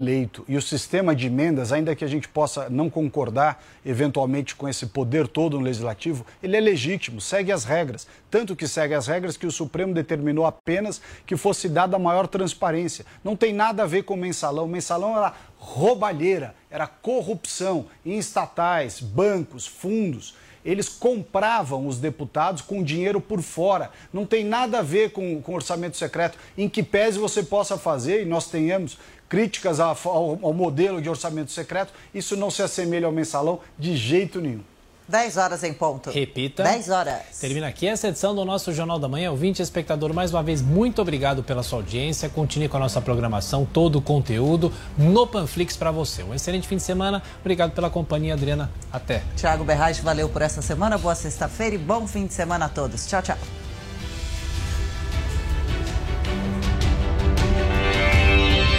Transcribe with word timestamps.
Leito. 0.00 0.44
E 0.46 0.56
o 0.56 0.62
sistema 0.62 1.12
de 1.12 1.26
emendas, 1.26 1.72
ainda 1.72 1.92
que 1.96 2.04
a 2.04 2.08
gente 2.08 2.28
possa 2.28 2.70
não 2.70 2.88
concordar 2.88 3.60
eventualmente 3.84 4.54
com 4.54 4.68
esse 4.68 4.86
poder 4.86 5.26
todo 5.26 5.58
no 5.58 5.64
legislativo, 5.64 6.24
ele 6.40 6.56
é 6.56 6.60
legítimo, 6.60 7.20
segue 7.20 7.50
as 7.50 7.64
regras. 7.64 8.06
Tanto 8.30 8.54
que 8.54 8.68
segue 8.68 8.94
as 8.94 9.08
regras 9.08 9.36
que 9.36 9.44
o 9.44 9.50
Supremo 9.50 9.92
determinou 9.92 10.46
apenas 10.46 11.02
que 11.26 11.36
fosse 11.36 11.68
dada 11.68 11.98
maior 11.98 12.28
transparência. 12.28 13.04
Não 13.24 13.34
tem 13.34 13.52
nada 13.52 13.82
a 13.82 13.86
ver 13.86 14.04
com 14.04 14.14
o 14.14 14.16
mensalão. 14.16 14.66
O 14.66 14.68
mensalão 14.68 15.16
era 15.16 15.34
roubalheira, 15.56 16.54
era 16.70 16.86
corrupção 16.86 17.86
em 18.06 18.18
estatais, 18.18 19.00
bancos, 19.00 19.66
fundos. 19.66 20.36
Eles 20.64 20.88
compravam 20.88 21.86
os 21.86 21.98
deputados 21.98 22.62
com 22.62 22.82
dinheiro 22.82 23.20
por 23.20 23.42
fora. 23.42 23.90
Não 24.12 24.26
tem 24.26 24.44
nada 24.44 24.80
a 24.80 24.82
ver 24.82 25.10
com, 25.10 25.40
com 25.40 25.54
orçamento 25.54 25.96
secreto. 25.96 26.38
Em 26.56 26.68
que 26.68 26.82
pese 26.82 27.18
você 27.18 27.42
possa 27.42 27.78
fazer, 27.78 28.22
e 28.22 28.26
nós 28.26 28.48
tenhamos 28.48 28.98
críticas 29.28 29.80
ao, 29.80 29.96
ao, 30.04 30.52
modelo 30.52 31.00
de 31.00 31.08
orçamento 31.08 31.52
secreto, 31.52 31.92
isso 32.14 32.36
não 32.36 32.50
se 32.50 32.62
assemelha 32.62 33.06
ao 33.06 33.12
mensalão 33.12 33.60
de 33.78 33.96
jeito 33.96 34.40
nenhum. 34.40 34.62
10 35.08 35.38
horas 35.38 35.64
em 35.64 35.72
ponto. 35.72 36.10
Repita. 36.10 36.62
10 36.62 36.90
horas. 36.90 37.38
Termina 37.40 37.66
aqui 37.66 37.86
essa 37.86 38.08
edição 38.08 38.34
do 38.34 38.44
nosso 38.44 38.74
Jornal 38.74 38.98
da 38.98 39.08
Manhã. 39.08 39.30
Ouvinte 39.30 39.62
espectador, 39.62 40.12
mais 40.12 40.32
uma 40.32 40.42
vez, 40.42 40.60
muito 40.60 41.00
obrigado 41.00 41.42
pela 41.42 41.62
sua 41.62 41.78
audiência. 41.78 42.28
Continue 42.28 42.68
com 42.68 42.76
a 42.76 42.80
nossa 42.80 43.00
programação, 43.00 43.64
todo 43.64 43.96
o 43.96 44.02
conteúdo 44.02 44.70
no 44.98 45.26
Panflix 45.26 45.76
para 45.76 45.90
você. 45.90 46.22
Um 46.22 46.34
excelente 46.34 46.68
fim 46.68 46.76
de 46.76 46.82
semana. 46.82 47.22
Obrigado 47.40 47.72
pela 47.72 47.88
companhia, 47.88 48.34
Adriana. 48.34 48.70
Até. 48.92 49.22
Tiago 49.34 49.64
Berraz, 49.64 49.98
valeu 49.98 50.28
por 50.28 50.42
essa 50.42 50.60
semana. 50.60 50.98
Boa 50.98 51.14
sexta-feira 51.14 51.74
e 51.74 51.78
bom 51.78 52.06
fim 52.06 52.26
de 52.26 52.34
semana 52.34 52.66
a 52.66 52.68
todos. 52.68 53.06
Tchau, 53.06 53.22
tchau. 53.22 53.67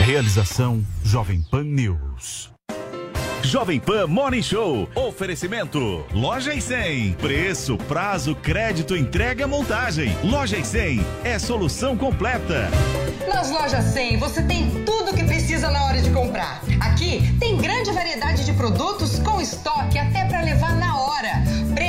Realização 0.10 0.84
Jovem 1.04 1.40
Pan 1.52 1.64
News. 1.64 2.50
Jovem 3.44 3.80
Pan 3.80 4.08
Morning 4.08 4.42
Show. 4.42 4.90
Oferecimento. 4.96 6.04
Loja 6.12 6.52
e 6.52 6.60
100. 6.60 7.14
Preço, 7.14 7.78
prazo, 7.78 8.34
crédito, 8.34 8.96
entrega, 8.96 9.46
montagem. 9.46 10.18
Loja 10.24 10.58
e 10.58 10.66
100 10.66 11.06
é 11.24 11.38
solução 11.38 11.96
completa. 11.96 12.72
Nas 13.32 13.52
lojas 13.52 13.86
100 13.86 14.18
você 14.18 14.42
tem 14.42 14.84
tudo 14.84 15.12
o 15.12 15.14
que 15.16 15.24
precisa 15.26 15.70
na 15.70 15.86
hora 15.86 16.02
de 16.02 16.10
comprar. 16.10 16.64
Aqui 16.80 17.32
tem 17.40 17.56
grande 17.58 17.92
variedade 17.92 18.44
de 18.46 18.54
produtos 18.54 19.20
com 19.20 19.40
estoque 19.40 20.00
até 20.00 20.26
para 20.26 20.42
levar 20.42 20.76
na 20.76 20.98
hora. 20.98 21.44
Preços 21.76 21.89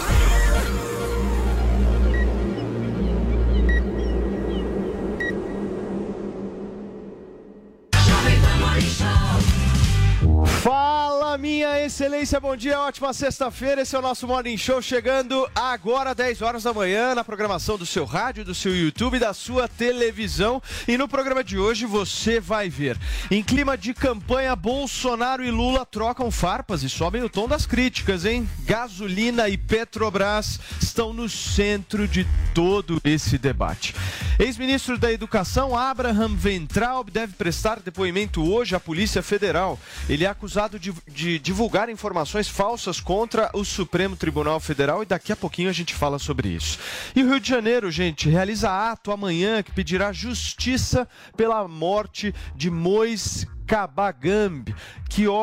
Fala, 10.45 11.37
minha 11.37 11.83
excelência, 11.83 12.39
bom 12.39 12.55
dia, 12.55 12.79
ótima 12.79 13.13
sexta-feira. 13.13 13.81
Esse 13.81 13.95
é 13.95 13.99
o 13.99 14.01
nosso 14.01 14.27
Morning 14.27 14.57
Show 14.57 14.81
chegando 14.81 15.49
agora, 15.53 16.15
10 16.15 16.41
horas 16.41 16.63
da 16.63 16.73
manhã, 16.73 17.13
na 17.13 17.23
programação 17.23 17.77
do 17.77 17.85
seu 17.85 18.05
rádio, 18.05 18.45
do 18.45 18.55
seu 18.55 18.75
YouTube, 18.75 19.19
da 19.19 19.33
sua 19.33 19.67
televisão. 19.67 20.61
E 20.87 20.97
no 20.97 21.07
programa 21.07 21.43
de 21.43 21.57
hoje 21.57 21.85
você 21.85 22.39
vai 22.39 22.69
ver. 22.69 22.97
Em 23.29 23.43
clima 23.43 23.77
de 23.77 23.93
campanha, 23.93 24.55
Bolsonaro 24.55 25.43
e 25.43 25.51
Lula 25.51 25.85
trocam 25.85 26.31
farpas 26.31 26.83
e 26.83 26.89
sobem 26.89 27.23
o 27.23 27.29
tom 27.29 27.47
das 27.47 27.65
críticas, 27.65 28.25
hein? 28.25 28.49
Gasolina 28.65 29.47
e 29.47 29.57
Petrobras 29.57 30.59
estão 30.81 31.13
no 31.13 31.29
centro 31.29 32.07
de 32.07 32.27
todo 32.53 32.99
esse 33.03 33.37
debate. 33.37 33.95
Ex-ministro 34.39 34.97
da 34.97 35.11
Educação, 35.11 35.77
Abraham 35.77 36.35
Ventraub, 36.35 37.09
deve 37.11 37.33
prestar 37.33 37.79
depoimento 37.79 38.43
hoje 38.43 38.75
à 38.75 38.79
Polícia 38.79 39.21
Federal. 39.21 39.79
Ele 40.09 40.25
acusado 40.31 40.79
de, 40.79 40.93
de, 41.07 41.39
divulgar 41.39 41.89
informações 41.89 42.47
falsas 42.47 42.99
contra 42.99 43.49
o 43.53 43.63
Supremo 43.63 44.15
Tribunal 44.15 44.59
Federal 44.59 45.03
e 45.03 45.05
daqui 45.05 45.31
a 45.31 45.35
pouquinho 45.35 45.69
a 45.69 45.73
gente 45.73 45.93
fala 45.93 46.17
sobre 46.17 46.49
isso. 46.49 46.79
E 47.15 47.23
o 47.23 47.29
Rio 47.29 47.39
de 47.39 47.49
Janeiro, 47.49 47.91
gente, 47.91 48.29
realiza 48.29 48.69
ato 48.69 49.11
amanhã 49.11 49.61
que 49.61 49.71
pedirá 49.71 50.11
justiça 50.11 51.07
pela 51.35 51.67
morte 51.67 52.33
de 52.55 52.69
Mois 52.69 53.45
Kabagambi, 53.71 54.75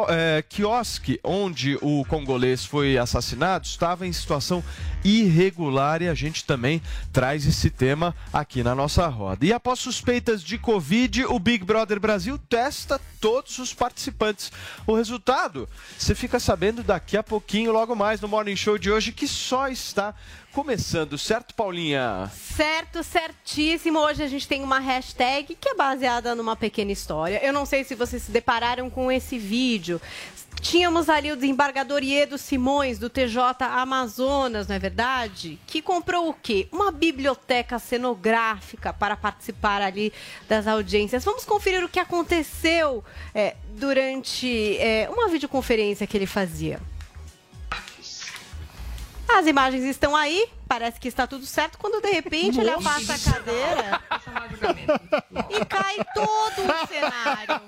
é, 0.07 0.45
quiosque 0.47 1.19
onde 1.25 1.79
o 1.81 2.05
congolês 2.05 2.63
foi 2.63 2.99
assassinado, 2.99 3.65
estava 3.65 4.07
em 4.07 4.13
situação 4.13 4.63
irregular 5.03 6.03
e 6.03 6.09
a 6.11 6.15
gente 6.15 6.45
também 6.45 6.83
traz 7.11 7.47
esse 7.47 7.71
tema 7.71 8.15
aqui 8.31 8.63
na 8.63 8.75
nossa 8.75 9.07
roda. 9.07 9.47
E 9.47 9.53
após 9.53 9.79
suspeitas 9.79 10.43
de 10.43 10.59
Covid, 10.59 11.25
o 11.25 11.39
Big 11.39 11.65
Brother 11.65 11.99
Brasil 11.99 12.37
testa 12.37 13.01
todos 13.19 13.59
os 13.59 13.73
participantes. 13.73 14.53
O 14.87 14.95
resultado 14.95 15.67
você 15.97 16.15
fica 16.15 16.39
sabendo 16.39 16.83
daqui 16.83 17.17
a 17.17 17.23
pouquinho, 17.23 17.73
logo 17.73 17.97
mais 17.97 18.21
no 18.21 18.29
Morning 18.29 18.57
Show 18.57 18.77
de 18.77 18.91
hoje, 18.91 19.11
que 19.11 19.27
só 19.27 19.69
está 19.69 20.15
começando, 20.59 21.17
certo, 21.17 21.55
Paulinha? 21.55 22.29
Certo, 22.35 23.05
certíssimo. 23.05 24.01
Hoje 24.01 24.25
a 24.25 24.27
gente 24.27 24.49
tem 24.49 24.61
uma 24.61 24.81
hashtag 24.81 25.55
que 25.55 25.69
é 25.69 25.75
baseada 25.75 26.35
numa 26.35 26.57
pequena 26.57 26.91
história. 26.91 27.41
Eu 27.45 27.53
não 27.53 27.65
sei 27.65 27.85
se 27.85 27.95
vocês 27.95 28.25
se 28.25 28.33
depararam 28.33 28.91
com 28.91 29.11
esse 29.11 29.39
vídeo. 29.39 30.01
Tínhamos 30.61 31.09
ali 31.09 31.31
o 31.31 31.37
desembargador 31.37 32.03
Iedo 32.03 32.37
Simões, 32.37 32.99
do 32.99 33.09
TJ 33.09 33.55
Amazonas, 33.61 34.67
não 34.67 34.75
é 34.75 34.81
verdade? 34.81 35.61
Que 35.65 35.81
comprou 35.81 36.29
o 36.29 36.35
quê? 36.35 36.67
Uma 36.73 36.91
biblioteca 36.91 37.79
cenográfica 37.79 38.93
para 38.93 39.17
participar 39.17 39.81
ali 39.81 40.13
das 40.49 40.67
audiências. 40.67 41.25
Vamos 41.25 41.45
conferir 41.45 41.85
o 41.85 41.89
que 41.89 42.01
aconteceu 42.01 43.05
é, 43.33 43.55
durante 43.77 44.77
é, 44.79 45.09
uma 45.09 45.29
videoconferência 45.29 46.05
que 46.05 46.17
ele 46.17 46.27
fazia. 46.27 46.81
As 49.29 49.47
imagens 49.47 49.85
estão 49.85 50.17
aí, 50.17 50.47
parece 50.69 51.01
que 51.01 51.09
está 51.09 51.27
tudo 51.27 51.47
certo, 51.47 51.79
quando 51.79 52.01
de 52.03 52.11
repente 52.11 52.61
ele 52.61 52.71
afasta 52.71 53.15
a 53.15 53.33
cadeira 53.33 54.01
e 55.51 55.65
cai 55.65 55.97
todo 56.15 56.63
o 56.63 56.87
cenário. 56.87 57.61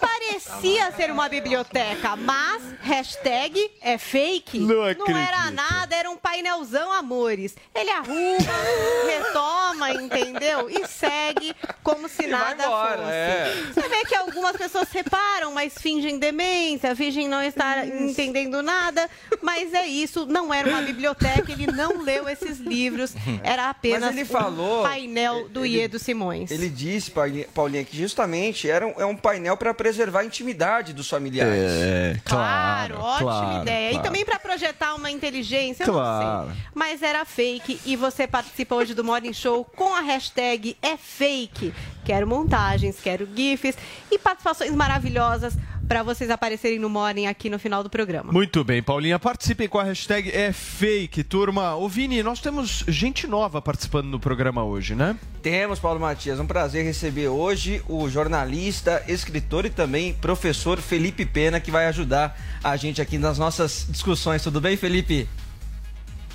Parecia 0.00 0.90
ser 0.92 1.10
uma 1.10 1.28
biblioteca, 1.28 2.16
mas 2.16 2.62
hashtag 2.80 3.70
é 3.80 3.98
fake. 3.98 4.58
Não, 4.60 4.92
Não 5.06 5.16
era 5.16 5.50
nada, 5.50 5.94
era 5.94 6.10
um 6.10 6.16
painelzão 6.16 6.92
amores. 6.92 7.54
Ele 7.74 7.90
arruma, 7.90 8.38
retoma, 9.06 9.90
entendeu? 9.92 10.70
E 10.70 10.86
segue 10.86 11.54
como 11.82 12.08
se 12.08 12.26
nada 12.26 12.64
embora, 12.64 12.98
fosse. 12.98 13.10
é. 13.10 13.54
Você 13.74 13.88
vê 13.88 14.04
que 14.06 14.14
algumas 14.14 14.56
pessoas 14.56 14.88
reparam, 14.90 15.52
mas 15.52 15.74
fingem 15.78 16.18
demência, 16.18 16.96
fingem 16.96 17.28
não 17.28 17.42
estar 17.42 17.86
entendendo 17.86 18.62
nada, 18.62 19.08
mas 19.42 19.74
é 19.74 19.86
isso, 19.86 20.26
não 20.26 20.52
era 20.52 20.68
uma 20.68 20.82
biblioteca, 20.82 21.52
ele 21.52 21.66
não 21.74 22.02
leu 22.02 22.28
esses 22.28 22.58
livros, 22.58 23.14
era 23.42 23.68
apenas 23.70 24.14
ele 24.14 24.24
falou- 24.24 24.80
um 24.80 24.82
painel 24.84 25.48
do 25.48 25.64
Iedo 25.66 25.98
Simões. 25.98 26.50
Ele 26.50 26.68
disse, 26.68 27.10
Paulinha, 27.52 27.84
que 27.84 27.96
justamente 27.96 28.68
era 28.68 28.86
um, 28.86 28.94
é 28.98 29.04
um 29.04 29.16
painel 29.16 29.56
para 29.56 29.72
preservar 29.74 30.20
a 30.20 30.24
intimidade 30.24 30.92
dos 30.92 31.08
familiares. 31.08 31.54
É, 31.54 32.16
Claro, 32.24 32.96
ótima 32.98 33.30
claro, 33.32 33.62
ideia. 33.62 33.90
claro. 33.90 34.04
E 34.04 34.06
também 34.08 34.24
para 34.24 34.38
projetar 34.38 34.94
uma 34.94 35.10
inteligência, 35.10 35.84
eu 35.84 35.92
Claro. 35.92 36.46
não 36.48 36.54
sei. 36.54 36.62
Mas 36.74 37.02
era 37.02 37.24
fake 37.24 37.80
e 37.84 37.96
você 37.96 38.26
participa 38.26 38.74
hoje 38.74 38.94
do 38.94 39.02
Morning 39.04 39.32
Show 39.32 39.64
com 39.76 39.94
a 39.94 40.00
hashtag 40.00 40.76
é 40.82 40.96
fake. 40.96 41.72
Quero 42.04 42.26
montagens, 42.26 42.96
quero 43.02 43.26
GIFs 43.34 43.76
e 44.10 44.18
participações 44.18 44.70
maravilhosas 44.72 45.54
para 45.86 46.02
vocês 46.02 46.30
aparecerem 46.30 46.78
no 46.78 46.88
Morning 46.88 47.26
aqui 47.26 47.50
no 47.50 47.58
final 47.58 47.82
do 47.82 47.90
programa. 47.90 48.32
Muito 48.32 48.64
bem, 48.64 48.82
Paulinha. 48.82 49.18
Participem 49.18 49.68
com 49.68 49.78
a 49.78 49.84
hashtag 49.84 50.30
é 50.30 50.52
fake, 50.52 51.22
turma. 51.22 51.76
Ô, 51.76 51.88
Vini, 51.88 52.22
nós 52.22 52.40
temos 52.40 52.84
gente 52.88 53.26
nova 53.26 53.60
participando 53.60 54.06
no 54.06 54.18
programa 54.18 54.64
hoje, 54.64 54.94
né? 54.94 55.16
Temos, 55.42 55.78
Paulo 55.78 56.00
Matias. 56.00 56.40
Um 56.40 56.46
prazer 56.46 56.84
receber 56.84 57.28
hoje 57.28 57.82
o 57.88 58.08
jornalista, 58.08 59.02
escritor 59.08 59.66
e 59.66 59.70
também 59.70 60.14
professor 60.14 60.78
Felipe 60.78 61.26
Pena, 61.26 61.60
que 61.60 61.70
vai 61.70 61.86
ajudar 61.86 62.38
a 62.62 62.76
gente 62.76 63.00
aqui 63.00 63.18
nas 63.18 63.38
nossas 63.38 63.86
discussões. 63.90 64.42
Tudo 64.42 64.60
bem, 64.60 64.76
Felipe? 64.76 65.28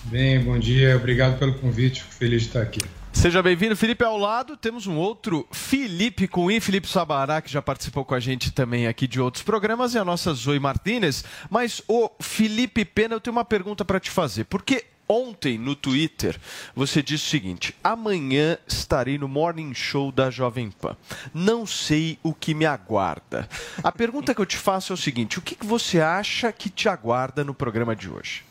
Bem, 0.06 0.44
bom 0.44 0.58
dia. 0.58 0.96
Obrigado 0.96 1.38
pelo 1.38 1.54
convite. 1.56 2.04
Fico 2.04 2.14
feliz 2.16 2.42
de 2.44 2.48
estar 2.48 2.62
aqui. 2.62 2.80
Seja 3.12 3.44
bem-vindo, 3.44 3.76
Felipe. 3.76 4.04
Ao 4.04 4.18
lado 4.18 4.56
temos 4.56 4.88
um 4.88 4.96
outro 4.96 5.46
Felipe 5.52 6.28
com 6.28 6.50
I, 6.50 6.62
Felipe 6.62 6.88
Sabará, 6.88 7.42
que 7.42 7.52
já 7.52 7.62
participou 7.62 8.06
com 8.06 8.16
a 8.16 8.20
gente 8.20 8.52
também 8.52 8.88
aqui 8.88 9.08
de 9.08 9.20
outros 9.20 9.44
programas, 9.44 9.94
e 9.94 9.98
a 9.98 10.06
nossa 10.06 10.34
Zoe 10.34 10.60
Martinez. 10.60 11.26
Mas, 11.50 11.82
o 11.88 12.10
Felipe 12.20 12.86
Pena, 12.86 13.16
eu 13.16 13.20
tenho 13.20 13.36
uma 13.36 13.44
pergunta 13.44 13.84
para 13.84 14.00
te 14.00 14.10
fazer. 14.10 14.46
Porque 14.46 14.86
ontem 15.08 15.58
no 15.58 15.76
Twitter 15.76 16.40
você 16.74 17.02
disse 17.02 17.26
o 17.26 17.30
seguinte: 17.30 17.76
amanhã 17.84 18.58
estarei 18.68 19.18
no 19.18 19.28
Morning 19.28 19.74
Show 19.74 20.12
da 20.12 20.30
Jovem 20.30 20.72
Pan. 20.72 20.96
Não 21.34 21.66
sei 21.66 22.18
o 22.24 22.34
que 22.34 22.54
me 22.54 22.66
aguarda. 22.66 23.50
A 23.84 23.92
pergunta 23.92 24.34
que 24.34 24.40
eu 24.40 24.46
te 24.46 24.56
faço 24.56 24.94
é 24.94 24.96
o 24.96 24.98
seguinte: 24.98 25.40
o 25.40 25.42
que 25.42 25.58
você 25.66 26.00
acha 26.00 26.52
que 26.54 26.70
te 26.70 26.88
aguarda 26.88 27.44
no 27.44 27.54
programa 27.54 27.96
de 27.96 28.10
hoje? 28.10 28.49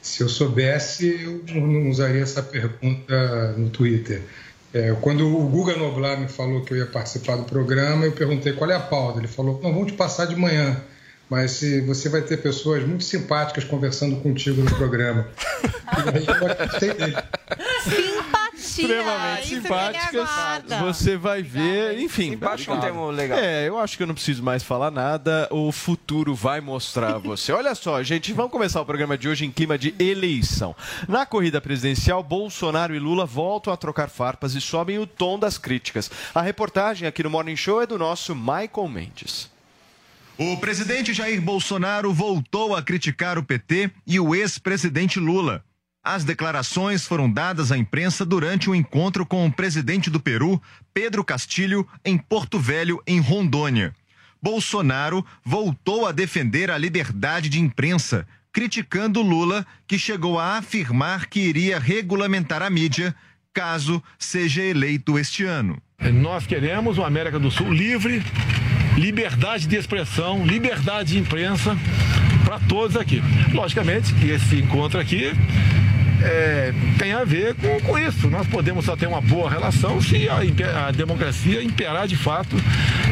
Se 0.00 0.22
eu 0.22 0.28
soubesse, 0.28 1.22
eu 1.22 1.42
não 1.54 1.90
usaria 1.90 2.22
essa 2.22 2.42
pergunta 2.42 3.52
no 3.56 3.68
Twitter. 3.70 4.22
É, 4.72 4.96
quando 5.00 5.26
o 5.26 5.48
Guga 5.48 5.76
Noblar 5.76 6.18
me 6.18 6.28
falou 6.28 6.62
que 6.62 6.72
eu 6.72 6.78
ia 6.78 6.86
participar 6.86 7.36
do 7.36 7.44
programa, 7.44 8.06
eu 8.06 8.12
perguntei 8.12 8.52
qual 8.52 8.70
é 8.70 8.76
a 8.76 8.80
pauta. 8.80 9.18
Ele 9.18 9.28
falou: 9.28 9.60
não, 9.62 9.72
vamos 9.72 9.92
te 9.92 9.96
passar 9.96 10.26
de 10.26 10.36
manhã 10.36 10.80
mas 11.30 11.52
se 11.52 11.80
você 11.82 12.08
vai 12.08 12.22
ter 12.22 12.38
pessoas 12.38 12.82
muito 12.84 13.04
simpáticas 13.04 13.62
conversando 13.62 14.16
contigo 14.16 14.62
no 14.62 14.74
programa. 14.74 15.28
Simpatia. 16.80 18.30
Extremamente 18.60 19.48
simpáticas. 19.48 20.28
Você 20.82 21.16
vai 21.16 21.42
ver, 21.42 21.98
enfim. 21.98 22.30
Simpático 22.30 22.72
é 22.72 22.76
um 22.76 22.80
termo 22.80 23.10
legal. 23.10 23.38
É, 23.38 23.66
eu 23.66 23.78
acho 23.78 23.96
que 23.96 24.02
eu 24.02 24.06
não 24.06 24.14
preciso 24.14 24.42
mais 24.42 24.62
falar 24.62 24.90
nada. 24.90 25.48
O 25.50 25.72
futuro 25.72 26.34
vai 26.34 26.60
mostrar 26.60 27.14
a 27.14 27.18
você. 27.18 27.52
Olha 27.52 27.74
só, 27.74 28.02
gente, 28.02 28.32
vamos 28.32 28.52
começar 28.52 28.80
o 28.80 28.86
programa 28.86 29.16
de 29.16 29.28
hoje 29.28 29.44
em 29.46 29.50
clima 29.50 29.78
de 29.78 29.94
eleição. 29.98 30.76
Na 31.08 31.24
corrida 31.24 31.60
presidencial, 31.60 32.22
Bolsonaro 32.22 32.94
e 32.94 32.98
Lula 32.98 33.24
voltam 33.24 33.72
a 33.72 33.76
trocar 33.76 34.08
farpas 34.08 34.54
e 34.54 34.60
sobem 34.60 34.98
o 34.98 35.06
tom 35.06 35.38
das 35.38 35.56
críticas. 35.56 36.10
A 36.34 36.42
reportagem 36.42 37.08
aqui 37.08 37.22
no 37.22 37.30
Morning 37.30 37.56
Show 37.56 37.80
é 37.82 37.86
do 37.86 37.98
nosso 37.98 38.34
Michael 38.34 38.88
Mendes. 38.88 39.50
O 40.38 40.56
presidente 40.56 41.12
Jair 41.12 41.40
Bolsonaro 41.40 42.14
voltou 42.14 42.74
a 42.74 42.82
criticar 42.82 43.36
o 43.36 43.42
PT 43.42 43.90
e 44.06 44.18
o 44.18 44.34
ex-presidente 44.34 45.18
Lula. 45.20 45.62
As 46.02 46.24
declarações 46.24 47.06
foram 47.06 47.30
dadas 47.30 47.70
à 47.70 47.76
imprensa 47.76 48.24
durante 48.24 48.70
um 48.70 48.74
encontro 48.74 49.26
com 49.26 49.46
o 49.46 49.52
presidente 49.52 50.08
do 50.08 50.18
Peru, 50.18 50.60
Pedro 50.94 51.22
Castilho, 51.22 51.86
em 52.02 52.16
Porto 52.16 52.58
Velho, 52.58 53.02
em 53.06 53.20
Rondônia. 53.20 53.94
Bolsonaro 54.42 55.24
voltou 55.44 56.06
a 56.06 56.12
defender 56.12 56.70
a 56.70 56.78
liberdade 56.78 57.50
de 57.50 57.60
imprensa, 57.60 58.26
criticando 58.50 59.20
Lula, 59.20 59.66
que 59.86 59.98
chegou 59.98 60.38
a 60.38 60.56
afirmar 60.56 61.26
que 61.26 61.40
iria 61.40 61.78
regulamentar 61.78 62.62
a 62.62 62.70
mídia 62.70 63.14
caso 63.52 64.02
seja 64.18 64.62
eleito 64.62 65.18
este 65.18 65.44
ano. 65.44 65.76
Nós 66.00 66.46
queremos 66.46 66.96
uma 66.96 67.06
América 67.06 67.38
do 67.38 67.50
Sul 67.50 67.70
livre, 67.70 68.22
liberdade 68.96 69.66
de 69.66 69.76
expressão, 69.76 70.46
liberdade 70.46 71.12
de 71.12 71.18
imprensa 71.18 71.76
para 72.44 72.58
todos 72.60 72.96
aqui. 72.96 73.20
Logicamente 73.52 74.14
que 74.14 74.30
esse 74.30 74.56
encontro 74.56 74.98
aqui 74.98 75.32
é, 76.22 76.72
tem 76.98 77.12
a 77.12 77.24
ver 77.24 77.54
com, 77.54 77.80
com, 77.80 77.98
isso. 77.98 78.28
Nós 78.28 78.46
podemos 78.46 78.84
só 78.84 78.96
ter 78.96 79.06
uma 79.06 79.20
boa 79.20 79.50
relação 79.50 80.00
se 80.00 80.28
a, 80.28 80.88
a 80.88 80.90
democracia 80.90 81.62
imperar 81.62 82.06
de 82.06 82.16
fato 82.16 82.56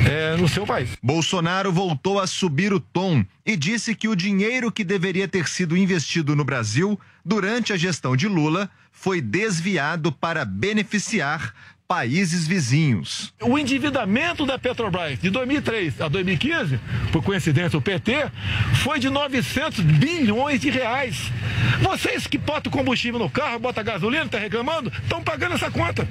é, 0.09 0.37
no 0.37 0.49
seu 0.49 0.67
país. 0.67 0.91
Bolsonaro 1.03 1.73
voltou 1.73 2.21
a 2.21 2.27
subir 2.27 2.73
o 2.73 2.81
tom 2.81 3.25
e 3.45 3.57
disse 3.57 3.95
que 3.95 4.09
o 4.09 4.17
dinheiro 4.17 4.71
que 4.71 4.85
deveria 4.85 5.27
ter 5.27 5.49
sido 5.49 5.77
investido 5.77 6.37
no 6.37 6.45
Brasil 6.45 6.99
durante 7.25 7.73
a 7.73 7.77
gestão 7.77 8.17
de 8.17 8.29
Lula 8.29 8.71
foi 8.93 9.21
desviado 9.21 10.11
para 10.11 10.45
beneficiar 10.45 11.55
países 11.89 12.47
vizinhos. 12.47 13.33
O 13.41 13.59
endividamento 13.59 14.45
da 14.45 14.59
Petrobras 14.59 15.19
de 15.19 15.31
2003 15.31 16.03
a 16.03 16.09
2015, 16.09 16.79
por 17.11 17.25
coincidência 17.25 17.79
o 17.79 17.81
PT, 17.81 18.31
foi 18.85 18.99
de 18.99 19.09
900 19.09 19.81
bilhões 19.81 20.61
de 20.61 20.69
reais. 20.69 21.33
Vocês 21.81 22.27
que 22.27 22.37
botam 22.37 22.71
combustível 22.71 23.19
no 23.19 23.31
carro, 23.31 23.59
botam 23.59 23.83
gasolina, 23.83 24.27
estão 24.27 24.39
tá 24.39 24.45
reclamando, 24.45 24.93
estão 25.03 25.23
pagando 25.23 25.55
essa 25.55 25.71
conta. 25.71 26.07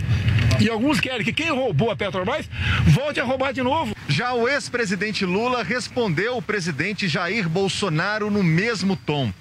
E 0.60 0.68
alguns 0.68 1.00
querem 1.00 1.24
que 1.24 1.32
quem 1.32 1.52
roubou 1.52 1.92
a 1.92 1.96
Petrobras 1.96 2.50
volte 2.88 3.20
a 3.20 3.24
roubar 3.24 3.54
de 3.54 3.62
novo. 3.62 3.96
Já 4.10 4.34
o 4.34 4.48
ex-presidente 4.48 5.26
Lula 5.26 5.62
respondeu 5.62 6.38
o 6.38 6.42
presidente 6.42 7.08
Jair 7.08 7.48
Bolsonaro 7.48 8.32
no 8.32 8.42
mesmo 8.42 8.96
tom. 8.96 9.32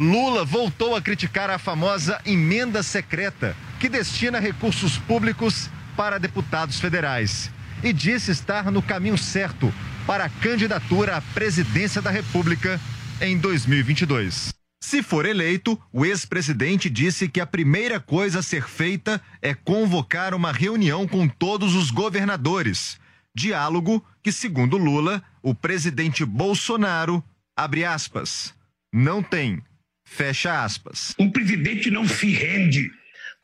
Lula 0.00 0.44
voltou 0.44 0.96
a 0.96 1.00
criticar 1.00 1.48
a 1.48 1.58
famosa 1.58 2.20
emenda 2.26 2.82
secreta, 2.82 3.56
que 3.78 3.88
destina 3.88 4.40
recursos 4.40 4.98
públicos 4.98 5.70
para 5.96 6.18
deputados 6.18 6.78
federais 6.78 7.50
e 7.82 7.92
disse 7.92 8.30
estar 8.30 8.70
no 8.70 8.82
caminho 8.82 9.16
certo 9.16 9.72
para 10.06 10.24
a 10.26 10.28
candidatura 10.28 11.16
à 11.16 11.20
presidência 11.20 12.00
da 12.00 12.10
República 12.10 12.80
em 13.20 13.38
2022. 13.38 14.54
Se 14.80 15.02
for 15.02 15.26
eleito, 15.26 15.80
o 15.92 16.04
ex-presidente 16.04 16.88
disse 16.88 17.28
que 17.28 17.40
a 17.40 17.46
primeira 17.46 17.98
coisa 17.98 18.38
a 18.38 18.42
ser 18.42 18.68
feita 18.68 19.20
é 19.42 19.54
convocar 19.54 20.34
uma 20.34 20.52
reunião 20.52 21.08
com 21.08 21.26
todos 21.26 21.74
os 21.74 21.90
governadores. 21.90 22.98
Diálogo 23.34 24.04
que, 24.22 24.30
segundo 24.30 24.76
Lula, 24.76 25.22
o 25.42 25.54
presidente 25.54 26.24
Bolsonaro, 26.24 27.24
abre 27.56 27.84
aspas, 27.84 28.54
não 28.92 29.22
tem, 29.22 29.62
fecha 30.04 30.62
aspas. 30.62 31.14
Um 31.18 31.30
presidente 31.30 31.90
não 31.90 32.06
se 32.06 32.30
rende 32.30 32.90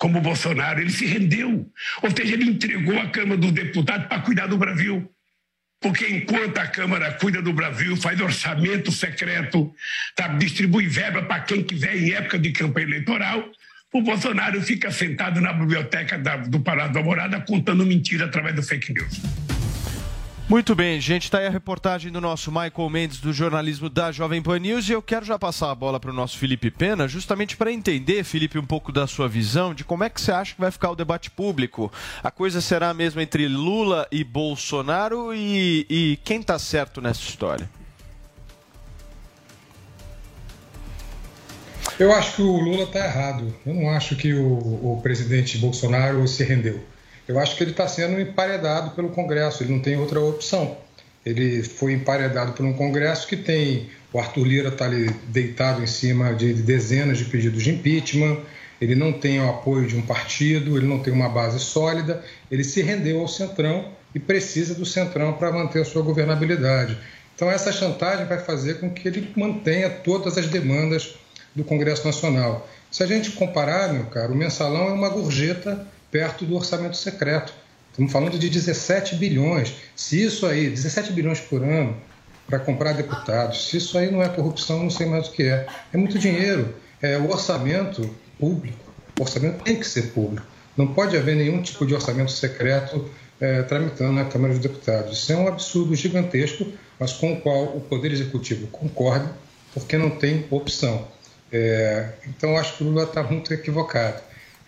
como 0.02 0.19
o 0.19 0.20
Bolsonaro, 0.20 0.81
ele 0.81 0.90
se 0.90 1.06
rendeu. 1.06 1.64
Ou 2.02 2.10
seja, 2.10 2.34
ele 2.34 2.50
entregou 2.50 2.99
a 2.99 3.08
Câmara 3.08 3.40
dos 3.40 3.52
Deputados 3.52 4.08
para 4.08 4.19
cuidar 4.19 4.49
do 4.49 4.58
Brasil. 4.58 5.08
Porque 5.81 6.08
enquanto 6.08 6.58
a 6.58 6.66
Câmara 6.66 7.12
cuida 7.12 7.40
do 7.40 7.52
Brasil, 7.52 7.96
faz 7.96 8.20
orçamento 8.20 8.90
secreto, 8.90 9.72
tá, 10.16 10.26
distribui 10.26 10.88
verba 10.88 11.22
para 11.22 11.43
quem 11.43 11.62
quiser 11.62 11.96
em 11.96 12.10
época 12.14 12.37
de 12.37 12.50
campanha 12.50 12.88
eleitoral, 12.88 13.49
o 13.93 14.03
Bolsonaro 14.03 14.60
fica 14.60 14.91
sentado 14.91 15.41
na 15.41 15.53
biblioteca 15.53 16.19
da, 16.19 16.36
do 16.36 16.58
Palácio 16.58 16.94
da 16.94 17.03
Morada 17.03 17.41
contando 17.41 17.86
mentira 17.86 18.24
através 18.24 18.56
do 18.56 18.62
fake 18.62 18.93
news. 18.93 19.20
Muito 20.53 20.75
bem, 20.75 21.01
gente, 21.01 21.23
está 21.23 21.39
aí 21.39 21.47
a 21.47 21.51
reportagem 21.51 22.13
do 22.13 22.21
nosso 22.21 22.53
Michael 22.53 22.91
Mendes 22.91 23.21
do 23.21 23.32
jornalismo 23.32 23.89
da 23.89 24.13
Jovem 24.13 24.43
Pan 24.43 24.59
News 24.59 24.87
e 24.87 24.93
eu 24.93 25.01
quero 25.01 25.25
já 25.25 25.39
passar 25.39 25.71
a 25.71 25.75
bola 25.75 25.99
para 25.99 26.11
o 26.11 26.15
nosso 26.15 26.37
Felipe 26.37 26.71
Pena, 26.71 27.09
justamente 27.09 27.56
para 27.56 27.73
entender, 27.73 28.23
Felipe, 28.23 28.59
um 28.59 28.67
pouco 28.67 28.93
da 28.93 29.06
sua 29.06 29.27
visão 29.31 29.73
de 29.73 29.82
como 29.82 30.05
é 30.05 30.11
que 30.11 30.21
você 30.21 30.31
acha 30.31 30.55
que 30.55 30.61
vai 30.61 30.71
ficar 30.71 30.91
o 30.91 30.94
debate 30.94 31.31
público. 31.31 31.91
A 32.23 32.31
coisa 32.31 32.61
será 32.61 32.93
mesmo 32.93 33.19
entre 33.23 33.49
Lula 33.49 34.06
e 34.13 34.23
Bolsonaro 34.23 35.32
e, 35.32 35.87
e 35.89 36.19
quem 36.23 36.41
está 36.41 36.59
certo 36.59 37.01
nessa 37.01 37.23
história? 37.23 37.67
Eu 41.99 42.13
acho 42.13 42.37
que 42.37 42.43
o 42.43 42.61
Lula 42.61 42.82
está 42.82 43.06
errado. 43.06 43.55
Eu 43.65 43.73
não 43.73 43.89
acho 43.89 44.17
que 44.17 44.35
o, 44.35 44.47
o 44.49 45.01
presidente 45.03 45.56
Bolsonaro 45.56 46.29
se 46.29 46.44
rendeu. 46.44 46.92
Eu 47.29 47.38
acho 47.38 47.56
que 47.56 47.62
ele 47.62 47.70
está 47.70 47.86
sendo 47.86 48.20
emparedado 48.20 48.91
pelo 48.91 49.10
Congresso, 49.10 49.62
ele 49.62 49.72
não 49.72 49.81
tem 49.81 49.96
outra 49.96 50.20
opção. 50.20 50.76
Ele 51.24 51.62
foi 51.62 51.93
emparedado 51.93 52.52
por 52.52 52.67
um 52.67 52.72
Congresso 52.72 53.29
que 53.29 53.36
tem. 53.36 53.91
O 54.12 54.19
Arthur 54.19 54.44
Lira 54.44 54.69
está 54.69 54.86
ali 54.86 55.08
deitado 55.29 55.82
em 55.82 55.86
cima 55.86 56.34
de 56.34 56.52
dezenas 56.52 57.19
de 57.19 57.24
pedidos 57.24 57.62
de 57.62 57.70
impeachment, 57.70 58.38
ele 58.81 58.96
não 58.96 59.12
tem 59.12 59.41
o 59.41 59.48
apoio 59.48 59.86
de 59.86 59.96
um 59.96 60.02
partido, 60.02 60.76
ele 60.76 60.86
não 60.86 60.98
tem 60.98 61.12
uma 61.12 61.29
base 61.29 61.60
sólida, 61.60 62.22
ele 62.50 62.64
se 62.64 62.82
rendeu 62.82 63.20
ao 63.20 63.29
Centrão 63.29 63.93
e 64.12 64.19
precisa 64.19 64.74
do 64.74 64.84
Centrão 64.84 65.34
para 65.34 65.52
manter 65.52 65.82
a 65.82 65.84
sua 65.84 66.02
governabilidade. 66.02 66.98
Então, 67.34 67.48
essa 67.48 67.72
chantagem 67.72 68.26
vai 68.26 68.38
fazer 68.38 68.81
com 68.81 68.91
que 68.91 69.06
ele 69.06 69.32
mantenha 69.36 69.88
todas 69.88 70.36
as 70.36 70.48
demandas 70.48 71.14
do 71.55 71.62
Congresso 71.62 72.05
Nacional. 72.05 72.69
Se 72.91 73.02
a 73.02 73.06
gente 73.06 73.31
comparar, 73.31 73.93
meu 73.93 74.06
caro, 74.06 74.32
o 74.32 74.36
mensalão 74.36 74.88
é 74.88 74.93
uma 74.93 75.08
gorjeta 75.08 75.86
perto 76.12 76.44
do 76.44 76.54
orçamento 76.54 76.96
secreto. 76.96 77.52
Estamos 77.90 78.12
falando 78.12 78.38
de 78.38 78.48
17 78.48 79.16
bilhões. 79.16 79.74
Se 79.96 80.22
isso 80.22 80.46
aí, 80.46 80.69
17 80.69 81.12
bilhões 81.12 81.40
por 81.40 81.64
ano 81.64 81.96
para 82.46 82.58
comprar 82.58 82.92
deputados, 82.92 83.69
se 83.69 83.78
isso 83.78 83.96
aí 83.96 84.10
não 84.10 84.22
é 84.22 84.28
corrupção, 84.28 84.82
não 84.82 84.90
sei 84.90 85.06
mais 85.06 85.28
o 85.28 85.32
que 85.32 85.44
é. 85.44 85.66
É 85.92 85.96
muito 85.96 86.19
dinheiro. 86.19 86.74
É 87.00 87.16
o 87.16 87.31
orçamento 87.31 88.08
público. 88.38 88.78
O 89.19 89.22
orçamento 89.22 89.64
tem 89.64 89.76
que 89.76 89.86
ser 89.86 90.12
público. 90.12 90.46
Não 90.76 90.86
pode 90.86 91.16
haver 91.16 91.34
nenhum 91.34 91.60
tipo 91.62 91.86
de 91.86 91.94
orçamento 91.94 92.31
secreto 92.31 93.10
é, 93.40 93.62
tramitando 93.62 94.12
na 94.12 94.24
Câmara 94.26 94.54
dos 94.54 94.62
Deputados. 94.62 95.19
Isso 95.19 95.32
é 95.32 95.36
um 95.36 95.48
absurdo 95.48 95.94
gigantesco, 95.94 96.66
mas 96.98 97.12
com 97.12 97.32
o 97.32 97.40
qual 97.40 97.76
o 97.76 97.81
Poder 97.81 98.12
Executivo 98.12 98.66
concorda, 98.69 99.31
porque 99.74 99.96
não 99.96 100.10
tem 100.10 100.46
opção. 100.50 101.08
É, 101.50 102.10
então, 102.26 102.56
acho 102.56 102.76
que 102.76 102.84
o 102.84 102.86
Lula 102.86 103.04
está 103.04 103.22
muito 103.22 103.52
equivocado. 103.52 104.22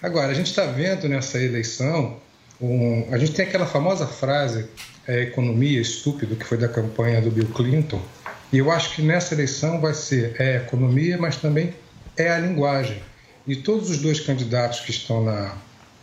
Agora, 0.04 0.32
a 0.32 0.34
gente 0.34 0.48
está 0.48 0.66
vendo 0.66 1.08
nessa 1.08 1.42
eleição, 1.42 2.18
um, 2.60 3.06
a 3.10 3.16
gente 3.16 3.32
tem 3.32 3.46
aquela 3.46 3.64
famosa 3.64 4.06
frase, 4.06 4.66
é, 5.08 5.22
economia 5.22 5.80
estúpido, 5.80 6.36
que 6.36 6.44
foi 6.44 6.58
da 6.58 6.68
campanha 6.68 7.22
do 7.22 7.30
Bill 7.30 7.46
Clinton, 7.46 8.02
e 8.52 8.58
eu 8.58 8.70
acho 8.70 8.94
que 8.94 9.00
nessa 9.00 9.32
eleição 9.32 9.80
vai 9.80 9.94
ser 9.94 10.36
é 10.38 10.56
economia, 10.56 11.16
mas 11.16 11.36
também 11.36 11.72
é 12.18 12.28
a 12.28 12.38
linguagem. 12.38 13.00
E 13.46 13.56
todos 13.56 13.88
os 13.88 13.96
dois 13.96 14.20
candidatos 14.20 14.80
que 14.80 14.90
estão 14.90 15.24
na, 15.24 15.56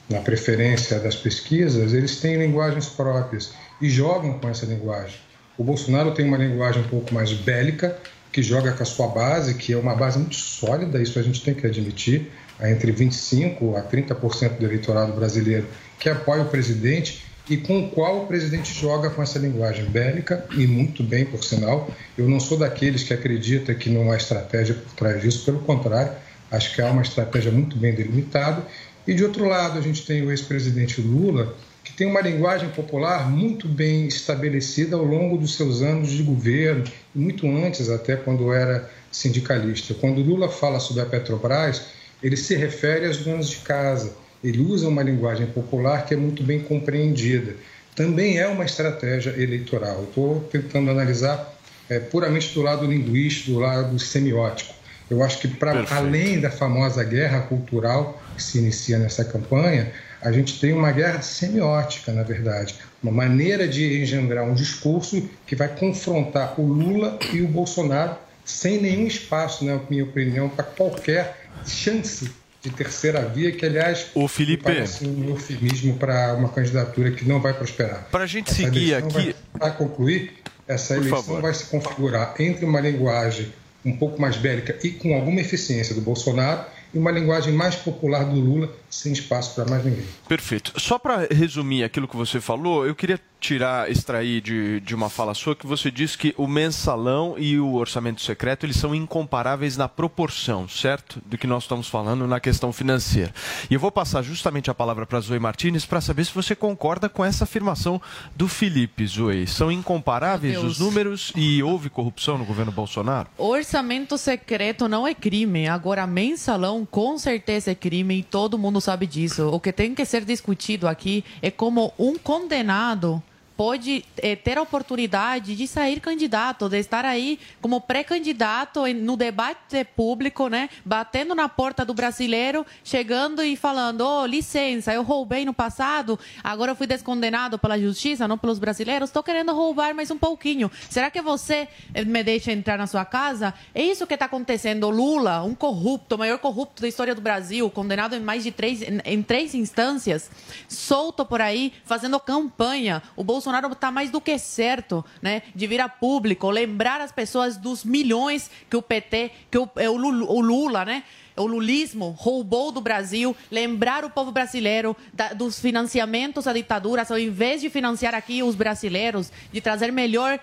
na 0.09 0.19
preferência 0.19 0.99
das 0.99 1.15
pesquisas, 1.15 1.93
eles 1.93 2.15
têm 2.15 2.37
linguagens 2.37 2.87
próprias 2.87 3.53
e 3.79 3.87
jogam 3.87 4.39
com 4.39 4.49
essa 4.49 4.65
linguagem. 4.65 5.19
O 5.59 5.63
Bolsonaro 5.63 6.11
tem 6.15 6.25
uma 6.25 6.37
linguagem 6.37 6.81
um 6.81 6.87
pouco 6.87 7.13
mais 7.13 7.31
bélica, 7.33 7.95
que 8.31 8.41
joga 8.41 8.71
com 8.71 8.81
a 8.81 8.85
sua 8.85 9.07
base, 9.07 9.53
que 9.55 9.73
é 9.73 9.77
uma 9.77 9.93
base 9.93 10.17
muito 10.17 10.37
sólida, 10.37 10.99
isso 10.99 11.19
a 11.19 11.21
gente 11.21 11.43
tem 11.43 11.53
que 11.53 11.67
admitir, 11.67 12.31
entre 12.69 12.91
25% 12.91 13.75
a 13.77 13.83
30% 13.83 14.57
do 14.57 14.65
eleitorado 14.65 15.13
brasileiro 15.13 15.67
que 15.97 16.09
apoia 16.09 16.41
o 16.41 16.49
presidente 16.49 17.23
e 17.49 17.57
com 17.57 17.79
o 17.79 17.89
qual 17.89 18.23
o 18.23 18.27
presidente 18.27 18.73
joga 18.73 19.09
com 19.09 19.21
essa 19.21 19.39
linguagem 19.39 19.85
bélica, 19.85 20.45
e 20.51 20.65
muito 20.67 21.03
bem, 21.03 21.25
por 21.25 21.43
sinal. 21.43 21.89
Eu 22.17 22.29
não 22.29 22.39
sou 22.39 22.57
daqueles 22.57 23.03
que 23.03 23.13
acredita 23.13 23.73
que 23.73 23.89
não 23.89 24.11
há 24.11 24.17
estratégia 24.17 24.75
por 24.75 24.93
trás 24.93 25.21
disso, 25.21 25.43
pelo 25.43 25.59
contrário, 25.59 26.13
acho 26.49 26.73
que 26.73 26.81
há 26.81 26.89
uma 26.89 27.01
estratégia 27.01 27.51
muito 27.51 27.77
bem 27.77 27.93
delimitada. 27.93 28.65
E 29.07 29.13
de 29.13 29.23
outro 29.23 29.47
lado, 29.47 29.77
a 29.79 29.81
gente 29.81 30.05
tem 30.05 30.21
o 30.21 30.31
ex-presidente 30.31 31.01
Lula, 31.01 31.55
que 31.83 31.91
tem 31.91 32.07
uma 32.07 32.21
linguagem 32.21 32.69
popular 32.69 33.29
muito 33.29 33.67
bem 33.67 34.07
estabelecida 34.07 34.95
ao 34.95 35.03
longo 35.03 35.37
dos 35.37 35.55
seus 35.55 35.81
anos 35.81 36.09
de 36.09 36.23
governo, 36.23 36.83
muito 37.13 37.47
antes 37.47 37.89
até 37.89 38.15
quando 38.15 38.53
era 38.53 38.89
sindicalista. 39.11 39.93
Quando 39.95 40.21
Lula 40.21 40.47
fala 40.47 40.79
sobre 40.79 41.01
a 41.01 41.05
Petrobras, 41.05 41.81
ele 42.21 42.37
se 42.37 42.55
refere 42.55 43.05
às 43.05 43.17
donas 43.17 43.49
de 43.49 43.57
casa, 43.57 44.13
ele 44.43 44.59
usa 44.59 44.87
uma 44.87 45.03
linguagem 45.03 45.47
popular 45.47 46.05
que 46.05 46.13
é 46.13 46.17
muito 46.17 46.43
bem 46.43 46.61
compreendida. 46.61 47.55
Também 47.95 48.39
é 48.39 48.47
uma 48.47 48.65
estratégia 48.65 49.31
eleitoral. 49.31 50.03
Estou 50.03 50.39
tentando 50.51 50.89
analisar 50.89 51.53
é, 51.89 51.99
puramente 51.99 52.53
do 52.53 52.61
lado 52.61 52.85
linguístico, 52.85 53.51
do 53.51 53.59
lado 53.59 53.99
semiótico. 53.99 54.73
Eu 55.09 55.21
acho 55.21 55.39
que, 55.39 55.47
para 55.47 55.85
além 55.89 56.39
da 56.39 56.49
famosa 56.49 57.03
guerra 57.03 57.41
cultural 57.41 58.21
que 58.35 58.41
se 58.41 58.59
inicia 58.59 58.97
nessa 58.97 59.25
campanha, 59.25 59.91
a 60.21 60.31
gente 60.31 60.57
tem 60.59 60.71
uma 60.71 60.91
guerra 60.91 61.21
semiótica, 61.21 62.13
na 62.13 62.23
verdade, 62.23 62.75
uma 63.03 63.11
maneira 63.11 63.67
de 63.67 64.01
engendrar 64.01 64.45
um 64.45 64.53
discurso 64.53 65.29
que 65.45 65.55
vai 65.55 65.67
confrontar 65.67 66.59
o 66.59 66.65
Lula 66.65 67.19
e 67.33 67.41
o 67.41 67.47
Bolsonaro 67.47 68.15
sem 68.45 68.81
nenhum 68.81 69.05
espaço, 69.05 69.65
na 69.65 69.79
minha 69.89 70.03
opinião, 70.03 70.47
para 70.47 70.63
qualquer 70.63 71.40
chance 71.65 72.29
de 72.61 72.69
terceira 72.69 73.21
via, 73.25 73.51
que 73.51 73.65
aliás 73.65 74.07
o 74.13 74.27
Felipe 74.27 74.63
parece 74.63 75.05
um 75.05 75.29
eufemismo 75.29 75.97
para 75.97 76.33
uma 76.35 76.49
candidatura 76.49 77.11
que 77.11 77.27
não 77.27 77.39
vai 77.39 77.53
prosperar. 77.53 78.07
Para 78.11 78.23
a 78.23 78.27
gente 78.27 78.51
essa 78.51 78.61
seguir 78.61 78.93
aqui, 78.93 79.35
para 79.51 79.71
concluir, 79.71 80.33
essa 80.67 80.93
Por 80.93 81.01
eleição 81.01 81.23
favor. 81.23 81.41
vai 81.41 81.53
se 81.53 81.65
configurar 81.65 82.35
entre 82.39 82.65
uma 82.65 82.79
linguagem 82.79 83.51
um 83.83 83.97
pouco 83.97 84.21
mais 84.21 84.37
bélica 84.37 84.77
e 84.83 84.91
com 84.91 85.15
alguma 85.15 85.41
eficiência 85.41 85.95
do 85.95 86.01
Bolsonaro 86.01 86.65
e 86.93 86.99
uma 86.99 87.09
linguagem 87.09 87.51
mais 87.51 87.75
popular 87.75 88.23
do 88.25 88.39
Lula, 88.39 88.71
sem 88.91 89.13
espaço 89.13 89.55
para 89.55 89.65
mais 89.65 89.83
ninguém. 89.85 90.05
Perfeito. 90.27 90.73
Só 90.79 90.99
para 90.99 91.27
resumir 91.31 91.83
aquilo 91.83 92.07
que 92.07 92.15
você 92.15 92.41
falou, 92.41 92.85
eu 92.85 92.93
queria 92.93 93.19
tirar, 93.39 93.89
extrair 93.89 94.39
de, 94.39 94.79
de 94.81 94.93
uma 94.93 95.09
fala 95.09 95.33
sua 95.33 95.55
que 95.55 95.65
você 95.65 95.89
disse 95.89 96.15
que 96.15 96.33
o 96.37 96.47
mensalão 96.47 97.35
e 97.37 97.59
o 97.59 97.73
orçamento 97.73 98.21
secreto 98.21 98.65
eles 98.65 98.75
são 98.75 98.93
incomparáveis 98.93 99.75
na 99.75 99.89
proporção, 99.89 100.69
certo? 100.69 101.19
Do 101.25 101.37
que 101.37 101.47
nós 101.47 101.63
estamos 101.63 101.87
falando 101.87 102.27
na 102.27 102.39
questão 102.39 102.71
financeira. 102.71 103.33
E 103.69 103.73
eu 103.73 103.79
vou 103.79 103.91
passar 103.91 104.21
justamente 104.21 104.69
a 104.69 104.75
palavra 104.75 105.07
para 105.07 105.19
Zoe 105.19 105.39
Martinez 105.39 105.85
para 105.85 105.99
saber 105.99 106.25
se 106.25 106.33
você 106.33 106.55
concorda 106.55 107.09
com 107.09 107.25
essa 107.25 107.45
afirmação 107.45 107.99
do 108.35 108.47
Felipe, 108.47 109.07
Zoe. 109.07 109.47
São 109.47 109.71
incomparáveis 109.71 110.59
os 110.59 110.77
números 110.77 111.33
e 111.35 111.63
houve 111.63 111.89
corrupção 111.89 112.37
no 112.37 112.45
governo 112.45 112.71
Bolsonaro? 112.71 113.27
Orçamento 113.37 114.17
secreto 114.19 114.87
não 114.87 115.07
é 115.07 115.15
crime. 115.15 115.67
Agora, 115.67 116.05
mensalão 116.05 116.85
com 116.85 117.17
certeza 117.17 117.71
é 117.71 117.75
crime 117.75 118.19
e 118.19 118.23
todo 118.23 118.57
mundo 118.57 118.80
sabe 118.81 119.07
disso. 119.07 119.47
O 119.47 119.59
que 119.59 119.71
tem 119.71 119.95
que 119.95 120.03
ser 120.05 120.25
discutido 120.25 120.87
aqui 120.87 121.23
é 121.41 121.49
como 121.49 121.93
um 121.97 122.17
condenado 122.17 123.21
pode 123.61 124.03
é, 124.17 124.35
ter 124.35 124.57
a 124.57 124.63
oportunidade 124.63 125.55
de 125.55 125.67
sair 125.67 125.99
candidato, 125.99 126.67
de 126.67 126.79
estar 126.79 127.05
aí 127.05 127.37
como 127.61 127.79
pré-candidato 127.79 128.91
no 128.91 129.15
debate 129.15 129.83
público, 129.95 130.47
né? 130.47 130.67
Batendo 130.83 131.35
na 131.35 131.47
porta 131.47 131.85
do 131.85 131.93
brasileiro, 131.93 132.65
chegando 132.83 133.43
e 133.43 133.55
falando: 133.55 134.01
oh, 134.01 134.25
licença, 134.25 134.91
eu 134.91 135.03
roubei 135.03 135.45
no 135.45 135.53
passado, 135.53 136.19
agora 136.43 136.71
eu 136.71 136.75
fui 136.75 136.87
descondenado 136.87 137.59
pela 137.59 137.77
justiça, 137.77 138.27
não 138.27 138.35
pelos 138.35 138.57
brasileiros, 138.57 139.09
estou 139.09 139.21
querendo 139.21 139.53
roubar 139.53 139.93
mais 139.93 140.09
um 140.09 140.17
pouquinho. 140.17 140.71
Será 140.89 141.11
que 141.11 141.21
você 141.21 141.67
eh, 141.93 142.03
me 142.03 142.23
deixa 142.23 142.51
entrar 142.51 142.79
na 142.79 142.87
sua 142.87 143.05
casa? 143.05 143.53
É 143.75 143.83
isso 143.83 144.07
que 144.07 144.15
está 144.15 144.25
acontecendo. 144.25 144.89
Lula, 144.89 145.43
um 145.43 145.53
corrupto, 145.53 146.15
o 146.15 146.17
maior 146.17 146.39
corrupto 146.39 146.81
da 146.81 146.87
história 146.87 147.13
do 147.13 147.21
Brasil, 147.21 147.69
condenado 147.69 148.15
em 148.15 148.21
mais 148.21 148.43
de 148.43 148.51
três, 148.51 148.81
em, 148.81 148.99
em 149.05 149.21
três 149.21 149.53
instâncias, 149.53 150.31
solto 150.67 151.23
por 151.23 151.41
aí, 151.41 151.71
fazendo 151.85 152.19
campanha. 152.19 153.03
O 153.15 153.23
Bolsonaro 153.23 153.50
Bolsonaro 153.51 153.73
está 153.73 153.91
mais 153.91 154.09
do 154.09 154.21
que 154.21 154.39
certo, 154.39 155.03
né, 155.21 155.41
de 155.53 155.67
vir 155.67 155.81
a 155.81 155.89
público, 155.89 156.49
lembrar 156.49 157.01
as 157.01 157.11
pessoas 157.11 157.57
dos 157.57 157.83
milhões 157.83 158.49
que 158.69 158.77
o 158.77 158.81
PT, 158.81 159.31
que 159.51 159.57
o, 159.57 159.69
é 159.75 159.89
o 159.89 159.97
Lula, 159.97 160.85
né, 160.85 161.03
o 161.35 161.45
lulismo 161.45 162.15
roubou 162.17 162.71
do 162.71 162.79
Brasil, 162.79 163.35
lembrar 163.49 164.05
o 164.05 164.09
povo 164.09 164.31
brasileiro 164.31 164.95
da, 165.13 165.33
dos 165.33 165.59
financiamentos 165.59 166.47
à 166.47 166.53
ditadura, 166.53 167.05
ao 167.09 167.19
invés 167.19 167.59
de 167.59 167.69
financiar 167.69 168.15
aqui 168.15 168.41
os 168.41 168.55
brasileiros, 168.55 169.31
de 169.51 169.59
trazer 169.59 169.91
melhor 169.91 170.39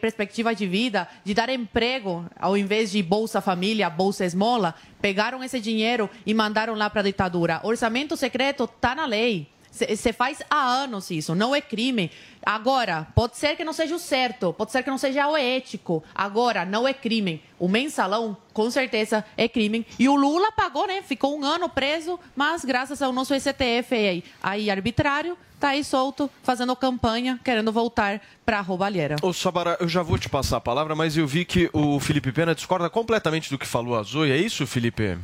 perspectiva 0.00 0.54
de 0.54 0.66
vida, 0.66 1.06
de 1.22 1.34
dar 1.34 1.50
emprego, 1.50 2.24
ao 2.38 2.56
invés 2.56 2.90
de 2.90 3.02
Bolsa 3.02 3.42
Família, 3.42 3.90
Bolsa 3.90 4.24
Esmola, 4.24 4.74
pegaram 5.02 5.44
esse 5.44 5.60
dinheiro 5.60 6.08
e 6.24 6.32
mandaram 6.32 6.74
lá 6.74 6.88
para 6.88 7.00
a 7.00 7.04
ditadura. 7.04 7.60
Orçamento 7.62 8.16
secreto 8.16 8.64
está 8.64 8.94
na 8.94 9.04
lei. 9.04 9.46
Você 9.70 10.12
faz 10.12 10.42
há 10.50 10.60
anos 10.60 11.10
isso, 11.10 11.34
não 11.34 11.54
é 11.54 11.60
crime. 11.60 12.10
Agora, 12.44 13.06
pode 13.14 13.36
ser 13.36 13.56
que 13.56 13.64
não 13.64 13.72
seja 13.72 13.94
o 13.94 13.98
certo, 13.98 14.52
pode 14.52 14.72
ser 14.72 14.82
que 14.82 14.90
não 14.90 14.98
seja 14.98 15.28
o 15.28 15.36
ético. 15.36 16.02
Agora, 16.14 16.64
não 16.64 16.86
é 16.86 16.94
crime. 16.94 17.42
O 17.58 17.68
mensalão, 17.68 18.36
com 18.52 18.70
certeza, 18.70 19.24
é 19.36 19.48
crime. 19.48 19.86
E 19.98 20.08
o 20.08 20.16
Lula 20.16 20.50
pagou, 20.52 20.86
né? 20.86 21.02
Ficou 21.02 21.38
um 21.38 21.44
ano 21.44 21.68
preso, 21.68 22.18
mas 22.34 22.64
graças 22.64 23.02
ao 23.02 23.12
nosso 23.12 23.34
STF 23.38 23.94
aí, 23.94 24.24
aí 24.42 24.70
arbitrário, 24.70 25.36
tá 25.60 25.70
aí 25.70 25.84
solto, 25.84 26.30
fazendo 26.42 26.74
campanha, 26.74 27.38
querendo 27.44 27.72
voltar 27.72 28.20
para 28.44 28.58
a 28.58 28.62
roubalheira. 28.62 29.16
Ô, 29.22 29.32
Sabara, 29.32 29.76
eu 29.80 29.88
já 29.88 30.02
vou 30.02 30.18
te 30.18 30.28
passar 30.28 30.56
a 30.56 30.60
palavra, 30.60 30.94
mas 30.94 31.16
eu 31.16 31.26
vi 31.26 31.44
que 31.44 31.68
o 31.72 32.00
Felipe 32.00 32.32
Pena 32.32 32.54
discorda 32.54 32.88
completamente 32.88 33.50
do 33.50 33.58
que 33.58 33.66
falou 33.66 33.96
a 33.98 34.02
Zoe. 34.02 34.30
É 34.30 34.36
isso, 34.36 34.66
Felipe? 34.66 35.18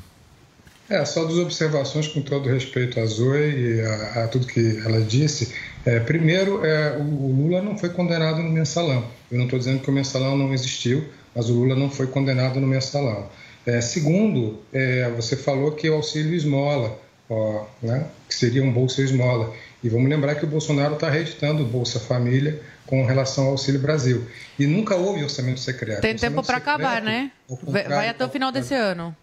É, 0.89 1.03
só 1.05 1.25
duas 1.25 1.39
observações 1.39 2.09
com 2.09 2.21
todo 2.21 2.49
respeito 2.49 3.01
à 3.01 3.07
Zoe 3.07 3.79
e 3.79 3.81
a, 3.81 4.25
a 4.25 4.29
tudo 4.29 4.47
que 4.47 4.83
ela 4.85 5.01
disse. 5.01 5.55
É, 5.85 5.99
primeiro, 5.99 6.65
é, 6.65 6.97
o 6.99 7.03
Lula 7.03 7.63
não 7.63 7.77
foi 7.77 7.89
condenado 7.89 8.43
no 8.43 8.51
mensalão. 8.51 9.05
Eu 9.31 9.39
não 9.39 9.45
estou 9.45 9.59
dizendo 9.59 9.81
que 9.81 9.89
o 9.89 9.93
mensalão 9.93 10.37
não 10.37 10.53
existiu, 10.53 11.05
mas 11.35 11.49
o 11.49 11.55
Lula 11.55 11.75
não 11.75 11.91
foi 11.91 12.07
condenado 12.07 12.61
no 12.61 12.67
mensalão. 12.67 13.29
É, 13.67 13.81
segundo, 13.81 14.61
é, 14.73 15.09
você 15.17 15.37
falou 15.37 15.73
que 15.73 15.89
o 15.89 15.95
auxílio 15.95 16.35
esmola, 16.35 16.99
ó, 17.31 17.65
né, 17.83 18.07
que 18.29 18.35
seria 18.35 18.63
um 18.63 18.71
bolsa 18.71 19.01
esmola. 19.01 19.55
E 19.83 19.89
vamos 19.89 20.09
lembrar 20.09 20.35
que 20.35 20.45
o 20.45 20.49
Bolsonaro 20.49 20.95
está 20.95 21.09
reeditando 21.09 21.63
o 21.63 21.67
Bolsa 21.67 21.99
Família 21.99 22.61
com 22.87 23.05
relação 23.05 23.45
ao 23.45 23.51
Auxílio 23.53 23.81
Brasil. 23.81 24.27
E 24.59 24.67
nunca 24.67 24.97
houve 24.97 25.23
orçamento 25.23 25.61
secreto. 25.61 26.03
Tem 26.03 26.17
tempo 26.17 26.43
para 26.43 26.59
acabar, 26.59 27.01
né? 27.03 27.31
Vai 27.89 28.09
até 28.09 28.25
o 28.25 28.29
final 28.29 28.53
desse 28.53 28.75
ano 28.75 29.15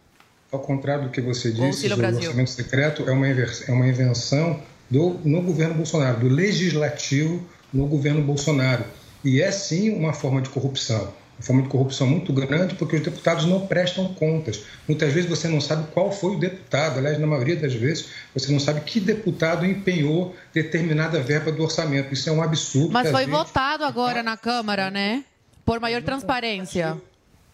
ao 0.52 0.60
contrário 0.60 1.06
do 1.06 1.10
que 1.10 1.22
você 1.22 1.52
disse, 1.52 1.88
o 1.88 1.94
orçamento 1.94 2.50
secreto 2.50 3.08
é 3.08 3.12
uma, 3.12 3.28
é 3.28 3.72
uma 3.72 3.88
invenção 3.88 4.62
do, 4.90 5.18
no 5.24 5.42
governo 5.42 5.76
Bolsonaro, 5.76 6.20
do 6.20 6.28
legislativo 6.28 7.42
no 7.72 7.86
governo 7.86 8.22
Bolsonaro. 8.22 8.84
E 9.24 9.42
é 9.42 9.50
sim 9.52 9.92
uma 9.92 10.12
forma 10.12 10.42
de 10.42 10.50
corrupção. 10.50 11.14
Uma 11.38 11.46
forma 11.46 11.62
de 11.62 11.70
corrupção 11.70 12.06
muito 12.06 12.34
grande, 12.34 12.76
porque 12.76 12.98
os 12.98 13.02
deputados 13.02 13.46
não 13.46 13.66
prestam 13.66 14.14
contas. 14.14 14.64
Muitas 14.88 15.14
vezes 15.14 15.30
você 15.30 15.48
não 15.48 15.62
sabe 15.62 15.88
qual 15.94 16.12
foi 16.12 16.36
o 16.36 16.40
deputado, 16.40 17.00
aliás, 17.00 17.18
na 17.18 17.26
maioria 17.26 17.56
das 17.56 17.74
vezes, 17.74 18.10
você 18.34 18.52
não 18.52 18.60
sabe 18.60 18.82
que 18.82 19.00
deputado 19.00 19.66
empenhou 19.66 20.36
determinada 20.54 21.20
verba 21.22 21.52
do 21.52 21.64
orçamento. 21.64 22.14
Isso 22.14 22.30
é 22.30 22.32
um 22.32 22.44
absurdo. 22.44 22.92
Mas 22.92 23.10
foi 23.10 23.26
votado 23.26 23.86
agora 23.86 24.22
na 24.22 24.36
Câmara, 24.36 24.92
né? 24.92 25.24
Por 25.64 25.80
maior 25.80 26.04
transparência. 26.04 26.98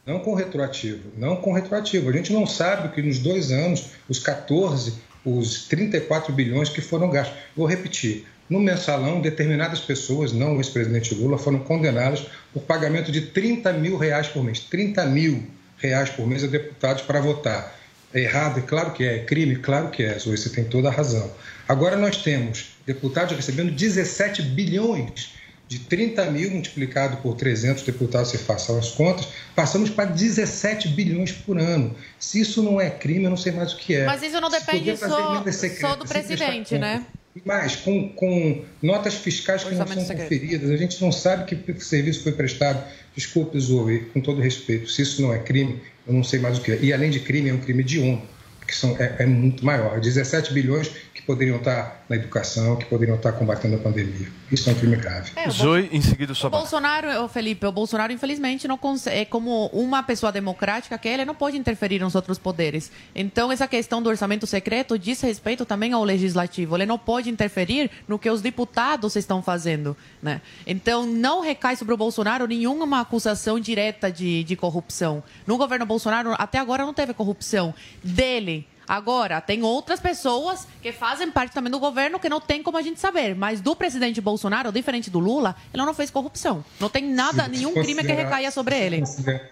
Não 0.08 0.20
com 0.20 0.34
retroativo, 0.34 1.12
não 1.18 1.36
com 1.36 1.52
retroativo. 1.52 2.10
A 2.10 2.14
gente 2.14 2.32
não 2.32 2.48
sabe 2.48 2.96
que 2.96 3.02
nos 3.02 3.20
dois 3.20 3.52
anos, 3.52 3.88
os 4.08 4.20
14, 4.20 4.94
os 5.26 5.68
34 5.68 6.32
bilhões 6.32 6.70
que 6.70 6.80
foram 6.80 7.10
gastos. 7.10 7.38
Vou 7.54 7.68
repetir, 7.68 8.26
No 8.50 8.62
mensalão, 8.62 9.20
determinadas 9.20 9.82
pessoas, 9.82 10.32
não 10.32 10.56
o 10.56 10.60
ex-presidente 10.62 11.14
Lula, 11.14 11.38
foram 11.38 11.60
condenadas 11.60 12.26
por 12.54 12.64
pagamento 12.64 13.12
de 13.12 13.20
30 13.20 13.74
mil 13.74 13.98
reais 13.98 14.28
por 14.28 14.42
mês. 14.42 14.62
30 14.62 15.06
mil 15.08 15.44
reais 15.78 16.10
por 16.10 16.26
mês 16.26 16.46
a 16.46 16.48
deputados 16.48 17.02
para 17.02 17.20
votar. 17.20 17.78
É 18.14 18.22
errado? 18.22 18.60
É 18.60 18.62
claro 18.62 18.92
que 18.92 19.04
é. 19.04 19.18
É 19.18 19.20
crime? 19.26 19.58
Claro 19.58 19.90
que 19.90 20.02
é. 20.02 20.18
Você 20.18 20.50
tem 20.50 20.64
toda 20.64 20.88
a 20.88 20.92
razão. 20.92 21.30
Agora 21.68 21.98
nós 21.98 22.24
temos 22.24 22.78
deputados 22.86 23.36
recebendo 23.36 23.72
17 23.74 24.42
bilhões. 24.42 25.34
De 25.68 25.80
30 25.80 26.32
mil 26.32 26.50
multiplicado 26.52 27.18
por 27.18 27.36
300 27.36 27.84
deputados, 27.84 28.32
se 28.32 28.38
façam 28.38 28.78
as 28.80 28.92
contas, 28.92 29.28
passamos 29.54 29.90
para 29.90 30.06
17 30.06 30.88
bilhões 30.90 31.32
por 31.32 31.60
ano. 31.60 31.94
Se 32.18 32.40
isso 32.40 32.64
não 32.64 32.80
é 32.80 32.90
crime, 32.90 33.26
eu 33.26 33.30
não 33.30 33.38
sei 33.38 33.52
mais 33.52 33.74
o 33.74 33.78
que 33.78 33.96
é. 33.96 34.06
Mas 34.06 34.24
isso 34.24 34.40
não 34.40 34.50
depende 34.50 34.96
só, 34.96 35.44
só 35.80 35.96
do 35.96 36.06
presidente, 36.06 36.78
né? 36.78 37.06
Mas 37.46 37.76
com, 37.76 38.10
com 38.10 38.64
notas 38.82 39.16
fiscais 39.16 39.64
que 39.64 39.76
não 39.76 39.86
são 39.86 40.06
secreto. 40.06 40.24
conferidas, 40.24 40.70
a 40.70 40.78
gente 40.78 41.02
não 41.02 41.12
sabe 41.12 41.46
que 41.46 41.84
serviço 41.84 42.24
foi 42.24 42.32
prestado. 42.32 42.84
Desculpe, 43.16 43.60
Zoe, 43.60 44.00
com 44.14 44.22
todo 44.22 44.42
respeito, 44.42 44.90
se 44.90 45.02
isso 45.02 45.22
não 45.22 45.34
é 45.34 45.40
crime, 45.40 45.82
eu 46.08 46.14
não 46.14 46.24
sei 46.24 46.40
mais 46.40 46.58
o 46.58 46.62
que 46.62 46.72
é. 46.72 46.80
E 46.82 46.94
além 46.94 47.10
de 47.10 47.20
crime, 47.20 47.50
é 47.50 47.54
um 47.54 47.60
crime 47.60 47.84
de 47.84 48.00
honra, 48.00 48.22
que 48.66 48.76
são, 48.76 48.96
é, 49.00 49.16
é 49.20 49.26
muito 49.26 49.66
maior. 49.66 50.00
17 50.00 50.54
bilhões 50.54 50.92
poderiam 51.28 51.58
estar 51.58 52.06
na 52.08 52.16
educação, 52.16 52.78
que 52.78 52.86
poderiam 52.86 53.18
estar 53.18 53.34
combatendo 53.34 53.76
a 53.76 53.80
pandemia. 53.80 54.30
Isso 54.50 54.70
é 54.70 54.72
um 54.72 54.76
crime 54.76 54.96
grave. 54.96 55.34
É, 55.36 55.50
Zoe, 55.50 55.90
em 55.92 56.02
seguida, 56.02 56.34
sua 56.34 56.48
O 56.48 56.52
Bolsonaro, 56.52 57.28
Felipe, 57.28 57.66
o 57.66 57.72
Bolsonaro, 57.72 58.14
infelizmente, 58.14 58.66
não 58.66 58.78
consegue, 58.78 59.18
é 59.18 59.26
como 59.26 59.66
uma 59.68 60.02
pessoa 60.02 60.32
democrática 60.32 60.98
que 60.98 61.06
ele 61.10 61.26
não 61.26 61.36
pode 61.36 61.58
interferir 61.58 62.00
nos 62.00 62.16
outros 62.16 62.38
poderes. 62.40 62.90
Então, 63.14 63.52
essa 63.52 63.68
questão 63.68 64.02
do 64.02 64.08
orçamento 64.08 64.48
secreto 64.48 64.98
diz 64.98 65.20
respeito 65.20 65.66
também 65.66 65.92
ao 65.92 66.02
legislativo. 66.06 66.78
Ele 66.78 66.86
não 66.86 66.98
pode 66.98 67.30
interferir 67.30 67.92
no 68.08 68.18
que 68.18 68.30
os 68.30 68.42
deputados 68.42 69.18
estão 69.18 69.44
fazendo. 69.44 69.98
Né? 70.24 70.42
Então, 70.66 71.06
não 71.06 71.42
recai 71.42 71.76
sobre 71.76 71.94
o 71.94 71.98
Bolsonaro 71.98 72.48
nenhuma 72.48 73.02
acusação 73.02 73.60
direta 73.60 74.10
de, 74.10 74.46
de 74.46 74.56
corrupção. 74.56 75.22
No 75.46 75.58
governo 75.58 75.86
Bolsonaro, 75.86 76.34
até 76.38 76.58
agora, 76.58 76.86
não 76.86 76.94
teve 76.94 77.14
corrupção 77.14 77.74
dele 78.02 78.66
Agora, 78.88 79.42
tem 79.42 79.64
outras 79.64 80.00
pessoas 80.00 80.68
que 80.82 80.92
fazem 80.92 81.30
parte 81.30 81.54
também 81.54 81.70
do 81.70 81.80
governo 81.80 82.20
que 82.20 82.30
não 82.30 82.40
tem 82.40 82.64
como 82.64 82.78
a 82.78 82.82
gente 82.82 83.00
saber. 83.00 83.36
Mas 83.36 83.60
do 83.60 83.76
presidente 83.76 84.22
Bolsonaro, 84.22 84.72
diferente 84.72 85.10
do 85.10 85.20
Lula, 85.20 85.56
ele 85.74 85.84
não 85.84 85.94
fez 85.94 86.10
corrupção. 86.10 86.64
Não 86.80 86.90
tem 86.90 87.04
nada, 87.04 87.48
nenhum 87.48 87.74
crime 87.74 88.04
que 88.04 88.14
recaia 88.14 88.50
sobre 88.50 88.78
ele. 88.78 89.04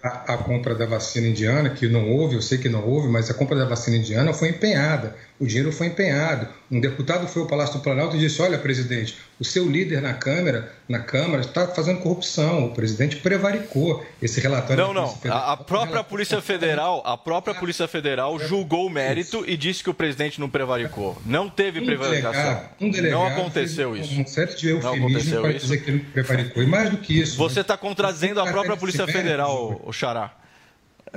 A, 0.01 0.33
a 0.33 0.37
compra 0.37 0.73
da 0.73 0.85
vacina 0.85 1.27
indiana, 1.27 1.69
que 1.69 1.87
não 1.87 2.09
houve, 2.11 2.35
eu 2.35 2.41
sei 2.41 2.57
que 2.57 2.69
não 2.69 2.87
houve, 2.87 3.09
mas 3.09 3.29
a 3.29 3.33
compra 3.33 3.57
da 3.57 3.65
vacina 3.65 3.97
indiana 3.97 4.33
foi 4.33 4.49
empenhada 4.49 5.15
o 5.39 5.45
dinheiro 5.45 5.71
foi 5.71 5.87
empenhado. 5.87 6.47
Um 6.71 6.79
deputado 6.79 7.27
foi 7.27 7.41
ao 7.41 7.47
Palácio 7.47 7.75
do 7.75 7.81
Planalto 7.81 8.15
e 8.15 8.19
disse: 8.19 8.41
Olha, 8.41 8.57
presidente, 8.57 9.17
o 9.39 9.43
seu 9.43 9.69
líder 9.69 10.01
na 10.01 10.13
Câmara, 10.13 10.71
na 10.87 10.99
Câmara 10.99 11.41
está 11.41 11.67
fazendo 11.67 11.99
corrupção. 11.99 12.67
O 12.67 12.73
presidente 12.73 13.17
prevaricou 13.17 14.05
esse 14.21 14.39
relatório. 14.39 14.81
Não, 14.81 14.93
não. 14.93 15.17
A, 15.29 15.53
a 15.53 15.57
própria 15.57 16.03
Polícia 16.03 16.41
Federal, 16.41 17.01
a 17.05 17.17
própria 17.17 17.53
Polícia 17.59 17.87
Federal 17.87 18.39
julgou 18.39 18.87
o 18.87 18.89
mérito 18.89 19.43
e 19.45 19.57
disse 19.57 19.83
que 19.83 19.89
o 19.89 19.93
presidente 19.93 20.39
não 20.39 20.49
prevaricou. 20.49 21.17
Não 21.25 21.49
teve 21.49 21.81
um 21.81 21.85
prevaricação. 21.85 22.41
Delegado, 22.41 22.69
um 22.79 22.89
delegado 22.89 23.19
não 23.19 23.27
aconteceu 23.27 23.97
isso. 23.97 24.19
Um 24.19 24.25
certo 24.25 24.57
de 24.57 24.69
eufemismo 24.69 25.41
para 25.41 25.53
dizer 25.53 25.83
que 25.83 25.91
ele 25.91 25.99
prevaricou. 25.99 26.63
E 26.63 26.65
mais 26.65 26.89
do 26.89 26.97
que 26.97 27.19
isso. 27.19 27.37
Você 27.37 27.59
está 27.59 27.73
né? 27.73 27.79
contradizendo 27.81 28.39
a 28.39 28.47
própria 28.47 28.77
Polícia 28.77 29.05
Federal, 29.05 29.81
o 29.83 29.91
Xará. 29.91 30.31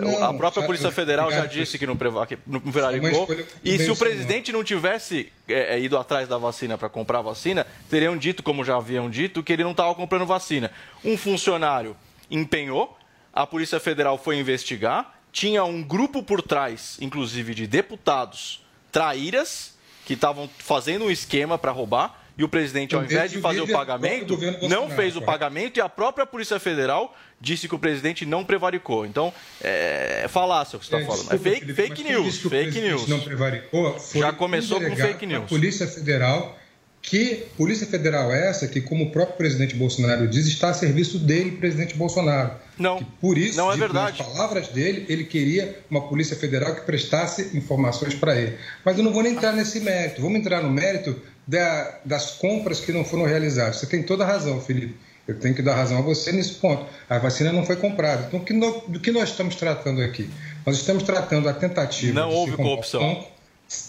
Não, 0.03 0.25
a 0.25 0.33
própria 0.35 0.65
Polícia 0.65 0.91
Federal 0.91 1.31
já 1.31 1.47
disse 1.47 1.79
que 1.79 1.87
não, 1.87 1.97
prevaricou. 1.97 3.29
E 3.65 3.79
se 3.79 3.91
o 3.91 3.97
presidente 3.97 4.53
não 4.53 4.63
tivesse 4.63 5.33
é, 5.49 5.77
é, 5.77 5.81
ido 5.81 5.99
atrás 5.99 6.29
da 6.29 6.39
vacina 6.39 6.79
para 6.79 6.89
comprar 6.89 7.21
vacina, 7.21 7.67
teriam 7.91 8.17
dito, 8.17 8.43
como 8.43 8.65
já 8.65 8.77
haviam 8.77 9.11
dito, 9.11 9.43
que 9.43 9.53
ele 9.53 9.65
não 9.65 9.73
estava 9.73 9.95
comprando 9.95 10.25
vacina. 10.27 10.71
Um 11.05 11.17
funcionário 11.17 11.97
empenhou, 12.31 12.97
a 13.33 13.47
Polícia 13.47 13.81
Federal 13.81 14.17
foi 14.19 14.39
investigar, 14.39 15.19
tinha 15.33 15.65
um 15.65 15.83
grupo 15.83 16.23
por 16.23 16.43
trás, 16.43 16.97
inclusive 17.01 17.55
de 17.55 17.67
deputados 17.67 18.65
traíras, 18.91 19.77
que 20.05 20.15
estavam 20.15 20.49
fazendo 20.59 21.05
um 21.05 21.11
esquema 21.11 21.59
para 21.59 21.71
roubar 21.71 22.28
e 22.39 22.45
o 22.45 22.49
presidente, 22.49 22.95
ao 22.95 23.03
invés 23.03 23.33
de 23.33 23.41
fazer 23.41 23.61
o 23.61 23.67
pagamento, 23.67 24.39
não 24.69 24.89
fez 24.89 25.17
o 25.17 25.21
pagamento 25.21 25.79
e 25.79 25.81
a 25.81 25.89
própria 25.89 26.25
Polícia 26.25 26.61
Federal 26.61 27.15
disse 27.41 27.69
que 27.69 27.75
o 27.75 27.79
presidente 27.79 28.25
não 28.25 28.45
prevaricou. 28.45 29.05
Então, 29.05 29.35
é, 29.61 30.23
é 30.25 30.29
falácia 30.29 30.77
o 30.77 30.81
que 30.81 30.87
você 30.87 30.95
está 30.95 31.05
é, 31.05 31.17
falando. 31.17 31.35
é 31.35 31.39
fake, 31.39 31.61
Felipe, 31.61 31.75
fake 31.75 32.05
news. 32.05 32.39
Fake 32.39 32.81
news. 32.81 33.09
não 33.09 33.21
prevaricou 33.21 33.99
Já 34.15 34.33
começou 34.33 34.81
com 34.81 34.95
fake 34.95 35.27
news. 35.27 35.45
A 35.45 35.47
Polícia 35.47 35.87
Federal 35.89 36.57
que 37.01 37.47
Polícia 37.57 37.87
Federal 37.87 38.33
é 38.33 38.49
essa 38.49 38.67
que, 38.67 38.81
como 38.81 39.05
o 39.05 39.11
próprio 39.11 39.37
presidente 39.37 39.75
Bolsonaro 39.75 40.29
diz, 40.29 40.47
está 40.47 40.71
a 40.71 40.75
serviço 40.75 41.19
dele, 41.19 41.53
presidente 41.53 41.95
Bolsonaro. 41.95 42.53
Não, 42.77 42.99
que, 42.99 43.05
por 43.21 43.39
isso, 43.39 43.57
não 43.57 43.73
é 43.73 43.77
verdade. 43.77 44.19
Nas 44.19 44.29
palavras 44.29 44.69
dele, 44.69 45.07
ele 45.09 45.25
queria 45.25 45.81
uma 45.91 46.07
Polícia 46.07 46.37
Federal 46.37 46.75
que 46.75 46.83
prestasse 46.83 47.57
informações 47.57 48.15
para 48.15 48.37
ele. 48.37 48.59
Mas 48.85 48.99
eu 48.99 49.05
não 49.05 49.13
vou 49.13 49.23
nem 49.23 49.33
entrar 49.33 49.53
nesse 49.53 49.81
mérito. 49.81 50.21
Vamos 50.21 50.39
entrar 50.39 50.63
no 50.63 50.71
mérito 50.71 51.19
da, 51.49 52.01
das 52.05 52.33
compras 52.33 52.79
que 52.79 52.93
não 52.93 53.03
foram 53.03 53.25
realizadas. 53.25 53.77
Você 53.77 53.87
tem 53.87 54.03
toda 54.03 54.23
a 54.23 54.27
razão, 54.27 54.61
Felipe. 54.61 54.95
Eu 55.27 55.39
tenho 55.39 55.55
que 55.55 55.63
dar 55.63 55.75
razão 55.75 55.99
a 55.99 56.03
você 56.03 56.31
nesse 56.31 56.55
ponto. 56.55 56.87
A 57.09 57.19
vacina 57.19 57.53
não 57.53 57.65
foi 57.65 57.77
comprada. 57.77 58.29
Então, 58.33 58.83
do 58.87 59.01
que 59.01 59.11
nós 59.11 59.31
estamos 59.31 59.57
tratando 59.57 60.03
aqui? 60.03 60.29
Nós 60.65 60.77
estamos 60.77 61.03
tratando 61.03 61.49
a 61.49 61.55
tentativa. 61.55 62.13
Não 62.21 62.31
houve 62.31 62.53
corrupção. 62.53 63.03
Um 63.03 63.15
banco, 63.15 63.29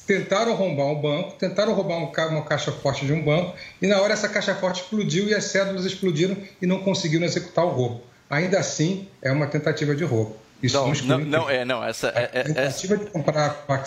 tentaram 0.08 0.56
roubar 0.56 0.86
um 0.86 1.02
banco, 1.02 1.36
tentaram 1.38 1.74
roubar 1.74 1.98
uma 1.98 2.44
caixa 2.44 2.72
forte 2.72 3.06
de 3.06 3.14
um 3.14 3.24
banco, 3.24 3.56
e 3.82 3.88
na 3.88 4.02
hora 4.02 4.14
essa 4.14 4.28
caixa 4.28 4.54
forte 4.56 4.82
explodiu 4.82 5.28
e 5.28 5.34
as 5.34 5.46
cédulas 5.46 5.86
explodiram 5.86 6.36
e 6.62 6.66
não 6.66 6.80
conseguiram 6.80 7.26
executar 7.26 7.66
o 7.66 7.70
roubo. 7.70 8.02
Ainda 8.30 8.60
assim, 8.60 9.08
é 9.22 9.32
uma 9.32 9.48
tentativa 9.48 9.96
de 9.96 10.04
roubo. 10.04 10.36
Isso 10.62 11.06
não, 11.06 11.18
não, 11.18 11.26
não, 11.26 11.50
é, 11.50 11.64
não, 11.64 11.82
essa 11.82 12.10
é, 12.10 12.32
é, 12.34 12.66
essa, 12.66 12.88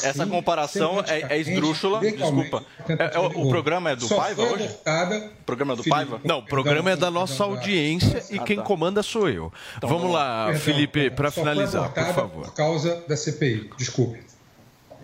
essa 0.03 0.27
comparação 0.27 1.05
é, 1.07 1.35
é 1.35 1.39
esdrúxula, 1.39 2.01
desculpa. 2.01 2.65
É, 2.89 3.15
é, 3.15 3.19
o, 3.19 3.49
programa 3.49 3.91
é 3.91 3.97
do 3.97 4.09
Paiva 4.09 4.43
hoje? 4.43 4.67
O 4.67 5.45
programa 5.45 5.75
é 5.75 5.77
do 5.77 5.85
Paiva? 5.85 6.21
Não, 6.25 6.39
o 6.39 6.43
programa 6.43 6.91
é 6.91 6.97
da 6.97 7.11
nossa 7.11 7.45
audiência 7.45 8.25
e 8.31 8.39
quem 8.39 8.59
comanda 8.59 9.03
sou 9.03 9.29
eu. 9.29 9.53
Então, 9.77 9.89
Vamos 9.89 10.11
lá, 10.13 10.47
perdão, 10.47 10.61
Felipe, 10.63 11.11
para 11.11 11.31
finalizar, 11.31 11.93
por 11.93 12.15
favor. 12.15 12.45
Por 12.47 12.55
causa 12.55 13.03
da 13.07 13.17
CPI, 13.17 13.71
desculpe. 13.77 14.33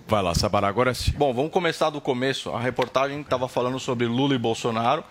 Vai 0.07 0.23
lá, 0.23 0.35
Sabará, 0.35 0.69
agora 0.69 0.95
sim. 0.95 1.13
Bom, 1.19 1.35
vamos 1.35 1.53
começar 1.53 1.91
do 1.91 2.01
começo. 2.01 2.51
A 2.51 2.59
reportagem 2.59 3.21
estava 3.21 3.47
falando 3.47 3.79
sobre 3.79 4.07
Lula 4.07 4.35
e 4.35 4.39
Bolsonaro. 4.39 5.05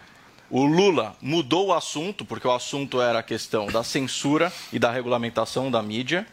O 0.50 0.64
Lula 0.64 1.16
mudou 1.22 1.68
o 1.68 1.74
assunto, 1.74 2.26
porque 2.26 2.48
o 2.48 2.52
assunto 2.52 3.00
era 3.00 3.20
a 3.20 3.24
questão 3.24 3.68
da 3.68 3.84
censura 3.84 4.52
e 4.74 4.80
da 4.80 4.90
regulamentação 4.92 5.70
da 5.70 5.84
mídia. 5.84 6.26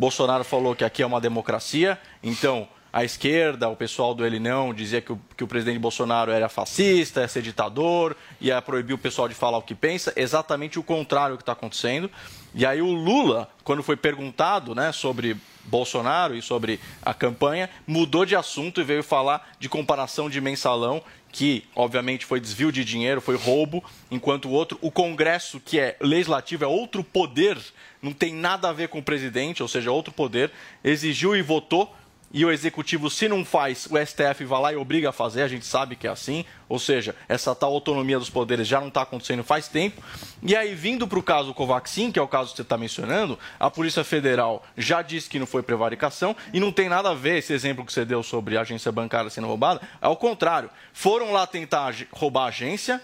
Bolsonaro 0.00 0.44
falou 0.44 0.74
que 0.74 0.82
aqui 0.82 1.02
é 1.02 1.06
uma 1.06 1.20
democracia, 1.20 2.00
então 2.22 2.66
a 2.90 3.04
esquerda, 3.04 3.68
o 3.68 3.76
pessoal 3.76 4.14
do 4.14 4.24
Ele 4.24 4.40
Não, 4.40 4.72
dizia 4.72 5.02
que 5.02 5.12
o, 5.12 5.20
que 5.36 5.44
o 5.44 5.46
presidente 5.46 5.78
Bolsonaro 5.78 6.30
era 6.30 6.48
fascista, 6.48 7.20
ia 7.20 7.28
ser 7.28 7.42
ditador, 7.42 8.16
ia 8.40 8.62
proibir 8.62 8.94
o 8.94 8.98
pessoal 8.98 9.28
de 9.28 9.34
falar 9.34 9.58
o 9.58 9.62
que 9.62 9.74
pensa, 9.74 10.10
exatamente 10.16 10.78
o 10.78 10.82
contrário 10.82 11.36
que 11.36 11.42
está 11.42 11.52
acontecendo. 11.52 12.10
E 12.54 12.64
aí 12.64 12.80
o 12.80 12.90
Lula, 12.90 13.46
quando 13.62 13.82
foi 13.82 13.94
perguntado 13.94 14.74
né, 14.74 14.90
sobre 14.90 15.36
Bolsonaro 15.64 16.34
e 16.34 16.40
sobre 16.40 16.80
a 17.02 17.12
campanha, 17.12 17.68
mudou 17.86 18.24
de 18.24 18.34
assunto 18.34 18.80
e 18.80 18.84
veio 18.84 19.02
falar 19.02 19.50
de 19.58 19.68
comparação 19.68 20.30
de 20.30 20.40
mensalão, 20.40 21.02
que 21.32 21.64
obviamente 21.74 22.26
foi 22.26 22.40
desvio 22.40 22.72
de 22.72 22.84
dinheiro, 22.84 23.20
foi 23.20 23.36
roubo, 23.36 23.82
enquanto 24.10 24.46
o 24.46 24.52
outro, 24.52 24.78
o 24.80 24.90
Congresso, 24.90 25.60
que 25.60 25.78
é 25.78 25.96
legislativo, 26.00 26.64
é 26.64 26.66
outro 26.66 27.04
poder, 27.04 27.58
não 28.02 28.12
tem 28.12 28.34
nada 28.34 28.68
a 28.68 28.72
ver 28.72 28.88
com 28.88 28.98
o 28.98 29.02
presidente, 29.02 29.62
ou 29.62 29.68
seja, 29.68 29.92
outro 29.92 30.12
poder, 30.12 30.50
exigiu 30.82 31.36
e 31.36 31.42
votou 31.42 31.94
e 32.32 32.44
o 32.44 32.50
executivo, 32.50 33.10
se 33.10 33.28
não 33.28 33.44
faz, 33.44 33.86
o 33.90 33.98
STF 33.98 34.44
vai 34.44 34.60
lá 34.60 34.72
e 34.72 34.76
obriga 34.76 35.08
a 35.08 35.12
fazer, 35.12 35.42
a 35.42 35.48
gente 35.48 35.66
sabe 35.66 35.96
que 35.96 36.06
é 36.06 36.10
assim, 36.10 36.44
ou 36.68 36.78
seja, 36.78 37.14
essa 37.28 37.54
tal 37.54 37.72
autonomia 37.72 38.18
dos 38.20 38.30
poderes 38.30 38.68
já 38.68 38.80
não 38.80 38.86
está 38.86 39.02
acontecendo 39.02 39.42
faz 39.42 39.66
tempo. 39.66 40.00
E 40.40 40.54
aí, 40.54 40.72
vindo 40.72 41.08
para 41.08 41.18
o 41.18 41.22
caso 41.22 41.52
Covaxin, 41.52 42.12
que 42.12 42.18
é 42.20 42.22
o 42.22 42.28
caso 42.28 42.50
que 42.50 42.56
você 42.56 42.62
está 42.62 42.78
mencionando, 42.78 43.36
a 43.58 43.68
Polícia 43.68 44.04
Federal 44.04 44.64
já 44.76 45.02
disse 45.02 45.28
que 45.28 45.40
não 45.40 45.46
foi 45.46 45.62
prevaricação 45.62 46.36
e 46.52 46.60
não 46.60 46.70
tem 46.70 46.88
nada 46.88 47.10
a 47.10 47.14
ver 47.14 47.38
esse 47.38 47.52
exemplo 47.52 47.84
que 47.84 47.92
você 47.92 48.04
deu 48.04 48.22
sobre 48.22 48.56
a 48.56 48.60
agência 48.60 48.92
bancária 48.92 49.28
sendo 49.28 49.48
roubada. 49.48 49.80
Ao 50.00 50.16
contrário, 50.16 50.70
foram 50.92 51.32
lá 51.32 51.46
tentar 51.48 51.92
roubar 52.12 52.44
a 52.44 52.48
agência, 52.48 53.02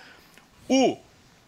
o 0.69 0.99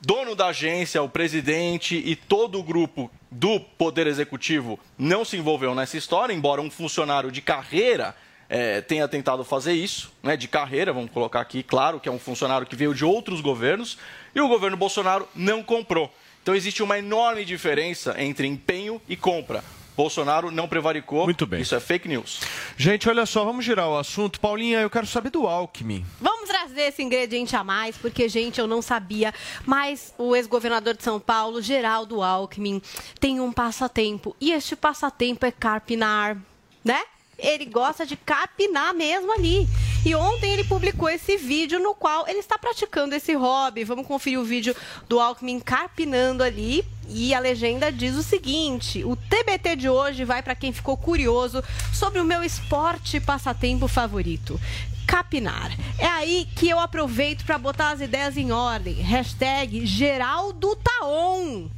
dono 0.00 0.34
da 0.34 0.48
agência, 0.48 1.02
o 1.02 1.08
presidente 1.08 1.96
e 1.96 2.14
todo 2.14 2.58
o 2.58 2.62
grupo 2.62 3.10
do 3.30 3.60
Poder 3.60 4.06
Executivo 4.06 4.78
não 4.96 5.24
se 5.24 5.36
envolveu 5.36 5.74
nessa 5.74 5.96
história, 5.96 6.32
embora 6.32 6.60
um 6.60 6.70
funcionário 6.70 7.30
de 7.30 7.40
carreira 7.40 8.14
é, 8.48 8.80
tenha 8.80 9.06
tentado 9.06 9.44
fazer 9.44 9.74
isso, 9.74 10.12
né, 10.22 10.36
de 10.36 10.48
carreira, 10.48 10.92
vamos 10.92 11.10
colocar 11.10 11.40
aqui, 11.40 11.62
claro 11.62 12.00
que 12.00 12.08
é 12.08 12.12
um 12.12 12.18
funcionário 12.18 12.66
que 12.66 12.76
veio 12.76 12.94
de 12.94 13.04
outros 13.04 13.40
governos, 13.40 13.98
e 14.34 14.40
o 14.40 14.48
governo 14.48 14.76
Bolsonaro 14.76 15.28
não 15.34 15.62
comprou. 15.62 16.12
Então 16.42 16.54
existe 16.54 16.82
uma 16.82 16.98
enorme 16.98 17.44
diferença 17.44 18.14
entre 18.18 18.46
empenho 18.46 19.00
e 19.08 19.16
compra. 19.16 19.62
Bolsonaro 19.98 20.52
não 20.52 20.68
prevaricou. 20.68 21.24
Muito 21.24 21.44
bem. 21.44 21.60
Isso 21.60 21.74
é 21.74 21.80
fake 21.80 22.06
news. 22.06 22.40
Gente, 22.76 23.08
olha 23.08 23.26
só, 23.26 23.44
vamos 23.44 23.64
girar 23.64 23.88
o 23.88 23.98
assunto. 23.98 24.38
Paulinha, 24.38 24.78
eu 24.78 24.88
quero 24.88 25.08
saber 25.08 25.30
do 25.30 25.44
Alckmin. 25.44 26.06
Vamos 26.20 26.48
trazer 26.48 26.82
esse 26.82 27.02
ingrediente 27.02 27.56
a 27.56 27.64
mais, 27.64 27.96
porque, 27.96 28.28
gente, 28.28 28.60
eu 28.60 28.68
não 28.68 28.80
sabia, 28.80 29.34
mas 29.66 30.14
o 30.16 30.36
ex-governador 30.36 30.94
de 30.94 31.02
São 31.02 31.18
Paulo, 31.18 31.60
Geraldo 31.60 32.22
Alckmin, 32.22 32.80
tem 33.18 33.40
um 33.40 33.50
passatempo. 33.50 34.36
E 34.40 34.52
este 34.52 34.76
passatempo 34.76 35.44
é 35.44 35.50
carpinar, 35.50 36.36
né? 36.84 37.02
Ele 37.36 37.64
gosta 37.64 38.06
de 38.06 38.16
capinar 38.16 38.94
mesmo 38.94 39.32
ali. 39.32 39.66
E 40.08 40.14
ontem 40.14 40.54
ele 40.54 40.64
publicou 40.64 41.06
esse 41.06 41.36
vídeo 41.36 41.78
no 41.78 41.94
qual 41.94 42.26
ele 42.26 42.38
está 42.38 42.56
praticando 42.56 43.14
esse 43.14 43.34
hobby. 43.34 43.84
Vamos 43.84 44.06
conferir 44.06 44.40
o 44.40 44.42
vídeo 44.42 44.74
do 45.06 45.20
Alckmin 45.20 45.60
carpinando 45.60 46.42
ali. 46.42 46.82
E 47.10 47.34
a 47.34 47.38
legenda 47.38 47.92
diz 47.92 48.16
o 48.16 48.22
seguinte: 48.22 49.04
o 49.04 49.14
TBT 49.14 49.76
de 49.76 49.86
hoje 49.86 50.24
vai 50.24 50.42
para 50.42 50.54
quem 50.54 50.72
ficou 50.72 50.96
curioso 50.96 51.62
sobre 51.92 52.20
o 52.20 52.24
meu 52.24 52.42
esporte 52.42 53.20
passatempo 53.20 53.86
favorito 53.86 54.58
capinar. 55.06 55.72
É 55.98 56.06
aí 56.06 56.46
que 56.54 56.68
eu 56.68 56.78
aproveito 56.78 57.44
para 57.44 57.58
botar 57.58 57.90
as 57.90 58.00
ideias 58.00 58.36
em 58.36 58.50
ordem. 58.50 58.94
Hashtag 58.94 59.84
Geraldo 59.84 60.74
Taon. 60.76 61.68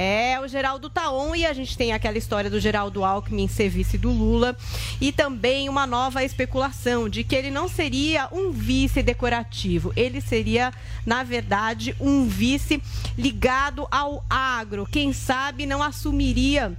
É, 0.00 0.38
o 0.38 0.46
Geraldo 0.46 0.88
Taon 0.88 1.34
e 1.34 1.44
a 1.44 1.52
gente 1.52 1.76
tem 1.76 1.92
aquela 1.92 2.16
história 2.16 2.48
do 2.48 2.60
Geraldo 2.60 3.04
Alckmin 3.04 3.48
ser 3.48 3.68
vice 3.68 3.98
do 3.98 4.12
Lula 4.12 4.56
e 5.00 5.10
também 5.10 5.68
uma 5.68 5.88
nova 5.88 6.22
especulação 6.22 7.08
de 7.08 7.24
que 7.24 7.34
ele 7.34 7.50
não 7.50 7.68
seria 7.68 8.28
um 8.30 8.52
vice 8.52 9.02
decorativo, 9.02 9.92
ele 9.96 10.20
seria, 10.20 10.72
na 11.04 11.24
verdade, 11.24 11.96
um 11.98 12.28
vice 12.28 12.80
ligado 13.18 13.88
ao 13.90 14.24
agro. 14.30 14.86
Quem 14.86 15.12
sabe 15.12 15.66
não 15.66 15.82
assumiria 15.82 16.78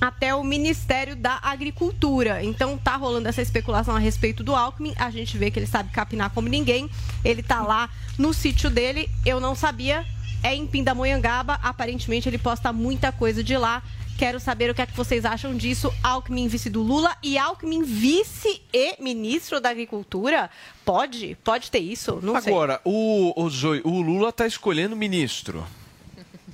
até 0.00 0.32
o 0.32 0.44
Ministério 0.44 1.16
da 1.16 1.40
Agricultura. 1.42 2.44
Então 2.44 2.78
tá 2.78 2.94
rolando 2.94 3.28
essa 3.28 3.42
especulação 3.42 3.96
a 3.96 3.98
respeito 3.98 4.44
do 4.44 4.54
Alckmin. 4.54 4.94
A 4.98 5.10
gente 5.10 5.36
vê 5.36 5.50
que 5.50 5.58
ele 5.58 5.66
sabe 5.66 5.90
capinar 5.90 6.30
como 6.30 6.46
ninguém. 6.48 6.88
Ele 7.24 7.42
tá 7.42 7.60
lá 7.62 7.90
no 8.16 8.32
sítio 8.32 8.70
dele. 8.70 9.08
Eu 9.26 9.40
não 9.40 9.56
sabia, 9.56 10.06
é 10.42 10.54
em 10.54 10.66
Pindamonhangaba. 10.66 11.54
Aparentemente 11.62 12.28
ele 12.28 12.38
posta 12.38 12.72
muita 12.72 13.12
coisa 13.12 13.42
de 13.42 13.56
lá. 13.56 13.82
Quero 14.18 14.38
saber 14.38 14.70
o 14.70 14.74
que 14.74 14.82
é 14.82 14.86
que 14.86 14.96
vocês 14.96 15.24
acham 15.24 15.54
disso. 15.56 15.92
Alckmin 16.02 16.46
vice 16.46 16.70
do 16.70 16.82
Lula 16.82 17.16
e 17.22 17.36
Alckmin 17.36 17.82
vice 17.82 18.62
e 18.72 19.02
ministro 19.02 19.60
da 19.60 19.70
Agricultura. 19.70 20.50
Pode? 20.84 21.36
Pode 21.42 21.70
ter 21.70 21.80
isso? 21.80 22.20
Não 22.22 22.36
Agora, 22.36 22.80
sei. 22.82 22.92
o, 22.92 23.32
o, 23.36 23.50
Zoe, 23.50 23.80
o 23.84 24.00
Lula 24.00 24.28
está 24.28 24.46
escolhendo 24.46 24.94
ministro. 24.94 25.66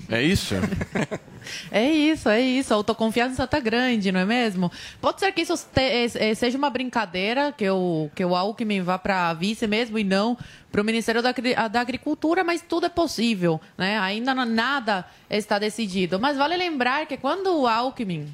É 0.09 0.23
isso? 0.23 0.55
É 1.71 1.90
isso, 1.90 2.29
é 2.29 2.40
isso. 2.40 2.75
A 2.75 2.77
autoconfiança 2.77 3.44
está 3.44 3.59
grande, 3.59 4.12
não 4.12 4.21
é 4.21 4.25
mesmo? 4.25 4.71
Pode 5.01 5.21
ser 5.21 5.33
que 5.33 5.40
isso 5.40 5.55
te, 5.73 6.35
seja 6.35 6.59
uma 6.59 6.68
brincadeira, 6.68 7.53
que 7.53 7.68
o, 7.71 8.11
que 8.14 8.25
o 8.25 8.37
Alckmin 8.37 8.83
vá 8.83 8.99
para 8.99 9.33
vice 9.33 9.66
mesmo 9.66 9.99
e 9.99 10.05
não 10.05 10.37
para 10.71 10.83
o 10.83 10.85
Ministério 10.85 11.23
da, 11.23 11.33
da, 11.68 11.81
Agricultura, 11.81 12.44
mas 12.44 12.61
tudo 12.61 12.87
é 12.87 12.88
possível, 12.90 13.59
né? 13.79 13.99
Ainda 13.99 14.35
não, 14.35 14.44
nada 14.44 15.07
está 15.31 15.59
decidido. 15.59 16.21
Mas 16.21 16.37
vale 16.37 16.57
lembrar 16.57 17.07
que 17.07 17.16
quando 17.16 17.61
o 17.61 17.66
Alckmin 17.66 18.29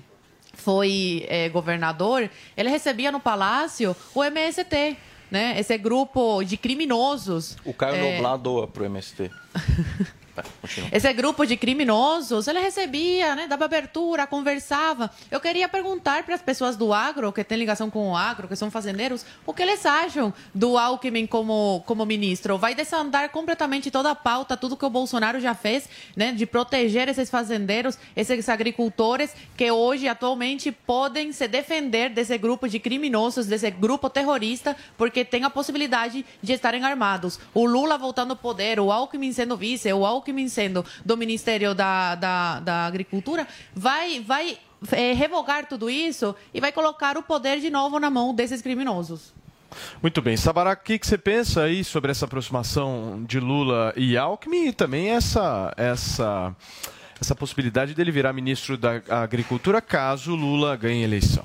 foi 0.53 1.25
é, 1.29 1.49
governador, 1.49 2.29
ele 2.57 2.69
recebia 2.69 3.13
no 3.13 3.21
palácio 3.21 3.95
o 4.15 4.25
MST, 4.25 4.97
né? 5.31 5.55
Esse 5.59 5.79
grupo 5.79 6.43
de 6.43 6.57
criminosos. 6.57 7.57
O 7.65 7.73
Caio 7.73 7.95
é... 7.95 8.13
Noblar 8.13 8.39
doa 8.39 8.67
para 8.67 8.83
o 8.83 8.87
MST. 10.43 10.89
Esse 10.93 11.13
grupo 11.13 11.47
de 11.47 11.57
criminosos, 11.57 12.49
ele 12.49 12.59
recebia, 12.59 13.35
né, 13.35 13.47
dava 13.47 13.65
abertura, 13.65 14.27
conversava. 14.27 15.11
Eu 15.31 15.41
queria 15.41 15.69
perguntar 15.69 16.25
para 16.25 16.35
as 16.35 16.43
pessoas 16.43 16.77
do 16.77 16.93
agro, 16.93 17.33
que 17.33 17.45
têm 17.45 17.59
ligação 17.59 17.91
com 17.91 18.11
o 18.11 18.17
agro, 18.17 18.49
que 18.49 18.57
são 18.57 18.71
fazendeiros, 18.71 19.25
o 19.47 19.53
que 19.53 19.63
eles 19.63 19.85
acham 19.87 20.33
do 20.55 20.77
Alckmin 20.77 21.27
como, 21.27 21.83
como 21.87 22.05
ministro. 22.05 22.59
Vai 22.59 22.75
desandar 22.75 23.29
completamente 23.31 23.91
toda 23.91 24.11
a 24.11 24.15
pauta, 24.15 24.57
tudo 24.57 24.77
que 24.77 24.85
o 24.85 24.91
Bolsonaro 24.91 25.41
já 25.41 25.55
fez, 25.55 25.89
né, 26.17 26.33
de 26.33 26.47
proteger 26.47 27.09
esses 27.09 27.31
fazendeiros, 27.31 27.99
esses 28.17 28.49
agricultores 28.49 29.35
que 29.57 29.71
hoje, 29.71 30.09
atualmente, 30.09 30.73
podem 30.73 31.33
se 31.33 31.47
defender 31.47 32.11
desse 32.11 32.37
grupo 32.39 32.69
de 32.69 32.79
criminosos, 32.79 33.47
desse 33.47 33.71
grupo 33.71 34.11
terrorista, 34.11 34.77
porque 34.97 35.25
tem 35.25 35.45
a 35.45 35.51
possibilidade 35.51 36.25
de 36.43 36.53
estarem 36.53 36.85
armados. 36.85 37.39
O 37.53 37.65
Lula 37.67 37.97
voltando 37.99 38.33
ao 38.33 38.37
poder, 38.37 38.81
o 38.81 38.91
Alckmin 38.91 39.33
sendo 39.33 39.57
vice, 39.57 39.93
o 39.93 40.05
Alckmin 40.05 40.24
Alckmin 40.25 40.49
sendo 40.49 40.85
do 41.05 41.17
Ministério 41.17 41.75
da, 41.75 42.15
da, 42.15 42.61
da 42.61 42.87
Agricultura, 42.87 43.47
vai, 43.75 44.21
vai 44.21 44.59
é, 44.91 45.13
revogar 45.13 45.67
tudo 45.67 45.91
isso 45.91 46.35
e 46.53 46.61
vai 46.61 46.73
colocar 46.73 47.19
o 47.19 47.23
poder 47.23 47.61
de 47.61 47.69
novo 47.69 48.01
na 48.01 48.09
mão 48.09 48.35
desses 48.35 48.63
criminosos. 48.63 49.35
Muito 50.01 50.23
bem. 50.23 50.37
Sabará, 50.37 50.73
o 50.73 50.77
que, 50.77 50.99
que 50.99 51.07
você 51.07 51.19
pensa 51.19 51.63
aí 51.63 51.85
sobre 51.85 52.11
essa 52.11 52.25
aproximação 52.25 53.23
de 53.27 53.39
Lula 53.39 53.93
e 53.97 54.17
Alckmin 54.17 54.69
e 54.69 54.73
também 54.73 55.11
essa, 55.11 55.75
essa, 55.77 56.55
essa 57.21 57.35
possibilidade 57.35 57.93
dele 57.93 58.13
virar 58.13 58.33
ministro 58.33 58.79
da 58.79 59.03
Agricultura 59.09 59.83
caso 59.83 60.35
Lula 60.35 60.77
ganhe 60.77 61.03
a 61.03 61.05
eleição? 61.05 61.45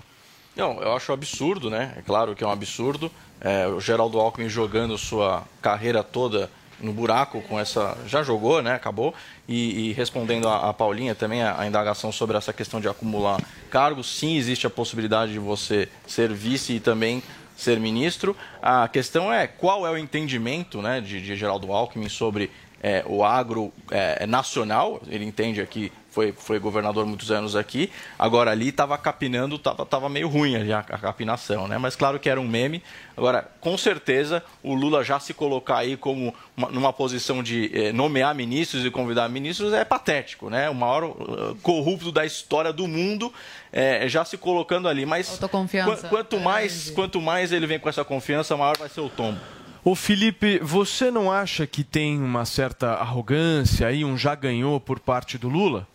Não, 0.56 0.82
eu 0.82 0.96
acho 0.96 1.12
absurdo, 1.12 1.70
né? 1.70 1.94
É 1.98 2.02
claro 2.02 2.36
que 2.36 2.44
é 2.44 2.48
um 2.48 2.52
absurdo. 2.52 3.12
É, 3.42 3.68
o 3.68 3.80
Geraldo 3.80 4.20
Alckmin 4.20 4.50
jogando 4.50 4.98
sua 4.98 5.44
carreira 5.62 6.04
toda 6.04 6.52
no 6.82 6.94
buraco 6.94 7.42
com 7.42 7.60
essa. 7.60 7.98
Já 8.08 8.24
jogou, 8.24 8.62
né? 8.62 8.74
Acabou. 8.74 9.14
E, 9.48 9.90
e 9.90 9.94
respondendo 9.94 10.48
a, 10.48 10.70
a, 10.70 10.74
Paulinha 10.74 11.16
também, 11.16 11.42
a, 11.42 11.60
a, 11.60 11.68
indagação 11.68 12.12
sobre 12.12 12.38
essa 12.38 12.54
questão 12.54 12.80
de 12.80 12.88
acumular 12.88 13.42
cargos, 13.70 14.08
sim, 14.18 14.38
existe 14.38 14.68
a 14.68 14.70
possibilidade 14.70 15.34
de 15.34 15.40
você 15.40 15.90
ser 16.08 16.32
vice 16.32 16.74
e 16.74 16.80
também 16.80 17.24
ser 17.58 17.80
ministro. 17.80 18.36
A 18.62 18.88
questão 18.88 19.32
é 19.32 19.48
qual 19.48 19.86
é 19.86 19.92
o 19.92 19.98
entendimento 19.98 20.82
né, 20.82 21.02
de, 21.02 21.22
de 21.22 21.36
Geraldo 21.36 21.72
Alckmin 21.74 22.10
sobre 22.10 22.50
é, 22.82 23.04
o 23.06 23.24
agro 23.24 23.72
é, 23.92 24.26
nacional. 24.26 25.02
Ele 25.08 25.26
entende 25.26 25.62
aqui 25.62 25.92
foi, 26.10 26.34
foi 26.34 26.60
governador 26.60 27.06
muitos 27.06 27.32
anos 27.32 27.56
aqui. 27.56 27.92
Agora 28.18 28.52
ali 28.52 28.70
estava 28.70 28.98
capinando, 28.98 29.56
estava 29.56 29.86
tava 29.86 30.10
meio 30.10 30.28
ruim 30.28 30.56
ali 30.56 30.74
a, 30.74 30.80
a, 30.80 30.98
capinação, 30.98 31.68
né? 31.68 31.78
Mas 31.78 31.96
claro 31.96 32.20
que 32.20 32.30
era 32.30 32.40
um 32.40 32.48
meme. 32.48 32.84
Agora, 33.16 33.50
com 33.62 33.78
certeza, 33.78 34.44
o 34.64 34.74
Lula 34.74 35.04
já 35.04 35.20
se 35.20 35.34
colocar 35.34 35.78
aí 35.78 35.96
como 35.96 36.34
uma, 36.58 36.70
numa 36.70 36.94
posição 36.94 37.44
de 37.44 37.72
eh, 37.74 37.92
nomear 37.92 38.34
ministros 38.34 38.86
e 38.86 38.92
convidar 38.92 39.30
ministros 39.30 39.74
é 39.74 39.86
patético, 39.86 40.50
né? 40.50 40.70
O 40.70 40.76
maior 40.76 41.04
uh, 41.04 41.56
corrupto 41.62 42.12
da 42.12 42.26
história 42.26 42.74
do 42.74 42.88
mundo 42.88 43.32
eh, 43.72 44.08
já 44.08 44.26
se 44.26 44.38
colocando 44.38 44.88
ali. 44.88 45.06
Mas 45.06 45.38
qu 45.38 46.10
quanto 46.10 46.40
mais, 46.40 46.90
quanto 46.90 47.22
mais 47.22 47.52
ele 47.52 47.68
vem 47.68 47.80
com 47.80 47.90
essa 47.90 48.04
confiança, 48.04 48.58
maior 48.58 48.78
vai 48.78 48.90
ser 48.90 49.02
o 49.02 49.10
tombo. 49.10 49.40
Ô 49.84 49.96
Felipe, 49.96 50.60
você 50.60 51.10
não 51.10 51.32
acha 51.32 51.66
que 51.66 51.84
tem 51.84 52.20
uma 52.20 52.46
certa 52.46 52.96
arrogância 52.96 53.88
aí, 53.88 54.04
um 54.04 54.18
já 54.18 54.36
ganhou 54.36 54.80
por 54.80 55.00
parte 55.00 55.38
do 55.38 55.48
Lula? 55.48 55.88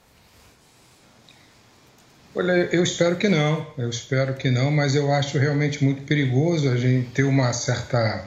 Olha, 2.35 2.53
eu 2.73 2.83
espero 2.83 3.15
que 3.17 3.29
não, 3.29 3.67
eu 3.77 3.89
espero 3.89 4.35
que 4.35 4.51
não, 4.51 4.71
mas 4.71 4.95
eu 4.95 5.13
acho 5.13 5.39
realmente 5.39 5.85
muito 5.85 6.03
perigoso 6.03 6.69
a 6.69 6.77
gente 6.77 7.11
ter 7.11 7.23
uma 7.23 7.53
certa, 7.53 8.25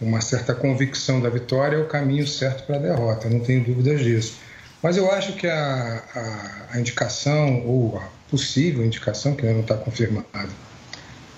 uma 0.00 0.20
certa 0.20 0.54
convicção 0.54 1.20
da 1.20 1.30
vitória, 1.30 1.76
é 1.76 1.78
o 1.78 1.86
caminho 1.86 2.26
certo 2.26 2.66
para 2.66 2.76
a 2.76 2.80
derrota, 2.80 3.30
não 3.30 3.40
tenho 3.40 3.64
dúvidas 3.64 4.00
disso. 4.00 4.38
Mas 4.82 4.96
eu 4.96 5.10
acho 5.10 5.34
que 5.34 5.46
a, 5.46 6.02
a, 6.14 6.74
a 6.74 6.80
indicação, 6.80 7.64
ou 7.64 7.96
a 7.96 8.08
possível 8.28 8.84
indicação, 8.84 9.34
que 9.34 9.42
ainda 9.42 9.54
não 9.54 9.62
está 9.62 9.76
confirmada, 9.76 10.50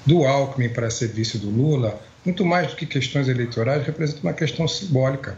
do 0.07 0.25
Alckmin 0.25 0.71
para 0.71 0.91
ser 0.91 1.09
vice 1.09 1.39
do 1.39 1.51
Lula, 1.51 2.01
muito 2.25 2.45
mais 2.45 2.69
do 2.69 2.77
que 2.77 2.87
questões 2.87 3.29
eleitorais, 3.29 3.85
representa 3.85 4.21
uma 4.23 4.33
questão 4.33 4.67
simbólica. 4.69 5.37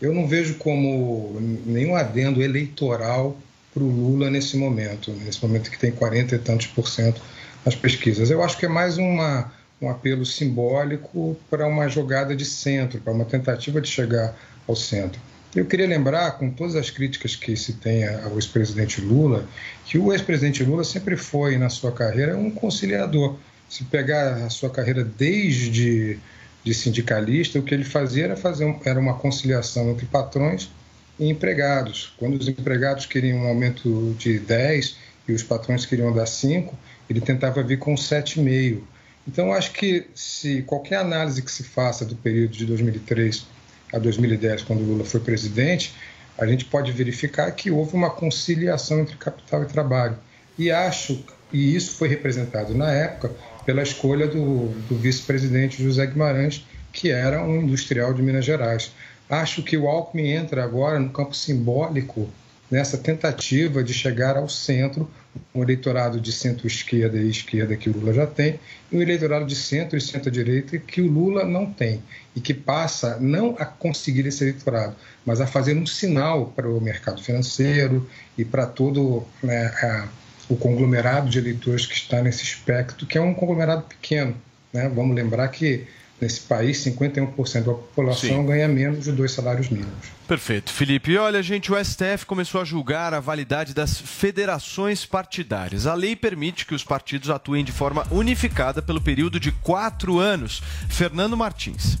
Eu 0.00 0.12
não 0.12 0.26
vejo 0.26 0.54
como 0.54 1.38
nenhum 1.64 1.94
adendo 1.94 2.42
eleitoral 2.42 3.36
para 3.72 3.82
o 3.82 3.88
Lula 3.88 4.30
nesse 4.30 4.56
momento, 4.56 5.12
nesse 5.12 5.44
momento 5.44 5.70
que 5.70 5.78
tem 5.78 5.92
40 5.92 6.34
e 6.34 6.38
tantos 6.38 6.66
por 6.66 6.88
cento 6.88 7.20
nas 7.64 7.74
pesquisas. 7.74 8.30
Eu 8.30 8.42
acho 8.42 8.58
que 8.58 8.66
é 8.66 8.68
mais 8.68 8.98
uma, 8.98 9.52
um 9.80 9.88
apelo 9.88 10.26
simbólico 10.26 11.36
para 11.48 11.66
uma 11.66 11.88
jogada 11.88 12.34
de 12.34 12.44
centro, 12.44 13.00
para 13.00 13.12
uma 13.12 13.24
tentativa 13.24 13.80
de 13.80 13.88
chegar 13.88 14.36
ao 14.66 14.76
centro. 14.76 15.20
Eu 15.54 15.66
queria 15.66 15.86
lembrar, 15.86 16.32
com 16.38 16.50
todas 16.50 16.74
as 16.74 16.88
críticas 16.88 17.36
que 17.36 17.54
se 17.56 17.74
tem 17.74 18.08
ao 18.08 18.34
ex-presidente 18.36 19.02
Lula, 19.02 19.46
que 19.84 19.98
o 19.98 20.10
ex-presidente 20.10 20.64
Lula 20.64 20.82
sempre 20.82 21.14
foi, 21.14 21.58
na 21.58 21.68
sua 21.68 21.92
carreira, 21.92 22.36
um 22.38 22.50
conciliador. 22.50 23.36
Se 23.72 23.84
pegar 23.84 24.34
a 24.34 24.50
sua 24.50 24.68
carreira 24.68 25.02
desde 25.02 26.18
de 26.62 26.74
sindicalista, 26.74 27.58
o 27.58 27.62
que 27.62 27.72
ele 27.72 27.84
fazia 27.84 28.24
era 28.24 28.36
fazer 28.36 28.70
era 28.84 29.00
uma 29.00 29.14
conciliação 29.14 29.90
entre 29.90 30.04
patrões 30.04 30.70
e 31.18 31.30
empregados. 31.30 32.12
Quando 32.18 32.34
os 32.34 32.46
empregados 32.46 33.06
queriam 33.06 33.38
um 33.38 33.48
aumento 33.48 34.14
de 34.18 34.38
10 34.38 34.96
e 35.26 35.32
os 35.32 35.42
patrões 35.42 35.86
queriam 35.86 36.12
dar 36.12 36.26
5, 36.26 36.78
ele 37.08 37.22
tentava 37.22 37.62
vir 37.62 37.78
com 37.78 37.94
7,5. 37.94 38.82
Então, 39.26 39.50
acho 39.54 39.72
que 39.72 40.06
se 40.14 40.60
qualquer 40.64 40.96
análise 40.96 41.40
que 41.40 41.50
se 41.50 41.64
faça 41.64 42.04
do 42.04 42.14
período 42.14 42.52
de 42.52 42.66
2003 42.66 43.46
a 43.90 43.98
2010, 43.98 44.64
quando 44.64 44.84
Lula 44.84 45.06
foi 45.06 45.20
presidente, 45.20 45.94
a 46.36 46.46
gente 46.46 46.66
pode 46.66 46.92
verificar 46.92 47.50
que 47.52 47.70
houve 47.70 47.94
uma 47.94 48.10
conciliação 48.10 49.00
entre 49.00 49.16
capital 49.16 49.62
e 49.62 49.66
trabalho. 49.66 50.18
E 50.58 50.70
acho, 50.70 51.24
e 51.50 51.74
isso 51.74 51.92
foi 51.96 52.08
representado 52.08 52.74
na 52.74 52.92
época 52.92 53.32
pela 53.64 53.82
escolha 53.82 54.26
do, 54.26 54.68
do 54.88 54.96
vice-presidente 54.96 55.82
José 55.82 56.06
Guimarães 56.06 56.64
que 56.92 57.10
era 57.10 57.42
um 57.42 57.62
industrial 57.62 58.12
de 58.12 58.22
Minas 58.22 58.44
Gerais. 58.44 58.92
Acho 59.28 59.62
que 59.62 59.76
o 59.76 59.88
Alckmin 59.88 60.28
entra 60.28 60.62
agora 60.62 61.00
no 61.00 61.10
campo 61.10 61.34
simbólico 61.34 62.28
nessa 62.70 62.96
tentativa 62.96 63.82
de 63.82 63.92
chegar 63.92 64.36
ao 64.36 64.48
centro, 64.48 65.10
um 65.54 65.62
eleitorado 65.62 66.20
de 66.20 66.32
centro-esquerda 66.32 67.18
e 67.18 67.28
esquerda 67.28 67.76
que 67.76 67.88
o 67.88 67.92
Lula 67.92 68.12
já 68.14 68.26
tem, 68.26 68.58
e 68.90 68.96
um 68.96 69.02
eleitorado 69.02 69.46
de 69.46 69.54
centro 69.54 69.96
e 69.96 70.00
centro-direita 70.00 70.78
que 70.78 71.00
o 71.00 71.10
Lula 71.10 71.44
não 71.44 71.70
tem, 71.70 72.02
e 72.34 72.40
que 72.40 72.54
passa 72.54 73.18
não 73.20 73.54
a 73.58 73.66
conseguir 73.66 74.26
esse 74.26 74.44
eleitorado, 74.44 74.96
mas 75.24 75.40
a 75.40 75.46
fazer 75.46 75.76
um 75.76 75.86
sinal 75.86 76.46
para 76.46 76.68
o 76.68 76.80
mercado 76.80 77.22
financeiro 77.22 78.08
e 78.36 78.44
para 78.44 78.66
todo 78.66 79.26
né, 79.42 79.66
a, 79.66 80.08
o 80.52 80.56
conglomerado 80.56 81.30
de 81.30 81.38
eleitores 81.38 81.86
que 81.86 81.94
está 81.94 82.22
nesse 82.22 82.42
espectro, 82.42 83.06
que 83.06 83.16
é 83.16 83.20
um 83.20 83.32
conglomerado 83.32 83.82
pequeno. 83.82 84.34
Né? 84.72 84.90
Vamos 84.94 85.16
lembrar 85.16 85.48
que 85.48 85.86
nesse 86.20 86.40
país, 86.40 86.78
51% 86.84 87.64
da 87.64 87.72
população 87.72 88.28
Sim. 88.28 88.46
ganha 88.46 88.68
menos 88.68 89.04
de 89.04 89.12
dois 89.12 89.32
salários 89.32 89.68
mínimos. 89.68 90.12
Perfeito, 90.28 90.70
Felipe. 90.72 91.10
E 91.10 91.18
olha, 91.18 91.42
gente, 91.42 91.72
o 91.72 91.84
STF 91.84 92.26
começou 92.26 92.60
a 92.60 92.64
julgar 92.64 93.12
a 93.12 93.18
validade 93.18 93.74
das 93.74 93.98
federações 93.98 95.04
partidárias. 95.04 95.86
A 95.86 95.94
lei 95.94 96.14
permite 96.14 96.64
que 96.64 96.74
os 96.74 96.84
partidos 96.84 97.28
atuem 97.28 97.64
de 97.64 97.72
forma 97.72 98.06
unificada 98.10 98.80
pelo 98.80 99.00
período 99.00 99.40
de 99.40 99.50
quatro 99.50 100.18
anos. 100.20 100.62
Fernando 100.88 101.36
Martins. 101.36 101.98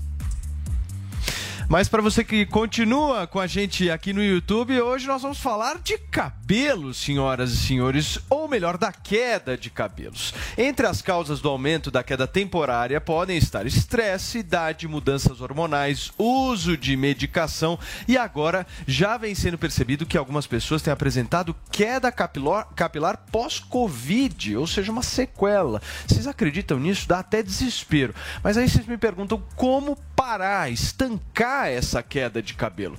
Mas 1.72 1.88
para 1.88 2.02
você 2.02 2.22
que 2.22 2.44
continua 2.44 3.26
com 3.26 3.40
a 3.40 3.46
gente 3.46 3.90
aqui 3.90 4.12
no 4.12 4.22
YouTube, 4.22 4.78
hoje 4.82 5.06
nós 5.06 5.22
vamos 5.22 5.38
falar 5.38 5.78
de 5.78 5.96
cabelo, 5.96 6.92
senhoras 6.92 7.50
e 7.50 7.56
senhores, 7.56 8.18
ou 8.28 8.46
melhor, 8.46 8.76
da 8.76 8.92
queda 8.92 9.56
de 9.56 9.70
cabelos. 9.70 10.34
Entre 10.58 10.86
as 10.86 11.00
causas 11.00 11.40
do 11.40 11.48
aumento 11.48 11.90
da 11.90 12.02
queda 12.02 12.26
temporária 12.26 13.00
podem 13.00 13.38
estar 13.38 13.64
estresse, 13.64 14.40
idade, 14.40 14.86
mudanças 14.86 15.40
hormonais, 15.40 16.12
uso 16.18 16.76
de 16.76 16.94
medicação 16.94 17.78
e 18.06 18.18
agora 18.18 18.66
já 18.86 19.16
vem 19.16 19.34
sendo 19.34 19.56
percebido 19.56 20.04
que 20.04 20.18
algumas 20.18 20.46
pessoas 20.46 20.82
têm 20.82 20.92
apresentado 20.92 21.56
queda 21.70 22.12
capilar, 22.12 22.68
capilar 22.76 23.16
pós-Covid, 23.32 24.58
ou 24.58 24.66
seja, 24.66 24.92
uma 24.92 25.02
sequela. 25.02 25.80
Vocês 26.06 26.26
acreditam 26.26 26.78
nisso? 26.78 27.08
Dá 27.08 27.20
até 27.20 27.42
desespero. 27.42 28.14
Mas 28.44 28.58
aí 28.58 28.68
vocês 28.68 28.86
me 28.86 28.98
perguntam 28.98 29.42
como 29.56 29.96
parar, 30.14 30.70
estancar 30.70 31.61
essa 31.68 32.02
queda 32.02 32.42
de 32.42 32.54
cabelo. 32.54 32.96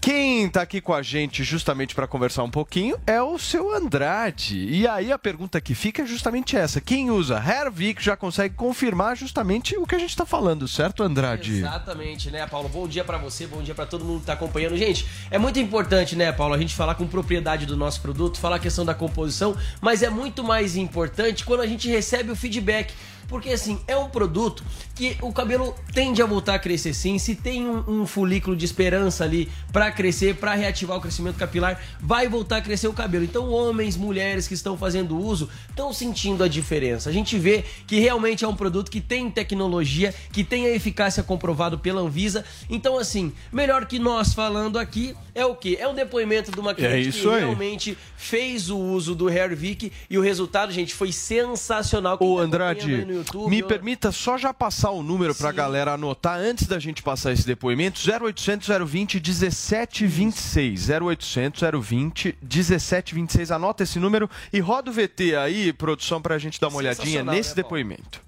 Quem 0.00 0.46
está 0.46 0.62
aqui 0.62 0.80
com 0.80 0.94
a 0.94 1.02
gente 1.02 1.42
justamente 1.42 1.94
para 1.94 2.06
conversar 2.06 2.44
um 2.44 2.50
pouquinho 2.50 2.96
é 3.04 3.20
o 3.20 3.36
seu 3.36 3.74
Andrade. 3.74 4.56
E 4.56 4.86
aí 4.86 5.10
a 5.10 5.18
pergunta 5.18 5.60
que 5.60 5.74
fica 5.74 6.02
é 6.02 6.06
justamente 6.06 6.56
essa: 6.56 6.80
quem 6.80 7.10
usa 7.10 7.36
Hervik 7.36 8.02
já 8.02 8.16
consegue 8.16 8.54
confirmar 8.54 9.16
justamente 9.16 9.76
o 9.76 9.86
que 9.86 9.96
a 9.96 9.98
gente 9.98 10.10
está 10.10 10.24
falando, 10.24 10.68
certo, 10.68 11.02
Andrade? 11.02 11.58
Exatamente, 11.58 12.30
né, 12.30 12.46
Paulo? 12.46 12.68
Bom 12.68 12.86
dia 12.86 13.04
para 13.04 13.18
você, 13.18 13.46
bom 13.46 13.60
dia 13.60 13.74
para 13.74 13.86
todo 13.86 14.04
mundo 14.04 14.18
que 14.18 14.22
está 14.22 14.34
acompanhando. 14.34 14.76
Gente, 14.76 15.04
é 15.30 15.38
muito 15.38 15.58
importante, 15.58 16.14
né, 16.14 16.30
Paulo, 16.30 16.54
a 16.54 16.58
gente 16.58 16.74
falar 16.74 16.94
com 16.94 17.06
propriedade 17.06 17.66
do 17.66 17.76
nosso 17.76 18.00
produto, 18.00 18.38
falar 18.38 18.56
a 18.56 18.60
questão 18.60 18.84
da 18.84 18.94
composição, 18.94 19.56
mas 19.80 20.02
é 20.02 20.08
muito 20.08 20.44
mais 20.44 20.76
importante 20.76 21.44
quando 21.44 21.60
a 21.60 21.66
gente 21.66 21.88
recebe 21.88 22.30
o 22.30 22.36
feedback 22.36 22.94
porque 23.28 23.50
assim, 23.50 23.78
é 23.86 23.96
um 23.96 24.08
produto 24.08 24.64
que 24.98 25.16
o 25.22 25.32
cabelo 25.32 25.76
tende 25.94 26.20
a 26.20 26.26
voltar 26.26 26.54
a 26.54 26.58
crescer 26.58 26.92
sim. 26.92 27.20
Se 27.20 27.36
tem 27.36 27.64
um, 27.64 28.00
um 28.00 28.06
folículo 28.06 28.56
de 28.56 28.64
esperança 28.64 29.22
ali 29.22 29.48
para 29.72 29.92
crescer, 29.92 30.34
para 30.34 30.54
reativar 30.54 30.98
o 30.98 31.00
crescimento 31.00 31.36
capilar, 31.36 31.80
vai 32.00 32.26
voltar 32.26 32.56
a 32.56 32.60
crescer 32.60 32.88
o 32.88 32.92
cabelo. 32.92 33.22
Então, 33.22 33.48
homens, 33.48 33.96
mulheres 33.96 34.48
que 34.48 34.54
estão 34.54 34.76
fazendo 34.76 35.16
uso 35.16 35.48
estão 35.70 35.92
sentindo 35.92 36.42
a 36.42 36.48
diferença. 36.48 37.08
A 37.08 37.12
gente 37.12 37.38
vê 37.38 37.64
que 37.86 38.00
realmente 38.00 38.44
é 38.44 38.48
um 38.48 38.56
produto 38.56 38.90
que 38.90 39.00
tem 39.00 39.30
tecnologia, 39.30 40.12
que 40.32 40.42
tem 40.42 40.66
a 40.66 40.70
eficácia 40.70 41.22
comprovado 41.22 41.78
pela 41.78 42.00
Anvisa. 42.00 42.44
Então, 42.68 42.98
assim, 42.98 43.32
melhor 43.52 43.86
que 43.86 44.00
nós 44.00 44.34
falando 44.34 44.80
aqui 44.80 45.14
é 45.32 45.46
o 45.46 45.54
que? 45.54 45.76
É 45.76 45.86
um 45.86 45.94
depoimento 45.94 46.50
de 46.50 46.58
uma 46.58 46.74
cliente 46.74 47.16
é 47.16 47.22
que 47.22 47.28
aí. 47.28 47.38
realmente 47.38 47.96
fez 48.16 48.68
o 48.68 48.76
uso 48.76 49.14
do 49.14 49.30
Hervik 49.30 49.92
e 50.10 50.18
o 50.18 50.20
resultado, 50.20 50.72
gente, 50.72 50.92
foi 50.92 51.12
sensacional. 51.12 52.18
Ô, 52.20 52.38
tá 52.38 52.42
Andrade, 52.42 52.90
YouTube, 52.90 53.48
me 53.48 53.62
permita 53.62 54.10
só 54.10 54.36
já 54.36 54.52
passar 54.52 54.87
o 54.90 55.02
número 55.02 55.34
para 55.34 55.48
a 55.48 55.52
galera 55.52 55.92
anotar 55.94 56.38
antes 56.38 56.66
da 56.66 56.78
gente 56.78 57.02
passar 57.02 57.32
esse 57.32 57.46
depoimento: 57.46 58.00
0800 58.00 58.68
020 58.86 59.14
1726. 59.14 60.88
0800 60.90 61.62
020 61.80 62.38
1726. 62.42 63.50
Anota 63.50 63.82
esse 63.82 63.98
número 63.98 64.28
e 64.52 64.60
roda 64.60 64.90
o 64.90 64.92
VT 64.92 65.36
aí, 65.36 65.72
produção, 65.72 66.20
para 66.20 66.34
a 66.34 66.38
gente 66.38 66.60
dar 66.60 66.68
uma 66.68 66.78
olhadinha 66.78 67.22
nesse 67.22 67.50
né, 67.50 67.56
depoimento. 67.56 68.27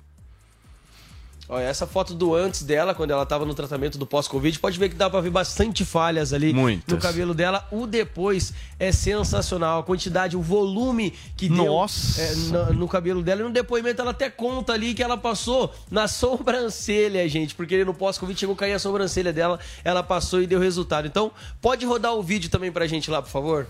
Olha, 1.52 1.64
essa 1.64 1.84
foto 1.84 2.14
do 2.14 2.32
antes 2.32 2.62
dela, 2.62 2.94
quando 2.94 3.10
ela 3.10 3.24
estava 3.24 3.44
no 3.44 3.52
tratamento 3.52 3.98
do 3.98 4.06
pós-Covid, 4.06 4.56
pode 4.60 4.78
ver 4.78 4.88
que 4.88 4.94
dá 4.94 5.10
para 5.10 5.20
ver 5.20 5.30
bastante 5.30 5.84
falhas 5.84 6.32
ali 6.32 6.52
Muitas. 6.54 6.94
no 6.94 7.00
cabelo 7.00 7.34
dela. 7.34 7.66
O 7.72 7.88
depois 7.88 8.54
é 8.78 8.92
sensacional. 8.92 9.80
A 9.80 9.82
quantidade, 9.82 10.36
o 10.36 10.40
volume 10.40 11.12
que 11.36 11.48
Nossa. 11.48 12.22
deu 12.22 12.60
é, 12.60 12.66
no, 12.66 12.74
no, 12.74 12.88
cabelo 12.88 13.20
dela. 13.20 13.40
E 13.40 13.44
no 13.44 13.50
depoimento 13.50 14.00
ela 14.00 14.12
até 14.12 14.30
conta 14.30 14.74
ali 14.74 14.94
que 14.94 15.02
ela 15.02 15.16
passou 15.16 15.74
na 15.90 16.06
sobrancelha, 16.06 17.28
gente. 17.28 17.52
Porque 17.56 17.84
no 17.84 17.94
pós-Covid 17.94 18.38
chegou 18.38 18.54
a 18.54 18.58
cair 18.58 18.74
a 18.74 18.78
sobrancelha 18.78 19.32
dela. 19.32 19.58
Ela 19.82 20.04
passou 20.04 20.40
e 20.40 20.46
deu 20.46 20.60
resultado. 20.60 21.08
Então, 21.08 21.32
pode 21.60 21.84
rodar 21.84 22.14
o 22.14 22.22
vídeo 22.22 22.48
também 22.48 22.70
pra 22.70 22.86
gente 22.86 23.10
lá, 23.10 23.20
por 23.20 23.30
favor? 23.30 23.66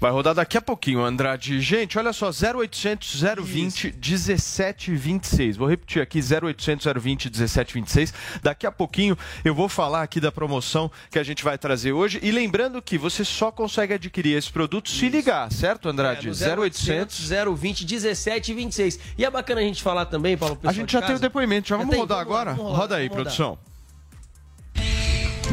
Vai 0.00 0.10
rodar 0.10 0.34
daqui 0.34 0.58
a 0.58 0.62
pouquinho, 0.62 1.02
Andrade. 1.02 1.60
Gente, 1.60 1.98
olha 1.98 2.12
só, 2.12 2.30
0800 2.30 3.22
020 3.42 3.94
1726. 3.94 5.56
Vou 5.56 5.68
repetir 5.68 6.02
aqui, 6.02 6.20
0800 6.20 6.86
020 7.02 7.26
1726. 7.26 8.14
Daqui 8.42 8.66
a 8.66 8.72
pouquinho 8.72 9.16
eu 9.44 9.54
vou 9.54 9.68
falar 9.68 10.02
aqui 10.02 10.20
da 10.20 10.30
promoção 10.30 10.90
que 11.10 11.18
a 11.18 11.22
gente 11.22 11.42
vai 11.42 11.56
trazer 11.56 11.92
hoje. 11.92 12.18
E 12.22 12.30
lembrando 12.30 12.80
que 12.82 12.98
você 12.98 13.24
só 13.24 13.50
consegue 13.50 13.94
adquirir 13.94 14.36
esse 14.36 14.50
produto 14.50 14.86
Isso. 14.86 14.98
se 14.98 15.08
ligar, 15.08 15.50
certo, 15.52 15.88
Andrade? 15.88 16.28
É, 16.28 16.56
0800 16.56 17.28
020 17.56 17.86
1726. 17.86 18.98
E 19.18 19.24
é 19.24 19.30
bacana 19.30 19.60
a 19.60 19.64
gente 19.64 19.82
falar 19.82 20.06
também, 20.06 20.36
Paulo, 20.36 20.58
A 20.64 20.72
gente 20.72 20.92
já 20.92 21.02
tem 21.02 21.16
o 21.16 21.18
depoimento, 21.18 21.68
já, 21.68 21.74
já 21.74 21.78
vamos 21.78 21.90
tem, 21.90 22.00
rodar 22.00 22.18
vamos 22.18 22.32
agora? 22.32 22.50
Vamos 22.50 22.72
rodar, 22.72 22.80
Roda 22.80 22.96
aí, 22.96 23.08
produção. 23.08 23.58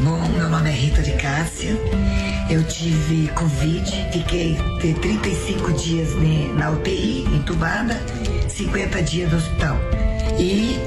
Bom, 0.00 0.20
meu 0.36 0.48
nome 0.48 0.68
é 0.68 0.72
Rita 0.72 1.02
de 1.02 1.12
Cássia. 1.12 1.76
Eu 2.50 2.64
tive 2.64 3.28
Covid, 3.28 3.90
fiquei 4.12 4.56
35 5.00 5.72
dias 5.72 6.10
na 6.56 6.70
UTI, 6.70 7.24
entubada, 7.32 8.00
50 8.48 9.02
dias 9.02 9.30
no 9.30 9.38
hospital. 9.38 9.76
E 10.38 10.78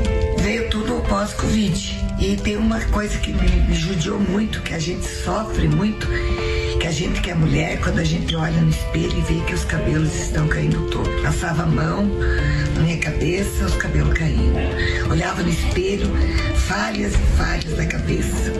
veio 0.41 0.69
tudo 0.69 1.01
pós-Covid. 1.07 2.05
E 2.19 2.35
tem 2.35 2.57
uma 2.57 2.81
coisa 2.85 3.17
que 3.19 3.31
me, 3.31 3.73
judiou 3.73 4.19
muito, 4.19 4.61
que 4.61 4.73
a 4.73 4.79
gente 4.79 5.05
sofre 5.05 5.67
muito, 5.67 6.07
a 6.87 6.91
gente 6.91 7.19
que 7.19 7.29
é 7.29 7.35
mulher, 7.35 7.81
quando 7.81 7.99
a 7.99 8.03
gente 8.03 8.33
olha 8.33 8.61
no 8.61 8.69
espelho 8.69 9.17
e 9.17 9.21
vê 9.21 9.45
que 9.45 9.53
os 9.53 9.65
cabelos 9.65 10.15
estão 10.15 10.47
caindo 10.47 10.89
todos. 10.89 11.21
Passava 11.21 11.63
a 11.63 11.65
mão 11.65 12.09
na 12.75 12.81
minha 12.81 12.97
cabeça, 12.97 13.65
os 13.65 13.75
cabelos 13.75 14.17
caindo. 14.17 14.55
Olhava 15.11 15.43
no 15.43 15.49
espelho, 15.49 16.07
falhas 16.55 17.13
e 17.13 17.37
falhas 17.37 17.75
da 17.75 17.85
cabeça 17.85 18.53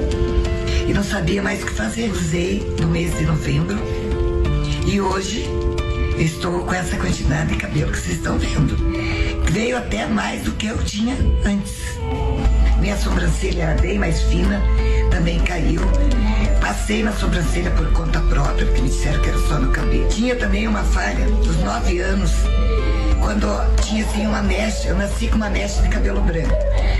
e 0.89 0.93
não 0.93 1.05
sabia 1.05 1.41
mais 1.41 1.63
o 1.63 1.67
que 1.67 1.71
fazer. 1.71 2.11
Usei 2.11 2.69
no 2.81 2.89
mês 2.89 3.17
de 3.17 3.25
novembro 3.25 3.77
e 4.85 4.99
hoje 4.99 5.45
estou 6.17 6.65
com 6.65 6.73
essa 6.73 6.97
quantidade 6.97 7.53
de 7.53 7.55
cabelo 7.55 7.93
que 7.93 7.97
vocês 7.97 8.17
estão 8.17 8.37
vendo. 8.37 8.75
Veio 9.51 9.77
até 9.77 10.05
mais 10.05 10.43
do 10.43 10.51
que 10.51 10.67
eu 10.67 10.77
tinha 10.83 11.15
antes. 11.45 11.97
Minha 12.81 12.97
sobrancelha 12.97 13.63
era 13.63 13.81
bem 13.81 13.97
mais 13.97 14.21
fina, 14.23 14.61
também 15.11 15.39
caiu. 15.39 15.79
Passei 16.67 17.01
na 17.01 17.13
sobrancelha 17.13 17.71
por 17.71 17.89
conta 17.93 18.19
própria, 18.19 18.65
porque 18.65 18.81
me 18.81 18.89
disseram 18.89 19.21
que 19.21 19.29
era 19.29 19.39
só 19.47 19.57
no 19.57 19.71
cabelo. 19.71 20.05
Tinha 20.09 20.35
também 20.35 20.67
uma 20.67 20.83
falha 20.83 21.25
dos 21.25 21.55
nove 21.63 22.01
anos 22.01 22.29
quando 23.21 23.47
tinha 23.83 24.03
assim 24.03 24.27
uma 24.27 24.43
mecha, 24.43 24.89
eu 24.89 24.97
nasci 24.97 25.29
com 25.29 25.37
uma 25.37 25.49
mecha 25.49 25.81
de 25.81 25.87
cabelo 25.87 26.19
branco. 26.19 26.53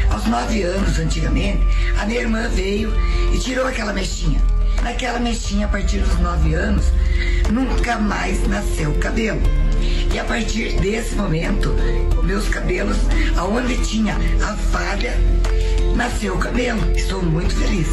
Aos 0.10 0.25
nove 0.25 0.63
anos, 0.63 0.97
antigamente, 0.97 1.60
a 1.99 2.06
minha 2.06 2.21
irmã 2.21 2.47
veio 2.47 2.93
e 3.34 3.39
tirou 3.39 3.67
aquela 3.67 3.91
mechinha. 3.91 4.41
Naquela 4.82 5.19
mechinha, 5.19 5.65
a 5.65 5.69
partir 5.69 5.97
dos 5.97 6.17
nove 6.19 6.53
anos, 6.53 6.86
nunca 7.51 7.97
mais 7.97 8.47
nasceu 8.47 8.93
cabelo. 9.01 9.41
E 10.13 10.17
a 10.17 10.23
partir 10.23 10.80
desse 10.80 11.13
momento, 11.13 11.75
meus 12.23 12.47
cabelos, 12.47 12.95
aonde 13.36 13.75
tinha 13.86 14.15
a 14.41 14.56
falha, 14.71 15.13
nasceu 15.93 16.36
o 16.36 16.39
cabelo. 16.39 16.89
Estou 16.95 17.21
muito 17.21 17.53
feliz. 17.53 17.89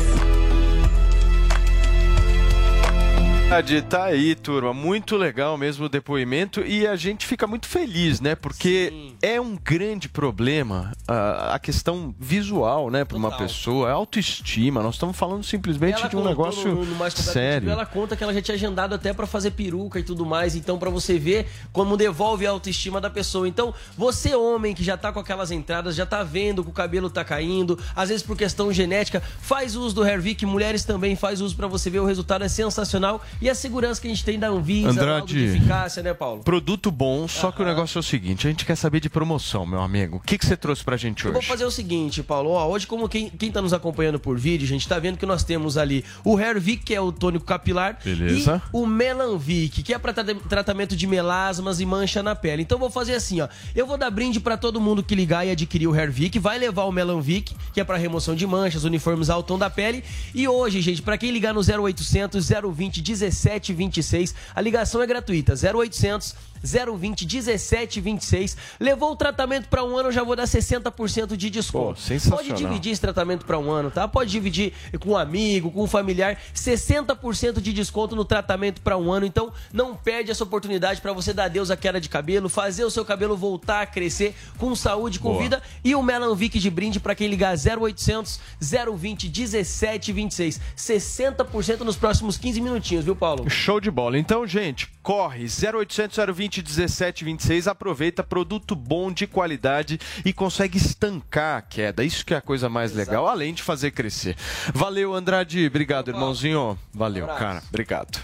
Verdade, 3.54 3.82
tá 3.82 4.04
aí, 4.06 4.34
turma. 4.34 4.74
Muito 4.74 5.16
legal 5.16 5.56
mesmo 5.56 5.84
o 5.84 5.88
depoimento 5.88 6.60
e 6.62 6.88
a 6.88 6.96
gente 6.96 7.24
fica 7.24 7.46
muito 7.46 7.68
feliz, 7.68 8.20
né? 8.20 8.34
Porque 8.34 8.88
Sim. 8.90 9.16
é 9.22 9.40
um 9.40 9.56
grande 9.56 10.08
problema 10.08 10.90
a, 11.06 11.54
a 11.54 11.58
questão 11.60 12.12
visual, 12.18 12.90
né, 12.90 13.04
para 13.04 13.16
uma 13.16 13.36
pessoa, 13.36 13.90
a 13.90 13.92
autoestima. 13.92 14.82
Nós 14.82 14.96
estamos 14.96 15.16
falando 15.16 15.44
simplesmente 15.44 16.00
ela 16.00 16.08
de 16.08 16.16
um 16.16 16.24
negócio 16.24 16.74
no, 16.74 16.84
no 16.84 17.10
sério. 17.12 17.70
Ela 17.70 17.86
conta 17.86 18.16
que 18.16 18.24
ela 18.24 18.34
já 18.34 18.42
tinha 18.42 18.56
agendado 18.56 18.92
até 18.92 19.12
para 19.12 19.24
fazer 19.24 19.52
peruca 19.52 20.00
e 20.00 20.02
tudo 20.02 20.26
mais. 20.26 20.56
Então, 20.56 20.76
para 20.76 20.90
você 20.90 21.16
ver 21.16 21.46
como 21.72 21.96
devolve 21.96 22.48
a 22.48 22.50
autoestima 22.50 23.00
da 23.00 23.08
pessoa. 23.08 23.46
Então, 23.46 23.72
você 23.96 24.34
homem 24.34 24.74
que 24.74 24.82
já 24.82 24.96
tá 24.96 25.12
com 25.12 25.20
aquelas 25.20 25.52
entradas, 25.52 25.94
já 25.94 26.04
tá 26.04 26.24
vendo 26.24 26.64
que 26.64 26.70
o 26.70 26.72
cabelo 26.72 27.08
tá 27.08 27.22
caindo, 27.22 27.78
às 27.94 28.08
vezes 28.08 28.24
por 28.24 28.36
questão 28.36 28.72
genética, 28.72 29.22
faz 29.40 29.76
uso 29.76 29.94
do 29.94 30.04
Hervik. 30.04 30.44
Mulheres 30.44 30.84
também 30.84 31.14
faz 31.14 31.40
uso 31.40 31.54
para 31.54 31.68
você 31.68 31.88
ver 31.88 32.00
o 32.00 32.04
resultado 32.04 32.42
é 32.42 32.48
sensacional 32.48 33.22
e 33.44 33.50
a 33.50 33.54
segurança 33.54 34.00
que 34.00 34.06
a 34.06 34.10
gente 34.10 34.24
tem 34.24 34.38
da 34.38 34.48
Anvisa, 34.48 34.88
Andrade, 34.88 35.34
de 35.34 35.56
eficácia, 35.56 36.02
né, 36.02 36.14
Paulo? 36.14 36.42
Produto 36.42 36.90
bom, 36.90 37.28
só 37.28 37.52
que 37.52 37.60
o 37.60 37.64
negócio 37.66 37.98
é 37.98 38.00
o 38.00 38.02
seguinte, 38.02 38.46
a 38.46 38.50
gente 38.50 38.64
quer 38.64 38.74
saber 38.74 39.00
de 39.00 39.10
promoção, 39.10 39.66
meu 39.66 39.82
amigo. 39.82 40.16
O 40.16 40.20
que, 40.20 40.38
que 40.38 40.46
você 40.46 40.56
trouxe 40.56 40.82
pra 40.82 40.96
gente 40.96 41.26
hoje? 41.26 41.28
Eu 41.28 41.32
vou 41.34 41.42
fazer 41.42 41.66
o 41.66 41.70
seguinte, 41.70 42.22
Paulo, 42.22 42.52
ó, 42.52 42.66
hoje 42.66 42.86
como 42.86 43.06
quem, 43.06 43.28
quem 43.28 43.52
tá 43.52 43.60
nos 43.60 43.74
acompanhando 43.74 44.18
por 44.18 44.38
vídeo, 44.38 44.64
a 44.64 44.68
gente 44.68 44.88
tá 44.88 44.98
vendo 44.98 45.18
que 45.18 45.26
nós 45.26 45.44
temos 45.44 45.76
ali 45.76 46.02
o 46.24 46.40
Hervic, 46.40 46.84
que 46.84 46.94
é 46.94 47.00
o 47.02 47.12
tônico 47.12 47.44
capilar, 47.44 47.98
Beleza. 48.02 48.62
e 48.64 48.68
o 48.72 48.86
Melanvic, 48.86 49.82
que 49.82 49.92
é 49.92 49.98
para 49.98 50.14
tratamento 50.48 50.96
de 50.96 51.06
melasmas 51.06 51.80
e 51.80 51.84
mancha 51.84 52.22
na 52.22 52.34
pele. 52.34 52.62
Então 52.62 52.76
eu 52.76 52.80
vou 52.80 52.90
fazer 52.90 53.14
assim, 53.14 53.42
ó, 53.42 53.48
eu 53.76 53.86
vou 53.86 53.98
dar 53.98 54.10
brinde 54.10 54.40
para 54.40 54.56
todo 54.56 54.80
mundo 54.80 55.02
que 55.02 55.14
ligar 55.14 55.46
e 55.46 55.50
adquirir 55.50 55.86
o 55.86 55.94
Hervic, 55.94 56.38
vai 56.38 56.58
levar 56.58 56.84
o 56.84 56.92
Melanvic, 56.92 57.54
que 57.74 57.80
é 57.80 57.84
para 57.84 57.98
remoção 57.98 58.34
de 58.34 58.46
manchas, 58.46 58.84
uniformes 58.84 59.28
ao 59.28 59.42
tom 59.42 59.58
da 59.58 59.68
pele, 59.68 60.02
e 60.34 60.48
hoje, 60.48 60.80
gente, 60.80 61.02
para 61.02 61.18
quem 61.18 61.30
ligar 61.30 61.52
no 61.52 61.60
0800 61.60 62.48
020 62.74 63.02
1726. 63.26 64.34
A 64.54 64.60
ligação 64.60 65.02
é 65.02 65.06
gratuita, 65.06 65.54
0800 65.54 66.34
020 66.64 67.26
1726. 67.26 68.56
Levou 68.80 69.12
o 69.12 69.16
tratamento 69.16 69.68
para 69.68 69.84
um 69.84 69.96
ano, 69.96 70.08
eu 70.08 70.12
já 70.12 70.22
vou 70.22 70.34
dar 70.34 70.44
60% 70.44 71.36
de 71.36 71.50
desconto. 71.50 72.00
Pô, 72.00 72.30
Pode 72.30 72.52
dividir 72.52 72.92
esse 72.92 73.00
tratamento 73.00 73.44
para 73.44 73.58
um 73.58 73.70
ano, 73.70 73.90
tá? 73.90 74.08
Pode 74.08 74.30
dividir 74.30 74.72
com 74.98 75.10
um 75.10 75.16
amigo, 75.16 75.70
com 75.70 75.84
um 75.84 75.86
familiar, 75.86 76.38
60% 76.54 77.60
de 77.60 77.72
desconto 77.72 78.16
no 78.16 78.24
tratamento 78.24 78.80
para 78.80 78.96
um 78.96 79.12
ano. 79.12 79.26
Então, 79.26 79.52
não 79.72 79.94
perde 79.94 80.30
essa 80.30 80.44
oportunidade 80.44 81.00
para 81.00 81.12
você 81.12 81.32
dar 81.32 81.44
adeus 81.44 81.70
à 81.70 81.76
queda 81.76 82.00
de 82.00 82.08
cabelo, 82.08 82.48
fazer 82.48 82.84
o 82.84 82.90
seu 82.90 83.04
cabelo 83.04 83.36
voltar 83.36 83.82
a 83.82 83.86
crescer 83.86 84.34
com 84.58 84.74
saúde, 84.74 85.18
com 85.18 85.30
Boa. 85.30 85.42
vida 85.42 85.62
e 85.84 85.94
o 85.94 86.02
Melanvic 86.02 86.58
de 86.58 86.70
brinde 86.70 86.98
para 86.98 87.14
quem 87.14 87.28
ligar 87.28 87.54
0800 87.54 88.40
020 88.60 89.28
1726. 89.28 90.60
60% 90.76 91.80
nos 91.80 91.96
próximos 91.96 92.36
15 92.36 92.60
minutinhos, 92.60 93.04
viu, 93.04 93.14
Paulo? 93.16 93.48
Show 93.50 93.80
de 93.80 93.90
bola. 93.90 94.18
Então, 94.18 94.46
gente, 94.46 94.88
corre 95.02 95.44
0800 95.44 96.18
020 96.34 96.53
17 96.62 97.24
26, 97.24 97.68
aproveita 97.68 98.22
produto 98.22 98.74
bom 98.74 99.12
de 99.12 99.26
qualidade 99.26 99.98
e 100.24 100.32
consegue 100.32 100.78
estancar 100.78 101.58
a 101.58 101.62
queda. 101.62 102.04
Isso 102.04 102.24
que 102.24 102.34
é 102.34 102.36
a 102.36 102.40
coisa 102.42 102.68
mais 102.68 102.92
Exato. 102.92 103.10
legal, 103.10 103.28
além 103.28 103.54
de 103.54 103.62
fazer 103.62 103.90
crescer. 103.90 104.36
Valeu, 104.72 105.14
Andrade. 105.14 105.66
Obrigado, 105.66 106.08
irmãozinho. 106.10 106.78
Valeu, 106.92 107.24
um 107.24 107.28
cara. 107.36 107.62
Obrigado. 107.68 108.18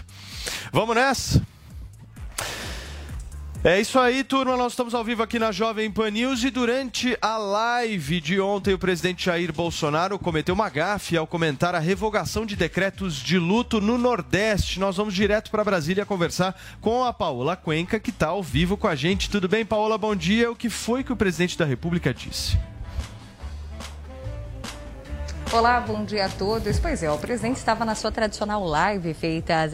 Vamos 0.71 0.95
nessa? 0.95 1.41
É 3.63 3.79
isso 3.79 3.99
aí, 3.99 4.23
turma. 4.23 4.57
Nós 4.57 4.73
estamos 4.73 4.95
ao 4.95 5.03
vivo 5.03 5.21
aqui 5.21 5.37
na 5.37 5.51
Jovem 5.51 5.91
Pan 5.91 6.09
News 6.09 6.43
e 6.43 6.49
durante 6.49 7.15
a 7.21 7.37
live 7.37 8.19
de 8.19 8.39
ontem, 8.39 8.73
o 8.73 8.79
presidente 8.79 9.25
Jair 9.25 9.53
Bolsonaro 9.53 10.17
cometeu 10.17 10.55
uma 10.55 10.67
gafe 10.67 11.15
ao 11.15 11.27
comentar 11.27 11.75
a 11.75 11.79
revogação 11.79 12.43
de 12.43 12.55
decretos 12.55 13.13
de 13.13 13.37
luto 13.37 13.79
no 13.79 13.99
Nordeste. 13.99 14.79
Nós 14.79 14.97
vamos 14.97 15.13
direto 15.13 15.51
para 15.51 15.63
Brasília 15.63 16.07
conversar 16.07 16.59
com 16.81 17.03
a 17.03 17.13
Paola 17.13 17.55
Cuenca, 17.55 17.99
que 17.99 18.09
está 18.09 18.29
ao 18.29 18.41
vivo 18.41 18.75
com 18.75 18.87
a 18.87 18.95
gente. 18.95 19.29
Tudo 19.29 19.47
bem, 19.47 19.63
Paola? 19.63 19.95
Bom 19.95 20.15
dia. 20.15 20.49
O 20.49 20.55
que 20.55 20.67
foi 20.67 21.03
que 21.03 21.13
o 21.13 21.15
presidente 21.15 21.55
da 21.55 21.63
República 21.63 22.11
disse? 22.11 22.57
Olá, 25.53 25.81
bom 25.81 26.05
dia 26.05 26.27
a 26.27 26.29
todos. 26.29 26.79
Pois 26.79 27.03
é, 27.03 27.11
o 27.11 27.17
presidente 27.17 27.57
estava 27.57 27.83
na 27.83 27.93
sua 27.93 28.09
tradicional 28.09 28.63
live 28.63 29.13
feita 29.13 29.63
às, 29.63 29.73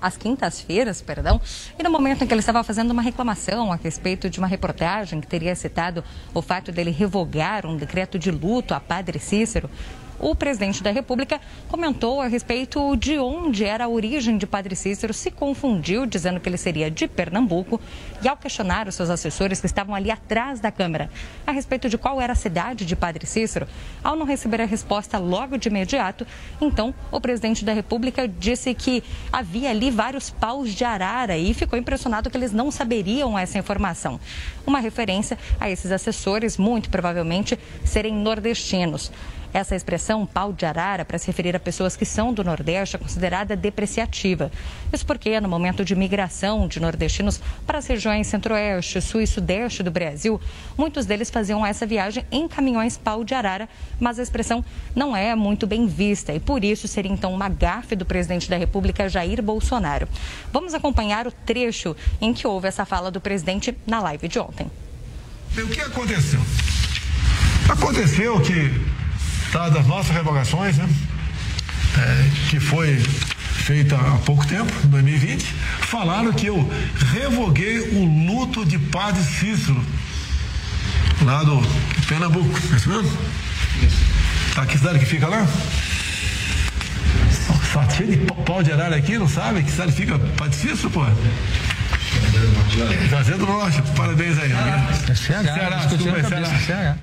às 0.00 0.16
quintas-feiras, 0.16 1.00
perdão, 1.00 1.40
e 1.78 1.82
no 1.84 1.90
momento 1.90 2.24
em 2.24 2.26
que 2.26 2.34
ele 2.34 2.40
estava 2.40 2.64
fazendo 2.64 2.90
uma 2.90 3.02
reclamação 3.02 3.72
a 3.72 3.76
respeito 3.76 4.28
de 4.28 4.40
uma 4.40 4.48
reportagem 4.48 5.20
que 5.20 5.26
teria 5.28 5.54
citado 5.54 6.02
o 6.34 6.42
fato 6.42 6.72
dele 6.72 6.90
revogar 6.90 7.64
um 7.66 7.76
decreto 7.76 8.18
de 8.18 8.32
luto 8.32 8.74
a 8.74 8.80
Padre 8.80 9.20
Cícero, 9.20 9.70
o 10.22 10.36
presidente 10.36 10.84
da 10.84 10.92
República 10.92 11.40
comentou 11.68 12.20
a 12.20 12.28
respeito 12.28 12.96
de 12.96 13.18
onde 13.18 13.64
era 13.64 13.86
a 13.86 13.88
origem 13.88 14.38
de 14.38 14.46
Padre 14.46 14.76
Cícero, 14.76 15.12
se 15.12 15.32
confundiu, 15.32 16.06
dizendo 16.06 16.38
que 16.38 16.48
ele 16.48 16.56
seria 16.56 16.88
de 16.88 17.08
Pernambuco, 17.08 17.80
e 18.22 18.28
ao 18.28 18.36
questionar 18.36 18.86
os 18.86 18.94
seus 18.94 19.10
assessores 19.10 19.60
que 19.60 19.66
estavam 19.66 19.92
ali 19.92 20.12
atrás 20.12 20.60
da 20.60 20.70
Câmara 20.70 21.10
a 21.44 21.50
respeito 21.50 21.88
de 21.88 21.98
qual 21.98 22.20
era 22.20 22.34
a 22.34 22.36
cidade 22.36 22.86
de 22.86 22.94
Padre 22.94 23.26
Cícero, 23.26 23.66
ao 24.02 24.14
não 24.14 24.24
receber 24.24 24.60
a 24.60 24.64
resposta 24.64 25.18
logo 25.18 25.58
de 25.58 25.68
imediato, 25.68 26.24
então 26.60 26.94
o 27.10 27.20
presidente 27.20 27.64
da 27.64 27.72
República 27.72 28.28
disse 28.28 28.72
que 28.74 29.02
havia 29.32 29.70
ali 29.70 29.90
vários 29.90 30.30
paus 30.30 30.72
de 30.72 30.84
arara 30.84 31.36
e 31.36 31.52
ficou 31.52 31.76
impressionado 31.76 32.30
que 32.30 32.36
eles 32.36 32.52
não 32.52 32.70
saberiam 32.70 33.36
essa 33.36 33.58
informação. 33.58 34.20
Uma 34.64 34.78
referência 34.78 35.36
a 35.58 35.68
esses 35.68 35.90
assessores, 35.90 36.56
muito 36.56 36.90
provavelmente 36.90 37.58
serem 37.84 38.14
nordestinos. 38.14 39.10
Essa 39.52 39.76
expressão 39.76 40.24
pau 40.24 40.52
de 40.52 40.64
arara, 40.64 41.04
para 41.04 41.18
se 41.18 41.26
referir 41.26 41.54
a 41.54 41.60
pessoas 41.60 41.94
que 41.94 42.06
são 42.06 42.32
do 42.32 42.42
Nordeste, 42.42 42.96
é 42.96 42.98
considerada 42.98 43.54
depreciativa. 43.54 44.50
Isso 44.90 45.04
porque, 45.04 45.38
no 45.40 45.48
momento 45.48 45.84
de 45.84 45.94
migração 45.94 46.66
de 46.66 46.80
nordestinos 46.80 47.40
para 47.66 47.78
as 47.78 47.86
regiões 47.86 48.26
Centro-Oeste, 48.26 49.00
Sul 49.02 49.20
e 49.20 49.26
Sudeste 49.26 49.82
do 49.82 49.90
Brasil, 49.90 50.40
muitos 50.76 51.04
deles 51.04 51.30
faziam 51.30 51.64
essa 51.66 51.84
viagem 51.84 52.24
em 52.30 52.48
caminhões 52.48 52.96
pau 52.96 53.22
de 53.24 53.34
arara, 53.34 53.68
mas 54.00 54.18
a 54.18 54.22
expressão 54.22 54.64
não 54.96 55.14
é 55.14 55.34
muito 55.34 55.66
bem 55.66 55.86
vista 55.86 56.32
e 56.32 56.40
por 56.40 56.64
isso 56.64 56.88
seria 56.88 57.12
então 57.12 57.32
uma 57.32 57.48
gafe 57.48 57.94
do 57.94 58.06
presidente 58.06 58.48
da 58.48 58.56
República, 58.56 59.08
Jair 59.08 59.42
Bolsonaro. 59.42 60.08
Vamos 60.50 60.72
acompanhar 60.72 61.26
o 61.26 61.32
trecho 61.32 61.94
em 62.20 62.32
que 62.32 62.46
houve 62.46 62.68
essa 62.68 62.86
fala 62.86 63.10
do 63.10 63.20
presidente 63.20 63.76
na 63.86 64.00
live 64.00 64.28
de 64.28 64.38
ontem. 64.38 64.70
O 65.56 65.68
que 65.68 65.80
aconteceu? 65.82 66.40
Aconteceu 67.68 68.40
que 68.40 69.01
tá, 69.52 69.68
das 69.68 69.86
nossas 69.86 70.10
revogações, 70.16 70.78
né? 70.78 70.88
É, 71.98 72.30
que 72.48 72.58
foi 72.58 72.98
feita 72.98 73.94
há 73.94 74.18
pouco 74.24 74.46
tempo, 74.46 74.72
2020, 74.86 75.44
falaram 75.82 76.32
que 76.32 76.46
eu 76.46 76.68
revoguei 77.12 77.78
o 77.80 78.26
luto 78.26 78.64
de 78.64 78.78
Padre 78.78 79.22
Cícero, 79.22 79.80
lá 81.20 81.44
do 81.44 81.62
Pernambuco, 82.08 82.58
é 82.72 82.76
isso 82.76 82.88
mesmo? 82.88 83.18
Tá, 84.54 84.66
que 84.66 84.78
cidade 84.78 84.98
que 84.98 85.06
fica 85.06 85.28
lá? 85.28 85.46
Só 87.72 87.88
cheio 87.88 88.10
de 88.10 88.16
pau 88.16 88.62
de 88.62 88.72
arara 88.72 88.96
aqui, 88.96 89.16
não 89.16 89.28
sabe? 89.28 89.62
Que 89.62 89.70
cidade 89.70 89.92
fica 89.92 90.18
Padre 90.18 90.56
Cícero, 90.56 90.90
pô? 90.90 91.04
Fazendo 93.10 93.38
do 93.38 93.46
Norte, 93.46 93.82
parabéns 93.96 94.38
aí. 94.38 94.50
É 94.50 95.14
CH, 95.14 95.42
Ceará, 95.42 95.76
desculpa, 95.86 96.28
Ceará. 96.66 96.96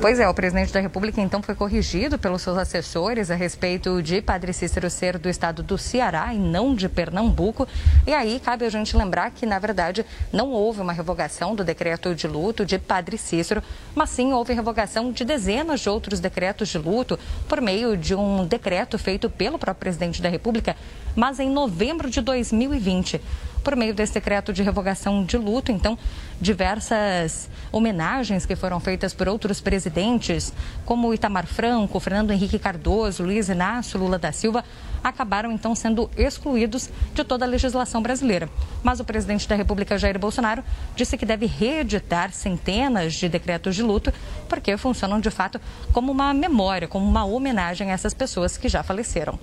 Pois 0.00 0.18
é, 0.18 0.26
o 0.28 0.32
presidente 0.32 0.72
da 0.72 0.80
República 0.80 1.20
então 1.20 1.42
foi 1.42 1.54
corrigido 1.54 2.18
pelos 2.18 2.40
seus 2.40 2.56
assessores 2.56 3.30
a 3.30 3.34
respeito 3.34 4.02
de 4.02 4.22
Padre 4.22 4.52
Cícero 4.52 4.88
ser 4.88 5.18
do 5.18 5.28
estado 5.28 5.62
do 5.62 5.76
Ceará 5.76 6.32
e 6.32 6.38
não 6.38 6.74
de 6.74 6.88
Pernambuco. 6.88 7.68
E 8.06 8.14
aí 8.14 8.40
cabe 8.40 8.64
a 8.64 8.70
gente 8.70 8.96
lembrar 8.96 9.30
que, 9.30 9.44
na 9.44 9.58
verdade, 9.58 10.04
não 10.32 10.50
houve 10.50 10.80
uma 10.80 10.92
revogação 10.92 11.54
do 11.54 11.62
decreto 11.62 12.14
de 12.14 12.26
luto 12.26 12.64
de 12.64 12.78
Padre 12.78 13.18
Cícero, 13.18 13.62
mas 13.94 14.08
sim 14.10 14.32
houve 14.32 14.54
revogação 14.54 15.12
de 15.12 15.24
dezenas 15.24 15.80
de 15.80 15.90
outros 15.90 16.18
decretos 16.18 16.70
de 16.70 16.78
luto 16.78 17.18
por 17.46 17.60
meio 17.60 17.96
de 17.96 18.14
um 18.14 18.46
decreto 18.46 18.98
feito 18.98 19.28
pelo 19.28 19.58
próprio 19.58 19.80
presidente 19.80 20.22
da 20.22 20.28
República, 20.28 20.76
mas 21.14 21.38
em 21.38 21.50
novembro 21.50 22.08
de 22.08 22.20
2020 22.20 23.20
por 23.62 23.76
meio 23.76 23.94
desse 23.94 24.14
decreto 24.14 24.52
de 24.52 24.62
revogação 24.62 25.24
de 25.24 25.36
luto. 25.36 25.70
Então, 25.70 25.98
diversas 26.40 27.48
homenagens 27.70 28.46
que 28.46 28.56
foram 28.56 28.80
feitas 28.80 29.12
por 29.12 29.28
outros 29.28 29.60
presidentes, 29.60 30.52
como 30.84 31.12
Itamar 31.12 31.46
Franco, 31.46 32.00
Fernando 32.00 32.32
Henrique 32.32 32.58
Cardoso, 32.58 33.22
Luiz 33.22 33.48
Inácio 33.48 33.98
Lula 33.98 34.18
da 34.18 34.32
Silva, 34.32 34.64
acabaram 35.02 35.52
então 35.52 35.74
sendo 35.74 36.10
excluídos 36.16 36.90
de 37.14 37.24
toda 37.24 37.44
a 37.44 37.48
legislação 37.48 38.02
brasileira. 38.02 38.48
Mas 38.82 39.00
o 39.00 39.04
presidente 39.04 39.48
da 39.48 39.54
República, 39.54 39.98
Jair 39.98 40.18
Bolsonaro, 40.18 40.62
disse 40.94 41.16
que 41.16 41.26
deve 41.26 41.46
reeditar 41.46 42.32
centenas 42.32 43.14
de 43.14 43.28
decretos 43.28 43.74
de 43.74 43.82
luto, 43.82 44.12
porque 44.48 44.76
funcionam 44.76 45.20
de 45.20 45.30
fato 45.30 45.60
como 45.92 46.12
uma 46.12 46.34
memória, 46.34 46.88
como 46.88 47.06
uma 47.06 47.24
homenagem 47.24 47.90
a 47.90 47.94
essas 47.94 48.14
pessoas 48.14 48.56
que 48.56 48.68
já 48.68 48.82
faleceram. 48.82 49.38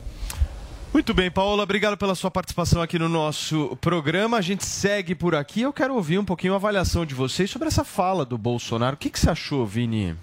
Muito 0.98 1.14
bem, 1.14 1.30
Paola, 1.30 1.62
obrigado 1.62 1.96
pela 1.96 2.16
sua 2.16 2.32
participação 2.32 2.82
aqui 2.82 2.98
no 2.98 3.08
nosso 3.08 3.78
programa. 3.80 4.36
A 4.36 4.42
gente 4.42 4.66
segue 4.66 5.14
por 5.14 5.36
aqui. 5.36 5.62
Eu 5.62 5.72
quero 5.72 5.94
ouvir 5.94 6.18
um 6.18 6.26
pouquinho 6.26 6.54
a 6.54 6.56
avaliação 6.56 7.06
de 7.06 7.14
vocês 7.14 7.52
sobre 7.52 7.68
essa 7.68 7.84
fala 7.84 8.26
do 8.26 8.36
Bolsonaro. 8.36 8.96
O 8.96 8.98
que, 8.98 9.12
que 9.12 9.20
você 9.20 9.30
achou, 9.30 9.64
Vini? 9.64 10.16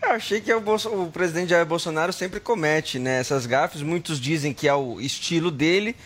É, 0.00 0.12
achei 0.12 0.40
que 0.40 0.52
é 0.52 0.56
o, 0.56 0.60
o 0.60 1.10
presidente 1.10 1.50
Jair 1.50 1.66
Bolsonaro 1.66 2.12
sempre 2.12 2.38
comete 2.38 3.00
né, 3.00 3.18
essas 3.18 3.46
gafes. 3.46 3.82
Muitos 3.82 4.20
dizem 4.20 4.54
que 4.54 4.68
é 4.68 4.74
o 4.74 5.00
estilo 5.00 5.50
dele. 5.50 5.96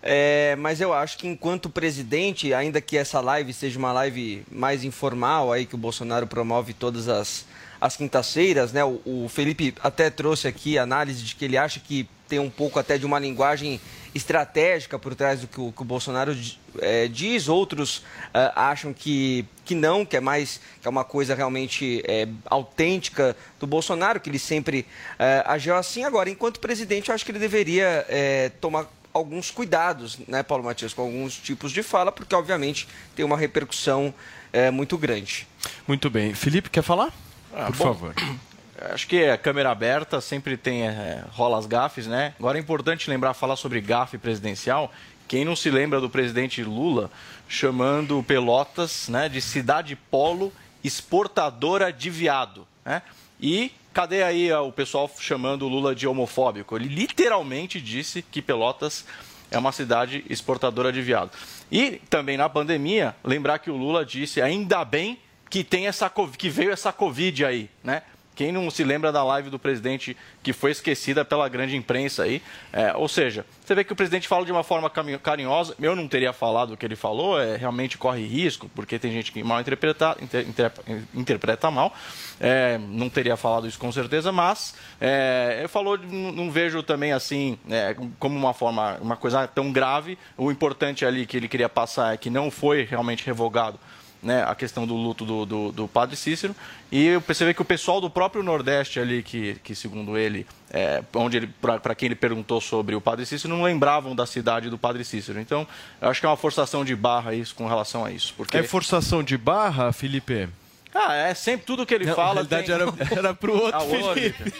É, 0.00 0.54
mas 0.54 0.80
eu 0.80 0.94
acho 0.94 1.18
que 1.18 1.26
enquanto 1.26 1.68
presidente, 1.68 2.54
ainda 2.54 2.80
que 2.80 2.96
essa 2.96 3.20
live 3.20 3.52
seja 3.52 3.80
uma 3.80 3.90
live 3.90 4.44
mais 4.48 4.84
informal, 4.84 5.52
aí 5.52 5.66
que 5.66 5.74
o 5.74 5.78
Bolsonaro 5.78 6.28
promove 6.28 6.72
todas 6.72 7.08
as, 7.08 7.44
as 7.80 7.96
quintas-feiras, 7.96 8.72
né? 8.72 8.84
O, 8.84 9.00
o, 9.04 9.28
Felipe 9.28 9.74
até 9.82 10.08
trouxe 10.08 10.46
aqui 10.46 10.78
a 10.78 10.84
análise 10.84 11.24
de 11.24 11.34
que 11.34 11.44
ele 11.44 11.56
acha 11.56 11.80
que 11.80 12.08
tem 12.28 12.38
um 12.38 12.50
pouco 12.50 12.78
até 12.78 12.98
de 12.98 13.06
uma 13.06 13.18
linguagem 13.18 13.80
estratégica 14.14 14.98
por 14.98 15.14
trás 15.14 15.40
do 15.40 15.46
que 15.46 15.60
o, 15.60 15.72
que 15.72 15.82
o 15.82 15.84
Bolsonaro 15.84 16.36
é, 16.80 17.08
diz. 17.08 17.48
Outros 17.48 18.02
é, 18.34 18.52
acham 18.54 18.92
que, 18.92 19.44
que 19.64 19.74
não, 19.74 20.04
que 20.04 20.16
é 20.16 20.20
mais 20.20 20.60
que 20.80 20.86
é 20.86 20.90
uma 20.90 21.04
coisa 21.04 21.34
realmente 21.34 22.02
é, 22.06 22.28
autêntica 22.46 23.36
do 23.58 23.66
Bolsonaro, 23.66 24.20
que 24.20 24.28
ele 24.28 24.38
sempre 24.38 24.86
é, 25.18 25.42
agiu 25.46 25.76
assim. 25.76 26.04
Agora, 26.04 26.28
enquanto 26.28 26.60
presidente, 26.60 27.08
eu 27.08 27.14
acho 27.14 27.24
que 27.24 27.30
ele 27.30 27.38
deveria 27.38 28.04
é, 28.08 28.50
tomar 28.60 28.86
alguns 29.12 29.50
cuidados, 29.50 30.18
né, 30.28 30.42
Paulo 30.42 30.64
Matias, 30.64 30.92
com 30.92 31.02
alguns 31.02 31.36
tipos 31.36 31.72
de 31.72 31.82
fala, 31.82 32.12
porque 32.12 32.34
obviamente 32.34 32.86
tem 33.16 33.24
uma 33.24 33.36
repercussão 33.36 34.14
é, 34.52 34.70
muito 34.70 34.96
grande. 34.96 35.46
Muito 35.86 36.08
bem. 36.10 36.34
Felipe, 36.34 36.70
quer 36.70 36.82
falar? 36.82 37.12
Ah, 37.52 37.66
Por 37.66 37.76
bom, 37.76 37.84
favor. 37.84 38.14
Acho 38.80 39.08
que 39.08 39.24
a 39.24 39.36
câmera 39.36 39.70
aberta 39.70 40.20
sempre 40.20 40.56
tem 40.56 40.86
é, 40.86 41.24
rola 41.32 41.58
as 41.58 41.66
gafes, 41.66 42.06
né? 42.06 42.34
Agora 42.38 42.58
é 42.58 42.60
importante 42.60 43.10
lembrar 43.10 43.34
falar 43.34 43.56
sobre 43.56 43.80
gafe 43.80 44.18
presidencial. 44.18 44.92
Quem 45.26 45.44
não 45.44 45.56
se 45.56 45.70
lembra 45.70 46.00
do 46.00 46.08
presidente 46.08 46.62
Lula 46.62 47.10
chamando 47.48 48.22
Pelotas, 48.22 49.08
né, 49.08 49.28
de 49.28 49.40
cidade 49.40 49.96
polo 49.96 50.52
exportadora 50.82 51.92
de 51.92 52.08
viado, 52.08 52.66
né? 52.84 53.02
E 53.40 53.72
cadê 53.92 54.22
aí 54.22 54.52
o 54.52 54.70
pessoal 54.70 55.10
chamando 55.18 55.62
o 55.62 55.68
Lula 55.68 55.94
de 55.94 56.06
homofóbico? 56.06 56.76
Ele 56.76 56.88
literalmente 56.88 57.80
disse 57.80 58.22
que 58.22 58.40
Pelotas 58.40 59.04
é 59.50 59.58
uma 59.58 59.72
cidade 59.72 60.24
exportadora 60.28 60.92
de 60.92 61.02
viado. 61.02 61.30
E 61.70 62.00
também 62.08 62.36
na 62.36 62.48
pandemia, 62.48 63.14
lembrar 63.24 63.58
que 63.58 63.70
o 63.70 63.76
Lula 63.76 64.04
disse 64.04 64.40
ainda 64.40 64.84
bem 64.84 65.18
que 65.50 65.64
tem 65.64 65.86
essa 65.86 66.10
que 66.36 66.48
veio 66.48 66.70
essa 66.70 66.92
covid 66.92 67.44
aí, 67.44 67.70
né? 67.82 68.02
Quem 68.38 68.52
não 68.52 68.70
se 68.70 68.84
lembra 68.84 69.10
da 69.10 69.24
live 69.24 69.50
do 69.50 69.58
presidente 69.58 70.16
que 70.44 70.52
foi 70.52 70.70
esquecida 70.70 71.24
pela 71.24 71.48
grande 71.48 71.74
imprensa 71.74 72.22
aí? 72.22 72.40
É, 72.72 72.94
ou 72.94 73.08
seja, 73.08 73.44
você 73.64 73.74
vê 73.74 73.82
que 73.82 73.92
o 73.92 73.96
presidente 73.96 74.28
fala 74.28 74.46
de 74.46 74.52
uma 74.52 74.62
forma 74.62 74.88
carinhosa. 75.20 75.74
Eu 75.80 75.96
não 75.96 76.06
teria 76.06 76.32
falado 76.32 76.74
o 76.74 76.76
que 76.76 76.86
ele 76.86 76.94
falou, 76.94 77.40
é, 77.40 77.56
realmente 77.56 77.98
corre 77.98 78.24
risco, 78.24 78.70
porque 78.76 78.96
tem 78.96 79.10
gente 79.10 79.32
que 79.32 79.42
mal 79.42 79.60
interpreta, 79.60 80.16
inter, 80.22 80.48
inter, 80.48 80.72
interpreta 81.12 81.68
mal. 81.68 81.92
É, 82.38 82.78
não 82.78 83.10
teria 83.10 83.36
falado 83.36 83.66
isso 83.66 83.76
com 83.76 83.90
certeza, 83.90 84.30
mas 84.30 84.72
é, 85.00 85.66
falou, 85.68 85.98
não, 85.98 86.30
não 86.30 86.48
vejo 86.48 86.80
também 86.80 87.12
assim 87.12 87.58
é, 87.68 87.96
como 88.20 88.38
uma 88.38 88.54
forma, 88.54 88.98
uma 89.00 89.16
coisa 89.16 89.48
tão 89.48 89.72
grave. 89.72 90.16
O 90.36 90.52
importante 90.52 91.04
ali 91.04 91.26
que 91.26 91.36
ele 91.36 91.48
queria 91.48 91.68
passar 91.68 92.14
é 92.14 92.16
que 92.16 92.30
não 92.30 92.52
foi 92.52 92.84
realmente 92.84 93.26
revogado 93.26 93.80
né, 94.22 94.44
a 94.46 94.54
questão 94.54 94.86
do 94.86 94.94
luto 94.94 95.24
do, 95.24 95.46
do, 95.46 95.72
do, 95.72 95.88
padre 95.88 96.16
Cícero. 96.16 96.54
E 96.90 97.06
eu 97.06 97.20
percebi 97.20 97.54
que 97.54 97.62
o 97.62 97.64
pessoal 97.64 98.00
do 98.00 98.10
próprio 98.10 98.42
Nordeste 98.42 98.98
ali, 98.98 99.22
que, 99.22 99.54
que 99.62 99.74
segundo 99.74 100.16
ele, 100.16 100.46
é, 100.70 101.02
onde 101.14 101.36
ele 101.36 101.50
para 101.60 101.94
quem 101.94 102.06
ele 102.06 102.14
perguntou 102.14 102.60
sobre 102.60 102.94
o 102.94 103.00
padre 103.00 103.26
Cícero, 103.26 103.54
não 103.54 103.62
lembravam 103.62 104.14
da 104.14 104.26
cidade 104.26 104.70
do 104.70 104.78
padre 104.78 105.04
Cícero. 105.04 105.40
Então, 105.40 105.66
eu 106.00 106.08
acho 106.08 106.20
que 106.20 106.26
é 106.26 106.28
uma 106.28 106.36
forçação 106.36 106.84
de 106.84 106.94
barra 106.96 107.34
isso 107.34 107.54
com 107.54 107.66
relação 107.66 108.04
a 108.04 108.10
isso. 108.10 108.34
Porque... 108.36 108.56
É 108.56 108.62
forçação 108.62 109.22
de 109.22 109.36
barra, 109.36 109.92
Felipe? 109.92 110.48
Ah, 110.94 111.14
é 111.14 111.34
sempre 111.34 111.66
tudo 111.66 111.86
que 111.86 111.94
ele 111.94 112.06
Não, 112.06 112.14
fala. 112.14 112.42
Na 112.42 112.42
verdade, 112.42 112.66
tem... 112.66 112.74
era, 112.74 113.18
era 113.18 113.34
pro 113.34 113.52
outro 113.52 113.78
Ah, 113.78 113.84
o 113.84 114.00
outro. 114.00 114.14
Felipe. 114.14 114.52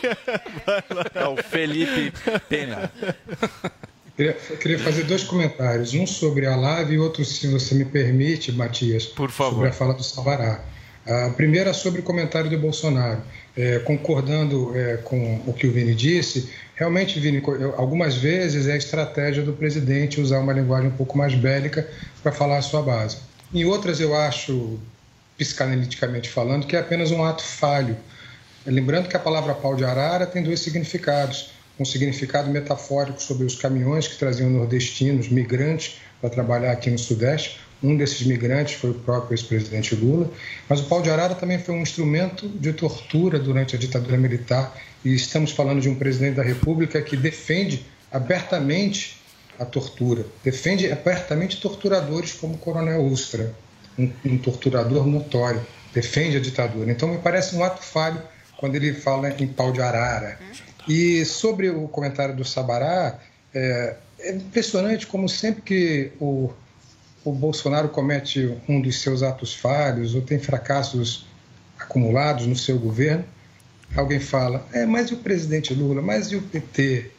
É 1.14 1.26
o 1.26 1.36
Felipe 1.36 2.12
Pena. 2.48 2.92
Queria, 4.18 4.32
queria 4.32 4.78
fazer 4.80 5.04
dois 5.04 5.22
comentários, 5.22 5.94
um 5.94 6.04
sobre 6.04 6.44
a 6.44 6.56
live 6.56 6.94
e 6.94 6.98
outro, 6.98 7.24
se 7.24 7.46
você 7.46 7.72
me 7.76 7.84
permite, 7.84 8.50
Matias, 8.50 9.06
Por 9.06 9.30
favor. 9.30 9.52
sobre 9.54 9.68
a 9.68 9.72
fala 9.72 9.94
do 9.94 10.02
Sabará. 10.02 10.60
A 11.06 11.30
primeira 11.30 11.72
sobre 11.72 12.00
o 12.00 12.02
comentário 12.02 12.50
do 12.50 12.58
Bolsonaro. 12.58 13.22
É, 13.56 13.78
concordando 13.80 14.76
é, 14.76 14.96
com 14.98 15.40
o 15.46 15.52
que 15.52 15.66
o 15.66 15.72
Vini 15.72 15.94
disse, 15.94 16.50
realmente, 16.74 17.18
Vini, 17.18 17.42
algumas 17.76 18.16
vezes 18.16 18.66
é 18.66 18.72
a 18.72 18.76
estratégia 18.76 19.42
do 19.42 19.52
presidente 19.52 20.20
usar 20.20 20.40
uma 20.40 20.52
linguagem 20.52 20.88
um 20.88 20.96
pouco 20.96 21.16
mais 21.16 21.34
bélica 21.34 21.88
para 22.22 22.32
falar 22.32 22.58
a 22.58 22.62
sua 22.62 22.82
base. 22.82 23.18
Em 23.54 23.64
outras, 23.64 24.00
eu 24.00 24.16
acho, 24.16 24.78
psicanaliticamente 25.36 26.28
falando, 26.28 26.66
que 26.66 26.74
é 26.74 26.80
apenas 26.80 27.12
um 27.12 27.24
ato 27.24 27.42
falho. 27.42 27.96
Lembrando 28.66 29.08
que 29.08 29.16
a 29.16 29.20
palavra 29.20 29.54
pau 29.54 29.76
de 29.76 29.84
arara 29.84 30.26
tem 30.26 30.42
dois 30.42 30.60
significados. 30.60 31.50
Um 31.78 31.84
significado 31.84 32.50
metafórico 32.50 33.22
sobre 33.22 33.44
os 33.46 33.54
caminhões 33.54 34.08
que 34.08 34.16
traziam 34.16 34.50
nordestinos, 34.50 35.28
migrantes, 35.28 36.00
para 36.20 36.30
trabalhar 36.30 36.72
aqui 36.72 36.90
no 36.90 36.98
Sudeste. 36.98 37.60
Um 37.82 37.96
desses 37.96 38.26
migrantes 38.26 38.74
foi 38.74 38.90
o 38.90 38.94
próprio 38.94 39.34
ex-presidente 39.34 39.94
Lula. 39.94 40.30
Mas 40.68 40.80
o 40.80 40.84
pau 40.84 41.00
de 41.00 41.10
arara 41.10 41.34
também 41.34 41.58
foi 41.58 41.74
um 41.74 41.82
instrumento 41.82 42.48
de 42.48 42.72
tortura 42.72 43.38
durante 43.38 43.76
a 43.76 43.78
ditadura 43.78 44.16
militar. 44.16 44.76
E 45.04 45.14
estamos 45.14 45.52
falando 45.52 45.80
de 45.80 45.88
um 45.88 45.94
presidente 45.94 46.34
da 46.34 46.42
República 46.42 47.00
que 47.00 47.16
defende 47.16 47.86
abertamente 48.10 49.18
a 49.58 49.64
tortura, 49.64 50.24
defende 50.42 50.90
abertamente 50.90 51.60
torturadores 51.60 52.32
como 52.32 52.54
o 52.54 52.58
Coronel 52.58 53.04
Ustra, 53.04 53.54
um, 53.98 54.10
um 54.24 54.38
torturador 54.38 55.06
notório, 55.06 55.60
defende 55.92 56.36
a 56.36 56.40
ditadura. 56.40 56.90
Então 56.90 57.08
me 57.08 57.18
parece 57.18 57.56
um 57.56 57.64
ato 57.64 57.82
falho 57.82 58.22
quando 58.56 58.76
ele 58.76 58.92
fala 58.92 59.30
em 59.30 59.46
pau 59.46 59.72
de 59.72 59.80
arara. 59.80 60.38
E 60.88 61.24
sobre 61.24 61.68
o 61.68 61.86
comentário 61.86 62.34
do 62.34 62.44
Sabará, 62.44 63.18
é, 63.54 63.96
é 64.20 64.34
impressionante 64.34 65.06
como 65.06 65.28
sempre 65.28 65.62
que 65.62 66.12
o, 66.18 66.50
o 67.24 67.32
Bolsonaro 67.32 67.88
comete 67.88 68.56
um 68.68 68.80
dos 68.80 69.00
seus 69.00 69.22
atos 69.22 69.54
falhos 69.54 70.14
ou 70.14 70.22
tem 70.22 70.38
fracassos 70.38 71.26
acumulados 71.78 72.46
no 72.46 72.56
seu 72.56 72.78
governo, 72.78 73.24
alguém 73.94 74.18
fala, 74.18 74.66
é, 74.72 74.84
mas 74.86 75.10
e 75.10 75.14
o 75.14 75.18
presidente 75.18 75.74
Lula, 75.74 76.02
mas 76.02 76.32
e 76.32 76.36
o 76.36 76.42
PT? 76.42 77.10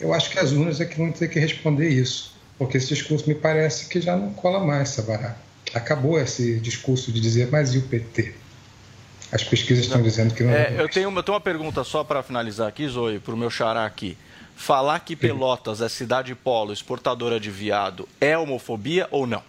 Eu 0.00 0.12
acho 0.12 0.30
que 0.30 0.38
as 0.38 0.52
urnas 0.52 0.80
é 0.80 0.84
que 0.84 0.98
vão 0.98 1.12
ter 1.12 1.28
que 1.28 1.38
responder 1.38 1.88
isso, 1.88 2.34
porque 2.58 2.76
esse 2.76 2.88
discurso 2.88 3.28
me 3.28 3.34
parece 3.34 3.86
que 3.86 4.00
já 4.00 4.16
não 4.16 4.32
cola 4.32 4.64
mais, 4.64 4.90
Sabará. 4.90 5.36
Acabou 5.72 6.18
esse 6.18 6.58
discurso 6.60 7.12
de 7.12 7.20
dizer, 7.20 7.48
mas 7.50 7.74
e 7.74 7.78
o 7.78 7.82
PT? 7.82 8.41
As 9.32 9.42
pesquisas 9.42 9.84
estão 9.86 10.02
dizendo 10.02 10.34
que 10.34 10.42
não 10.42 10.52
É, 10.52 10.74
eu, 10.78 10.88
tenho, 10.88 11.10
eu 11.10 11.22
tenho 11.22 11.34
uma 11.34 11.40
pergunta 11.40 11.82
só 11.82 12.04
para 12.04 12.22
finalizar 12.22 12.68
aqui, 12.68 12.86
Zoe, 12.86 13.18
para 13.18 13.32
o 13.32 13.36
meu 13.36 13.48
xará 13.48 13.86
aqui. 13.86 14.16
Falar 14.54 15.00
que 15.00 15.16
Pelotas 15.16 15.80
é 15.80 15.88
cidade 15.88 16.34
polo, 16.34 16.72
exportadora 16.72 17.40
de 17.40 17.50
viado, 17.50 18.06
é 18.20 18.36
homofobia 18.36 19.08
ou 19.10 19.26
não? 19.26 19.42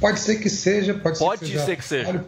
Pode 0.00 0.20
ser 0.20 0.36
que 0.36 0.48
seja, 0.48 0.94
pode, 0.94 1.18
Pode 1.18 1.40
ser 1.40 1.46
que 1.46 1.52
seja. 1.52 1.64
ser 1.64 1.76
que 1.76 1.84
seja. 1.84 2.04
falho, 2.06 2.24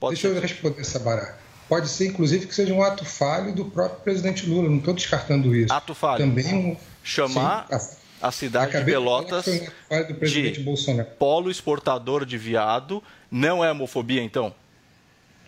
Pode, 0.00 0.16
Deixa 0.16 0.28
eu 0.28 0.40
responder, 0.40 0.84
Sabará. 0.84 1.36
Pode 1.68 1.88
ser, 1.88 2.08
inclusive, 2.08 2.46
que 2.46 2.54
seja 2.54 2.74
um 2.74 2.82
ato 2.82 3.04
falho 3.04 3.54
do 3.54 3.64
próprio 3.66 4.00
presidente 4.00 4.46
Lula. 4.46 4.68
Não 4.68 4.78
estou 4.78 4.92
descartando 4.92 5.54
isso. 5.54 5.72
Ato 5.72 5.94
falho. 5.94 6.18
Também 6.18 6.52
um, 6.52 6.76
Chamar 7.02 7.66
Sim, 7.78 7.96
a 8.20 8.32
cidade 8.32 8.72
de 8.72 8.78
de 8.78 8.84
Pelotas 8.84 9.44
foi 9.44 9.70
um 9.90 10.52
de 10.52 11.04
polo 11.18 11.50
exportador 11.50 12.24
de 12.24 12.36
viado 12.36 13.02
não 13.30 13.64
é 13.64 13.70
homofobia, 13.70 14.22
então? 14.22 14.54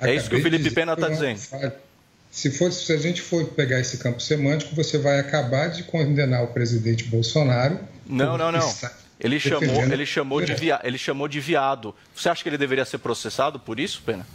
É 0.01 0.15
isso 0.15 0.29
que 0.29 0.37
o 0.37 0.43
Felipe 0.43 0.71
Pena 0.71 0.93
está 0.93 1.09
dizendo. 1.09 1.41
Se, 2.31 2.51
for, 2.51 2.71
se 2.71 2.93
a 2.93 2.99
gente 2.99 3.23
for 3.23 3.47
pegar 3.47 3.81
esse 3.81 3.97
campo 3.97 4.21
semântico, 4.21 4.75
você 4.75 4.99
vai 4.99 5.19
acabar 5.19 5.69
de 5.69 5.85
condenar 5.85 6.45
o 6.45 6.49
presidente 6.49 7.05
Bolsonaro. 7.05 7.79
Não, 8.07 8.37
não, 8.37 8.53
não. 8.53 8.75
Ele 9.19 9.41
chamou, 9.41 9.83
ele, 9.85 10.05
chamou 10.05 10.43
de 10.43 10.55
via, 10.55 10.79
ele 10.85 10.99
chamou 10.99 11.27
de 11.27 11.41
viado. 11.41 11.95
Você 12.15 12.29
acha 12.29 12.43
que 12.43 12.49
ele 12.51 12.59
deveria 12.59 12.85
ser 12.85 12.99
processado 12.99 13.59
por 13.59 13.81
isso, 13.81 14.03
Pena? 14.05 14.27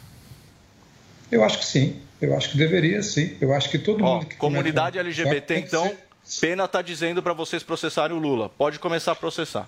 Eu 1.31 1.43
acho 1.43 1.59
que 1.59 1.65
sim. 1.65 1.97
Eu 2.19 2.35
acho 2.35 2.49
que 2.51 2.57
deveria, 2.57 3.01
sim. 3.03 3.35
Eu 3.39 3.53
acho 3.53 3.69
que 3.69 3.77
todo 3.77 4.03
Ó, 4.03 4.15
mundo 4.15 4.25
que 4.25 4.35
comunidade 4.35 4.97
LGBT, 4.97 5.57
então, 5.59 5.87
ser- 6.23 6.39
Pena 6.39 6.65
está 6.65 6.81
dizendo 6.81 7.21
para 7.21 7.33
vocês 7.33 7.61
processarem 7.63 8.15
o 8.15 8.19
Lula. 8.19 8.49
Pode 8.49 8.79
começar 8.79 9.11
a 9.11 9.15
processar. 9.15 9.67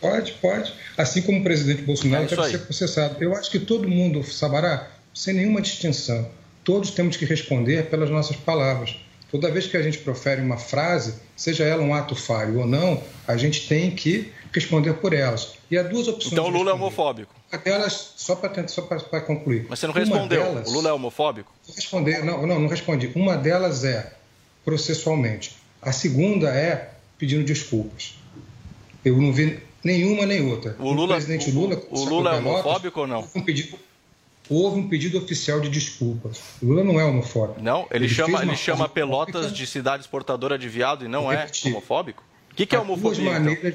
Pode, 0.00 0.32
pode. 0.40 0.72
Assim 0.98 1.22
como 1.22 1.40
o 1.40 1.42
presidente 1.44 1.82
Bolsonaro 1.82 2.24
É 2.24 2.28
deve 2.28 2.42
aí. 2.42 2.50
ser 2.52 2.58
processado. 2.58 3.16
Eu 3.22 3.34
acho 3.36 3.50
que 3.50 3.58
todo 3.60 3.88
mundo, 3.88 4.22
Sabará, 4.24 4.88
sem 5.16 5.32
nenhuma 5.34 5.62
distinção, 5.62 6.28
todos 6.62 6.90
temos 6.90 7.16
que 7.16 7.24
responder 7.24 7.88
pelas 7.88 8.10
nossas 8.10 8.36
palavras. 8.36 8.96
Toda 9.30 9.50
vez 9.50 9.66
que 9.66 9.76
a 9.76 9.82
gente 9.82 9.98
profere 9.98 10.40
uma 10.40 10.56
frase, 10.58 11.14
seja 11.34 11.64
ela 11.64 11.82
um 11.82 11.92
ato 11.94 12.14
falho 12.14 12.60
ou 12.60 12.66
não, 12.66 13.02
a 13.26 13.36
gente 13.36 13.66
tem 13.66 13.90
que 13.90 14.30
responder 14.52 14.92
por 14.94 15.12
elas. 15.12 15.54
E 15.70 15.76
há 15.76 15.82
duas 15.82 16.06
opções. 16.06 16.32
Então 16.32 16.44
o 16.46 16.48
Lula 16.48 16.70
é 16.70 16.74
homofóbico. 16.74 17.34
Uma 17.52 17.58
delas, 17.60 18.12
só 18.16 18.36
para 18.36 18.68
só 18.68 18.82
para 18.82 19.20
concluir. 19.20 19.66
Mas 19.68 19.78
você 19.80 19.86
não 19.86 19.94
respondeu. 19.94 20.42
delas- 20.42 20.68
O 20.68 20.72
Lula 20.72 20.90
é 20.90 20.92
homofóbico? 20.92 21.52
Responder, 21.74 22.24
não, 22.24 22.46
não, 22.46 22.60
não 22.60 22.68
respondi. 22.68 23.10
Uma 23.16 23.36
delas 23.36 23.84
é 23.84 24.12
processualmente. 24.64 25.56
A 25.82 25.92
segunda 25.92 26.48
é 26.50 26.90
pedindo 27.18 27.44
desculpas. 27.44 28.14
Eu 29.04 29.16
não 29.20 29.32
vi 29.32 29.58
nenhuma 29.82 30.26
nem 30.26 30.44
outra. 30.50 30.76
O 30.78 30.92
Lula, 30.92 31.14
presidente 31.14 31.50
o, 31.50 31.54
Lula, 31.54 31.76
o 31.90 31.96
sacou 31.96 32.18
Lula 32.18 32.30
é 32.30 32.38
Pelotas, 32.38 32.64
homofóbico 32.64 33.00
ou 33.00 33.06
não? 33.06 33.28
um 33.34 33.40
pedido- 33.42 33.78
houve 34.48 34.80
um 34.80 34.88
pedido 34.88 35.18
oficial 35.18 35.60
de 35.60 35.68
desculpas. 35.68 36.38
O 36.62 36.66
Lula 36.66 36.84
não 36.84 37.00
é 37.00 37.04
homofóbico. 37.04 37.60
Não, 37.62 37.86
ele, 37.90 38.04
Ele 38.06 38.14
chama, 38.14 38.42
ele 38.42 38.56
chama 38.56 38.88
Pelotas 38.88 39.52
de 39.52 39.66
cidade 39.66 40.02
exportadora 40.02 40.58
de 40.58 40.68
viado 40.68 41.04
e 41.04 41.08
não 41.08 41.30
é 41.32 41.46
homofóbico? 41.66 42.22
O 42.52 42.54
que, 42.54 42.64
que 42.66 42.74
é 42.74 42.78
Há 42.78 42.82
duas 42.82 42.98
homofobia? 42.98 43.30
então? 43.30 43.32
maneiras, 43.42 43.74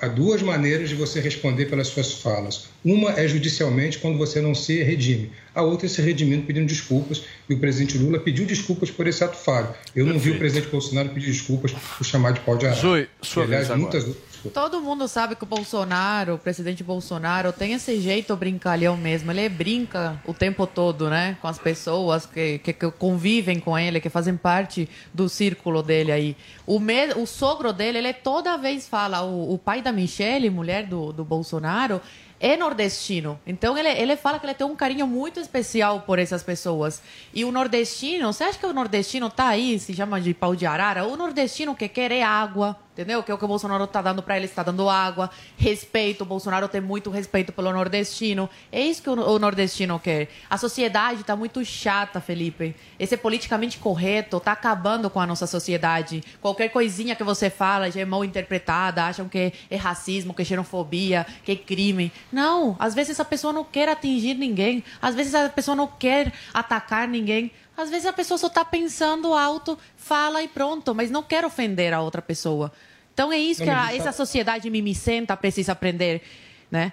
há 0.00 0.08
duas 0.08 0.42
maneiras 0.42 0.88
de 0.88 0.94
você 0.94 1.20
responder 1.20 1.66
pelas 1.66 1.88
suas 1.88 2.12
falas. 2.14 2.66
Uma 2.84 3.10
é 3.12 3.26
judicialmente, 3.26 3.98
quando 3.98 4.18
você 4.18 4.40
não 4.40 4.54
se 4.54 4.82
redime. 4.82 5.32
A 5.54 5.62
outra 5.62 5.86
é 5.86 5.88
se 5.88 6.00
redimindo 6.00 6.44
pedindo 6.46 6.66
desculpas. 6.66 7.24
E 7.48 7.54
o 7.54 7.58
presidente 7.58 7.98
Lula 7.98 8.18
pediu 8.20 8.46
desculpas 8.46 8.90
por 8.90 9.06
esse 9.06 9.22
ato 9.24 9.36
falho. 9.36 9.68
Eu 9.96 10.06
não 10.06 10.18
vi 10.18 10.30
o 10.30 10.38
presidente 10.38 10.68
Bolsonaro 10.70 11.08
pedir 11.08 11.26
desculpas 11.26 11.72
por 11.72 12.04
chamar 12.04 12.32
de 12.32 12.40
pau 12.40 12.56
de 12.56 12.66
arara. 12.66 12.80
Zoe, 12.80 13.08
sua 13.20 13.42
E, 13.42 13.46
aliás, 13.46 13.68
vez 13.68 13.80
agora. 13.80 14.06
Outras 14.44 14.62
Todo 14.62 14.80
mundo 14.80 15.08
sabe 15.08 15.34
que 15.36 15.42
o 15.42 15.46
Bolsonaro, 15.46 16.34
o 16.34 16.38
presidente 16.38 16.82
Bolsonaro, 16.82 17.52
tem 17.52 17.72
esse 17.72 18.00
jeito 18.00 18.34
brincalhão 18.36 18.96
mesmo. 18.96 19.30
Ele 19.30 19.48
brinca 19.48 20.20
o 20.24 20.32
tempo 20.32 20.66
todo, 20.66 21.10
né? 21.10 21.36
Com 21.40 21.48
as 21.48 21.58
pessoas 21.58 22.24
que, 22.24 22.58
que, 22.58 22.72
que 22.72 22.90
convivem 22.92 23.58
com 23.60 23.78
ele, 23.78 24.00
que 24.00 24.08
fazem 24.08 24.36
parte 24.36 24.88
do 25.12 25.28
círculo 25.28 25.82
dele 25.82 26.12
aí. 26.12 26.36
O, 26.66 26.78
me, 26.78 27.12
o 27.14 27.26
sogro 27.26 27.72
dele, 27.72 27.98
ele 27.98 28.12
toda 28.12 28.56
vez 28.56 28.88
fala, 28.88 29.22
o, 29.22 29.52
o 29.52 29.58
pai 29.58 29.82
da 29.82 29.92
Michelle, 29.92 30.48
mulher 30.48 30.86
do, 30.86 31.12
do 31.12 31.24
Bolsonaro, 31.24 32.00
é 32.42 32.56
nordestino. 32.56 33.38
Então 33.46 33.78
ele, 33.78 33.88
ele 33.88 34.16
fala 34.16 34.38
que 34.40 34.44
ele 34.44 34.54
tem 34.54 34.66
um 34.66 34.74
carinho 34.74 35.06
muito 35.06 35.38
especial 35.38 36.00
por 36.00 36.18
essas 36.18 36.42
pessoas. 36.42 37.00
E 37.32 37.44
o 37.44 37.52
nordestino, 37.52 38.32
você 38.32 38.42
acha 38.42 38.58
que 38.58 38.66
o 38.66 38.72
nordestino 38.72 39.30
tá 39.30 39.46
aí, 39.46 39.78
se 39.78 39.94
chama 39.94 40.20
de 40.20 40.34
pau 40.34 40.56
de 40.56 40.66
arara? 40.66 41.06
O 41.06 41.16
nordestino 41.16 41.74
que 41.76 41.88
quer 41.88 42.10
é 42.10 42.22
água, 42.22 42.76
entendeu? 42.92 43.22
Que 43.22 43.30
é 43.30 43.34
o 43.34 43.38
que 43.38 43.44
o 43.44 43.48
Bolsonaro 43.48 43.86
tá 43.86 44.02
dando 44.02 44.22
para 44.22 44.36
ele, 44.36 44.46
está 44.46 44.62
dando 44.62 44.88
água, 44.88 45.30
respeito. 45.56 46.22
O 46.22 46.26
Bolsonaro 46.26 46.68
tem 46.68 46.80
muito 46.80 47.10
respeito 47.10 47.52
pelo 47.52 47.72
nordestino. 47.72 48.48
É 48.70 48.80
isso 48.80 49.02
que 49.02 49.10
o, 49.10 49.38
nordestino 49.38 49.98
quer. 49.98 50.28
A 50.48 50.58
sociedade 50.58 51.24
tá 51.24 51.34
muito 51.34 51.64
chata, 51.64 52.20
Felipe. 52.20 52.76
Esse 52.98 53.16
politicamente 53.16 53.78
correto 53.78 54.38
tá 54.38 54.52
acabando 54.52 55.08
com 55.08 55.20
a 55.20 55.26
nossa 55.26 55.46
sociedade. 55.46 56.22
Qualquer 56.40 56.68
coisinha 56.68 57.16
que 57.16 57.24
você 57.24 57.48
fala 57.48 57.90
já 57.90 58.00
é 58.00 58.04
mal 58.04 58.24
interpretada, 58.24 59.04
acham 59.04 59.28
que 59.28 59.52
é 59.70 59.76
racismo, 59.76 60.34
que 60.34 60.42
é 60.42 60.44
xenofobia, 60.44 61.26
que 61.44 61.52
é 61.52 61.56
crime. 61.56 62.12
Não, 62.30 62.76
às 62.78 62.94
vezes 62.94 63.18
a 63.18 63.24
pessoa 63.24 63.52
não 63.52 63.64
quer 63.64 63.88
atingir 63.88 64.34
ninguém, 64.34 64.84
às 65.00 65.14
vezes 65.14 65.34
a 65.34 65.48
pessoa 65.48 65.74
não 65.74 65.86
quer 65.86 66.32
atacar 66.52 67.08
ninguém. 67.08 67.50
Às 67.76 67.90
vezes 67.90 68.06
a 68.06 68.12
pessoa 68.12 68.36
só 68.38 68.46
está 68.48 68.64
pensando 68.64 69.32
alto, 69.34 69.78
fala 69.96 70.42
e 70.42 70.48
pronto, 70.48 70.94
mas 70.94 71.10
não 71.10 71.22
quer 71.22 71.44
ofender 71.44 71.92
a 71.94 72.00
outra 72.00 72.20
pessoa. 72.20 72.70
Então 73.14 73.32
é 73.32 73.38
isso 73.38 73.62
que 73.62 73.70
a- 73.70 73.94
essa 73.94 74.12
sociedade 74.12 74.68
mimicenta 74.70 75.36
precisa 75.36 75.72
aprender, 75.72 76.22
né? 76.70 76.92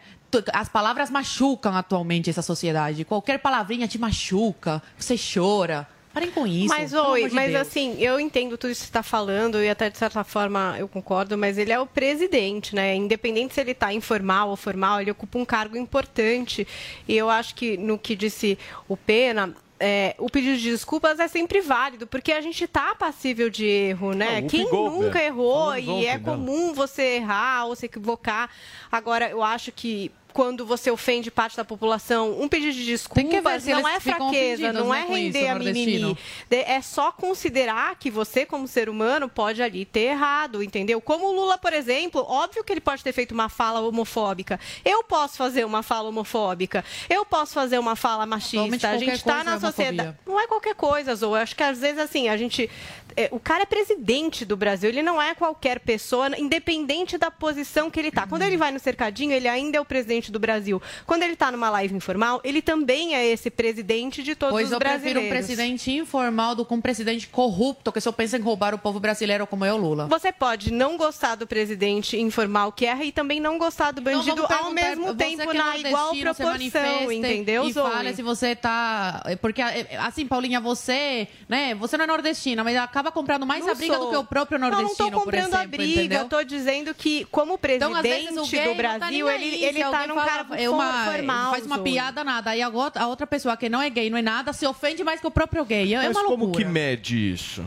As 0.54 0.70
palavras 0.70 1.10
machucam 1.10 1.76
atualmente 1.76 2.30
essa 2.30 2.42
sociedade. 2.42 3.04
Qualquer 3.04 3.40
palavrinha 3.40 3.88
te 3.88 3.98
machuca, 3.98 4.82
você 4.98 5.16
chora. 5.18 5.88
Parem 6.14 6.32
com 6.32 6.46
isso. 6.48 6.68
Mas, 6.70 6.92
oi, 6.94 7.30
de 7.30 7.36
mas 7.36 7.52
Deus. 7.52 7.68
assim, 7.68 7.96
eu 8.02 8.20
entendo 8.20 8.58
tudo 8.58 8.72
isso 8.72 8.82
que 8.82 8.88
você 8.88 8.90
está 8.90 9.04
falando 9.04 9.62
e 9.64 9.70
até 9.70 9.90
de 9.90 9.98
certa 9.98 10.24
forma 10.24 10.76
eu 10.78 10.88
concordo, 10.88 11.38
mas 11.38 11.58
ele 11.58 11.72
é 11.72 11.80
o 11.80 11.86
presidente, 11.86 12.76
né? 12.76 12.96
Independente 12.96 13.54
se 13.54 13.62
ele 13.62 13.72
está 13.72 13.94
informal 13.94 14.50
ou 14.50 14.56
formal, 14.56 15.00
ele 15.02 15.12
ocupa 15.12 15.38
um 15.38 15.46
cargo 15.46 15.78
importante. 15.78 16.68
E 17.08 17.16
eu 17.16 17.30
acho 17.30 17.54
que 17.56 17.78
no 17.78 17.98
que 17.98 18.16
disse 18.16 18.58
o 18.88 18.98
Pena. 18.98 19.54
É, 19.80 20.16
o 20.18 20.30
pedido 20.30 20.58
de 20.58 20.72
desculpas 20.72 21.20
é 21.20 21.28
sempre 21.28 21.62
válido, 21.62 22.06
porque 22.06 22.32
a 22.32 22.42
gente 22.42 22.66
está 22.66 22.94
passível 22.94 23.50
de 23.50 23.66
erro, 23.66 24.14
né? 24.14 24.40
Ah, 24.40 24.46
o 24.46 24.48
Quem 24.48 24.66
nunca 24.72 25.24
errou 25.24 25.76
e 25.78 26.06
é 26.06 26.20
comum 26.20 26.74
você 26.74 27.16
errar 27.16 27.66
ou 27.66 27.76
se 27.76 27.86
equivocar. 27.86 28.50
Agora, 28.92 29.30
eu 29.30 29.42
acho 29.42 29.72
que 29.72 30.12
quando 30.34 30.66
você 30.66 30.92
ofende 30.92 31.32
parte 31.32 31.58
da 31.58 31.66
população, 31.66 32.40
um 32.40 32.48
pedido 32.48 32.74
de 32.74 32.86
desculpas 32.86 33.66
ver 33.66 33.74
não 33.74 33.88
é 33.88 34.00
fraqueza, 34.00 34.74
não 34.74 34.90
né, 34.90 35.02
é 35.02 35.04
com 35.06 35.18
isso, 35.18 35.38
render 35.38 35.48
a 35.48 35.56
mimimi. 35.56 36.18
É 36.50 36.82
só 36.82 37.12
considerar 37.12 37.96
que 37.96 38.10
você, 38.10 38.46
como 38.46 38.68
ser 38.68 38.90
humano, 38.90 39.28
pode 39.28 39.62
ali 39.62 39.86
ter 39.86 40.12
errado, 40.12 40.64
entendeu? 40.64 41.02
Como 41.02 41.28
o 41.28 41.32
Lula, 41.32 41.58
por 41.58 41.74
exemplo, 41.74 42.22
óbvio 42.28 42.64
que 42.64 42.72
ele 42.72 42.82
pode 42.82 43.04
ter 43.04 43.12
feito 43.12 43.32
uma 43.32 43.50
fala 43.50 43.80
homofóbica. 43.80 44.60
Eu 44.86 45.04
posso 45.04 45.38
fazer 45.38 45.66
uma 45.66 45.84
fala 45.84 46.10
homofóbica. 46.10 46.84
Eu 47.10 47.26
posso 47.26 47.54
fazer 47.54 47.80
uma 47.80 47.96
fala 47.96 48.26
machista. 48.26 48.90
A 48.90 48.98
gente 48.98 49.14
está 49.14 49.44
na 49.44 49.56
é 49.56 49.60
sociedade. 49.60 50.18
Não 50.26 50.40
é 50.40 50.48
qualquer 50.48 50.76
coisa, 50.76 51.16
Zoe. 51.16 51.40
Acho 51.40 51.56
que 51.56 51.64
às 51.64 51.80
vezes, 51.80 52.00
assim, 52.00 52.30
a 52.30 52.38
gente. 52.38 52.70
É, 53.16 53.30
o 53.32 53.40
cara 53.40 53.64
é 53.64 53.66
presidente 53.66 54.46
do 54.46 54.56
Brasil, 54.58 54.90
ele 54.90 55.02
não 55.02 55.22
é 55.22 55.34
qualquer 55.36 55.80
pessoa, 55.80 56.30
independente 56.38 57.18
da 57.18 57.30
posição 57.32 57.90
que 57.90 58.00
ele 58.00 58.12
tá. 58.12 58.28
Quando 58.28 58.42
ele 58.44 58.58
vai 58.58 58.72
no 58.72 58.80
cercadinho, 58.80 59.32
ele 59.32 59.48
ainda 59.48 59.78
é 59.78 59.82
o 59.82 59.86
presidente 59.86 60.32
do 60.32 60.40
Brasil. 60.40 60.82
Quando 61.06 61.24
ele 61.24 61.36
tá 61.36 61.52
numa 61.52 61.70
live 61.70 61.96
informal, 61.96 62.40
ele 62.44 62.62
também 62.62 63.16
é 63.16 63.26
esse 63.26 63.50
presidente 63.50 64.24
de 64.24 64.36
todos 64.36 64.54
Pois 64.54 64.68
os 64.68 64.72
eu 64.74 64.80
brasileiros. 64.80 65.22
prefiro 65.22 65.28
um 65.28 65.30
presidente 65.46 65.92
informal 65.92 66.56
do 66.56 66.66
que 66.66 66.74
um 66.74 66.82
presidente 66.82 67.28
corrupto 67.28 67.92
que 67.92 68.02
só 68.02 68.12
pensa 68.12 68.38
em 68.38 68.42
roubar 68.42 68.74
o 68.74 68.80
povo 68.80 69.00
brasileiro 69.00 69.46
como 69.48 69.66
é 69.66 69.74
o 69.74 69.78
Lula. 69.78 70.08
Você 70.08 70.32
pode 70.32 70.72
não 70.72 70.98
gostar 70.98 71.36
do 71.36 71.46
presidente 71.48 72.18
informal 72.20 72.72
que 72.72 72.86
erra 72.86 73.04
e 73.04 73.12
também 73.12 73.40
não 73.40 73.58
gostar 73.58 73.92
do 73.92 74.02
bandido 74.02 74.36
vamos 74.48 74.52
ao 74.52 74.72
mesmo 74.72 75.16
tempo, 75.16 75.52
é 75.52 75.54
na 75.54 75.78
igual 75.78 76.16
proporção, 76.16 77.12
entendeu, 77.12 77.66
E 77.66 77.74
Zoe? 77.74 77.92
fale 77.92 78.14
se 78.14 78.22
você 78.22 78.56
tá. 78.56 79.24
Porque, 79.42 79.62
assim, 79.62 80.26
Paulinha, 80.28 80.60
você, 80.60 81.28
né? 81.48 81.76
Você 81.76 81.98
não 81.98 82.04
é 82.06 82.08
nordestina, 82.08 82.64
mas 82.64 82.76
acaba 82.78 83.09
comprando 83.12 83.46
mais 83.46 83.64
Não 83.66 83.72
a 83.72 83.76
briga 83.76 83.96
sou. 83.96 84.06
do 84.06 84.12
que 84.12 84.18
o 84.18 84.24
próprio 84.24 84.60
Não, 84.60 84.70
nordestino, 84.70 85.10
não 85.10 85.12
tô 85.12 85.18
por 85.18 85.26
comprando 85.26 85.48
exemplo. 85.48 85.60
a 85.60 85.68
briga, 85.68 86.00
entendeu? 86.02 86.20
eu 86.20 86.26
tô 86.30 86.44
dizendo 86.44 86.94
que, 86.94 87.26
como 87.26 87.54
Então, 87.54 87.92
presidente 87.92 88.02
vezes, 88.02 88.38
o 88.38 88.48
gay 88.52 88.62
do 88.62 88.68
não 88.70 88.76
tá 88.76 88.98
Brasil, 88.98 89.26
nem 89.28 89.36
ele, 89.36 89.56
aí, 89.56 89.66
ele 89.66 89.80
tá 89.80 90.08
num 90.08 90.16
cargo 90.16 90.56
é 90.56 90.70
uma, 90.70 91.06
formal. 91.12 91.52
Faz 91.52 91.66
uma 91.66 91.80
piada 91.80 92.24
nada. 92.24 92.52
Aí 92.52 92.62
a 92.62 92.70
outra, 92.70 93.04
a 93.04 93.08
outra 93.08 93.28
pessoa 93.28 93.56
que 93.58 93.70
não 93.70 93.82
é 93.82 93.90
gay, 93.90 94.10
não 94.10 94.18
é 94.18 94.22
nada, 94.22 94.54
se 94.54 94.66
ofende 94.66 95.04
mais 95.04 95.20
que 95.20 95.28
o 95.28 95.32
próprio 95.32 95.64
gay. 95.66 95.94
É 95.94 95.98
Mas 96.08 96.16
uma 96.18 96.26
como 96.26 96.46
loucura. 96.46 96.66
que 96.66 96.70
mede 96.72 97.34
isso? 97.34 97.66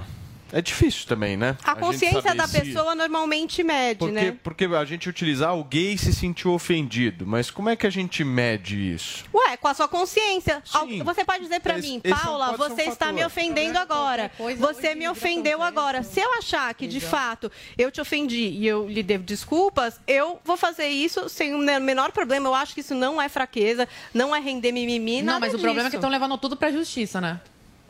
É 0.53 0.61
difícil 0.61 1.07
também, 1.07 1.37
né? 1.37 1.57
A 1.65 1.71
gente 1.71 1.81
consciência 1.81 2.35
da 2.35 2.47
se- 2.47 2.61
pessoa 2.61 2.95
normalmente 2.95 3.65
mede, 3.65 3.99
Porque, 3.99 4.13
né? 4.15 4.37
porque 4.43 4.65
a 4.67 4.85
gente 4.85 5.09
utilizar 5.09 5.57
o 5.57 5.65
gay 5.65 5.97
se 5.97 6.13
sentiu 6.13 6.53
ofendido, 6.53 7.27
mas 7.27 7.51
como 7.51 7.69
é 7.71 7.77
que 7.77 7.87
a 7.87 7.91
gente 7.91 8.23
mede 8.23 8.77
isso? 8.95 9.25
Ué, 9.33 9.57
com 9.57 9.69
a 9.69 9.75
sua 9.75 9.89
consciência. 9.89 10.63
Al- 10.73 10.87
Você 11.05 11.25
pode 11.25 11.43
dizer 11.45 11.61
pra 11.61 11.79
Esse- 11.79 11.89
mim, 11.89 12.01
esse 12.05 12.23
Paula, 12.23 12.51
um 12.53 12.57
você 12.57 12.83
está 12.83 13.07
fator. 13.07 13.13
me 13.15 13.25
ofendendo 13.25 13.79
agora. 13.79 14.31
Você 14.59 14.95
me 14.95 15.09
ofendeu 15.09 15.63
agora. 15.63 16.03
Se 16.03 16.21
eu 16.21 16.35
achar 16.35 16.73
que, 16.75 16.87
de 16.87 17.01
fato, 17.01 17.51
eu 17.79 17.91
te 17.91 18.01
ofendi 18.01 18.49
e 18.49 18.67
eu 18.67 18.87
lhe 18.89 19.03
devo 19.03 19.25
desculpas, 19.25 20.01
eu 20.07 20.39
vou 20.45 20.57
fazer 20.57 20.87
isso 20.89 21.29
sem 21.29 21.55
o 21.55 21.59
menor 21.81 22.13
problema. 22.13 22.49
Eu 22.49 22.55
acho 22.55 22.75
que 22.75 22.81
isso 22.81 22.95
não 22.95 23.21
é 23.21 23.29
fraqueza, 23.29 23.89
não 24.13 24.37
é 24.37 24.41
render 24.41 24.73
mimimi, 24.73 25.23
Não, 25.23 25.41
mas 25.41 25.55
o 25.55 25.59
problema 25.59 25.81
é 25.81 25.85
que 25.85 25.89
disso. 25.91 25.97
estão 25.97 26.11
levando 26.11 26.37
tudo 26.37 26.57
pra 26.57 26.71
justiça, 26.71 27.21
né? 27.21 27.41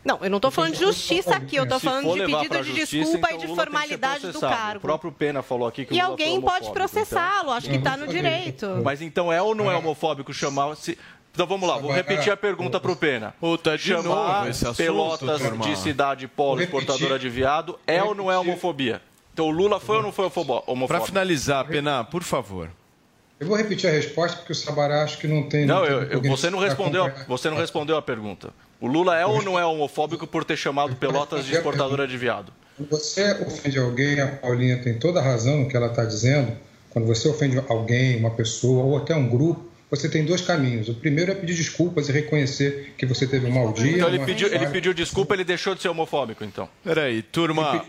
Não, 0.04 0.18
eu 0.20 0.28
não 0.30 0.40
tô 0.40 0.50
falando 0.50 0.72
de 0.72 0.80
justiça 0.80 1.36
aqui, 1.36 1.56
eu 1.56 1.66
tô 1.66 1.78
Se 1.78 1.84
falando 1.84 2.12
de 2.12 2.24
pedido 2.26 2.62
de 2.62 2.68
justiça, 2.80 3.04
desculpa 3.04 3.28
então 3.32 3.42
e 3.42 3.46
de 3.46 3.52
o 3.52 3.54
formalidade 3.54 4.14
do 4.18 4.20
processado. 4.32 4.52
O 4.52 4.56
cargo. 4.56 4.80
próprio 4.80 5.12
Pena 5.12 5.42
falou 5.42 5.68
aqui 5.68 5.84
que 5.84 5.92
o 5.92 5.94
E 5.94 5.98
Lula 6.00 6.10
alguém 6.10 6.32
foi 6.34 6.40
pode 6.42 6.66
homofóbico, 6.66 6.72
processá-lo, 6.74 7.50
acho 7.52 7.68
que 7.70 7.78
tá 7.78 7.96
no 7.96 8.06
direito. 8.08 8.66
então- 8.66 8.82
Mas 8.82 9.00
então 9.00 9.32
é 9.32 9.40
ou 9.40 9.54
não 9.54 9.70
é 9.70 9.76
homofóbico 9.76 10.32
chamar... 10.34 10.74
Se... 10.76 10.98
Então 11.34 11.46
vamos 11.46 11.66
lá, 11.68 11.78
vou 11.78 11.90
repetir 11.92 12.30
a 12.32 12.36
pergunta 12.36 12.78
pro 12.80 12.94
Pena. 12.96 13.34
Puta, 13.40 13.78
de 13.78 13.84
chamar 13.84 14.02
novo 14.02 14.48
esse 14.50 14.64
assunto, 14.66 14.76
Pelotas 14.76 15.40
turma. 15.40 15.64
de 15.64 15.78
cidade 15.78 16.28
polo 16.28 16.60
exportadora 16.60 17.18
de 17.18 17.28
viado 17.30 17.78
é 17.86 18.02
ou 18.02 18.14
não 18.14 18.30
é 18.30 18.36
homofobia? 18.36 19.00
Então 19.32 19.46
o 19.46 19.50
Lula 19.50 19.80
foi 19.80 19.96
ou 19.96 20.02
não 20.02 20.12
foi 20.12 20.26
homofóbico? 20.26 20.88
Para 20.88 21.00
finalizar, 21.00 21.64
Pena, 21.66 22.04
por 22.04 22.22
favor. 22.22 22.68
Eu 23.40 23.46
vou 23.46 23.56
repetir 23.56 23.88
a 23.88 23.92
resposta 23.92 24.36
porque 24.36 24.52
o 24.52 24.54
Sabará 24.54 25.02
acho 25.04 25.16
que 25.18 25.26
não 25.26 25.48
tem. 25.48 25.64
Não, 25.64 25.82
tem 25.82 25.90
eu- 25.90 26.02
eu- 26.04 26.22
você 26.22 26.50
não 26.50 26.58
respondeu, 26.58 27.10
você 27.26 27.48
não 27.48 27.56
respondeu 27.56 27.96
a 27.96 28.02
pergunta. 28.02 28.52
O 28.82 28.88
Lula 28.88 29.16
é 29.16 29.24
ou 29.24 29.40
não 29.44 29.56
é 29.56 29.64
homofóbico 29.64 30.26
por 30.26 30.44
ter 30.44 30.56
chamado 30.56 30.96
Pelotas 30.96 31.46
de 31.46 31.54
exportadora 31.54 32.04
de 32.04 32.18
viado? 32.18 32.52
Quando 32.76 32.90
você 32.90 33.32
ofende 33.34 33.78
alguém, 33.78 34.20
a 34.20 34.26
Paulinha 34.26 34.76
tem 34.82 34.98
toda 34.98 35.20
a 35.20 35.22
razão 35.22 35.60
no 35.60 35.68
que 35.68 35.76
ela 35.76 35.86
está 35.86 36.04
dizendo. 36.04 36.56
Quando 36.90 37.06
você 37.06 37.28
ofende 37.28 37.62
alguém, 37.68 38.18
uma 38.18 38.32
pessoa 38.32 38.82
ou 38.82 38.96
até 38.96 39.14
um 39.14 39.28
grupo, 39.28 39.64
você 39.88 40.08
tem 40.08 40.24
dois 40.24 40.40
caminhos. 40.40 40.88
O 40.88 40.94
primeiro 40.94 41.30
é 41.30 41.34
pedir 41.36 41.54
desculpas 41.54 42.08
e 42.08 42.12
reconhecer 42.12 42.94
que 42.98 43.06
você 43.06 43.24
teve 43.24 43.46
um 43.46 43.52
mau 43.52 43.72
dia. 43.72 43.98
Então 43.98 44.08
ele 44.08 44.18
uma 44.18 44.26
pediu, 44.26 44.52
ele 44.52 44.66
pediu 44.66 44.92
desculpa, 44.92 45.34
ele 45.34 45.44
deixou 45.44 45.76
de 45.76 45.82
ser 45.82 45.88
homofóbico, 45.88 46.42
então. 46.42 46.68
Peraí, 46.82 47.22
turma, 47.22 47.84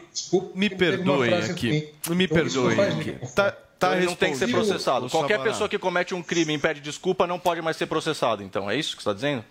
me 0.53 0.69
perdoem 0.69 1.31
frase 1.31 1.51
aqui. 1.53 1.69
assim. 2.03 2.15
Me 2.15 2.25
Então, 2.25 2.37
perdoem 2.37 2.79
aqui. 2.79 3.15
Tá, 3.33 3.51
tá 3.51 3.57
Então 3.77 3.95
ele 3.95 4.05
não 4.05 4.15
tem 4.15 4.31
que 4.31 4.37
ser 4.37 4.47
processado. 4.47 5.09
Qualquer 5.09 5.41
pessoa 5.41 5.67
que 5.67 5.79
comete 5.79 6.13
um 6.13 6.21
crime 6.21 6.53
e 6.53 6.55
impede 6.55 6.81
desculpa 6.81 7.25
não 7.25 7.39
pode 7.39 7.63
mais 7.63 7.77
ser 7.77 7.87
processado, 7.87 8.43
então. 8.43 8.69
É 8.69 8.75
isso 8.75 8.95
que 8.95 9.01
você 9.01 9.09
está 9.09 9.13
dizendo? 9.13 9.43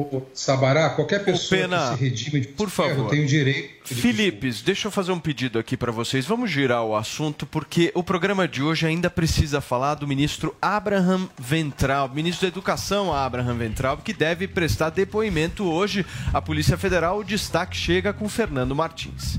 O 0.00 0.22
Sabará, 0.32 0.90
qualquer 0.90 1.24
pessoa 1.24 1.60
Pena, 1.60 1.90
que 1.90 1.96
se 1.96 2.04
redime 2.04 2.40
de 2.42 2.46
por 2.46 2.70
favor. 2.70 3.10
tem 3.10 3.24
o 3.24 3.26
direito. 3.26 3.82
Filipes, 3.82 4.62
deixa 4.62 4.86
eu 4.86 4.92
fazer 4.92 5.10
um 5.10 5.18
pedido 5.18 5.58
aqui 5.58 5.76
para 5.76 5.90
vocês. 5.90 6.24
Vamos 6.24 6.52
girar 6.52 6.84
o 6.84 6.94
assunto, 6.94 7.44
porque 7.44 7.90
o 7.96 8.04
programa 8.04 8.46
de 8.46 8.62
hoje 8.62 8.86
ainda 8.86 9.10
precisa 9.10 9.60
falar 9.60 9.96
do 9.96 10.06
ministro 10.06 10.54
Abraham 10.62 11.28
Ventral, 11.36 12.08
ministro 12.14 12.42
da 12.42 12.52
Educação 12.52 13.12
Abraham 13.12 13.56
Ventral, 13.56 13.96
que 13.96 14.12
deve 14.12 14.46
prestar 14.46 14.90
depoimento 14.90 15.64
hoje 15.64 16.06
à 16.32 16.40
Polícia 16.40 16.78
Federal. 16.78 17.18
O 17.18 17.24
destaque 17.24 17.76
chega 17.76 18.12
com 18.12 18.28
Fernando 18.28 18.76
Martins. 18.76 19.36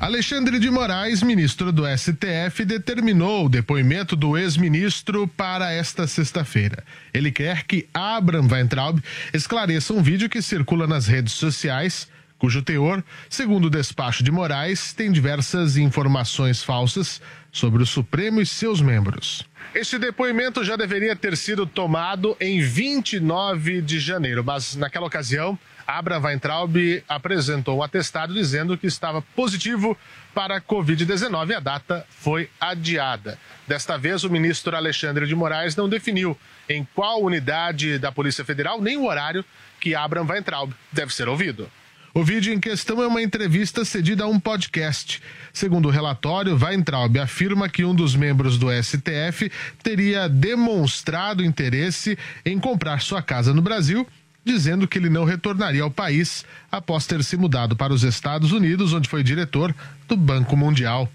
Alexandre 0.00 0.60
de 0.60 0.70
Moraes, 0.70 1.24
ministro 1.24 1.72
do 1.72 1.82
STF, 1.84 2.64
determinou 2.64 3.46
o 3.46 3.48
depoimento 3.48 4.14
do 4.14 4.38
ex-ministro 4.38 5.26
para 5.26 5.72
esta 5.72 6.06
sexta-feira. 6.06 6.84
Ele 7.12 7.32
quer 7.32 7.64
que 7.64 7.88
Abraham 7.92 8.46
Weintraub 8.48 9.00
esclareça 9.34 9.92
um 9.92 10.00
vídeo 10.00 10.28
que 10.28 10.40
circula 10.40 10.86
nas 10.86 11.08
redes 11.08 11.32
sociais, 11.32 12.08
cujo 12.38 12.62
teor, 12.62 13.02
segundo 13.28 13.64
o 13.64 13.70
despacho 13.70 14.22
de 14.22 14.30
Moraes, 14.30 14.92
tem 14.92 15.10
diversas 15.10 15.76
informações 15.76 16.62
falsas 16.62 17.20
sobre 17.50 17.82
o 17.82 17.86
Supremo 17.86 18.40
e 18.40 18.46
seus 18.46 18.80
membros. 18.80 19.44
Este 19.74 19.98
depoimento 19.98 20.62
já 20.62 20.76
deveria 20.76 21.16
ter 21.16 21.36
sido 21.36 21.66
tomado 21.66 22.36
em 22.40 22.60
29 22.60 23.82
de 23.82 23.98
janeiro, 23.98 24.44
mas 24.44 24.76
naquela 24.76 25.08
ocasião, 25.08 25.58
Abraham 25.88 26.26
Weintraub 26.26 26.76
apresentou 27.08 27.78
um 27.78 27.82
atestado 27.82 28.34
dizendo 28.34 28.76
que 28.76 28.86
estava 28.86 29.22
positivo 29.22 29.96
para 30.34 30.58
a 30.58 30.60
Covid-19 30.60 31.48
e 31.48 31.54
a 31.54 31.60
data 31.60 32.06
foi 32.10 32.50
adiada. 32.60 33.38
Desta 33.66 33.96
vez, 33.96 34.22
o 34.22 34.28
ministro 34.28 34.76
Alexandre 34.76 35.26
de 35.26 35.34
Moraes 35.34 35.74
não 35.74 35.88
definiu 35.88 36.36
em 36.68 36.86
qual 36.94 37.22
unidade 37.22 37.98
da 37.98 38.12
Polícia 38.12 38.44
Federal 38.44 38.82
nem 38.82 38.98
o 38.98 39.06
horário 39.06 39.42
que 39.80 39.94
Abraham 39.94 40.26
Weintraub 40.28 40.74
deve 40.92 41.14
ser 41.14 41.26
ouvido. 41.26 41.70
O 42.12 42.24
vídeo 42.24 42.52
em 42.52 42.58
questão 42.58 43.02
é 43.02 43.06
uma 43.06 43.22
entrevista 43.22 43.84
cedida 43.84 44.24
a 44.24 44.28
um 44.28 44.40
podcast. 44.40 45.22
Segundo 45.52 45.86
o 45.86 45.90
relatório, 45.90 46.58
Weintraub 46.60 47.16
afirma 47.18 47.68
que 47.68 47.84
um 47.84 47.94
dos 47.94 48.14
membros 48.16 48.58
do 48.58 48.66
STF 48.70 49.50
teria 49.82 50.28
demonstrado 50.28 51.44
interesse 51.44 52.18
em 52.44 52.58
comprar 52.58 53.00
sua 53.00 53.22
casa 53.22 53.54
no 53.54 53.62
Brasil, 53.62 54.06
dizendo 54.44 54.88
que 54.88 54.98
ele 54.98 55.10
não 55.10 55.24
retornaria 55.24 55.82
ao 55.82 55.90
país 55.90 56.44
após 56.70 57.06
ter 57.06 57.22
se 57.22 57.36
mudado 57.36 57.76
para 57.76 57.92
os 57.92 58.02
Estados 58.02 58.52
Unidos, 58.52 58.92
onde 58.92 59.08
foi 59.08 59.22
diretor 59.22 59.74
do 60.06 60.16
Banco 60.16 60.56
Mundial. 60.56 61.10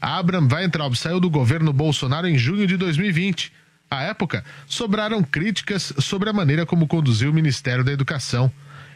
Abraham 0.00 0.48
Weintraub 0.50 0.94
saiu 0.94 1.20
do 1.20 1.30
governo 1.30 1.72
Bolsonaro 1.72 2.28
em 2.28 2.36
junho 2.36 2.66
de 2.66 2.76
2020. 2.76 3.52
À 3.90 4.02
época, 4.02 4.44
sobraram 4.66 5.22
críticas 5.22 5.92
sobre 5.98 6.28
a 6.28 6.32
maneira 6.32 6.66
como 6.66 6.88
conduziu 6.88 7.30
o 7.30 7.34
Ministério 7.34 7.84
da 7.84 7.92
Educação. 7.92 8.50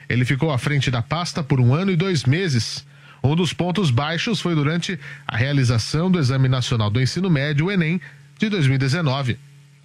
Ele 0.08 0.24
ficou 0.24 0.50
à 0.50 0.58
frente 0.58 0.90
da 0.90 1.00
pasta 1.00 1.42
por 1.42 1.61
um 1.61 1.72
ano 1.72 1.92
e 1.92 1.96
dois 1.96 2.24
meses. 2.24 2.84
Um 3.22 3.36
dos 3.36 3.52
pontos 3.52 3.90
baixos 3.90 4.40
foi 4.40 4.54
durante 4.54 4.98
a 5.26 5.36
realização 5.36 6.11
do 6.11 6.18
Exame 6.18 6.48
Nacional 6.48 6.90
do 6.90 7.00
Ensino 7.00 7.30
Médio, 7.30 7.66
o 7.66 7.70
Enem, 7.70 8.00
de 8.38 8.48
2019. 8.48 9.38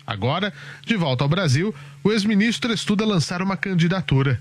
Agora, 0.06 0.53
de 0.86 0.95
volta 0.95 1.24
ao 1.24 1.30
Brasil, 1.30 1.74
o 2.03 2.12
ex-ministro 2.12 2.72
estuda 2.74 3.06
lançar 3.06 3.41
uma 3.41 3.58
candidatura. 3.58 4.39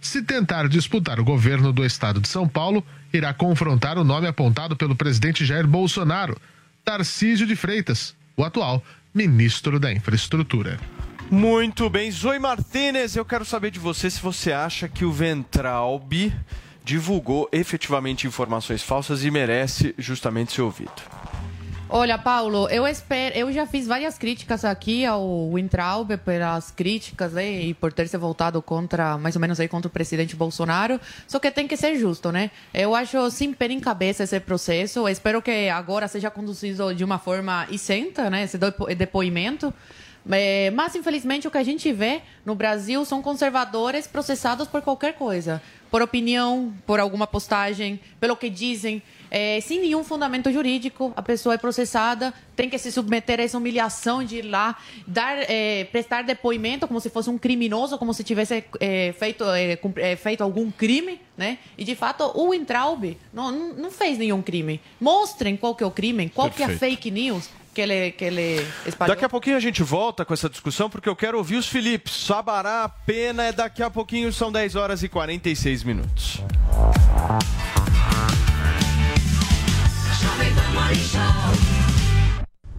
Se 0.00 0.22
tentar 0.22 0.68
disputar 0.68 1.20
o 1.20 1.24
governo 1.24 1.72
do 1.72 1.84
estado 1.84 2.20
de 2.20 2.28
São 2.28 2.48
Paulo, 2.48 2.84
irá 3.12 3.32
confrontar 3.32 3.98
o 3.98 4.04
nome 4.04 4.26
apontado 4.26 4.74
pelo 4.74 4.96
presidente 4.96 5.44
Jair 5.44 5.66
Bolsonaro, 5.66 6.36
Tarcísio 6.84 7.46
de 7.46 7.54
Freitas, 7.54 8.14
o 8.36 8.42
atual 8.42 8.82
ministro 9.14 9.78
da 9.78 9.92
Infraestrutura. 9.92 10.80
Muito 11.30 11.88
bem. 11.88 12.10
Zoe 12.10 12.38
Martinez, 12.38 13.16
eu 13.16 13.24
quero 13.24 13.44
saber 13.44 13.70
de 13.70 13.78
você 13.78 14.10
se 14.10 14.20
você 14.20 14.52
acha 14.52 14.88
que 14.88 15.04
o 15.04 15.12
Ventralb 15.12 16.32
divulgou 16.84 17.48
efetivamente 17.52 18.26
informações 18.26 18.82
falsas 18.82 19.24
e 19.24 19.30
merece 19.30 19.94
justamente 19.96 20.52
ser 20.52 20.62
ouvido. 20.62 20.90
Olha, 21.94 22.16
Paulo, 22.16 22.70
eu 22.70 22.88
espero, 22.88 23.36
eu 23.36 23.52
já 23.52 23.66
fiz 23.66 23.86
várias 23.86 24.16
críticas 24.16 24.64
aqui 24.64 25.04
ao 25.04 25.52
Wintraub 25.52 26.16
pelas 26.24 26.70
críticas 26.70 27.34
né, 27.34 27.64
e 27.64 27.74
por 27.74 27.92
ter 27.92 28.08
se 28.08 28.16
voltado 28.16 28.62
contra, 28.62 29.18
mais 29.18 29.36
ou 29.36 29.40
menos 29.42 29.60
aí 29.60 29.68
contra 29.68 29.88
o 29.88 29.90
presidente 29.90 30.34
Bolsonaro. 30.34 30.98
Só 31.28 31.38
que 31.38 31.50
tem 31.50 31.68
que 31.68 31.76
ser 31.76 31.98
justo, 31.98 32.32
né? 32.32 32.50
Eu 32.72 32.94
acho 32.94 33.30
sem 33.30 33.52
pé 33.52 33.66
em 33.66 33.78
cabeça 33.78 34.24
esse 34.24 34.40
processo. 34.40 35.00
Eu 35.00 35.08
espero 35.10 35.42
que 35.42 35.68
agora 35.68 36.08
seja 36.08 36.30
conduzido 36.30 36.94
de 36.94 37.04
uma 37.04 37.18
forma 37.18 37.66
isenta, 37.70 38.30
né? 38.30 38.44
Esse 38.44 38.56
depo 38.56 38.86
depoimento. 38.86 39.70
É, 40.30 40.70
mas, 40.70 40.94
infelizmente, 40.94 41.46
o 41.46 41.50
que 41.50 41.58
a 41.58 41.62
gente 41.62 41.92
vê 41.92 42.22
no 42.42 42.54
Brasil 42.54 43.04
são 43.04 43.20
conservadores 43.20 44.06
processados 44.06 44.66
por 44.66 44.80
qualquer 44.80 45.12
coisa. 45.12 45.60
Por 45.90 46.00
opinião, 46.00 46.72
por 46.86 46.98
alguma 46.98 47.26
postagem, 47.26 48.00
pelo 48.18 48.34
que 48.34 48.48
dizem. 48.48 49.02
É, 49.34 49.58
sem 49.62 49.80
nenhum 49.80 50.04
fundamento 50.04 50.52
jurídico, 50.52 51.10
a 51.16 51.22
pessoa 51.22 51.54
é 51.54 51.58
processada, 51.58 52.34
tem 52.54 52.68
que 52.68 52.76
se 52.76 52.92
submeter 52.92 53.40
a 53.40 53.44
essa 53.44 53.56
humilhação 53.56 54.22
de 54.22 54.36
ir 54.36 54.42
lá, 54.42 54.76
dar, 55.06 55.38
é, 55.48 55.84
prestar 55.84 56.20
depoimento 56.20 56.86
como 56.86 57.00
se 57.00 57.08
fosse 57.08 57.30
um 57.30 57.38
criminoso, 57.38 57.96
como 57.96 58.12
se 58.12 58.22
tivesse 58.22 58.62
é, 58.78 59.14
feito, 59.18 59.44
é, 59.44 59.78
é, 59.96 60.16
feito 60.16 60.42
algum 60.42 60.70
crime, 60.70 61.18
né? 61.34 61.56
E 61.78 61.84
de 61.84 61.96
fato 61.96 62.30
o 62.34 62.52
Intraub 62.52 63.16
não, 63.32 63.50
não 63.72 63.90
fez 63.90 64.18
nenhum 64.18 64.42
crime. 64.42 64.78
Mostrem 65.00 65.56
qual 65.56 65.74
que 65.74 65.82
é 65.82 65.86
o 65.86 65.90
crime, 65.90 66.28
qual 66.28 66.50
Perfeito. 66.50 66.68
que 66.68 66.84
é 66.84 66.88
a 66.88 66.90
fake 66.90 67.10
news 67.10 67.48
que 67.72 67.80
ele, 67.80 68.10
que 68.12 68.24
ele 68.26 68.66
espalhou. 68.84 69.14
Daqui 69.14 69.24
a 69.24 69.30
pouquinho 69.30 69.56
a 69.56 69.60
gente 69.60 69.82
volta 69.82 70.26
com 70.26 70.34
essa 70.34 70.50
discussão, 70.50 70.90
porque 70.90 71.08
eu 71.08 71.16
quero 71.16 71.38
ouvir 71.38 71.56
os 71.56 71.66
Filipes. 71.66 72.12
Sabará, 72.26 72.84
a 72.84 72.88
pena 72.90 73.44
é 73.44 73.52
daqui 73.52 73.82
a 73.82 73.88
pouquinho, 73.88 74.30
são 74.30 74.52
10 74.52 74.76
horas 74.76 75.02
e 75.02 75.08
46 75.08 75.84
minutos. 75.84 76.42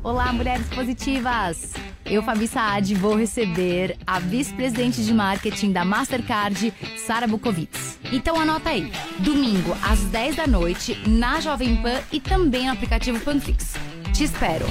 Olá, 0.04 0.32
mulheres 0.32 0.68
positivas! 0.68 1.74
Eu, 2.06 2.22
Fabi 2.22 2.48
Saad, 2.48 2.94
vou 2.94 3.16
receber 3.16 3.98
a 4.06 4.20
vice-presidente 4.20 5.04
de 5.04 5.12
marketing 5.14 5.72
da 5.72 5.84
Mastercard, 5.84 6.72
Sara 6.98 7.26
Bukovitz. 7.26 7.98
Então 8.12 8.40
anota 8.40 8.70
aí, 8.70 8.92
domingo 9.20 9.76
às 9.82 10.00
10 10.02 10.36
da 10.36 10.46
noite, 10.46 10.96
na 11.08 11.40
Jovem 11.40 11.82
Pan 11.82 12.02
e 12.12 12.20
também 12.20 12.68
no 12.68 12.74
aplicativo 12.74 13.20
Panflix. 13.20 13.74
Te 14.14 14.26
espero. 14.26 14.66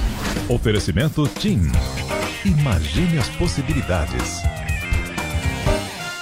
Oferecimento 0.47 1.27
TIM. 1.27 1.69
Imagine 2.45 3.17
as 3.17 3.27
possibilidades. 3.29 4.41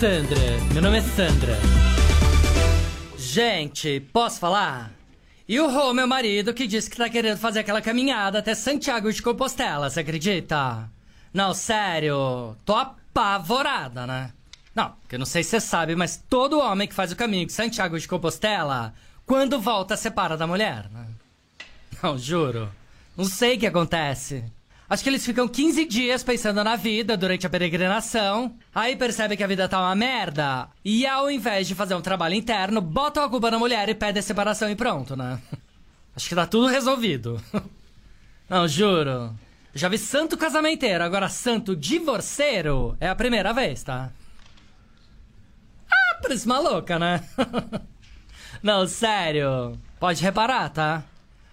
Sandra, 0.00 0.40
meu 0.72 0.80
nome 0.80 0.96
é 0.96 1.02
Sandra. 1.02 1.58
Gente, 3.18 4.00
posso 4.14 4.40
falar? 4.40 4.90
E 5.46 5.60
o 5.60 5.70
Rô, 5.70 5.92
meu 5.92 6.06
marido, 6.06 6.54
que 6.54 6.66
disse 6.66 6.88
que 6.88 6.96
tá 6.96 7.10
querendo 7.10 7.36
fazer 7.36 7.58
aquela 7.58 7.82
caminhada 7.82 8.38
até 8.38 8.54
Santiago 8.54 9.12
de 9.12 9.20
Compostela, 9.20 9.90
você 9.90 10.00
acredita? 10.00 10.90
Não, 11.34 11.52
sério, 11.52 12.56
tô 12.64 12.72
apavorada, 12.76 14.06
né? 14.06 14.32
Não, 14.74 14.92
porque 15.02 15.16
eu 15.16 15.18
não 15.18 15.26
sei 15.26 15.44
se 15.44 15.50
você 15.50 15.60
sabe, 15.60 15.94
mas 15.94 16.16
todo 16.16 16.60
homem 16.60 16.88
que 16.88 16.94
faz 16.94 17.12
o 17.12 17.16
caminho 17.16 17.44
de 17.44 17.52
Santiago 17.52 18.00
de 18.00 18.08
Compostela, 18.08 18.94
quando 19.26 19.60
volta, 19.60 19.98
separa 19.98 20.34
da 20.34 20.46
mulher, 20.46 20.88
né? 20.90 21.08
Não, 22.02 22.16
juro. 22.16 22.72
Não 23.14 23.26
sei 23.26 23.56
o 23.56 23.60
que 23.60 23.66
acontece. 23.66 24.50
Acho 24.90 25.04
que 25.04 25.08
eles 25.08 25.24
ficam 25.24 25.46
15 25.46 25.84
dias 25.84 26.24
pensando 26.24 26.64
na 26.64 26.74
vida 26.74 27.16
durante 27.16 27.46
a 27.46 27.50
peregrinação. 27.50 28.56
Aí 28.74 28.96
percebem 28.96 29.36
que 29.36 29.44
a 29.44 29.46
vida 29.46 29.68
tá 29.68 29.78
uma 29.78 29.94
merda. 29.94 30.68
E 30.84 31.06
ao 31.06 31.30
invés 31.30 31.68
de 31.68 31.76
fazer 31.76 31.94
um 31.94 32.00
trabalho 32.00 32.34
interno, 32.34 32.80
botam 32.80 33.22
a 33.22 33.30
culpa 33.30 33.52
na 33.52 33.58
mulher 33.58 33.88
e 33.88 33.94
pedem 33.94 34.18
a 34.18 34.22
separação 34.22 34.68
e 34.68 34.74
pronto, 34.74 35.14
né? 35.14 35.40
Acho 36.16 36.28
que 36.28 36.34
tá 36.34 36.44
tudo 36.44 36.66
resolvido. 36.66 37.40
Não, 38.50 38.66
juro. 38.66 39.32
Já 39.72 39.88
vi 39.88 39.96
santo 39.96 40.36
casamenteiro, 40.36 41.04
agora 41.04 41.28
santo 41.28 41.76
divorceiro 41.76 42.96
é 42.98 43.08
a 43.08 43.14
primeira 43.14 43.52
vez, 43.52 43.84
tá? 43.84 44.10
Ah, 45.88 46.18
parece 46.20 46.48
maluca, 46.48 46.98
né? 46.98 47.22
Não, 48.60 48.88
sério. 48.88 49.78
Pode 50.00 50.20
reparar, 50.20 50.68
tá? 50.70 51.04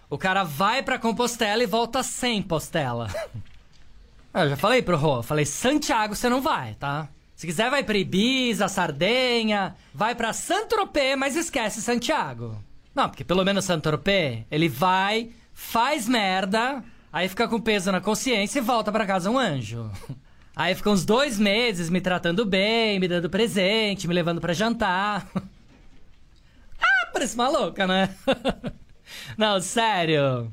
O 0.09 0.17
cara 0.17 0.43
vai 0.43 0.81
pra 0.81 0.97
Compostela 0.97 1.61
e 1.61 1.65
volta 1.65 2.01
sem 2.01 2.41
postela. 2.41 3.07
Eu 4.33 4.49
já 4.49 4.55
falei 4.55 4.81
pro 4.81 4.95
Rô, 4.97 5.23
falei, 5.23 5.45
Santiago 5.45 6.15
você 6.15 6.29
não 6.29 6.41
vai, 6.41 6.75
tá? 6.75 7.09
Se 7.35 7.45
quiser 7.45 7.69
vai 7.69 7.83
pra 7.83 7.97
Ibiza, 7.97 8.67
Sardenha, 8.67 9.75
vai 9.93 10.15
pra 10.15 10.33
Saint-Tropez, 10.33 11.17
mas 11.17 11.35
esquece 11.35 11.81
Santiago. 11.81 12.63
Não, 12.95 13.09
porque 13.09 13.23
pelo 13.23 13.43
menos 13.43 13.65
Saint-Tropez, 13.65 14.45
ele 14.49 14.69
vai, 14.69 15.31
faz 15.53 16.07
merda, 16.07 16.83
aí 17.11 17.27
fica 17.27 17.47
com 17.47 17.59
peso 17.59 17.91
na 17.91 17.99
consciência 17.99 18.59
e 18.59 18.61
volta 18.61 18.91
pra 18.91 19.05
casa 19.05 19.29
um 19.29 19.37
anjo. 19.37 19.91
Aí 20.59 20.73
fica 20.73 20.89
uns 20.89 21.05
dois 21.05 21.37
meses 21.37 21.87
me 21.87 22.01
tratando 22.01 22.43
bem, 22.43 22.99
me 22.99 23.07
dando 23.07 23.29
presente, 23.29 24.07
me 24.07 24.13
levando 24.15 24.41
pra 24.41 24.53
jantar. 24.53 25.27
Ah, 26.79 27.09
parece 27.11 27.35
maluca, 27.37 27.85
né? 27.85 28.15
Não, 29.37 29.59
sério. 29.61 30.51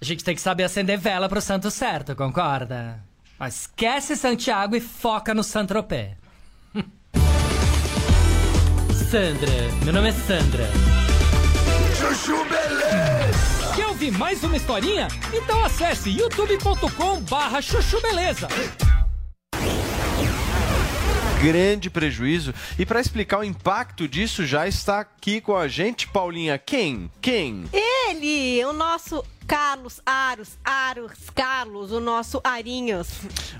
A 0.00 0.04
gente 0.04 0.22
tem 0.22 0.34
que 0.34 0.40
saber 0.40 0.64
acender 0.64 0.98
vela 0.98 1.28
pro 1.28 1.40
santo 1.40 1.70
certo, 1.70 2.14
concorda? 2.14 3.02
Mas 3.38 3.62
esquece 3.62 4.16
Santiago 4.16 4.76
e 4.76 4.80
foca 4.80 5.34
no 5.34 5.42
Saint-Tropez. 5.42 6.12
Sandra, 9.10 9.52
meu 9.84 9.92
nome 9.92 10.08
é 10.08 10.12
Sandra. 10.12 10.68
Chuchu 11.96 12.44
Beleza! 12.44 13.74
Quer 13.74 13.86
ouvir 13.86 14.10
mais 14.12 14.42
uma 14.44 14.56
historinha? 14.56 15.08
Então 15.32 15.64
acesse 15.64 16.10
youtube.com 16.10 17.20
barra 17.22 17.62
chuchu 17.62 18.00
beleza. 18.00 18.48
grande 21.38 21.88
prejuízo. 21.88 22.52
E 22.78 22.84
para 22.84 23.00
explicar 23.00 23.38
o 23.38 23.44
impacto 23.44 24.08
disso, 24.08 24.44
já 24.44 24.66
está 24.66 25.00
aqui 25.00 25.40
com 25.40 25.56
a 25.56 25.68
gente, 25.68 26.08
Paulinha. 26.08 26.58
Quem? 26.58 27.10
Quem? 27.20 27.64
Ele, 28.10 28.64
o 28.64 28.72
nosso 28.72 29.22
Carlos 29.48 29.98
Aros, 30.04 30.58
Aros, 30.62 31.12
Carlos, 31.34 31.90
o 31.90 32.00
nosso 32.00 32.38
Arinhos. 32.44 33.08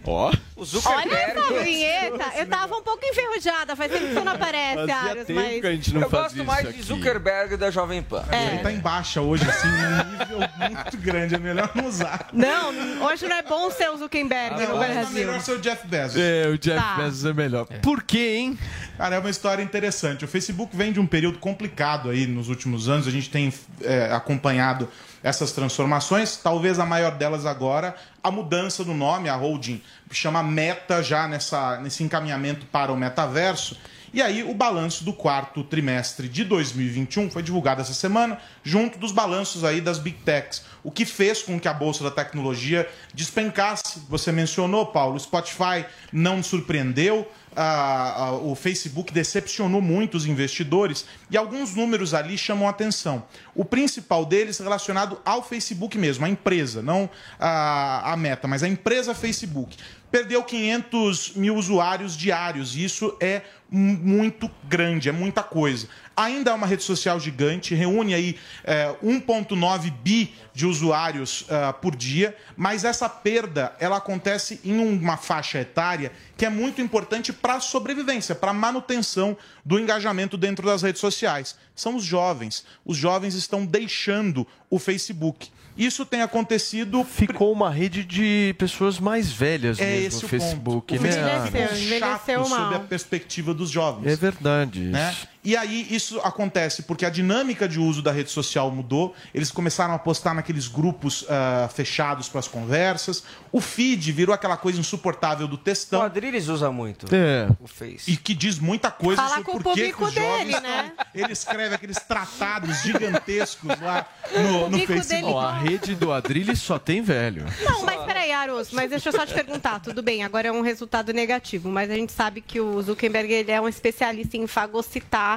Ó. 0.04 0.30
O 0.54 0.62
Olha 0.86 1.14
essa 1.14 1.62
vinheta. 1.64 2.32
Eu 2.36 2.46
tava 2.46 2.76
um 2.76 2.82
pouco 2.82 3.00
enferrujada, 3.02 3.74
faz 3.74 3.90
tempo 3.90 4.06
que 4.08 4.12
você 4.12 4.20
não 4.20 4.32
aparece, 4.32 4.74
Fazia 4.76 4.96
Aros, 4.96 5.24
tempo 5.24 5.40
mas... 5.40 5.60
que 5.62 5.66
a 5.66 5.70
gente 5.72 5.94
não 5.94 6.02
Eu 6.02 6.10
gosto 6.10 6.44
mais 6.44 6.60
isso 6.64 6.72
de 6.72 6.78
aqui. 6.80 6.82
Zuckerberg 6.88 7.56
da 7.56 7.70
Jovem 7.70 8.02
Pan. 8.02 8.22
É. 8.30 8.48
Ele 8.48 8.58
tá 8.58 8.70
em 8.70 8.80
baixa 8.80 9.22
hoje, 9.22 9.48
assim, 9.48 9.66
num 9.66 10.18
nível 10.18 10.38
muito 10.58 10.96
grande. 10.98 11.34
É 11.34 11.38
melhor 11.38 11.70
não 11.74 11.86
usar. 11.86 12.28
Não, 12.34 13.06
hoje 13.06 13.26
não 13.26 13.36
é 13.36 13.42
bom 13.42 13.70
ser 13.70 13.90
o 13.90 13.96
Zuckerberg 13.96 14.56
no 14.56 14.74
Hoje 14.74 14.88
tá 14.88 14.92
Brasil. 14.94 15.14
melhor 15.14 15.40
ser 15.40 15.52
o 15.52 15.58
Jeff 15.58 15.86
Bezos. 15.86 16.20
É, 16.20 16.48
o 16.48 16.58
Jeff 16.58 16.78
Tá. 16.78 16.96
Bezos 16.96 17.24
é 17.24 17.32
melhor. 17.32 17.64
Por 17.82 18.02
quê, 18.02 18.36
hein? 18.36 18.58
Cara, 18.98 19.16
é 19.16 19.18
uma 19.18 19.30
história 19.30 19.62
interessante. 19.62 20.24
O 20.24 20.28
Facebook 20.28 20.76
vem 20.76 20.92
de 20.92 21.00
um 21.00 21.06
período 21.06 21.38
complicado 21.38 22.10
aí 22.10 22.26
nos 22.26 22.50
últimos 22.50 22.90
anos. 22.90 23.06
A 23.06 23.10
gente 23.10 23.30
tem 23.30 23.50
é, 23.82 24.12
acompanhado 24.12 24.86
essas 25.22 25.52
transformações. 25.52 26.36
Talvez 26.36 26.78
a 26.78 26.86
maior 26.86 27.12
delas 27.12 27.46
agora, 27.46 27.94
a 28.22 28.30
mudança 28.30 28.84
do 28.84 28.94
nome, 28.94 29.28
a 29.28 29.36
holding 29.36 29.82
chama 30.10 30.42
Meta 30.42 31.02
já 31.02 31.28
nessa, 31.28 31.78
nesse 31.80 32.02
encaminhamento 32.02 32.66
para 32.66 32.92
o 32.92 32.96
metaverso. 32.96 33.76
E 34.12 34.22
aí, 34.22 34.42
o 34.42 34.54
balanço 34.54 35.04
do 35.04 35.12
quarto 35.12 35.62
trimestre 35.62 36.28
de 36.28 36.42
2021 36.42 37.30
foi 37.30 37.42
divulgado 37.42 37.82
essa 37.82 37.92
semana, 37.92 38.38
junto 38.64 38.98
dos 38.98 39.12
balanços 39.12 39.64
aí 39.64 39.82
das 39.82 39.98
Big 39.98 40.18
Techs. 40.24 40.62
O 40.82 40.90
que 40.90 41.04
fez 41.04 41.42
com 41.42 41.60
que 41.60 41.68
a 41.68 41.74
Bolsa 41.74 42.02
da 42.02 42.10
Tecnologia 42.10 42.88
despencasse. 43.12 44.00
Você 44.08 44.32
mencionou, 44.32 44.86
Paulo, 44.86 45.16
o 45.16 45.20
Spotify 45.20 45.84
não 46.10 46.42
surpreendeu, 46.42 47.30
ah, 47.56 48.14
ah, 48.16 48.32
o 48.32 48.54
Facebook 48.54 49.12
decepcionou 49.12 49.80
muito 49.80 50.16
os 50.16 50.26
investidores 50.26 51.04
e 51.30 51.36
alguns 51.36 51.74
números 51.74 52.14
ali 52.14 52.36
chamam 52.38 52.66
a 52.66 52.70
atenção. 52.70 53.24
O 53.54 53.64
principal 53.64 54.24
deles 54.24 54.58
relacionado 54.58 55.20
ao 55.24 55.42
Facebook 55.42 55.98
mesmo, 55.98 56.24
a 56.24 56.28
empresa, 56.28 56.80
não 56.82 57.08
a, 57.38 58.12
a 58.12 58.16
meta, 58.16 58.46
mas 58.48 58.62
a 58.62 58.68
empresa 58.68 59.14
Facebook. 59.14 59.76
Perdeu 60.10 60.42
500 60.42 61.34
mil 61.34 61.54
usuários 61.56 62.16
diários 62.16 62.74
e 62.74 62.82
isso 62.82 63.14
é 63.20 63.42
mu- 63.70 63.98
muito 63.98 64.50
grande, 64.66 65.08
é 65.10 65.12
muita 65.12 65.42
coisa. 65.42 65.86
Ainda 66.18 66.50
é 66.50 66.54
uma 66.54 66.66
rede 66.66 66.82
social 66.82 67.20
gigante, 67.20 67.76
reúne 67.76 68.12
aí 68.12 68.36
é, 68.64 68.92
1,9 69.04 69.92
bi 70.02 70.34
de 70.52 70.66
usuários 70.66 71.44
ah, 71.48 71.72
por 71.72 71.94
dia, 71.94 72.36
mas 72.56 72.84
essa 72.84 73.08
perda 73.08 73.72
ela 73.78 73.98
acontece 73.98 74.60
em 74.64 74.80
uma 74.80 75.16
faixa 75.16 75.60
etária 75.60 76.10
que 76.36 76.44
é 76.44 76.50
muito 76.50 76.80
importante 76.82 77.32
para 77.32 77.54
a 77.54 77.60
sobrevivência, 77.60 78.34
para 78.34 78.50
a 78.50 78.54
manutenção 78.54 79.36
do 79.64 79.78
engajamento 79.78 80.36
dentro 80.36 80.66
das 80.66 80.82
redes 80.82 81.00
sociais. 81.00 81.56
São 81.76 81.94
os 81.94 82.02
jovens. 82.02 82.64
Os 82.84 82.96
jovens 82.96 83.34
estão 83.34 83.64
deixando 83.64 84.44
o 84.68 84.80
Facebook. 84.80 85.50
Isso 85.76 86.04
tem 86.04 86.22
acontecido. 86.22 87.04
Ficou 87.04 87.52
uma 87.52 87.70
rede 87.70 88.04
de 88.04 88.52
pessoas 88.58 88.98
mais 88.98 89.30
velhas 89.30 89.78
É 89.78 89.84
mesmo 89.84 90.06
esse 90.08 90.24
o 90.24 90.28
Facebook, 90.28 90.92
ponto. 90.92 91.00
O 91.00 91.02
né? 91.04 91.12
Facebook 91.12 91.46
ficou 91.46 91.60
Envelheceu, 91.62 91.98
chato 92.00 92.22
envelheceu 92.30 92.44
sob 92.44 92.54
a 92.56 92.70
mal. 92.70 92.80
perspectiva 92.80 93.54
dos 93.54 93.70
jovens. 93.70 94.12
É 94.12 94.16
verdade. 94.16 94.80
né? 94.80 95.14
E 95.44 95.56
aí 95.56 95.86
isso 95.90 96.20
acontece 96.20 96.82
porque 96.82 97.06
a 97.06 97.10
dinâmica 97.10 97.68
de 97.68 97.78
uso 97.78 98.02
da 98.02 98.12
rede 98.12 98.30
social 98.30 98.70
mudou. 98.70 99.14
Eles 99.32 99.50
começaram 99.50 99.94
a 99.94 99.98
postar 99.98 100.34
naqueles 100.34 100.66
grupos 100.66 101.24
ah, 101.28 101.68
fechados 101.72 102.28
para 102.28 102.40
as 102.40 102.48
conversas. 102.48 103.22
O 103.52 103.60
feed 103.60 104.10
virou 104.12 104.34
aquela 104.34 104.56
coisa 104.56 104.78
insuportável 104.80 105.46
do 105.46 105.56
textão. 105.56 106.00
O 106.00 106.02
Adriles 106.02 106.48
usa 106.48 106.70
muito 106.70 107.06
É. 107.14 107.48
o 107.60 107.66
Face. 107.66 108.10
E 108.10 108.16
que 108.16 108.34
diz 108.34 108.58
muita 108.58 108.90
coisa 108.90 109.22
Fala 109.22 109.36
sobre 109.36 109.52
com 109.52 109.58
o 109.58 109.62
por 109.62 109.74
que 109.74 109.94
os 109.98 110.12
jovens 110.12 110.46
dele, 110.46 110.60
né? 110.60 110.92
Ele 111.14 111.32
escreve 111.32 111.74
aqueles 111.74 111.98
tratados 111.98 112.82
gigantescos 112.82 113.80
lá 113.80 114.06
no, 114.34 114.42
no 114.42 114.78
público 114.78 114.86
dele 114.86 114.86
Facebook. 114.86 115.32
Ó, 115.34 115.40
a 115.40 115.58
rede 115.58 115.94
do 115.94 116.12
Adrilles 116.12 116.60
só 116.60 116.78
tem 116.78 117.00
velho. 117.00 117.44
Não, 117.62 117.84
mas 117.84 118.02
peraí, 118.04 118.32
Aros, 118.32 118.70
mas 118.72 118.90
deixa 118.90 119.08
eu 119.08 119.12
só 119.12 119.24
te 119.24 119.34
perguntar. 119.34 119.80
Tudo 119.80 120.02
bem, 120.02 120.24
agora 120.24 120.48
é 120.48 120.52
um 120.52 120.60
resultado 120.62 121.12
negativo, 121.12 121.68
mas 121.68 121.90
a 121.90 121.94
gente 121.94 122.12
sabe 122.12 122.40
que 122.40 122.60
o 122.60 122.82
Zuckerberg 122.82 123.32
ele 123.32 123.50
é 123.50 123.60
um 123.60 123.68
especialista 123.68 124.36
em 124.36 124.46
fagocitar 124.46 125.27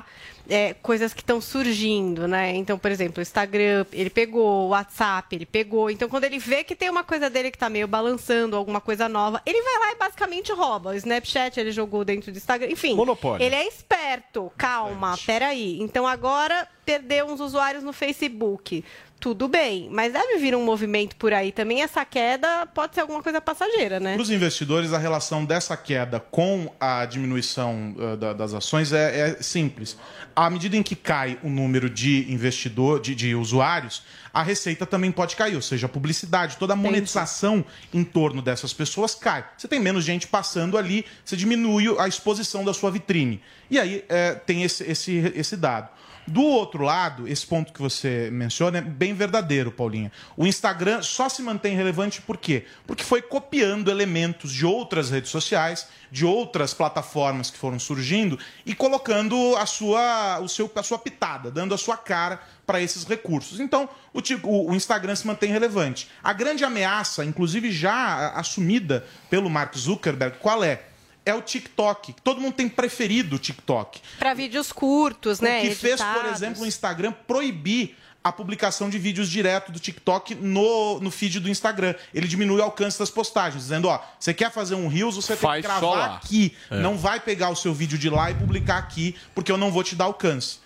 é, 0.50 0.74
coisas 0.76 1.14
que 1.14 1.22
estão 1.22 1.40
surgindo, 1.40 2.28
né? 2.28 2.56
Então, 2.56 2.78
por 2.78 2.92
exemplo, 2.92 3.20
o 3.20 3.22
Instagram, 3.22 3.86
ele 3.92 4.10
pegou, 4.10 4.68
o 4.68 4.70
WhatsApp, 4.70 5.36
ele 5.36 5.46
pegou. 5.46 5.90
Então, 5.90 6.10
quando 6.10 6.26
ele 6.26 6.40
vê 6.40 6.64
que 6.64 6.76
tem 6.76 6.90
uma 6.90 7.04
coisa 7.04 7.30
dele 7.30 7.52
que 7.52 7.58
tá 7.58 7.70
meio 7.70 7.88
balançando, 7.88 8.56
alguma 8.56 8.82
coisa 8.82 9.08
nova, 9.08 9.42
ele 9.46 9.62
vai 9.62 9.80
lá 9.80 9.92
e 9.94 9.96
basicamente 9.96 10.52
rouba. 10.52 10.92
O 10.92 10.94
Snapchat 10.94 11.60
ele 11.60 11.72
jogou 11.72 12.04
dentro 12.04 12.32
do 12.32 12.38
Instagram, 12.38 12.72
enfim. 12.72 12.96
Monopólio. 12.96 13.44
Ele 13.44 13.56
é 13.56 13.68
esperto. 13.68 14.52
Calma, 14.58 15.18
peraí. 15.26 15.80
Então, 15.82 16.06
agora 16.06 16.68
perdeu 16.86 17.28
uns 17.28 17.40
usuários 17.40 17.84
no 17.84 17.94
Facebook. 17.94 18.84
Tudo 19.22 19.48
bem. 19.48 19.88
Mas 19.92 20.12
deve 20.12 20.38
vir 20.40 20.54
um 20.56 20.66
movimento 20.66 21.16
por 21.16 21.32
aí 21.32 21.52
também. 21.52 21.82
Essa 21.82 22.04
queda 22.04 22.66
pode 22.66 22.96
ser 22.96 23.02
alguma 23.02 23.22
coisa 23.24 23.40
passageira, 23.40 24.00
né? 24.00 24.16
Para 24.16 24.22
os 24.24 24.32
investidores, 24.32 24.92
a 24.92 24.98
relação 24.98 25.46
dessa 25.46 25.78
queda 25.78 26.20
com 26.20 26.74
a 26.80 27.06
diminuição 27.06 27.96
uh, 27.98 28.18
da- 28.18 28.34
das 28.34 28.54
ações 28.54 28.92
é, 28.92 29.30
é 29.38 29.42
simples. 29.42 29.96
À 30.36 30.50
medida 30.50 30.76
em 30.76 30.84
que 30.84 30.96
cai 30.96 31.38
o 31.44 31.50
número 31.50 31.90
de 31.90 32.26
investidor, 32.32 33.00
de, 33.00 33.14
de 33.14 33.36
usuários, 33.36 34.02
a 34.34 34.42
receita 34.42 34.86
também 34.86 35.12
pode 35.12 35.36
cair, 35.36 35.56
ou 35.56 35.62
seja, 35.62 35.86
a 35.86 35.90
publicidade, 35.90 36.58
toda 36.58 36.74
a 36.74 36.76
monetização 36.76 37.64
em 37.94 38.04
torno 38.04 38.42
dessas 38.42 38.74
pessoas 38.74 39.14
cai. 39.14 39.46
Você 39.58 39.68
tem 39.68 39.80
menos 39.80 40.04
gente 40.04 40.26
passando 40.28 40.78
ali, 40.78 41.06
você 41.24 41.36
diminui 41.38 41.86
a 42.00 42.08
exposição 42.08 42.66
da 42.66 42.74
sua 42.74 42.90
vitrine. 42.90 43.42
E 43.70 43.78
aí 43.80 44.04
é, 44.10 44.34
tem 44.34 44.64
esse, 44.64 44.84
esse, 44.90 45.32
esse 45.36 45.56
dado. 45.56 45.90
Do 46.28 46.44
outro 46.44 46.84
lado, 46.84 47.28
esse 47.28 47.46
ponto 47.46 47.74
que 47.74 47.82
você 47.82 48.30
menciona 48.32 48.78
é 48.78 48.82
bem 48.82 49.14
verdadeiro, 49.14 49.72
Paulinha. 49.72 50.12
O 50.38 50.46
Instagram 50.46 51.02
só 51.02 51.28
se 51.28 51.42
mantém 51.42 51.76
relevante 51.76 52.22
por 52.22 52.38
quê? 52.38 52.66
Porque 52.86 53.04
foi 53.04 53.22
copiando 53.22 53.90
elementos 53.90 54.52
de 54.52 54.66
outras 54.66 55.10
redes 55.10 55.32
sociais, 55.32 55.88
de 56.12 56.26
outras 56.26 56.74
plataformas 56.74 57.50
que 57.50 57.58
foram 57.58 57.80
surgindo 57.80 58.38
e 58.66 58.76
colocando 58.76 59.56
a 59.58 59.66
sua, 59.66 60.40
o 60.40 60.48
seu, 60.48 60.72
a 60.76 60.84
sua 60.84 61.00
pitada, 61.00 61.50
dando 61.50 61.74
a 61.74 61.78
sua 61.78 61.98
cara 61.98 62.40
para 62.68 62.80
esses 62.80 63.04
recursos. 63.04 63.60
Então, 63.60 63.90
o, 64.14 64.72
o 64.72 64.76
Instagram 64.76 65.16
se 65.16 65.26
mantém 65.26 65.52
relevante. 65.52 66.08
A 66.24 66.34
grande 66.34 66.64
ameaça, 66.64 67.26
inclusive 67.26 67.72
já 67.72 68.30
assumida 68.30 69.06
pelo 69.30 69.50
Mark 69.50 69.76
Zuckerberg, 69.76 70.38
qual 70.40 70.64
é? 70.64 70.84
É 71.26 71.34
o 71.34 71.42
TikTok. 71.42 72.16
Todo 72.24 72.42
mundo 72.42 72.54
tem 72.54 72.68
preferido 72.68 73.36
o 73.36 73.40
TikTok. 73.40 74.02
Para 74.18 74.34
vídeos 74.34 74.72
curtos, 74.72 75.40
né? 75.40 75.60
O 75.60 75.62
que 75.62 75.76
fez, 75.76 76.02
por 76.02 76.08
editados. 76.08 76.32
exemplo, 76.32 76.64
o 76.64 76.66
Instagram 76.66 77.12
proibir 77.28 77.96
a 78.24 78.32
publicação 78.32 78.90
de 78.90 79.00
vídeos 79.00 79.30
direto 79.30 79.72
do 79.72 79.80
TikTok 79.80 80.36
no, 80.36 81.00
no 81.00 81.10
feed 81.10 81.40
do 81.40 81.50
Instagram. 81.50 81.96
Ele 82.14 82.28
diminui 82.28 82.60
o 82.60 82.64
alcance 82.64 82.98
das 83.00 83.10
postagens, 83.10 83.64
dizendo, 83.64 83.88
ó, 83.88 84.00
você 84.20 84.34
quer 84.34 84.52
fazer 84.52 84.76
um 84.76 84.88
Reels, 84.88 85.16
você 85.16 85.36
Faz 85.36 85.62
tem 85.66 85.72
que 85.72 85.80
gravar 85.80 86.16
aqui. 86.18 86.56
É. 86.70 86.80
Não 86.80 86.98
vai 86.98 87.20
pegar 87.20 87.50
o 87.50 87.56
seu 87.56 87.74
vídeo 87.74 87.98
de 87.98 88.10
lá 88.10 88.30
e 88.30 88.36
publicar 88.36 88.78
aqui, 88.78 89.16
porque 89.34 89.52
eu 89.52 89.58
não 89.58 89.72
vou 89.72 89.84
te 89.84 89.96
dar 89.96 90.06
alcance. 90.06 90.60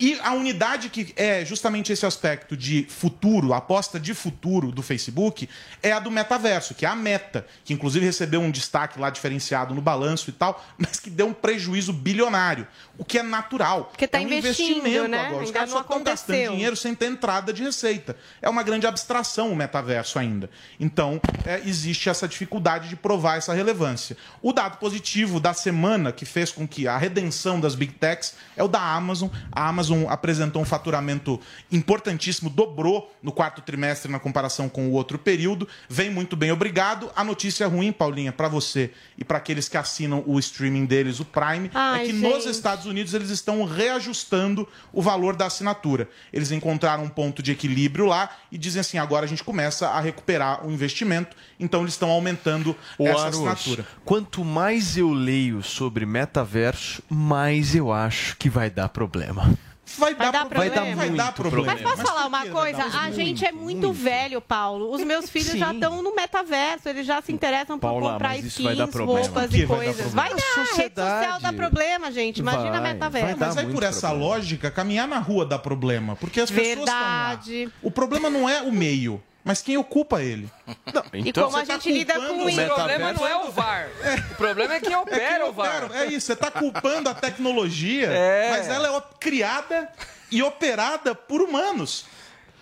E 0.00 0.16
a 0.22 0.32
unidade 0.32 0.88
que 0.90 1.12
é 1.16 1.44
justamente 1.44 1.92
esse 1.92 2.06
aspecto 2.06 2.56
de 2.56 2.86
futuro, 2.88 3.52
aposta 3.52 3.98
de 3.98 4.14
futuro 4.14 4.70
do 4.70 4.80
Facebook, 4.80 5.48
é 5.82 5.90
a 5.90 5.98
do 5.98 6.08
metaverso, 6.08 6.72
que 6.72 6.86
é 6.86 6.88
a 6.88 6.94
Meta, 6.94 7.44
que 7.64 7.74
inclusive 7.74 8.06
recebeu 8.06 8.40
um 8.40 8.50
destaque 8.50 8.98
lá 8.98 9.10
diferenciado 9.10 9.74
no 9.74 9.80
balanço 9.80 10.30
e 10.30 10.32
tal, 10.32 10.64
mas 10.78 11.00
que 11.00 11.10
deu 11.10 11.26
um 11.26 11.32
prejuízo 11.32 11.92
bilionário, 11.92 12.66
o 12.96 13.04
que 13.04 13.18
é 13.18 13.24
natural. 13.24 13.86
Porque 13.86 14.06
tá 14.06 14.20
é 14.20 14.24
um 14.24 14.32
investimento 14.32 15.08
né? 15.08 15.26
agora. 15.26 15.44
Os 15.44 15.50
caras 15.50 15.70
só 15.70 15.80
estão 15.80 16.02
gastando 16.02 16.52
dinheiro 16.52 16.76
sem 16.76 16.94
ter 16.94 17.06
entrada 17.06 17.52
de 17.52 17.64
receita. 17.64 18.16
É 18.40 18.48
uma 18.48 18.62
grande 18.62 18.86
abstração 18.86 19.50
o 19.50 19.56
metaverso 19.56 20.18
ainda. 20.18 20.48
Então, 20.78 21.20
é, 21.44 21.60
existe 21.66 22.08
essa 22.08 22.28
dificuldade 22.28 22.88
de 22.88 22.94
provar 22.94 23.38
essa 23.38 23.52
relevância. 23.52 24.16
O 24.40 24.52
dado 24.52 24.78
positivo 24.78 25.40
da 25.40 25.52
semana 25.52 26.12
que 26.12 26.24
fez 26.24 26.52
com 26.52 26.68
que 26.68 26.86
a 26.86 26.96
redenção 26.96 27.58
das 27.58 27.74
big 27.74 27.94
techs 27.94 28.36
é 28.56 28.62
o 28.62 28.68
da 28.68 28.80
Amazon. 28.80 29.28
A 29.50 29.68
Amazon 29.68 29.87
apresentou 30.08 30.60
um 30.60 30.64
faturamento 30.64 31.40
importantíssimo, 31.70 32.50
dobrou 32.50 33.12
no 33.22 33.32
quarto 33.32 33.62
trimestre 33.62 34.10
na 34.10 34.18
comparação 34.18 34.68
com 34.68 34.88
o 34.88 34.92
outro 34.92 35.18
período. 35.18 35.68
Vem 35.88 36.10
muito 36.10 36.36
bem, 36.36 36.50
obrigado. 36.52 37.10
A 37.14 37.22
notícia 37.24 37.66
ruim, 37.66 37.92
Paulinha, 37.92 38.32
para 38.32 38.48
você 38.48 38.90
e 39.16 39.24
para 39.24 39.38
aqueles 39.38 39.68
que 39.68 39.76
assinam 39.76 40.22
o 40.26 40.38
streaming 40.38 40.86
deles, 40.86 41.20
o 41.20 41.24
Prime, 41.24 41.70
Ai, 41.74 42.02
é 42.02 42.06
que 42.06 42.12
nos 42.12 42.44
gente. 42.44 42.50
Estados 42.50 42.86
Unidos 42.86 43.14
eles 43.14 43.30
estão 43.30 43.64
reajustando 43.64 44.68
o 44.92 45.00
valor 45.00 45.36
da 45.36 45.46
assinatura. 45.46 46.08
Eles 46.32 46.50
encontraram 46.50 47.04
um 47.04 47.08
ponto 47.08 47.42
de 47.42 47.52
equilíbrio 47.52 48.06
lá 48.06 48.30
e 48.50 48.58
dizem 48.58 48.80
assim: 48.80 48.98
agora 48.98 49.24
a 49.24 49.28
gente 49.28 49.44
começa 49.44 49.88
a 49.88 50.00
recuperar 50.00 50.66
o 50.66 50.70
investimento, 50.70 51.36
então 51.58 51.82
eles 51.82 51.94
estão 51.94 52.10
aumentando 52.10 52.76
Ô, 52.98 53.06
essa 53.06 53.26
Aros, 53.26 53.46
assinatura. 53.46 53.86
quanto 54.04 54.44
mais 54.44 54.96
eu 54.96 55.10
leio 55.12 55.62
sobre 55.62 56.04
metaverso, 56.06 57.02
mais 57.08 57.74
eu 57.74 57.92
acho 57.92 58.36
que 58.36 58.48
vai 58.50 58.70
dar 58.70 58.88
problema. 58.88 59.56
Vai, 59.96 60.14
dar, 60.14 60.30
Vai 60.32 60.48
problema. 60.70 60.74
dar 60.74 60.84
muito 60.96 61.16
dar 61.16 61.32
problema. 61.32 61.72
Mas 61.72 61.82
posso 61.82 62.02
falar 62.02 62.26
uma 62.26 62.46
coisa? 62.46 62.82
A 63.00 63.10
gente 63.10 63.44
é 63.44 63.52
muito 63.52 63.92
velho, 63.92 64.40
Paulo. 64.40 64.92
Os 64.92 65.02
meus 65.02 65.30
filhos 65.30 65.52
já 65.58 65.72
estão 65.72 66.02
no 66.02 66.14
metaverso, 66.14 66.88
eles 66.88 67.06
já 67.06 67.22
se 67.22 67.32
interessam 67.32 67.78
por 67.78 67.90
comprar 67.92 68.28
mas 68.30 68.44
skins, 68.44 68.64
vai 68.64 68.76
dar 68.76 68.88
problema. 68.88 69.20
roupas 69.20 69.54
e 69.54 69.64
vai 69.64 69.66
dar 69.66 69.74
coisas. 69.84 69.96
problema? 69.96 70.22
Vai 70.22 70.32
A 70.32 70.36
dar, 70.36 70.42
rede 70.56 70.68
sociedade- 70.68 71.24
social 71.24 71.40
dá 71.40 71.52
problema, 71.52 72.12
gente. 72.12 72.38
Imagina 72.38 72.80
Vai, 72.80 72.92
metaverso. 72.92 73.36
Mas 73.38 73.56
aí 73.56 73.66
por 73.72 73.82
essa 73.82 74.10
lógica, 74.12 74.70
caminhar 74.70 75.08
na 75.08 75.18
rua 75.18 75.44
dá 75.46 75.58
problema. 75.58 76.16
Porque 76.16 76.40
as 76.40 76.50
pessoas 76.50 76.66
estão 76.78 76.84
Verdade. 76.84 77.64
lá. 77.66 77.72
O 77.82 77.90
problema 77.90 78.28
não 78.30 78.48
é 78.48 78.62
o 78.62 78.72
meio, 78.72 79.22
mas 79.48 79.62
quem 79.62 79.78
ocupa 79.78 80.22
ele. 80.22 80.46
E 81.24 81.32
como 81.32 81.56
a 81.56 81.64
gente 81.64 81.90
lida 81.90 82.12
com 82.14 82.46
isso? 82.50 82.60
O 82.60 82.74
problema 82.74 83.12
não 83.14 83.26
é 83.26 83.34
o 83.34 83.50
VAR. 83.50 83.88
O 84.30 84.34
problema 84.34 84.74
é 84.74 84.80
quem 84.80 84.94
opera 84.94 85.46
o 85.46 85.52
VAR. 85.52 85.90
É 85.94 86.04
isso, 86.04 86.26
você 86.26 86.34
está 86.34 86.50
culpando 86.50 87.08
a 87.08 87.14
tecnologia, 87.14 88.08
É. 88.08 88.50
mas 88.50 88.68
ela 88.68 88.94
é 88.94 89.02
criada 89.18 89.88
e 90.30 90.42
operada 90.42 91.14
por 91.14 91.40
humanos. 91.40 92.04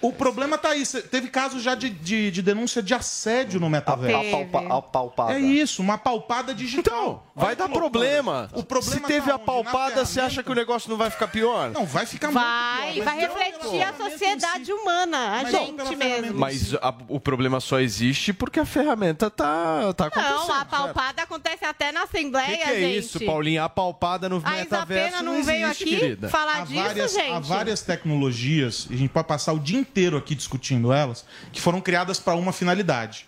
O 0.01 0.13
problema 0.13 0.59
tá 0.59 0.69
aí. 0.71 0.85
Teve 0.87 1.29
casos 1.29 1.63
já 1.63 1.75
de, 1.75 1.89
de, 1.91 2.31
de 2.31 2.43
denúncia 2.43 2.83
de 2.83 2.93
assédio 2.95 3.59
no 3.59 3.69
metaverso. 3.71 4.37
Apalpa- 4.37 4.77
apalpada. 4.79 5.33
É 5.35 5.41
isso, 5.41 5.81
uma 5.83 5.97
palpada 5.97 6.55
digital. 6.55 7.27
Vai 7.35 7.49
Olha 7.49 7.57
dar 7.57 7.69
problema. 7.69 8.49
O 8.55 8.63
problema 8.63 9.01
Se 9.01 9.13
teve 9.15 9.29
tá 9.29 9.35
a 9.35 9.39
palpada, 9.39 10.05
você 10.05 10.21
acha 10.21 10.43
que 10.43 10.51
o 10.51 10.55
negócio 10.55 10.89
não 10.91 10.97
vai 10.97 11.11
ficar 11.11 11.29
pior? 11.29 11.71
Não, 11.71 11.85
vai 11.87 12.05
ficar 12.07 12.31
Vai, 12.31 12.83
muito 12.83 12.95
pior. 12.95 13.05
vai 13.05 13.15
mas 13.17 13.25
refletir 13.29 13.83
a 13.83 13.93
sociedade 13.95 14.73
humana, 14.73 15.19
a 15.39 15.43
Mas 15.43 15.51
gente 15.53 15.97
mesmo. 15.97 16.39
Mas 16.39 16.75
a- 16.75 16.95
o 17.09 17.19
problema 17.19 17.59
só 17.61 17.81
existe 17.81 18.33
porque 18.33 18.61
a 18.61 18.67
ferramenta 18.67 19.31
tá, 19.31 19.93
tá 19.95 20.07
acontecendo. 20.07 20.47
Não, 20.49 20.55
a 20.61 20.65
palpada 20.65 21.23
acontece 21.23 21.65
até 21.65 21.91
na 21.91 22.03
Assembleia, 22.05 22.57
que, 22.59 22.65
que 22.65 22.71
é 22.71 22.75
gente. 22.81 22.99
isso, 22.99 23.25
Paulinha? 23.25 23.65
A 23.65 23.69
palpada 23.69 24.29
no 24.29 24.43
A 24.45 24.51
metaverso 24.51 25.09
Isapena 25.09 25.23
não, 25.23 25.37
não 25.39 25.43
veio 25.45 25.67
existe, 25.67 25.83
aqui 25.85 25.97
querida. 25.99 26.29
falar 26.29 26.59
há 26.59 26.65
disso, 26.65 26.83
várias, 26.83 27.13
gente. 27.13 27.33
Há 27.33 27.41
várias 27.41 27.83
tecnologias, 27.83 28.87
e 28.91 28.95
a 28.95 28.97
gente 28.97 29.11
pode 29.11 29.27
passar 29.29 29.53
o 29.53 29.59
dia 29.59 29.86
inteiro 29.89 30.17
aqui 30.17 30.35
discutindo 30.35 30.93
elas, 30.93 31.25
que 31.53 31.61
foram 31.61 31.81
criadas 31.81 32.19
para 32.19 32.35
uma 32.35 32.53
finalidade. 32.53 33.27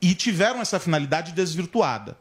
E 0.00 0.14
tiveram 0.14 0.60
essa 0.60 0.80
finalidade 0.80 1.32
desvirtuada. 1.32 2.16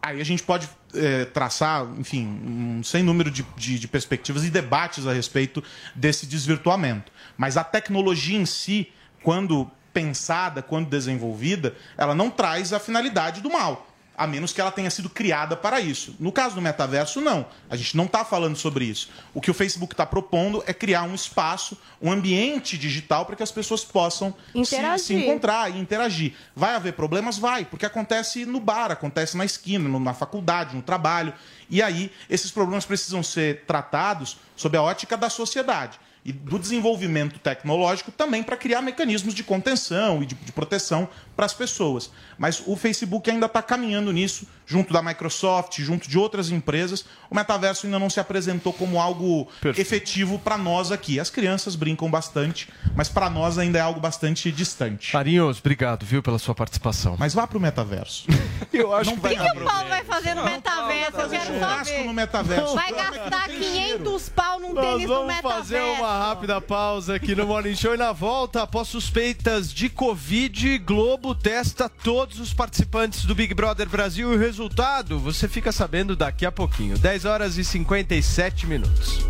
Aí 0.00 0.20
a 0.20 0.24
gente 0.24 0.42
pode 0.42 0.68
eh, 0.94 1.24
traçar, 1.26 1.86
enfim, 1.98 2.26
um 2.26 2.82
sem 2.82 3.02
número 3.02 3.30
de, 3.30 3.44
de- 3.56 3.78
de 3.78 3.88
perspectivas 3.88 4.44
e 4.44 4.50
debates 4.50 5.06
a 5.06 5.12
respeito 5.12 5.62
desse 5.94 6.26
desvirtuamento. 6.26 7.12
Mas 7.36 7.56
a 7.56 7.62
tecnologia 7.64 8.36
em 8.36 8.46
si, 8.46 8.88
quando 9.22 9.70
pensada, 9.92 10.62
quando 10.62 10.88
desenvolvida, 10.88 11.76
ela 11.96 12.14
não 12.14 12.30
traz 12.30 12.72
a 12.72 12.80
finalidade 12.80 13.40
do 13.40 13.50
mal. 13.50 13.86
A 14.16 14.26
menos 14.26 14.52
que 14.52 14.60
ela 14.60 14.70
tenha 14.70 14.90
sido 14.90 15.08
criada 15.08 15.56
para 15.56 15.80
isso. 15.80 16.14
No 16.20 16.30
caso 16.30 16.54
do 16.54 16.60
metaverso, 16.60 17.20
não. 17.20 17.46
A 17.70 17.76
gente 17.76 17.96
não 17.96 18.04
está 18.04 18.24
falando 18.24 18.56
sobre 18.56 18.84
isso. 18.84 19.08
O 19.32 19.40
que 19.40 19.50
o 19.50 19.54
Facebook 19.54 19.94
está 19.94 20.04
propondo 20.04 20.62
é 20.66 20.74
criar 20.74 21.02
um 21.04 21.14
espaço, 21.14 21.78
um 22.00 22.12
ambiente 22.12 22.76
digital 22.76 23.24
para 23.24 23.36
que 23.36 23.42
as 23.42 23.50
pessoas 23.50 23.84
possam 23.84 24.34
se, 24.64 24.98
se 24.98 25.14
encontrar 25.14 25.70
e 25.70 25.78
interagir. 25.78 26.34
Vai 26.54 26.74
haver 26.74 26.92
problemas? 26.92 27.38
Vai, 27.38 27.64
porque 27.64 27.86
acontece 27.86 28.44
no 28.44 28.60
bar, 28.60 28.90
acontece 28.90 29.36
na 29.36 29.44
esquina, 29.44 29.98
na 29.98 30.14
faculdade, 30.14 30.76
no 30.76 30.82
trabalho. 30.82 31.32
E 31.70 31.82
aí, 31.82 32.12
esses 32.28 32.50
problemas 32.50 32.84
precisam 32.84 33.22
ser 33.22 33.64
tratados 33.66 34.36
sob 34.54 34.76
a 34.76 34.82
ótica 34.82 35.16
da 35.16 35.30
sociedade 35.30 35.98
e 36.24 36.32
do 36.32 36.58
desenvolvimento 36.58 37.38
tecnológico 37.38 38.12
também 38.12 38.42
para 38.42 38.56
criar 38.56 38.80
mecanismos 38.80 39.34
de 39.34 39.42
contenção 39.42 40.22
e 40.22 40.26
de, 40.26 40.34
de 40.34 40.52
proteção 40.52 41.08
para 41.36 41.46
as 41.46 41.54
pessoas. 41.54 42.10
Mas 42.38 42.62
o 42.66 42.76
Facebook 42.76 43.30
ainda 43.30 43.46
está 43.46 43.62
caminhando 43.62 44.12
nisso, 44.12 44.46
junto 44.66 44.92
da 44.92 45.02
Microsoft, 45.02 45.78
junto 45.80 46.08
de 46.08 46.18
outras 46.18 46.50
empresas. 46.50 47.04
O 47.30 47.34
metaverso 47.34 47.86
ainda 47.86 47.98
não 47.98 48.10
se 48.10 48.20
apresentou 48.20 48.72
como 48.72 49.00
algo 49.00 49.48
efetivo 49.76 50.38
para 50.38 50.58
nós 50.58 50.90
aqui. 50.92 51.18
As 51.20 51.30
crianças 51.30 51.74
brincam 51.76 52.10
bastante, 52.10 52.68
mas 52.94 53.08
para 53.08 53.30
nós 53.30 53.58
ainda 53.58 53.78
é 53.78 53.80
algo 53.80 54.00
bastante 54.00 54.50
distante. 54.52 55.16
Arinhos, 55.16 55.58
obrigado, 55.58 56.04
viu, 56.04 56.22
pela 56.22 56.38
sua 56.38 56.54
participação. 56.54 57.16
Mas 57.18 57.34
vá 57.34 57.46
para 57.46 57.58
o 57.58 57.60
metaverso. 57.60 58.26
Eu 58.72 58.94
acho 58.94 59.10
Não 59.10 59.16
que 59.16 59.22
vai 59.22 59.34
O 59.34 59.38
que, 59.38 59.50
que 59.50 59.58
o 59.58 59.64
Paulo 59.64 59.88
vai 59.88 60.04
fazer 60.04 60.34
no 60.34 60.44
metaverso? 60.44 61.18
Eu 61.18 61.28
quero 61.30 61.58
saber. 61.84 62.04
no 62.04 62.12
metaverso. 62.14 62.74
Vai 62.74 62.92
gastar 62.92 63.48
500 63.48 64.28
pau 64.30 64.60
num 64.60 64.72
Nós 64.72 64.84
tênis 64.86 65.08
no 65.08 65.14
vamos 65.14 65.34
metaverso. 65.34 65.58
fazer 65.58 65.80
uma 65.80 66.18
rápida 66.28 66.60
pausa 66.60 67.14
aqui 67.16 67.34
no 67.34 67.46
Morning 67.46 67.74
Show 67.74 67.94
e 67.94 67.96
na 67.98 68.12
volta, 68.12 68.62
após 68.62 68.88
suspeitas 68.88 69.72
de 69.72 69.88
Covid, 69.88 70.78
Globo 70.78 71.21
testa 71.32 71.88
todos 71.88 72.40
os 72.40 72.52
participantes 72.52 73.24
do 73.24 73.36
Big 73.36 73.54
Brother 73.54 73.88
Brasil 73.88 74.32
e 74.32 74.36
o 74.36 74.38
resultado 74.38 75.20
você 75.20 75.46
fica 75.46 75.70
sabendo 75.70 76.16
daqui 76.16 76.44
a 76.44 76.50
pouquinho. 76.50 76.98
10 76.98 77.24
horas 77.24 77.56
e 77.56 77.64
57 77.64 78.66
minutos. 78.66 79.20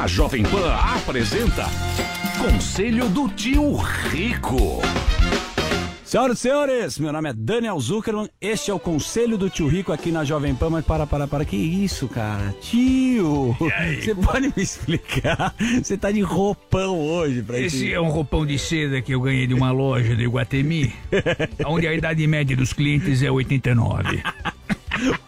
A 0.00 0.06
Jovem 0.06 0.44
Pan 0.44 0.72
apresenta 0.72 1.66
Conselho 2.38 3.08
do 3.08 3.28
Tio 3.28 3.76
Rico. 3.76 4.80
Senhoras 6.10 6.38
e 6.38 6.40
senhores, 6.40 6.98
meu 6.98 7.12
nome 7.12 7.30
é 7.30 7.32
Daniel 7.32 7.78
Zuckerman, 7.78 8.28
este 8.40 8.68
é 8.68 8.74
o 8.74 8.80
Conselho 8.80 9.38
do 9.38 9.48
Tio 9.48 9.68
Rico 9.68 9.92
aqui 9.92 10.10
na 10.10 10.24
Jovem 10.24 10.52
Pan, 10.56 10.68
mas 10.68 10.84
para, 10.84 11.06
para, 11.06 11.28
para, 11.28 11.44
que 11.44 11.54
isso, 11.54 12.08
cara? 12.08 12.52
Tio, 12.60 13.56
você 13.56 14.12
pode 14.16 14.48
me 14.48 14.60
explicar? 14.60 15.54
Você 15.80 15.96
tá 15.96 16.10
de 16.10 16.20
roupão 16.20 16.98
hoje 16.98 17.44
pra 17.44 17.60
Esse 17.60 17.78
gente. 17.78 17.94
é 17.94 18.00
um 18.00 18.08
roupão 18.08 18.44
de 18.44 18.58
seda 18.58 19.00
que 19.00 19.14
eu 19.14 19.20
ganhei 19.20 19.46
de 19.46 19.54
uma 19.54 19.70
loja 19.70 20.16
de 20.16 20.24
Iguatemi, 20.24 20.92
onde 21.64 21.86
a 21.86 21.94
idade 21.94 22.26
média 22.26 22.56
dos 22.56 22.72
clientes 22.72 23.22
é 23.22 23.30
89. 23.30 24.20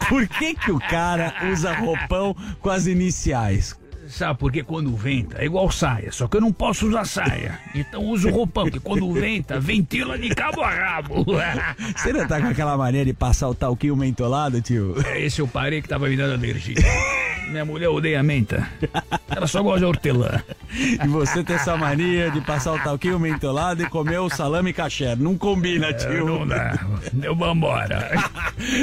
Por 0.09 0.27
que 0.27 0.53
que 0.53 0.69
o 0.69 0.79
cara 0.79 1.33
usa 1.49 1.71
roupão 1.71 2.35
com 2.59 2.69
as 2.69 2.87
iniciais? 2.87 3.73
Sabe, 4.13 4.37
porque 4.39 4.61
quando 4.61 4.95
venta 4.95 5.41
é 5.41 5.45
igual 5.45 5.71
saia, 5.71 6.11
só 6.11 6.27
que 6.27 6.37
eu 6.37 6.41
não 6.41 6.53
posso 6.53 6.87
usar 6.87 7.03
saia. 7.03 7.59
Então 7.73 8.03
uso 8.05 8.29
roupão, 8.29 8.69
que 8.69 8.79
quando 8.79 9.11
venta, 9.11 9.59
ventila 9.59 10.19
de 10.19 10.29
cabo 10.29 10.61
a 10.61 10.69
rabo. 10.69 11.25
Você 11.97 12.13
não 12.13 12.27
tá 12.27 12.39
com 12.39 12.47
aquela 12.47 12.77
mania 12.77 13.03
de 13.03 13.11
passar 13.13 13.49
o 13.49 13.55
talquinho 13.55 13.95
mentolado, 13.95 14.61
tio? 14.61 14.95
É, 15.07 15.19
Esse 15.19 15.41
eu 15.41 15.47
parei 15.47 15.81
que 15.81 15.87
tava 15.89 16.07
me 16.07 16.15
dando 16.15 16.33
alergia. 16.33 16.75
Minha 17.49 17.65
mulher 17.65 17.89
odeia 17.89 18.21
menta. 18.21 18.67
Ela 19.29 19.47
só 19.47 19.61
gosta 19.63 19.79
de 19.79 19.85
hortelã. 19.85 20.41
E 20.71 21.07
você 21.07 21.43
tem 21.43 21.55
essa 21.55 21.75
mania 21.75 22.29
de 22.31 22.39
passar 22.41 22.73
o 22.73 22.79
talquinho 22.79 23.19
mentolado 23.19 23.81
e 23.83 23.89
comer 23.89 24.19
o 24.19 24.29
salame 24.29 24.73
caché. 24.73 25.15
Não 25.15 25.35
combina, 25.37 25.87
É, 25.87 25.93
tio. 25.93 26.25
não 26.25 26.47
dá. 26.47 26.79
Deu 27.11 27.35
vambora. 27.35 28.09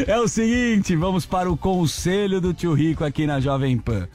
É 0.07 0.19
o 0.19 0.27
seguinte, 0.29 0.95
vamos 0.97 1.25
para 1.25 1.51
o 1.51 1.57
conselho 1.57 2.41
do 2.41 2.53
tio 2.53 2.75
Rico 2.75 3.05
aqui 3.05 3.27
na 3.27 3.41
Jovem 3.41 3.79
Pan. 3.79 4.09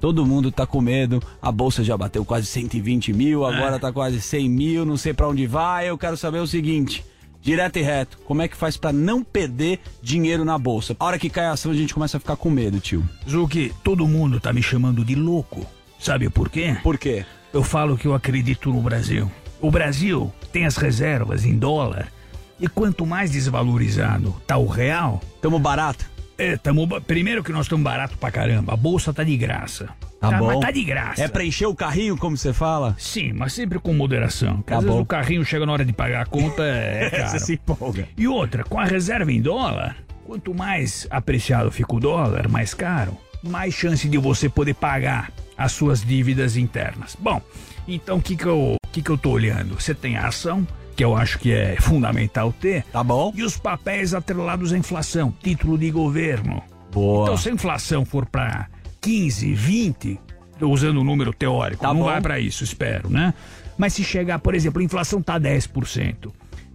Todo 0.00 0.24
mundo 0.24 0.50
tá 0.50 0.66
com 0.66 0.80
medo, 0.80 1.22
a 1.42 1.52
bolsa 1.52 1.84
já 1.84 1.96
bateu 1.96 2.24
quase 2.24 2.46
120 2.46 3.12
mil, 3.12 3.44
agora 3.44 3.78
tá 3.78 3.92
quase 3.92 4.20
100 4.20 4.48
mil, 4.48 4.86
não 4.86 4.96
sei 4.96 5.12
pra 5.12 5.28
onde 5.28 5.46
vai. 5.46 5.90
Eu 5.90 5.98
quero 5.98 6.16
saber 6.16 6.38
o 6.38 6.46
seguinte, 6.46 7.04
direto 7.42 7.78
e 7.78 7.82
reto, 7.82 8.18
como 8.24 8.40
é 8.40 8.48
que 8.48 8.56
faz 8.56 8.78
pra 8.78 8.92
não 8.92 9.22
perder 9.22 9.78
dinheiro 10.02 10.44
na 10.44 10.56
bolsa? 10.56 10.96
A 10.98 11.04
hora 11.04 11.18
que 11.18 11.28
cai 11.28 11.44
a 11.44 11.52
ação 11.52 11.70
a 11.70 11.74
gente 11.74 11.92
começa 11.92 12.16
a 12.16 12.20
ficar 12.20 12.36
com 12.36 12.48
medo, 12.48 12.80
tio. 12.80 13.06
Zuki, 13.28 13.72
todo 13.84 14.08
mundo 14.08 14.40
tá 14.40 14.52
me 14.52 14.62
chamando 14.62 15.04
de 15.04 15.14
louco. 15.14 15.66
Sabe 15.98 16.30
por 16.30 16.48
quê? 16.48 16.78
Por 16.82 16.96
quê? 16.96 17.26
Eu 17.52 17.62
falo 17.62 17.98
que 17.98 18.06
eu 18.06 18.14
acredito 18.14 18.72
no 18.72 18.80
Brasil. 18.80 19.30
O 19.60 19.70
Brasil 19.70 20.32
tem 20.50 20.64
as 20.64 20.76
reservas 20.76 21.44
em 21.44 21.58
dólar. 21.58 22.10
E 22.58 22.66
quanto 22.66 23.04
mais 23.04 23.30
desvalorizado 23.30 24.34
tá 24.46 24.56
o 24.56 24.66
real. 24.66 25.20
Tamo 25.42 25.58
barato? 25.58 26.06
É, 26.40 26.56
tamo. 26.56 27.00
Primeiro 27.02 27.42
que 27.44 27.52
nós 27.52 27.66
estamos 27.66 27.84
barato 27.84 28.16
pra 28.18 28.30
caramba. 28.30 28.72
A 28.72 28.76
bolsa 28.76 29.12
tá 29.12 29.22
de 29.22 29.36
graça. 29.36 29.88
Tá 30.20 30.30
bom. 30.32 30.46
Mas 30.48 30.60
tá 30.60 30.70
de 30.70 30.84
graça. 30.84 31.22
É 31.22 31.28
pra 31.28 31.44
encher 31.44 31.66
o 31.66 31.74
carrinho, 31.74 32.16
como 32.16 32.36
você 32.36 32.52
fala? 32.52 32.94
Sim, 32.98 33.32
mas 33.32 33.52
sempre 33.52 33.78
com 33.78 33.92
moderação. 33.92 34.56
Porque 34.56 34.70
Tá 34.70 34.78
às 34.78 34.82
vezes 34.84 34.96
bom. 34.96 35.02
o 35.02 35.06
carrinho 35.06 35.44
chega 35.44 35.64
na 35.66 35.72
hora 35.72 35.84
de 35.84 35.92
pagar 35.92 36.22
a 36.22 36.26
conta, 36.26 36.62
é 36.62 37.08
caro. 37.14 37.28
Você 37.30 37.38
se 37.38 37.52
empolga. 37.54 38.08
E 38.16 38.26
outra, 38.28 38.64
com 38.64 38.78
a 38.78 38.84
reserva 38.84 39.32
em 39.32 39.40
dólar, 39.40 39.96
quanto 40.24 40.54
mais 40.54 41.06
apreciado 41.10 41.70
fica 41.70 41.94
o 41.94 42.00
dólar, 42.00 42.48
mais 42.48 42.74
caro, 42.74 43.16
mais 43.42 43.74
chance 43.74 44.08
de 44.08 44.18
você 44.18 44.48
poder 44.48 44.74
pagar 44.74 45.32
as 45.56 45.72
suas 45.72 46.02
dívidas 46.02 46.56
internas. 46.56 47.16
Bom, 47.18 47.40
então 47.88 48.18
o 48.18 48.22
que 48.22 48.36
que 48.36 48.46
eu, 48.46 48.76
que 48.92 49.02
que 49.02 49.10
eu 49.10 49.18
tô 49.18 49.30
olhando? 49.30 49.74
Você 49.80 49.94
tem 49.94 50.16
a 50.16 50.26
ação, 50.28 50.66
que 51.00 51.04
eu 51.04 51.16
acho 51.16 51.38
que 51.38 51.50
é 51.50 51.76
fundamental 51.80 52.52
ter. 52.52 52.84
Tá 52.92 53.02
bom. 53.02 53.32
E 53.34 53.42
os 53.42 53.56
papéis 53.56 54.12
atrelados 54.12 54.70
à 54.70 54.76
inflação, 54.76 55.34
título 55.42 55.78
de 55.78 55.90
governo. 55.90 56.62
Boa. 56.92 57.22
Então 57.22 57.38
se 57.38 57.48
a 57.48 57.52
inflação 57.52 58.04
for 58.04 58.26
para 58.26 58.68
15, 59.00 59.54
20, 59.54 60.20
tô 60.58 60.68
usando 60.68 60.98
o 60.98 61.04
número 61.04 61.32
teórico, 61.32 61.80
Tá 61.80 61.88
não 61.88 62.00
bom. 62.00 62.04
vai 62.04 62.20
para 62.20 62.38
isso, 62.38 62.62
espero, 62.62 63.08
né? 63.08 63.32
Mas 63.78 63.94
se 63.94 64.04
chegar, 64.04 64.40
por 64.40 64.54
exemplo, 64.54 64.82
a 64.82 64.84
inflação 64.84 65.22
tá 65.22 65.40
10%, 65.40 66.30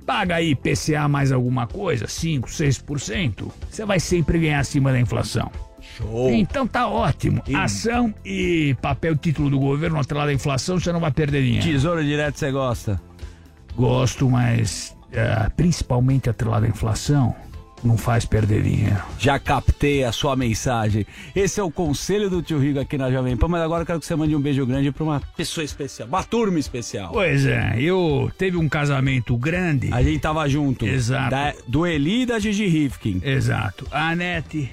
paga 0.07 0.37
aí 0.37 0.55
PCA 0.55 1.07
mais 1.07 1.31
alguma 1.31 1.67
coisa, 1.67 2.07
5, 2.07 2.49
6%, 2.49 3.51
você 3.69 3.85
vai 3.85 3.99
sempre 3.99 4.39
ganhar 4.39 4.57
acima 4.57 4.91
da 4.91 4.99
inflação. 4.99 5.51
Show. 5.99 6.31
Então 6.31 6.65
tá 6.65 6.87
ótimo. 6.87 7.43
Ação 7.53 8.11
e 8.25 8.75
papel 8.81 9.15
título 9.15 9.51
do 9.51 9.59
governo 9.59 9.99
atrelado 9.99 10.31
à 10.31 10.33
inflação, 10.33 10.79
você 10.79 10.91
não 10.91 10.99
vai 10.99 11.11
perder 11.11 11.43
dinheiro. 11.43 11.63
Tesouro 11.63 12.03
direto 12.03 12.39
você 12.39 12.51
gosta? 12.51 12.99
Gosto, 13.75 14.29
mas 14.29 14.95
eh, 15.11 15.49
principalmente 15.55 16.29
atrelado 16.29 16.65
à 16.65 16.69
inflação, 16.69 17.35
não 17.83 17.97
faz 17.97 18.25
perder 18.25 18.63
dinheiro. 18.63 18.97
Já 19.19 19.37
captei 19.37 20.03
a 20.03 20.11
sua 20.11 20.35
mensagem. 20.35 21.05
Esse 21.35 21.59
é 21.59 21.63
o 21.63 21.69
conselho 21.69 22.29
do 22.29 22.41
tio 22.41 22.57
Rico 22.57 22.79
aqui 22.79 22.97
na 22.97 23.11
Jovem 23.11 23.37
Pan, 23.37 23.47
mas 23.47 23.61
agora 23.61 23.83
eu 23.83 23.85
quero 23.85 23.99
que 23.99 24.05
você 24.05 24.15
mande 24.15 24.35
um 24.35 24.39
beijo 24.41 24.65
grande 24.65 24.91
pra 24.91 25.03
uma 25.03 25.21
pessoa 25.37 25.63
especial, 25.63 26.07
uma 26.07 26.23
turma 26.23 26.57
especial. 26.57 27.11
Pois 27.11 27.45
é, 27.45 27.75
eu 27.79 28.31
teve 28.37 28.57
um 28.57 28.67
casamento 28.67 29.37
grande. 29.37 29.89
A 29.93 30.01
gente 30.01 30.19
tava 30.19 30.47
junto. 30.49 30.85
Exato. 30.85 31.29
Da- 31.29 31.53
do 31.67 31.85
Eli 31.85 32.21
e 32.23 32.25
da 32.25 32.39
Gigi 32.39 32.65
Rifkin. 32.65 33.21
Exato. 33.23 33.85
A 33.91 34.09
Anete 34.09 34.71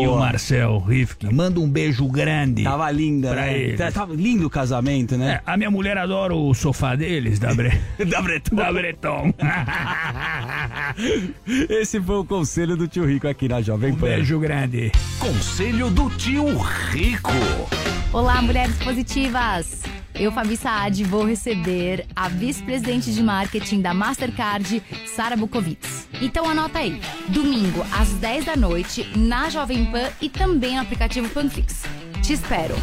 e 0.00 0.04
Boa. 0.06 0.16
o 0.16 0.18
Marcel 0.20 0.78
Rifkin. 0.78 1.30
Manda 1.32 1.60
um 1.60 1.68
beijo 1.68 2.06
grande. 2.08 2.64
Tava 2.64 2.90
linda, 2.90 3.30
pra 3.32 3.42
né? 3.42 3.58
eles. 3.58 3.78
Tá- 3.78 3.92
Tava 3.92 4.14
lindo 4.14 4.46
o 4.46 4.50
casamento, 4.50 5.16
né? 5.18 5.40
É, 5.46 5.50
a 5.50 5.56
minha 5.56 5.70
mulher 5.70 5.98
adora 5.98 6.34
o 6.34 6.54
sofá 6.54 6.94
deles, 6.94 7.38
da, 7.38 7.52
Bre... 7.54 7.78
da 8.08 8.22
Breton. 8.22 8.56
da 8.56 8.72
Breton. 8.72 9.34
Esse 11.68 12.00
foi 12.00 12.16
o 12.16 12.24
conselho 12.24 12.76
do 12.76 12.88
tio 12.88 13.04
Rico 13.04 13.28
aqui 13.28 13.48
na 13.48 13.60
Jovem 13.60 13.92
Um 13.92 13.96
Pan. 13.96 14.06
beijo 14.06 14.38
grande. 14.40 14.90
Conselho 15.18 15.90
do 15.90 16.08
tio 16.10 16.46
Rico. 16.90 17.30
Olá, 18.12 18.40
mulheres 18.42 18.76
positivas! 18.78 19.82
Eu, 20.14 20.30
Fabi 20.30 20.56
Saad, 20.56 21.02
vou 21.04 21.24
receber 21.24 22.06
a 22.14 22.28
vice-presidente 22.28 23.12
de 23.12 23.22
marketing 23.22 23.80
da 23.80 23.94
Mastercard, 23.94 24.82
Sara 25.06 25.36
Bukovitz. 25.36 26.06
Então 26.20 26.48
anota 26.48 26.78
aí, 26.78 27.00
domingo 27.28 27.84
às 27.92 28.10
10 28.14 28.44
da 28.44 28.56
noite, 28.56 29.10
na 29.16 29.48
Jovem 29.48 29.86
Pan 29.86 30.10
e 30.20 30.28
também 30.28 30.76
no 30.76 30.82
aplicativo 30.82 31.28
Panflix. 31.30 31.82
Te 32.22 32.34
espero! 32.34 32.74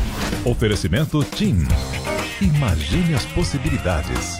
Oferecimento 0.44 1.24
TIM. 1.24 1.68
Imagine 2.42 3.14
as 3.14 3.26
possibilidades. 3.28 4.40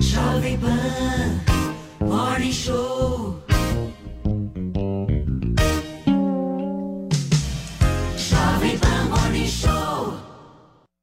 Jovem 0.00 0.58
Pan, 0.58 1.40
Morning 2.00 2.52
Show. 2.52 3.49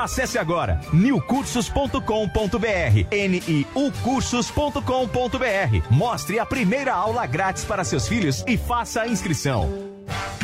Acesse 0.00 0.38
agora 0.38 0.80
newcursos.com.br, 0.94 3.74
niucursos.com.br. 3.74 5.90
Mostre 5.90 6.38
a 6.38 6.46
primeira 6.46 6.94
aula 6.94 7.26
grátis 7.26 7.64
para 7.64 7.84
seus 7.84 8.08
filhos 8.08 8.42
e 8.46 8.56
faça 8.56 9.02
a 9.02 9.08
inscrição. 9.08 9.89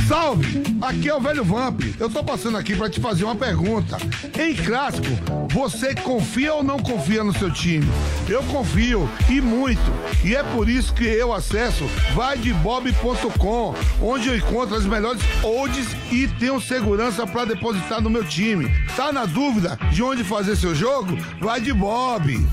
Salve! 0.07 0.63
Aqui 0.83 1.09
é 1.09 1.15
o 1.15 1.21
velho 1.21 1.45
Vamp. 1.45 1.81
Eu 1.99 2.09
tô 2.09 2.23
passando 2.23 2.57
aqui 2.57 2.77
pra 2.77 2.89
te 2.89 3.01
fazer 3.01 3.25
uma 3.25 3.35
pergunta. 3.35 3.97
Em 4.39 4.55
clássico, 4.55 5.09
você 5.53 5.95
confia 5.95 6.55
ou 6.55 6.63
não 6.63 6.79
confia 6.79 7.25
no 7.25 7.37
seu 7.37 7.51
time? 7.51 7.87
Eu 8.29 8.43
confio 8.45 9.09
e 9.29 9.41
muito. 9.41 9.81
E 10.25 10.35
é 10.35 10.43
por 10.43 10.69
isso 10.69 10.95
que 10.95 11.05
eu 11.05 11.33
acesso 11.33 11.85
vaidebob.com, 12.15 13.75
onde 14.01 14.29
eu 14.29 14.37
encontro 14.37 14.77
as 14.77 14.85
melhores 14.85 15.23
odds 15.43 15.89
e 16.13 16.29
tenho 16.39 16.61
segurança 16.61 17.27
pra 17.27 17.45
depositar 17.45 18.01
no 18.01 18.11
meu 18.11 18.25
time. 18.25 18.71
Tá 18.95 19.13
na 19.13 19.25
dúvida 19.25 19.79
de 19.91 20.03
onde 20.03 20.23
fazer 20.23 20.57
seu 20.57 20.75
jogo? 20.75 21.17
Vai 21.41 21.61
de 21.61 21.73
Bob. 21.73 22.47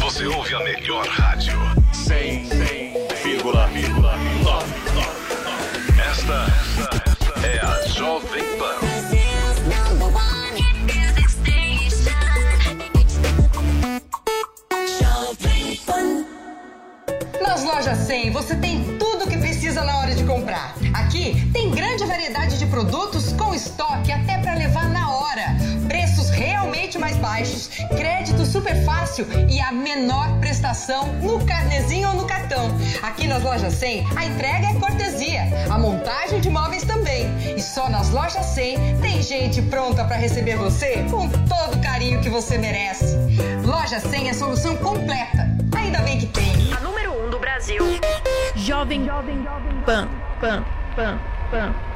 Você 0.00 0.26
ouve 0.26 0.54
a 0.54 0.58
melhor 0.60 1.06
rádio. 1.06 1.58
100,9. 1.92 2.59
Jovem 8.00 8.42
Pan. 8.56 8.80
Nas 17.42 17.62
lojas 17.62 17.98
100 17.98 18.30
você 18.30 18.56
tem 18.56 18.96
tudo 18.96 19.26
o 19.26 19.28
que 19.28 19.36
precisa 19.36 19.84
na 19.84 19.98
hora 19.98 20.14
de 20.14 20.24
comprar. 20.24 20.74
Aqui 20.94 21.46
tem 21.52 21.70
grande 21.72 22.06
variedade 22.06 22.58
de 22.58 22.64
produtos 22.64 23.34
com 23.34 23.54
estoque 23.54 24.10
até 24.10 24.38
para 24.38 24.54
levar 24.54 24.88
na 24.88 24.99
mais 27.10 27.16
baixos, 27.16 27.68
crédito 27.96 28.44
super 28.44 28.84
fácil 28.84 29.26
e 29.48 29.60
a 29.60 29.72
menor 29.72 30.38
prestação 30.38 31.12
no 31.14 31.44
carnezinho 31.44 32.08
ou 32.10 32.14
no 32.14 32.26
cartão. 32.26 32.70
Aqui 33.02 33.26
nas 33.26 33.42
lojas 33.42 33.74
100 33.74 34.06
a 34.16 34.24
entrega 34.26 34.68
é 34.68 34.74
cortesia, 34.74 35.42
a 35.68 35.78
montagem 35.78 36.40
de 36.40 36.50
móveis 36.50 36.84
também. 36.84 37.26
E 37.56 37.60
só 37.60 37.88
nas 37.88 38.10
lojas 38.10 38.44
100 38.46 38.98
tem 39.00 39.22
gente 39.22 39.62
pronta 39.62 40.04
para 40.04 40.16
receber 40.16 40.56
você 40.56 41.04
com 41.10 41.28
todo 41.28 41.76
o 41.76 41.82
carinho 41.82 42.20
que 42.20 42.28
você 42.28 42.58
merece. 42.58 43.16
Loja 43.64 43.98
100 43.98 44.28
é 44.28 44.30
a 44.30 44.34
solução 44.34 44.76
completa. 44.76 45.48
Ainda 45.76 46.00
bem 46.00 46.18
que 46.18 46.26
tem. 46.26 46.72
A 46.76 46.80
número 46.80 47.12
1 47.12 47.26
um 47.26 47.30
do 47.30 47.38
Brasil. 47.38 47.84
Jovem, 48.54 49.04
jovem, 49.04 49.42
jovem. 49.42 49.80
Pan, 49.84 50.08
pan, 50.40 50.64
pan, 50.94 51.18
pan, 51.50 51.89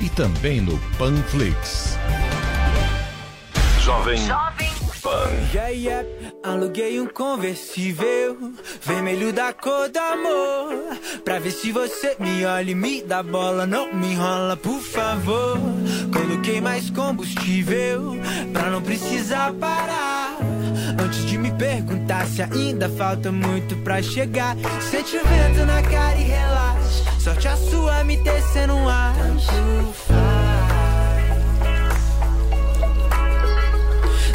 e 0.00 0.08
também 0.10 0.60
no 0.60 0.78
Panflix. 0.98 1.96
Jovem 3.80 4.20
Pan. 5.02 5.30
Yeah, 5.54 5.68
yeah. 5.70 6.08
Aluguei 6.42 7.00
um 7.00 7.06
conversível, 7.06 8.52
vermelho 8.82 9.32
da 9.32 9.52
cor 9.52 9.88
do 9.88 9.98
amor. 9.98 10.98
Pra 11.24 11.38
ver 11.38 11.52
se 11.52 11.72
você 11.72 12.16
me 12.18 12.44
olha 12.44 12.70
e 12.70 12.74
me 12.74 13.02
dá 13.02 13.22
bola, 13.22 13.64
não 13.64 13.92
me 13.94 14.12
enrola, 14.12 14.56
por 14.56 14.80
favor. 14.80 15.58
Coloquei 16.12 16.60
mais 16.60 16.90
combustível, 16.90 18.16
pra 18.52 18.70
não 18.70 18.82
precisar 18.82 19.52
parar. 19.54 20.27
Antes 21.02 21.24
de 21.26 21.38
me 21.38 21.50
perguntar 21.52 22.26
se 22.26 22.42
ainda 22.42 22.88
falta 22.88 23.30
muito 23.30 23.76
pra 23.76 24.02
chegar, 24.02 24.56
sente 24.90 25.16
o 25.16 25.24
vento 25.24 25.64
na 25.64 25.82
cara 25.82 26.16
e 26.16 26.24
relaxa. 26.24 27.20
Sorte 27.20 27.48
a 27.48 27.56
sua 27.56 28.04
me 28.04 28.16
tecendo 28.18 28.74
um 28.74 28.88
ar. 28.88 29.14
Tanto 29.14 29.92
faz. 29.92 30.48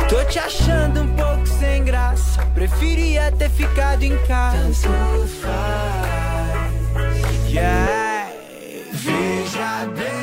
Tô 0.09 0.23
te 0.25 0.39
achando 0.39 1.01
um 1.01 1.07
pouco 1.15 1.47
sem 1.47 1.83
graça. 1.83 2.45
Preferia 2.53 3.31
ter 3.31 3.49
ficado 3.49 4.03
em 4.03 4.17
casa. 4.25 4.57
Tanto 4.57 5.27
faz. 5.41 6.73
Yeah. 7.49 8.31
Veja, 8.93 9.85
baby. 9.87 10.22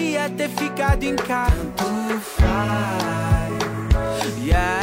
Ter 0.29 0.49
ficado 0.49 1.03
em 1.03 1.15
casa. 1.15 1.55
Tanto 1.75 2.19
faz. 2.21 3.51
Yeah. 4.43 4.80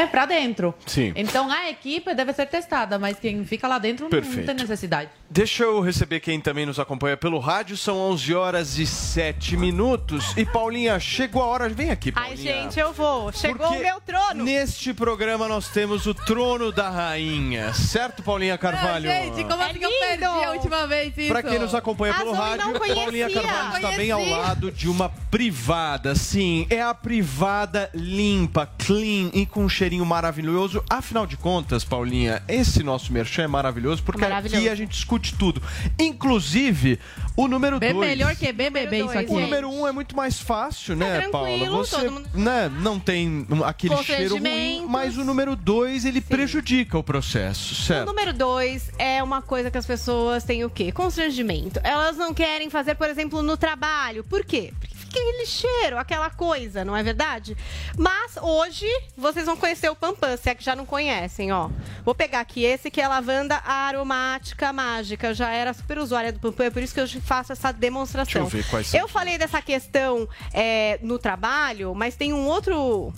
Né, 0.00 0.06
pra 0.06 0.26
dentro. 0.26 0.74
Sim. 0.86 1.12
Então 1.16 1.50
a 1.50 1.70
equipe 1.70 2.14
deve 2.14 2.32
ser 2.32 2.46
testada, 2.46 2.98
mas 2.98 3.18
quem 3.18 3.44
fica 3.44 3.66
lá 3.68 3.78
dentro 3.78 4.04
não- 4.04 4.10
não 4.10 4.20
Perfeito. 4.22 4.46
tem 4.46 4.54
necessidade. 4.54 5.10
Deixa 5.28 5.62
eu 5.64 5.80
receber 5.80 6.20
quem 6.20 6.40
também 6.40 6.66
nos 6.66 6.78
acompanha 6.80 7.16
pelo 7.16 7.38
rádio. 7.38 7.76
São 7.76 7.96
11 7.96 8.34
horas 8.34 8.78
e 8.78 8.86
7 8.86 9.56
minutos. 9.56 10.36
E 10.36 10.44
Paulinha, 10.44 10.98
chegou 10.98 11.42
a 11.42 11.46
hora. 11.46 11.68
Vem 11.68 11.90
aqui, 11.90 12.12
Ai, 12.16 12.28
Paulinha. 12.34 12.62
gente, 12.62 12.80
eu 12.80 12.92
vou. 12.92 13.30
Chegou 13.32 13.66
Porque 13.68 13.78
o 13.78 13.82
meu 13.82 14.00
trono. 14.00 14.42
Neste 14.44 14.92
programa 14.92 15.46
nós 15.46 15.68
temos 15.68 16.06
o 16.06 16.14
trono 16.14 16.72
da 16.72 16.88
rainha. 16.90 17.72
Certo, 17.74 18.22
Paulinha 18.22 18.58
Carvalho? 18.58 19.08
Gente, 19.08 19.44
como 19.44 19.62
assim 19.62 19.78
que 19.78 19.84
eu 19.84 19.90
perdi 20.00 20.24
a 20.24 20.50
última 20.52 20.86
vez 20.86 21.16
isso? 21.16 21.28
Pra 21.28 21.42
quem 21.42 21.58
nos 21.58 21.74
acompanha 21.74 22.14
pelo 22.14 22.30
Azul, 22.32 22.42
rádio. 22.42 22.94
Paulinha 22.94 23.30
Carvalho 23.30 23.76
está 23.76 23.90
bem 23.92 24.10
ao 24.10 24.24
lado 24.24 24.70
de 24.72 24.88
uma 24.88 25.08
privada. 25.30 26.14
Sim, 26.14 26.66
é 26.70 26.82
a 26.82 26.92
privada 26.94 27.88
limpa, 27.94 28.68
clean 28.78 29.30
e 29.32 29.46
com 29.46 29.64
um 29.64 29.68
cheirinho 29.90 30.06
maravilhoso. 30.06 30.84
Afinal 30.88 31.26
de 31.26 31.36
contas, 31.36 31.82
Paulinha, 31.84 32.40
esse 32.46 32.82
nosso 32.84 33.12
merchan 33.12 33.42
é 33.42 33.46
maravilhoso 33.48 34.02
porque 34.04 34.20
Maravilhoso. 34.20 34.56
aqui 34.58 34.68
a 34.68 34.74
gente 34.74 34.90
discute 34.90 35.34
tudo. 35.34 35.60
Inclusive, 35.98 36.98
o 37.36 37.48
número 37.48 37.78
Bem 37.80 37.92
2. 37.92 38.08
melhor 38.08 38.36
que 38.36 38.52
BBB 38.52 39.04
isso 39.04 39.18
aqui. 39.18 39.32
O 39.32 39.40
número 39.40 39.68
um 39.68 39.86
é 39.88 39.92
muito 39.92 40.14
mais 40.14 40.38
fácil, 40.40 40.94
né, 40.94 41.22
tranquilo, 41.22 41.32
Paula? 41.32 41.68
Você 41.84 41.96
todo 41.96 42.12
mundo- 42.12 42.28
né, 42.34 42.70
não 42.80 43.00
tem 43.00 43.46
aquele 43.64 43.96
cheiro 44.04 44.38
ruim, 44.38 44.86
mas 44.88 45.16
o 45.18 45.24
número 45.24 45.56
2 45.56 46.04
ele 46.04 46.20
prejudica 46.20 46.96
o 46.96 47.02
processo, 47.02 47.72
O 47.72 47.76
certo? 47.76 48.06
número 48.06 48.32
dois 48.32 48.90
é 48.98 49.20
uma 49.22 49.42
coisa 49.42 49.70
que 49.70 49.78
as 49.78 49.86
pessoas 49.86 50.44
têm 50.44 50.64
o 50.64 50.70
quê? 50.70 50.92
Constrangimento. 50.92 51.80
Elas 51.82 52.16
não 52.16 52.32
querem 52.32 52.70
fazer, 52.70 52.94
por 52.94 53.08
exemplo, 53.08 53.42
no 53.42 53.56
trabalho. 53.56 54.22
Por 54.24 54.44
quê? 54.44 54.72
Porque 54.78 54.94
aquele 55.10 55.44
cheiro, 55.44 55.98
aquela 55.98 56.30
coisa, 56.30 56.84
não 56.84 56.96
é 56.96 57.02
verdade? 57.02 57.56
Mas 57.98 58.36
hoje 58.40 58.86
vocês 59.16 59.44
vão 59.44 59.56
conhecer 59.56 59.90
o 59.90 59.96
Pampam, 59.96 60.36
se 60.36 60.48
é 60.48 60.54
que 60.54 60.62
já 60.62 60.76
não 60.76 60.86
conhecem, 60.86 61.52
ó. 61.52 61.68
Vou 62.04 62.14
pegar 62.14 62.40
aqui 62.40 62.64
esse 62.64 62.90
que 62.90 63.00
é 63.00 63.08
lavanda 63.08 63.56
aromática 63.64 64.72
mágica. 64.72 65.28
Eu 65.28 65.34
já 65.34 65.50
era 65.50 65.72
super 65.74 65.98
usuária 65.98 66.32
do 66.32 66.38
Pampam, 66.38 66.64
é 66.64 66.70
por 66.70 66.82
isso 66.82 66.94
que 66.94 67.00
eu 67.00 67.08
faço 67.20 67.52
essa 67.52 67.72
demonstração. 67.72 68.42
Deixa 68.42 68.56
eu 68.56 68.62
ver 68.62 68.70
quais 68.70 68.86
são. 68.86 69.00
Eu 69.00 69.08
falei 69.08 69.36
dessa 69.36 69.60
questão 69.60 70.28
é, 70.52 70.98
no 71.02 71.18
trabalho, 71.18 71.94
mas 71.94 72.14
tem 72.14 72.32
um 72.32 72.46
outro 72.46 73.12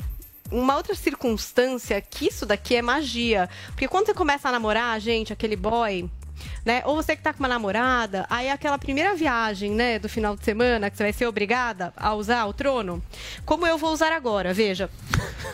uma 0.50 0.76
outra 0.76 0.94
circunstância 0.94 1.98
que 2.00 2.28
isso 2.28 2.44
daqui 2.44 2.76
é 2.76 2.82
magia. 2.82 3.48
Porque 3.68 3.88
quando 3.88 4.06
você 4.06 4.14
começa 4.14 4.50
a 4.50 4.52
namorar, 4.52 5.00
gente, 5.00 5.32
aquele 5.32 5.56
boy, 5.56 6.10
né? 6.64 6.82
Ou 6.84 6.94
você 6.96 7.16
que 7.16 7.22
tá 7.22 7.32
com 7.32 7.40
uma 7.40 7.48
namorada, 7.48 8.26
aí 8.30 8.48
aquela 8.50 8.78
primeira 8.78 9.14
viagem, 9.14 9.72
né, 9.72 9.98
do 9.98 10.08
final 10.08 10.36
de 10.36 10.44
semana, 10.44 10.90
que 10.90 10.96
você 10.96 11.02
vai 11.04 11.12
ser 11.12 11.26
obrigada 11.26 11.92
a 11.96 12.14
usar 12.14 12.44
o 12.46 12.52
trono, 12.52 13.02
como 13.44 13.66
eu 13.66 13.76
vou 13.78 13.92
usar 13.92 14.12
agora, 14.12 14.52
veja. 14.54 14.88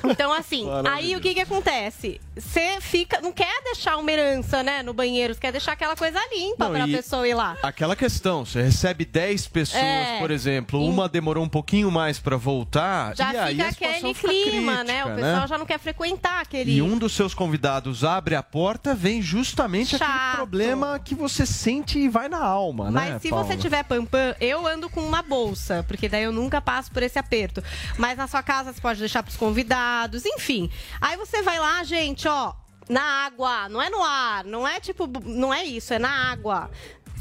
Então, 0.04 0.32
assim, 0.32 0.66
aí 0.90 1.16
o 1.16 1.20
que 1.20 1.34
que 1.34 1.40
acontece? 1.40 2.20
Você 2.36 2.78
fica, 2.80 3.20
não 3.20 3.32
quer 3.32 3.62
deixar 3.64 3.96
uma 3.96 4.10
herança, 4.10 4.62
né, 4.62 4.82
no 4.82 4.92
banheiro, 4.92 5.34
você 5.34 5.40
quer 5.40 5.52
deixar 5.52 5.72
aquela 5.72 5.96
coisa 5.96 6.18
limpa 6.32 6.68
pra 6.70 6.86
e 6.86 6.92
pessoa 6.92 7.26
ir 7.26 7.34
lá. 7.34 7.56
Aquela 7.62 7.96
questão, 7.96 8.44
você 8.44 8.62
recebe 8.62 9.04
10 9.04 9.46
pessoas, 9.48 9.82
É. 9.82 10.18
por 10.18 10.30
exemplo, 10.30 10.84
uma 10.84 11.08
demorou 11.08 11.42
um 11.44 11.48
pouquinho 11.48 11.90
mais 11.90 12.18
pra 12.18 12.36
voltar, 12.36 13.16
Já 13.16 13.32
e 13.32 13.36
aí 13.36 13.54
fica 13.56 13.66
a 13.66 13.68
aquele 13.68 14.14
fica 14.14 14.28
clima, 14.28 14.84
né? 14.84 15.04
O 15.04 15.08
crítica, 15.08 15.14
pessoal 15.26 15.40
né? 15.42 15.46
já 15.48 15.58
não 15.58 15.66
quer 15.66 15.78
frequentar 15.78 16.40
aquele. 16.40 16.76
E 16.76 16.82
um 16.82 16.96
dos 16.98 17.12
seus 17.12 17.34
convidados 17.34 18.04
abre 18.04 18.34
a 18.34 18.42
porta, 18.42 18.94
vem 18.94 19.20
justamente 19.22 19.96
aquele 19.96 20.10
Chato. 20.10 20.36
Que 20.98 21.14
você 21.14 21.44
sente 21.46 21.98
e 21.98 22.08
vai 22.08 22.28
na 22.28 22.42
alma, 22.42 22.86
né? 22.86 23.10
Mas 23.10 23.22
se 23.22 23.30
Paula? 23.30 23.44
você 23.44 23.56
tiver 23.56 23.82
pampam, 23.84 24.34
eu 24.40 24.66
ando 24.66 24.88
com 24.90 25.00
uma 25.00 25.22
bolsa, 25.22 25.84
porque 25.86 26.08
daí 26.08 26.24
eu 26.24 26.32
nunca 26.32 26.60
passo 26.60 26.90
por 26.90 27.02
esse 27.02 27.18
aperto. 27.18 27.62
Mas 27.96 28.16
na 28.18 28.26
sua 28.26 28.42
casa 28.42 28.72
você 28.72 28.80
pode 28.80 28.98
deixar 29.00 29.22
pros 29.22 29.36
convidados, 29.36 30.24
enfim. 30.24 30.70
Aí 31.00 31.16
você 31.16 31.42
vai 31.42 31.58
lá, 31.58 31.82
gente, 31.84 32.26
ó, 32.28 32.52
na 32.88 33.02
água, 33.26 33.68
não 33.68 33.80
é 33.82 33.90
no 33.90 34.02
ar, 34.02 34.44
não 34.44 34.66
é 34.66 34.80
tipo, 34.80 35.06
não 35.24 35.52
é 35.52 35.64
isso, 35.64 35.92
é 35.94 35.98
na 35.98 36.30
água. 36.32 36.70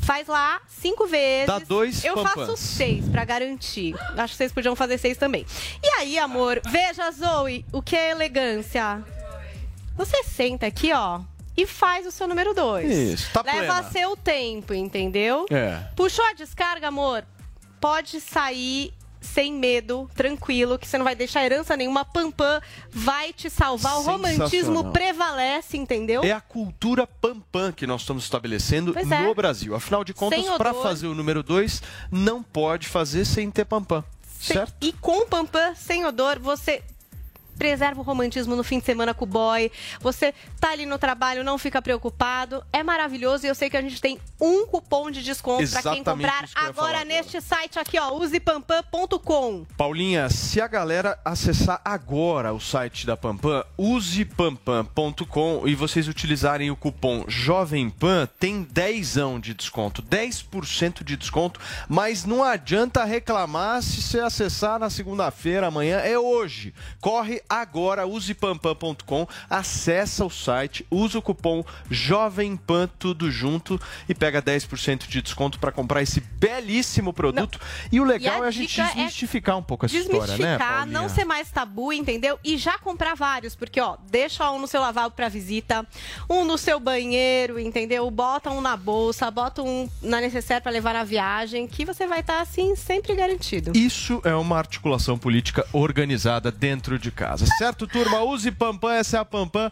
Faz 0.03 0.27
lá 0.27 0.61
cinco 0.67 1.05
vezes. 1.07 1.47
Dá 1.47 1.59
dois 1.59 2.03
Eu 2.05 2.15
pampans. 2.15 2.47
faço 2.47 2.57
seis 2.57 3.09
pra 3.09 3.25
garantir. 3.25 3.93
Acho 4.17 4.33
que 4.33 4.37
vocês 4.37 4.53
podiam 4.53 4.75
fazer 4.75 4.97
seis 4.97 5.17
também. 5.17 5.45
E 5.83 5.87
aí, 5.99 6.17
amor, 6.17 6.61
veja, 6.65 7.11
Zoe, 7.11 7.65
o 7.73 7.81
que 7.81 7.95
é 7.95 8.11
elegância? 8.11 9.03
Você 9.97 10.23
senta 10.23 10.65
aqui, 10.67 10.93
ó, 10.93 11.21
e 11.57 11.65
faz 11.65 12.05
o 12.05 12.11
seu 12.11 12.27
número 12.27 12.53
dois. 12.53 12.89
Isso, 12.89 13.31
tá 13.33 13.41
Leva 13.41 13.81
plena. 13.81 13.91
seu 13.91 14.15
tempo, 14.15 14.73
entendeu? 14.73 15.45
É. 15.49 15.79
Puxou 15.95 16.23
a 16.23 16.33
descarga, 16.33 16.87
amor? 16.87 17.25
Pode 17.81 18.21
sair 18.21 18.93
sem 19.19 19.51
medo, 19.53 20.09
tranquilo, 20.15 20.77
que 20.79 20.87
você 20.87 20.97
não 20.97 21.03
vai 21.03 21.15
deixar 21.15 21.43
herança 21.43 21.75
nenhuma. 21.75 22.05
Pampam 22.05 22.61
vai 22.89 23.33
te 23.33 23.49
salvar. 23.49 23.97
O 23.97 24.03
romantismo 24.03 24.91
prevalece, 24.91 25.77
entendeu? 25.77 26.23
É 26.23 26.31
a 26.31 26.39
cultura 26.39 27.05
pampam 27.05 27.71
que 27.71 27.85
nós 27.87 28.01
estamos 28.01 28.23
estabelecendo 28.23 28.93
Pois 28.93 29.11
é. 29.11 29.21
no 29.23 29.33
Brasil. 29.35 29.75
Afinal 29.75 30.03
de 30.03 30.13
contas, 30.13 30.45
para 30.57 30.73
fazer 30.73 31.07
o 31.07 31.15
número 31.15 31.43
2, 31.43 31.81
não 32.11 32.41
pode 32.41 32.87
fazer 32.87 33.25
sem 33.25 33.49
ter 33.51 33.65
pampam. 33.65 34.03
Certo? 34.39 34.73
E 34.81 34.93
com 34.93 35.25
Pampam, 35.25 35.73
sem 35.75 36.05
odor, 36.05 36.39
você 36.39 36.83
preserva 37.57 37.99
o 37.99 38.03
romantismo 38.03 38.55
no 38.55 38.63
fim 38.63 38.79
de 38.79 38.85
semana 38.85 39.13
com 39.13 39.25
o 39.25 39.27
boy. 39.27 39.71
Você 39.99 40.33
tá 40.59 40.71
ali 40.71 40.85
no 40.85 40.97
trabalho, 40.97 41.43
não 41.43 41.57
fica 41.57 41.81
preocupado. 41.81 42.63
É 42.71 42.83
maravilhoso 42.83 43.45
e 43.45 43.49
eu 43.49 43.55
sei 43.55 43.69
que 43.69 43.77
a 43.77 43.81
gente 43.81 44.01
tem 44.01 44.19
um 44.39 44.65
cupom 44.67 45.09
de 45.11 45.23
desconto 45.23 45.69
para 45.69 45.81
quem 45.93 46.03
comprar 46.03 46.47
que 46.47 46.53
agora 46.55 47.03
neste 47.03 47.41
site 47.41 47.79
aqui, 47.79 47.99
ó, 47.99 48.13
usepampam.com. 48.13 49.65
Paulinha, 49.75 50.29
se 50.29 50.61
a 50.61 50.67
galera 50.67 51.19
acessar 51.25 51.81
agora 51.83 52.53
o 52.53 52.59
site 52.59 53.05
da 53.05 53.17
Pampam, 53.17 53.63
usepampam.com 53.77 55.63
e 55.65 55.75
vocês 55.75 56.07
utilizarem 56.07 56.69
o 56.71 56.75
cupom 56.75 57.25
Jovem 57.27 57.89
Pan, 57.89 58.27
tem 58.39 58.63
10 58.63 59.07
de 59.41 59.53
desconto, 59.53 60.03
10% 60.03 61.03
de 61.03 61.15
desconto, 61.15 61.59
mas 61.87 62.25
não 62.25 62.43
adianta 62.43 63.03
reclamar 63.03 63.81
se 63.81 64.01
você 64.01 64.19
acessar 64.19 64.79
na 64.79 64.89
segunda-feira, 64.89 65.67
amanhã, 65.67 65.99
é 65.99 66.17
hoje. 66.19 66.73
Corre 66.99 67.41
agora, 67.49 68.05
usepampam.com, 68.05 69.27
acessa 69.49 70.25
o 70.25 70.29
site, 70.29 70.85
usa 70.89 71.19
o 71.19 71.21
cupom 71.21 71.63
Jovem 71.89 72.55
Pan 72.55 72.89
tudo 72.99 73.31
junto 73.31 73.79
e 74.07 74.13
pega 74.13 74.41
10% 74.41 75.07
de 75.07 75.21
desconto 75.21 75.59
para 75.59 75.71
comprar 75.71 76.01
esse 76.01 76.19
belíssimo 76.19 77.13
produto. 77.13 77.59
E 77.91 77.99
o 77.99 78.03
legal 78.03 78.39
E 78.39 78.41
a 78.41 78.45
é 78.45 78.47
a 78.47 78.51
gente 78.51 78.79
é 78.79 78.85
desmistificar 78.85 79.57
um 79.57 79.63
pouco 79.63 79.85
essa 79.85 79.95
história, 79.95 80.19
né, 80.19 80.25
Desmistificar, 80.27 80.77
Paulinha? 80.77 80.99
não 80.99 81.09
ser 81.09 81.25
mais 81.25 81.49
tabu, 81.51 81.93
entendeu? 81.93 82.39
E 82.43 82.57
já 82.57 82.77
comprar 82.79 83.15
vários, 83.15 83.55
porque, 83.55 83.79
ó, 83.79 83.97
deixa 84.09 84.49
um 84.51 84.59
no 84.59 84.67
seu 84.67 84.81
lavabo 84.81 85.15
pra 85.15 85.29
visita, 85.29 85.85
um 86.29 86.45
no 86.45 86.57
seu 86.57 86.79
banheiro, 86.79 87.59
entendeu? 87.59 88.09
Bota 88.09 88.49
um 88.49 88.61
na 88.61 88.75
bolsa, 88.75 89.29
bota 89.31 89.61
um 89.61 89.89
na 90.01 90.21
necessaire 90.21 90.61
pra 90.61 90.71
levar 90.71 90.93
na 90.93 91.03
viagem, 91.03 91.67
que 91.67 91.85
você 91.85 92.07
vai 92.07 92.21
estar, 92.21 92.41
assim, 92.41 92.75
sempre 92.75 93.15
garantido. 93.15 93.71
Isso 93.75 94.21
é 94.23 94.35
uma 94.35 94.57
articulação 94.57 95.17
política 95.17 95.65
organizada 95.73 96.51
dentro 96.51 96.97
de 96.97 97.11
casa. 97.11 97.36
Certo, 97.45 97.85
turma? 97.85 98.21
Use 98.21 98.51
Pampam, 98.51 98.93
essa 98.93 99.17
é 99.17 99.19
a 99.19 99.25
Pampam. 99.25 99.71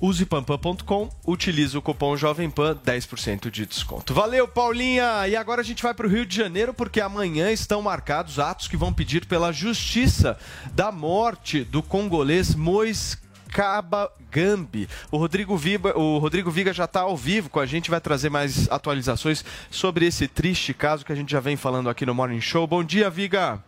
Usepampam.com, 0.00 1.10
utilize 1.26 1.76
o 1.76 1.82
cupom 1.82 2.16
Jovem 2.16 2.48
Pan, 2.48 2.76
10% 2.86 3.50
de 3.50 3.66
desconto. 3.66 4.14
Valeu, 4.14 4.46
Paulinha! 4.46 5.26
E 5.26 5.34
agora 5.34 5.60
a 5.60 5.64
gente 5.64 5.82
vai 5.82 5.92
para 5.92 6.06
o 6.06 6.08
Rio 6.08 6.24
de 6.24 6.36
Janeiro, 6.36 6.72
porque 6.72 7.00
amanhã 7.00 7.50
estão 7.50 7.82
marcados 7.82 8.38
atos 8.38 8.68
que 8.68 8.76
vão 8.76 8.92
pedir 8.92 9.26
pela 9.26 9.50
justiça 9.50 10.38
da 10.72 10.92
morte 10.92 11.64
do 11.64 11.82
congolês 11.82 12.54
Mois 12.54 13.18
Kabagambi. 13.48 14.88
O 15.10 15.18
Rodrigo, 15.18 15.56
Viga, 15.56 15.98
o 15.98 16.18
Rodrigo 16.18 16.48
Viga 16.48 16.72
já 16.72 16.84
está 16.84 17.00
ao 17.00 17.16
vivo 17.16 17.50
com 17.50 17.58
a 17.58 17.66
gente, 17.66 17.90
vai 17.90 18.00
trazer 18.00 18.30
mais 18.30 18.70
atualizações 18.70 19.44
sobre 19.68 20.06
esse 20.06 20.28
triste 20.28 20.72
caso 20.72 21.04
que 21.04 21.12
a 21.12 21.16
gente 21.16 21.32
já 21.32 21.40
vem 21.40 21.56
falando 21.56 21.90
aqui 21.90 22.06
no 22.06 22.14
Morning 22.14 22.40
Show. 22.40 22.68
Bom 22.68 22.84
dia, 22.84 23.10
Viga! 23.10 23.67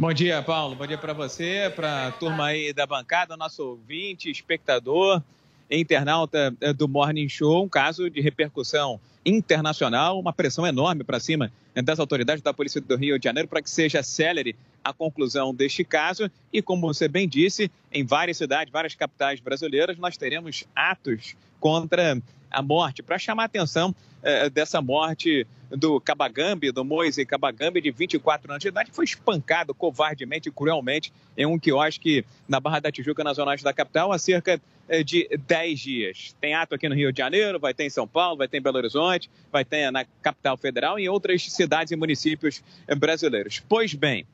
Bom 0.00 0.14
dia, 0.14 0.42
Paulo. 0.42 0.74
Bom 0.74 0.86
dia 0.86 0.96
para 0.96 1.12
você, 1.12 1.70
para 1.76 2.06
a 2.06 2.10
turma 2.10 2.46
aí 2.46 2.72
da 2.72 2.86
bancada, 2.86 3.36
nosso 3.36 3.62
ouvinte, 3.62 4.30
espectador, 4.30 5.22
internauta 5.70 6.56
eh, 6.58 6.72
do 6.72 6.88
Morning 6.88 7.28
Show. 7.28 7.62
Um 7.64 7.68
caso 7.68 8.08
de 8.08 8.18
repercussão 8.18 8.98
internacional, 9.26 10.18
uma 10.18 10.32
pressão 10.32 10.66
enorme 10.66 11.04
para 11.04 11.20
cima 11.20 11.52
eh, 11.74 11.82
das 11.82 12.00
autoridades 12.00 12.42
da 12.42 12.54
Polícia 12.54 12.80
do 12.80 12.96
Rio 12.96 13.18
de 13.18 13.24
Janeiro 13.24 13.46
para 13.46 13.60
que 13.60 13.68
seja 13.68 14.02
célere 14.02 14.56
a 14.82 14.90
conclusão 14.90 15.54
deste 15.54 15.84
caso. 15.84 16.30
E 16.50 16.62
como 16.62 16.80
você 16.80 17.06
bem 17.06 17.28
disse, 17.28 17.70
em 17.92 18.02
várias 18.02 18.38
cidades, 18.38 18.72
várias 18.72 18.94
capitais 18.94 19.38
brasileiras, 19.38 19.98
nós 19.98 20.16
teremos 20.16 20.64
atos 20.74 21.36
contra 21.60 22.18
a 22.50 22.62
morte, 22.62 23.02
para 23.02 23.18
chamar 23.18 23.44
atenção 23.44 23.94
eh, 24.22 24.50
dessa 24.50 24.80
morte 24.80 25.46
do 25.70 26.00
Cabagambi, 26.00 26.72
do 26.72 26.84
Moise 26.84 27.24
Cabagambi, 27.24 27.80
de 27.80 27.90
24 27.90 28.50
anos 28.50 28.60
de 28.60 28.68
idade, 28.68 28.90
foi 28.92 29.04
espancado 29.04 29.72
covardemente 29.72 30.48
e 30.48 30.52
cruelmente 30.52 31.12
em 31.36 31.46
um 31.46 31.58
quiosque 31.58 32.24
na 32.48 32.58
Barra 32.58 32.80
da 32.80 32.90
Tijuca, 32.90 33.22
na 33.22 33.32
zona 33.32 33.56
da 33.56 33.72
capital, 33.72 34.12
há 34.12 34.18
cerca 34.18 34.60
eh, 34.88 35.02
de 35.04 35.28
10 35.46 35.80
dias. 35.80 36.36
Tem 36.40 36.54
ato 36.54 36.74
aqui 36.74 36.88
no 36.88 36.94
Rio 36.94 37.12
de 37.12 37.18
Janeiro, 37.18 37.58
vai 37.58 37.72
ter 37.72 37.84
em 37.84 37.90
São 37.90 38.06
Paulo, 38.06 38.38
vai 38.38 38.48
ter 38.48 38.58
em 38.58 38.62
Belo 38.62 38.78
Horizonte, 38.78 39.30
vai 39.52 39.64
ter 39.64 39.90
na 39.90 40.04
capital 40.20 40.56
federal 40.56 40.98
e 40.98 41.04
em 41.04 41.08
outras 41.08 41.44
cidades 41.50 41.92
e 41.92 41.96
municípios 41.96 42.62
eh, 42.88 42.94
brasileiros. 42.94 43.62
Pois 43.68 43.94
bem, 43.94 44.26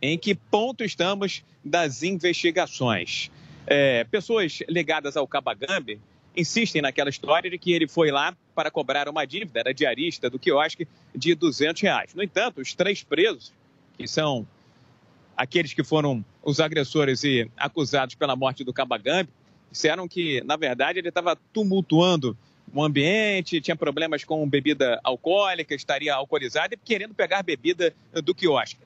em 0.00 0.18
que 0.18 0.34
ponto 0.34 0.82
estamos 0.82 1.44
das 1.64 2.02
investigações? 2.02 3.30
É, 3.66 4.04
pessoas 4.04 4.60
ligadas 4.68 5.16
ao 5.16 5.26
Cabagambi 5.26 6.00
insistem 6.36 6.82
naquela 6.82 7.08
história 7.10 7.50
de 7.50 7.58
que 7.58 7.72
ele 7.72 7.88
foi 7.88 8.10
lá 8.10 8.36
para 8.54 8.70
cobrar 8.70 9.08
uma 9.08 9.24
dívida, 9.24 9.60
era 9.60 9.74
diarista 9.74 10.28
do 10.28 10.38
quiosque, 10.38 10.86
de 11.14 11.34
200 11.34 11.80
reais. 11.82 12.14
No 12.14 12.22
entanto, 12.22 12.60
os 12.60 12.74
três 12.74 13.02
presos, 13.02 13.52
que 13.96 14.06
são 14.06 14.46
aqueles 15.36 15.72
que 15.72 15.82
foram 15.82 16.24
os 16.42 16.60
agressores 16.60 17.24
e 17.24 17.50
acusados 17.56 18.14
pela 18.14 18.36
morte 18.36 18.64
do 18.64 18.72
Cabagambi, 18.72 19.30
disseram 19.70 20.06
que, 20.06 20.42
na 20.42 20.56
verdade, 20.56 20.98
ele 20.98 21.08
estava 21.08 21.36
tumultuando 21.52 22.36
o 22.72 22.82
ambiente, 22.82 23.60
tinha 23.60 23.76
problemas 23.76 24.24
com 24.24 24.48
bebida 24.48 25.00
alcoólica, 25.02 25.74
estaria 25.74 26.14
alcoolizado 26.14 26.74
e 26.74 26.76
querendo 26.76 27.14
pegar 27.14 27.42
bebida 27.42 27.94
do 28.22 28.34
quiosque 28.34 28.80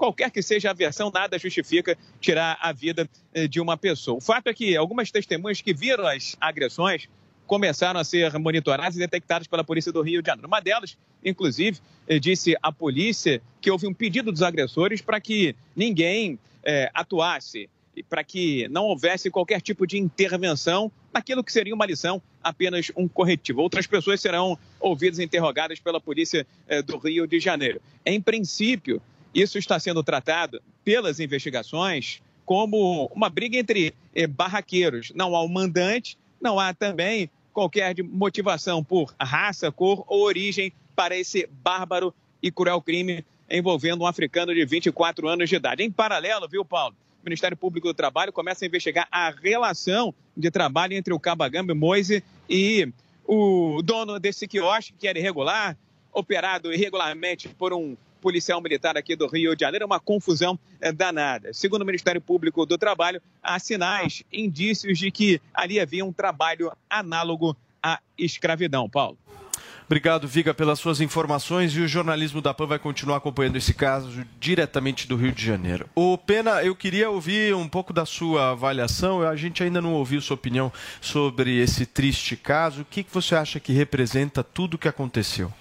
qualquer 0.00 0.30
que 0.30 0.40
seja 0.40 0.70
a 0.70 0.72
versão, 0.72 1.10
nada 1.12 1.38
justifica 1.38 1.94
tirar 2.18 2.56
a 2.58 2.72
vida 2.72 3.06
eh, 3.34 3.46
de 3.46 3.60
uma 3.60 3.76
pessoa. 3.76 4.16
O 4.16 4.20
fato 4.20 4.46
é 4.46 4.54
que 4.54 4.74
algumas 4.74 5.10
testemunhas 5.10 5.60
que 5.60 5.74
viram 5.74 6.06
as 6.06 6.34
agressões 6.40 7.06
começaram 7.46 8.00
a 8.00 8.04
ser 8.04 8.32
monitoradas 8.38 8.96
e 8.96 8.98
detectadas 8.98 9.46
pela 9.46 9.62
polícia 9.62 9.92
do 9.92 10.00
Rio 10.00 10.22
de 10.22 10.26
Janeiro. 10.26 10.48
Uma 10.48 10.60
delas, 10.60 10.96
inclusive, 11.22 11.80
eh, 12.08 12.18
disse 12.18 12.56
à 12.62 12.72
polícia 12.72 13.42
que 13.60 13.70
houve 13.70 13.86
um 13.86 13.92
pedido 13.92 14.32
dos 14.32 14.40
agressores 14.40 15.02
para 15.02 15.20
que 15.20 15.54
ninguém 15.76 16.38
eh, 16.64 16.90
atuasse 16.94 17.68
para 18.08 18.24
que 18.24 18.66
não 18.68 18.84
houvesse 18.84 19.30
qualquer 19.30 19.60
tipo 19.60 19.86
de 19.86 19.98
intervenção 19.98 20.90
naquilo 21.12 21.44
que 21.44 21.52
seria 21.52 21.74
uma 21.74 21.84
lição, 21.84 22.22
apenas 22.42 22.90
um 22.96 23.06
corretivo. 23.06 23.60
Outras 23.60 23.86
pessoas 23.86 24.20
serão 24.20 24.56
ouvidas 24.78 25.18
e 25.18 25.24
interrogadas 25.24 25.78
pela 25.80 26.00
polícia 26.00 26.46
eh, 26.68 26.80
do 26.80 26.96
Rio 26.96 27.26
de 27.26 27.38
Janeiro. 27.38 27.82
Em 28.06 28.18
princípio, 28.18 29.02
Isso 29.34 29.58
está 29.58 29.78
sendo 29.78 30.02
tratado 30.02 30.60
pelas 30.84 31.20
investigações 31.20 32.20
como 32.44 33.06
uma 33.14 33.28
briga 33.28 33.56
entre 33.56 33.94
eh, 34.14 34.26
barraqueiros. 34.26 35.12
Não 35.14 35.36
há 35.36 35.44
um 35.44 35.48
mandante, 35.48 36.18
não 36.40 36.58
há 36.58 36.74
também 36.74 37.30
qualquer 37.52 37.94
motivação 38.02 38.82
por 38.82 39.14
raça, 39.20 39.70
cor 39.70 40.04
ou 40.08 40.22
origem 40.22 40.72
para 40.96 41.16
esse 41.16 41.48
bárbaro 41.62 42.12
e 42.42 42.50
cruel 42.50 42.80
crime 42.80 43.24
envolvendo 43.48 44.02
um 44.02 44.06
africano 44.06 44.54
de 44.54 44.64
24 44.64 45.28
anos 45.28 45.48
de 45.48 45.56
idade. 45.56 45.82
Em 45.82 45.90
paralelo, 45.90 46.48
viu, 46.48 46.64
Paulo? 46.64 46.96
O 47.20 47.24
Ministério 47.24 47.56
Público 47.56 47.88
do 47.88 47.94
Trabalho 47.94 48.32
começa 48.32 48.64
a 48.64 48.66
investigar 48.66 49.06
a 49.10 49.30
relação 49.30 50.14
de 50.36 50.50
trabalho 50.50 50.94
entre 50.94 51.12
o 51.12 51.20
Cabagambe 51.20 51.74
Moise 51.74 52.24
e 52.48 52.88
o 53.26 53.82
dono 53.82 54.18
desse 54.18 54.48
quiosque, 54.48 54.94
que 54.98 55.06
era 55.06 55.18
irregular, 55.18 55.76
operado 56.12 56.72
irregularmente 56.72 57.48
por 57.48 57.72
um 57.72 57.96
policial 58.20 58.60
militar 58.60 58.96
aqui 58.96 59.16
do 59.16 59.26
Rio 59.26 59.56
de 59.56 59.60
Janeiro, 59.60 59.86
uma 59.86 59.98
confusão 59.98 60.58
eh, 60.80 60.92
danada. 60.92 61.52
Segundo 61.52 61.82
o 61.82 61.86
Ministério 61.86 62.20
Público 62.20 62.66
do 62.66 62.78
Trabalho, 62.78 63.20
há 63.42 63.58
sinais, 63.58 64.22
indícios 64.32 64.98
de 64.98 65.10
que 65.10 65.40
ali 65.54 65.80
havia 65.80 66.04
um 66.04 66.12
trabalho 66.12 66.70
análogo 66.88 67.56
à 67.82 67.98
escravidão. 68.18 68.88
Paulo. 68.88 69.18
Obrigado, 69.90 70.28
Viga, 70.28 70.54
pelas 70.54 70.78
suas 70.78 71.00
informações 71.00 71.74
e 71.74 71.80
o 71.80 71.88
jornalismo 71.88 72.40
da 72.40 72.54
PAN 72.54 72.66
vai 72.66 72.78
continuar 72.78 73.16
acompanhando 73.16 73.56
esse 73.56 73.74
caso 73.74 74.24
diretamente 74.38 75.08
do 75.08 75.16
Rio 75.16 75.32
de 75.32 75.44
Janeiro. 75.44 75.90
O 75.96 76.16
Pena, 76.16 76.62
eu 76.62 76.76
queria 76.76 77.10
ouvir 77.10 77.56
um 77.56 77.68
pouco 77.68 77.92
da 77.92 78.06
sua 78.06 78.52
avaliação. 78.52 79.20
A 79.20 79.34
gente 79.34 79.64
ainda 79.64 79.82
não 79.82 79.94
ouviu 79.94 80.20
sua 80.20 80.36
opinião 80.36 80.72
sobre 81.00 81.58
esse 81.58 81.86
triste 81.86 82.36
caso. 82.36 82.82
O 82.82 82.84
que 82.84 83.04
você 83.10 83.34
acha 83.34 83.58
que 83.58 83.72
representa 83.72 84.44
tudo 84.44 84.74
o 84.74 84.78
que 84.78 84.86
aconteceu? 84.86 85.52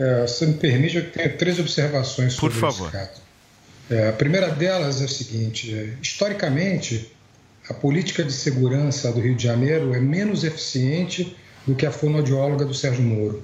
É, 0.00 0.26
se 0.26 0.46
me 0.46 0.54
permite, 0.54 0.96
eu 0.96 1.10
tenho 1.10 1.36
três 1.36 1.58
observações 1.58 2.32
sobre 2.32 2.54
Por 2.54 2.60
favor. 2.60 2.88
esse 2.88 2.96
caso. 2.96 3.20
É, 3.90 4.08
a 4.08 4.12
primeira 4.12 4.48
delas 4.48 5.02
é 5.02 5.04
o 5.04 5.08
seguinte: 5.08 5.74
é, 5.74 5.92
historicamente, 6.00 7.12
a 7.68 7.74
política 7.74 8.24
de 8.24 8.32
segurança 8.32 9.12
do 9.12 9.20
Rio 9.20 9.34
de 9.34 9.42
Janeiro 9.42 9.94
é 9.94 10.00
menos 10.00 10.42
eficiente 10.42 11.36
do 11.66 11.74
que 11.74 11.84
a 11.84 11.90
fonoaudióloga 11.90 12.64
do 12.64 12.72
Sérgio 12.72 13.02
Moro. 13.02 13.42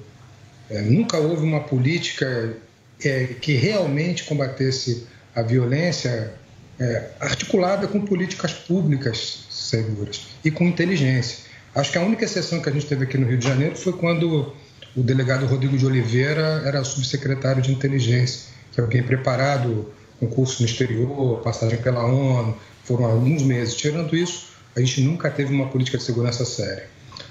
É, 0.67 0.81
nunca 0.81 1.17
houve 1.17 1.43
uma 1.43 1.59
política 1.59 2.57
é, 3.05 3.25
que 3.39 3.53
realmente 3.53 4.23
combatesse 4.23 5.05
a 5.35 5.43
violência 5.43 6.33
é, 6.79 7.09
articulada 7.19 7.87
com 7.87 8.01
políticas 8.01 8.51
públicas 8.51 9.45
seguras 9.51 10.25
e 10.43 10.49
com 10.49 10.65
inteligência. 10.65 11.45
Acho 11.75 11.91
que 11.91 11.97
a 11.99 12.01
única 12.01 12.25
exceção 12.25 12.59
que 12.59 12.67
a 12.67 12.71
gente 12.71 12.87
teve 12.87 13.03
aqui 13.03 13.19
no 13.19 13.27
Rio 13.27 13.37
de 13.37 13.47
Janeiro 13.47 13.75
foi 13.75 13.93
quando 13.93 14.55
o 14.97 15.03
delegado 15.03 15.45
Rodrigo 15.45 15.77
de 15.77 15.85
Oliveira 15.85 16.63
era 16.65 16.83
subsecretário 16.83 17.61
de 17.61 17.71
inteligência, 17.71 18.49
que 18.71 18.81
é 18.81 18.83
alguém 18.83 19.03
preparado, 19.03 19.93
concurso 20.19 20.63
no 20.63 20.67
exterior, 20.67 21.39
passagem 21.43 21.77
pela 21.77 22.03
ONU, 22.03 22.57
foram 22.83 23.05
alguns 23.05 23.43
meses. 23.43 23.75
Tirando 23.75 24.17
isso, 24.17 24.47
a 24.75 24.79
gente 24.79 25.01
nunca 25.01 25.29
teve 25.29 25.53
uma 25.53 25.67
política 25.67 25.99
de 25.99 26.03
segurança 26.03 26.43
séria. 26.45 26.87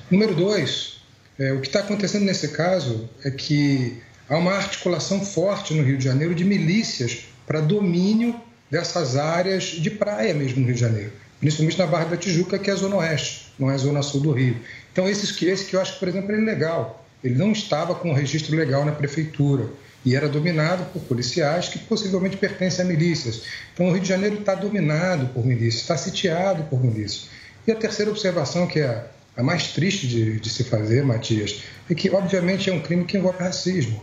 Número 0.09 0.33
dois, 0.33 1.01
é, 1.37 1.53
o 1.53 1.61
que 1.61 1.67
está 1.67 1.81
acontecendo 1.81 2.25
nesse 2.25 2.49
caso 2.49 3.11
é 3.25 3.33
que 3.33 4.01
há 4.29 4.37
uma 4.37 4.53
articulação 4.53 5.25
forte 5.25 5.75
no 5.75 5.83
Rio 5.83 5.99
de 5.99 6.05
Janeiro 6.05 6.37
de 6.37 6.45
milícias 6.45 7.25
para 7.45 7.61
domínio 7.61 8.41
dessas 8.71 9.17
áreas 9.17 9.65
de 9.65 9.91
praia 9.91 10.33
mesmo 10.33 10.61
no 10.61 10.67
Rio 10.67 10.75
de 10.75 10.81
Janeiro, 10.81 11.13
principalmente 11.41 11.79
na 11.79 11.87
Barra 11.87 12.05
da 12.05 12.17
Tijuca, 12.17 12.61
que 12.61 12.71
é 12.71 12.73
a 12.73 12.77
zona 12.77 12.97
oeste, 12.97 13.53
não 13.59 13.69
é 13.69 13.75
a 13.75 13.79
zona 13.79 14.03
sul 14.03 14.21
do 14.21 14.31
Rio. 14.31 14.57
Então, 14.93 15.09
esses 15.09 15.33
que, 15.33 15.47
esse 15.47 15.65
que 15.65 15.75
eu 15.75 15.81
acho, 15.81 15.99
por 15.99 16.07
exemplo, 16.07 16.33
é 16.33 16.39
ilegal. 16.39 17.06
Ele 17.23 17.35
não 17.35 17.53
estava 17.53 17.95
com 17.95 18.13
registro 18.13 18.57
legal 18.57 18.85
na 18.85 18.93
prefeitura 18.93 19.69
e 20.05 20.15
era 20.15 20.29
dominado 20.29 20.85
por 20.93 21.03
policiais 21.03 21.69
que 21.69 21.81
possivelmente 21.81 22.37
pertencem 22.37 22.85
a 22.85 22.89
milícias. 22.89 23.43
Então, 23.75 23.89
o 23.89 23.93
Rio 23.93 24.01
de 24.01 24.09
Janeiro 24.09 24.39
está 24.39 24.55
dominado 24.55 25.27
por 25.35 25.45
milícias, 25.45 25.83
está 25.83 25.97
sitiado 25.97 26.63
por 26.65 26.83
milícias. 26.83 27.29
E 27.67 27.73
a 27.73 27.75
terceira 27.75 28.11
observação, 28.11 28.69
que 28.69 28.79
é 28.79 29.07
a, 29.37 29.43
mais 29.43 29.73
triste 29.73 30.07
de, 30.07 30.39
de 30.39 30.49
se 30.49 30.63
fazer, 30.63 31.05
Matias, 31.05 31.63
é 31.91 31.95
que, 31.95 32.09
obviamente, 32.11 32.71
é 32.71 32.73
um 32.73 32.81
crime 32.81 33.05
que 33.05 33.17
envolve 33.17 33.39
racismo. 33.39 34.01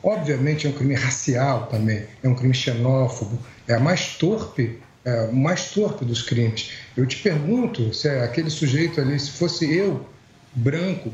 Obviamente, 0.00 0.68
é 0.68 0.70
um 0.70 0.72
crime 0.72 0.94
racial 0.94 1.66
também, 1.66 2.04
é 2.22 2.28
um 2.28 2.34
crime 2.34 2.54
xenófobo, 2.54 3.36
é 3.66 3.74
a 3.74 3.80
mais 3.80 4.14
torpe, 4.14 4.78
é 5.04 5.22
o 5.22 5.34
mais 5.34 5.72
torpe 5.72 6.04
dos 6.04 6.22
crimes. 6.22 6.70
Eu 6.96 7.04
te 7.06 7.16
pergunto 7.16 7.92
se 7.92 8.08
é 8.08 8.22
aquele 8.22 8.50
sujeito 8.50 9.00
ali, 9.00 9.18
se 9.18 9.32
fosse 9.32 9.74
eu, 9.74 10.06
branco, 10.54 11.12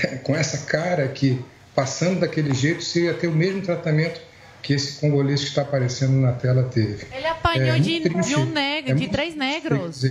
com 0.24 0.34
essa 0.34 0.66
cara 0.66 1.04
aqui, 1.04 1.40
passando 1.74 2.20
daquele 2.20 2.54
jeito, 2.54 2.82
se 2.82 3.04
ia 3.04 3.14
ter 3.14 3.28
o 3.28 3.32
mesmo 3.32 3.62
tratamento 3.62 4.20
que 4.62 4.72
esse 4.72 5.00
congolês 5.00 5.40
que 5.40 5.48
está 5.48 5.62
aparecendo 5.62 6.12
na 6.12 6.32
tela 6.32 6.62
teve. 6.64 7.06
Ele 7.12 7.26
apanhou 7.26 7.76
É 7.76 7.78
de, 7.78 8.00
de 8.00 8.36
um 8.36 8.46
negro, 8.46 8.92
É 8.92 8.94
de 8.94 9.08
três 9.08 9.34
negros. 9.34 10.04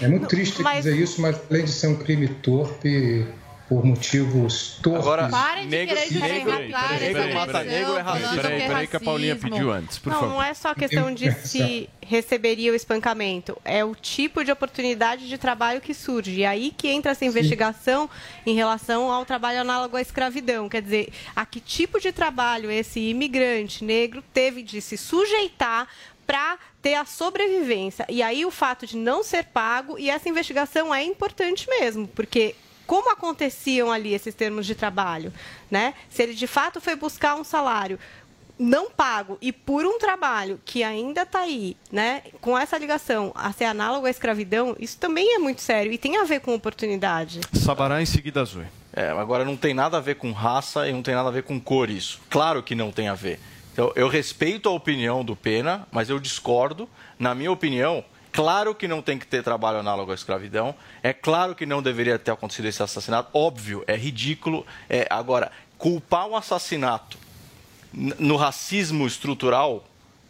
É 0.00 0.08
muito 0.08 0.26
triste 0.26 0.62
mas- 0.62 0.84
dizer 0.84 0.96
isso, 0.96 1.20
mas 1.20 1.40
além 1.50 1.64
de 1.64 1.72
ser 1.72 1.88
um 1.88 1.96
crime 1.96 2.28
torpe 2.28 3.26
por 3.70 3.84
motivos 3.84 4.78
torpes. 4.82 5.00
Agora, 5.02 5.28
Parem 5.28 5.62
de 5.62 5.70
negro- 5.70 5.94
querer 5.96 6.20
negro- 6.20 6.52
agressão, 6.52 6.66
peraí, 7.46 7.68
negro 7.68 7.96
é 7.96 8.00
racismo. 8.00 8.34
Peraí, 8.34 8.56
que 8.58 8.62
é 8.64 8.66
peraí 8.66 8.86
que 8.88 8.96
a 8.96 9.00
Paulinha 9.00 9.36
pediu 9.36 9.72
antes, 9.72 9.96
por 9.96 10.12
não, 10.12 10.18
favor. 10.18 10.34
não 10.34 10.42
é 10.42 10.52
só 10.54 10.74
questão 10.74 11.14
de 11.14 11.30
se 11.46 11.88
receberia 12.02 12.72
o 12.72 12.74
espancamento, 12.74 13.56
é 13.64 13.84
o 13.84 13.94
tipo 13.94 14.44
de 14.44 14.50
oportunidade 14.50 15.28
de 15.28 15.38
trabalho 15.38 15.80
que 15.80 15.94
surge. 15.94 16.32
E 16.40 16.44
aí 16.44 16.74
que 16.76 16.88
entra 16.88 17.12
essa 17.12 17.24
investigação 17.24 18.10
em 18.44 18.56
relação 18.56 19.08
ao 19.08 19.24
trabalho 19.24 19.60
análogo 19.60 19.96
à 19.96 20.00
escravidão. 20.02 20.68
Quer 20.68 20.82
dizer, 20.82 21.12
a 21.36 21.46
que 21.46 21.60
tipo 21.60 22.00
de 22.00 22.10
trabalho 22.10 22.72
esse 22.72 22.98
imigrante 22.98 23.84
negro 23.84 24.20
teve 24.34 24.64
de 24.64 24.80
se 24.80 24.96
sujeitar 24.96 25.86
para 26.26 26.58
ter 26.82 26.94
a 26.94 27.04
sobrevivência. 27.04 28.04
E 28.08 28.20
aí 28.20 28.44
o 28.44 28.50
fato 28.50 28.84
de 28.84 28.96
não 28.96 29.22
ser 29.22 29.44
pago, 29.44 29.96
e 29.96 30.10
essa 30.10 30.28
investigação 30.28 30.92
é 30.92 31.04
importante 31.04 31.68
mesmo, 31.68 32.08
porque 32.08 32.56
como 32.90 33.08
aconteciam 33.08 33.92
ali 33.92 34.12
esses 34.14 34.34
termos 34.34 34.66
de 34.66 34.74
trabalho, 34.74 35.32
né? 35.70 35.94
Se 36.08 36.24
ele 36.24 36.34
de 36.34 36.48
fato 36.48 36.80
foi 36.80 36.96
buscar 36.96 37.36
um 37.36 37.44
salário 37.44 38.00
não 38.58 38.90
pago 38.90 39.38
e 39.40 39.52
por 39.52 39.86
um 39.86 39.96
trabalho 39.96 40.60
que 40.64 40.82
ainda 40.82 41.22
está 41.22 41.38
aí, 41.38 41.76
né, 41.90 42.20
com 42.40 42.58
essa 42.58 42.76
ligação 42.76 43.30
a 43.34 43.52
ser 43.52 43.66
análogo 43.66 44.06
à 44.06 44.10
escravidão, 44.10 44.74
isso 44.78 44.98
também 44.98 45.36
é 45.36 45.38
muito 45.38 45.62
sério 45.62 45.92
e 45.92 45.96
tem 45.96 46.18
a 46.18 46.24
ver 46.24 46.40
com 46.40 46.52
oportunidade. 46.52 47.40
Sabará 47.52 48.02
em 48.02 48.06
seguida 48.06 48.44
Zoe. 48.44 48.66
É, 48.92 49.08
agora 49.10 49.44
não 49.44 49.56
tem 49.56 49.72
nada 49.72 49.96
a 49.96 50.00
ver 50.00 50.16
com 50.16 50.32
raça 50.32 50.88
e 50.88 50.92
não 50.92 51.00
tem 51.00 51.14
nada 51.14 51.28
a 51.28 51.32
ver 51.32 51.44
com 51.44 51.60
cor 51.60 51.88
isso. 51.88 52.20
Claro 52.28 52.60
que 52.60 52.74
não 52.74 52.90
tem 52.90 53.06
a 53.06 53.14
ver. 53.14 53.38
Então, 53.72 53.92
eu 53.94 54.08
respeito 54.08 54.68
a 54.68 54.72
opinião 54.72 55.24
do 55.24 55.36
Pena, 55.36 55.86
mas 55.92 56.10
eu 56.10 56.18
discordo. 56.18 56.88
Na 57.16 57.36
minha 57.36 57.52
opinião, 57.52 58.04
claro 58.32 58.74
que 58.74 58.88
não 58.88 59.02
tem 59.02 59.18
que 59.18 59.26
ter 59.26 59.42
trabalho 59.42 59.78
análogo 59.78 60.12
à 60.12 60.14
escravidão. 60.14 60.74
É 61.02 61.12
claro 61.12 61.54
que 61.54 61.66
não 61.66 61.82
deveria 61.82 62.18
ter 62.18 62.30
acontecido 62.30 62.66
esse 62.66 62.82
assassinato. 62.82 63.30
Óbvio, 63.32 63.84
é 63.86 63.96
ridículo. 63.96 64.66
É, 64.88 65.06
agora, 65.10 65.50
culpar 65.78 66.26
um 66.26 66.36
assassinato 66.36 67.18
no 67.92 68.36
racismo 68.36 69.06
estrutural 69.06 69.84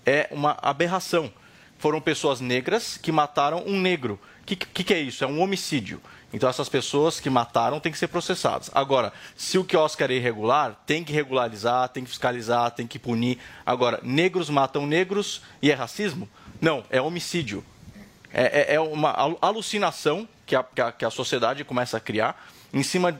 é 0.06 0.28
uma 0.30 0.56
aberração. 0.62 1.30
Foram 1.78 2.00
pessoas 2.00 2.40
negras 2.40 2.96
que 2.96 3.12
mataram 3.12 3.64
um 3.66 3.78
negro. 3.80 4.18
O 4.42 4.44
que, 4.44 4.56
que, 4.56 4.84
que 4.84 4.94
é 4.94 5.00
isso? 5.00 5.24
É 5.24 5.26
um 5.26 5.40
homicídio. 5.40 6.00
Então 6.32 6.48
essas 6.48 6.68
pessoas 6.68 7.18
que 7.18 7.28
mataram 7.28 7.80
têm 7.80 7.90
que 7.90 7.98
ser 7.98 8.08
processadas. 8.08 8.70
Agora, 8.74 9.12
se 9.36 9.58
o 9.58 9.64
quiosque 9.64 10.02
era 10.02 10.12
irregular, 10.12 10.80
tem 10.86 11.02
que 11.02 11.12
regularizar, 11.12 11.88
tem 11.88 12.04
que 12.04 12.10
fiscalizar, 12.10 12.70
tem 12.70 12.86
que 12.86 12.98
punir. 12.98 13.38
Agora, 13.66 14.00
negros 14.02 14.48
matam 14.48 14.86
negros 14.86 15.42
e 15.60 15.70
é 15.70 15.74
racismo? 15.74 16.28
Não, 16.60 16.84
é 16.90 17.00
homicídio. 17.00 17.64
É, 18.32 18.72
é- 18.72 18.74
é 18.74 18.80
uma 18.80 19.10
alu- 19.10 19.38
alucinação 19.40 20.28
que 20.46 20.54
a, 20.54 20.62
que, 20.62 20.80
a, 20.80 20.92
que 20.92 21.04
a 21.04 21.10
sociedade 21.10 21.64
começa 21.64 21.96
a 21.96 22.00
criar 22.00 22.40
em 22.72 22.82
cima 22.82 23.18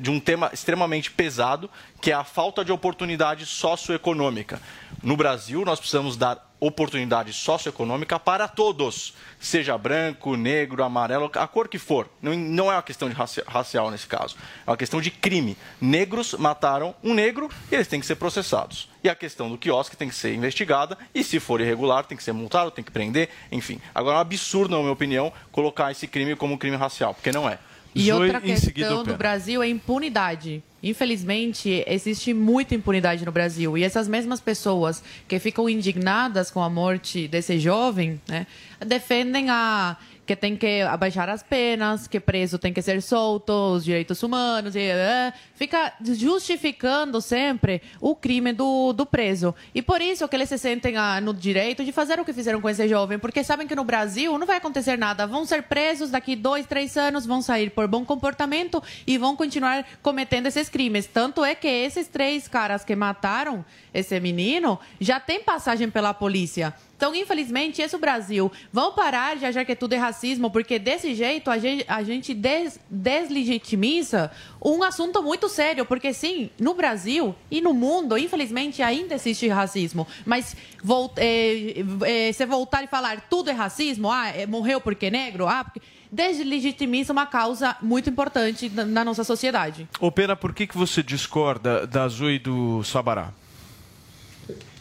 de 0.00 0.10
um 0.10 0.18
tema 0.18 0.50
extremamente 0.52 1.10
pesado, 1.10 1.70
que 2.00 2.10
é 2.10 2.14
a 2.14 2.24
falta 2.24 2.64
de 2.64 2.72
oportunidade 2.72 3.44
socioeconômica. 3.46 4.60
No 5.02 5.16
Brasil, 5.16 5.64
nós 5.64 5.78
precisamos 5.78 6.16
dar 6.16 6.46
oportunidade 6.60 7.32
socioeconômica 7.32 8.18
para 8.18 8.48
todos, 8.48 9.14
seja 9.38 9.78
branco, 9.78 10.36
negro, 10.36 10.82
amarelo, 10.82 11.30
a 11.34 11.46
cor 11.46 11.68
que 11.68 11.78
for. 11.78 12.08
Não, 12.20 12.34
não 12.34 12.72
é 12.72 12.74
uma 12.74 12.82
questão 12.82 13.08
de 13.08 13.14
raci- 13.14 13.44
racial 13.46 13.92
nesse 13.92 14.08
caso, 14.08 14.36
é 14.66 14.70
uma 14.70 14.76
questão 14.76 15.00
de 15.00 15.10
crime. 15.10 15.56
Negros 15.80 16.34
mataram 16.34 16.96
um 17.04 17.14
negro 17.14 17.48
e 17.70 17.74
eles 17.76 17.86
têm 17.86 18.00
que 18.00 18.06
ser 18.06 18.16
processados. 18.16 18.88
E 19.04 19.08
a 19.08 19.14
questão 19.14 19.48
do 19.48 19.56
quiosque 19.56 19.96
tem 19.96 20.08
que 20.08 20.14
ser 20.14 20.34
investigada 20.34 20.98
e, 21.14 21.22
se 21.22 21.38
for 21.38 21.60
irregular, 21.60 22.04
tem 22.04 22.16
que 22.16 22.24
ser 22.24 22.32
multado, 22.32 22.72
tem 22.72 22.82
que 22.82 22.90
prender, 22.90 23.28
enfim. 23.52 23.80
Agora, 23.94 24.16
é 24.16 24.18
um 24.18 24.22
absurdo, 24.22 24.74
na 24.74 24.80
minha 24.80 24.92
opinião, 24.92 25.32
colocar 25.52 25.92
esse 25.92 26.08
crime 26.08 26.34
como 26.34 26.58
crime 26.58 26.76
racial, 26.76 27.14
porque 27.14 27.30
não 27.30 27.48
é. 27.48 27.60
E 27.94 28.12
outra 28.12 28.40
questão 28.40 29.02
do 29.02 29.16
Brasil 29.16 29.62
é 29.62 29.68
impunidade. 29.68 30.62
Infelizmente, 30.82 31.82
existe 31.86 32.32
muita 32.32 32.74
impunidade 32.74 33.24
no 33.24 33.32
Brasil. 33.32 33.76
E 33.76 33.82
essas 33.82 34.06
mesmas 34.06 34.40
pessoas 34.40 35.02
que 35.26 35.38
ficam 35.38 35.68
indignadas 35.68 36.50
com 36.50 36.62
a 36.62 36.70
morte 36.70 37.26
desse 37.26 37.58
jovem, 37.58 38.20
né, 38.28 38.46
defendem 38.86 39.50
a 39.50 39.96
que 40.28 40.36
tem 40.36 40.54
que 40.54 40.82
abaixar 40.82 41.26
as 41.30 41.42
penas, 41.42 42.06
que 42.06 42.20
preso 42.20 42.58
tem 42.58 42.70
que 42.70 42.82
ser 42.82 43.00
solto, 43.00 43.50
os 43.72 43.82
direitos 43.82 44.22
humanos, 44.22 44.76
e, 44.76 44.80
é, 44.80 45.32
fica 45.54 45.94
justificando 46.04 47.18
sempre 47.22 47.80
o 47.98 48.14
crime 48.14 48.52
do, 48.52 48.92
do 48.92 49.06
preso. 49.06 49.54
E 49.74 49.80
por 49.80 50.02
isso 50.02 50.28
que 50.28 50.36
eles 50.36 50.50
se 50.50 50.58
sentem 50.58 50.98
ah, 50.98 51.18
no 51.18 51.32
direito 51.32 51.82
de 51.82 51.92
fazer 51.92 52.20
o 52.20 52.26
que 52.26 52.34
fizeram 52.34 52.60
com 52.60 52.68
esse 52.68 52.86
jovem, 52.86 53.18
porque 53.18 53.42
sabem 53.42 53.66
que 53.66 53.74
no 53.74 53.84
Brasil 53.84 54.36
não 54.36 54.46
vai 54.46 54.58
acontecer 54.58 54.98
nada. 54.98 55.26
Vão 55.26 55.46
ser 55.46 55.62
presos 55.62 56.10
daqui 56.10 56.36
dois, 56.36 56.66
três 56.66 56.98
anos, 56.98 57.24
vão 57.24 57.40
sair 57.40 57.70
por 57.70 57.88
bom 57.88 58.04
comportamento 58.04 58.82
e 59.06 59.16
vão 59.16 59.34
continuar 59.34 59.82
cometendo 60.02 60.44
esses 60.44 60.68
crimes. 60.68 61.06
Tanto 61.06 61.42
é 61.42 61.54
que 61.54 61.68
esses 61.68 62.06
três 62.06 62.46
caras 62.46 62.84
que 62.84 62.94
mataram 62.94 63.64
esse 63.94 64.20
menino 64.20 64.78
já 65.00 65.18
tem 65.18 65.42
passagem 65.42 65.88
pela 65.88 66.12
polícia. 66.12 66.74
Então, 66.98 67.14
infelizmente, 67.14 67.80
esse 67.80 67.94
é 67.94 67.96
o 67.96 68.00
Brasil. 68.00 68.50
Vão 68.72 68.92
parar 68.92 69.36
de 69.36 69.46
achar 69.46 69.64
que 69.64 69.76
tudo 69.76 69.92
é 69.92 69.96
racismo, 69.96 70.50
porque 70.50 70.80
desse 70.80 71.14
jeito 71.14 71.48
a 71.48 71.56
gente, 71.56 71.84
a 71.86 72.02
gente 72.02 72.34
des, 72.34 72.80
deslegitimiza 72.90 74.32
um 74.60 74.82
assunto 74.82 75.22
muito 75.22 75.48
sério. 75.48 75.86
Porque, 75.86 76.12
sim, 76.12 76.50
no 76.58 76.74
Brasil 76.74 77.36
e 77.48 77.60
no 77.60 77.72
mundo, 77.72 78.18
infelizmente, 78.18 78.82
ainda 78.82 79.14
existe 79.14 79.46
racismo. 79.46 80.08
Mas 80.26 80.56
volt, 80.82 81.12
é, 81.18 81.84
é, 82.04 82.32
você 82.32 82.44
voltar 82.44 82.82
e 82.82 82.88
falar 82.88 83.20
tudo 83.30 83.48
é 83.48 83.52
racismo, 83.52 84.10
ah, 84.10 84.30
é, 84.30 84.44
morreu 84.44 84.80
porque 84.80 85.06
é 85.06 85.10
negro, 85.10 85.46
ah, 85.46 85.62
porque 85.62 85.80
deslegitimiza 86.10 87.12
uma 87.12 87.26
causa 87.26 87.76
muito 87.80 88.10
importante 88.10 88.68
na, 88.70 88.84
na 88.84 89.04
nossa 89.04 89.22
sociedade. 89.22 89.88
Ô, 90.00 90.10
Pena, 90.10 90.34
por 90.34 90.52
que, 90.52 90.66
que 90.66 90.76
você 90.76 91.00
discorda 91.00 91.86
da 91.86 92.08
Zoe 92.08 92.40
do 92.40 92.82
Sabará? 92.82 93.32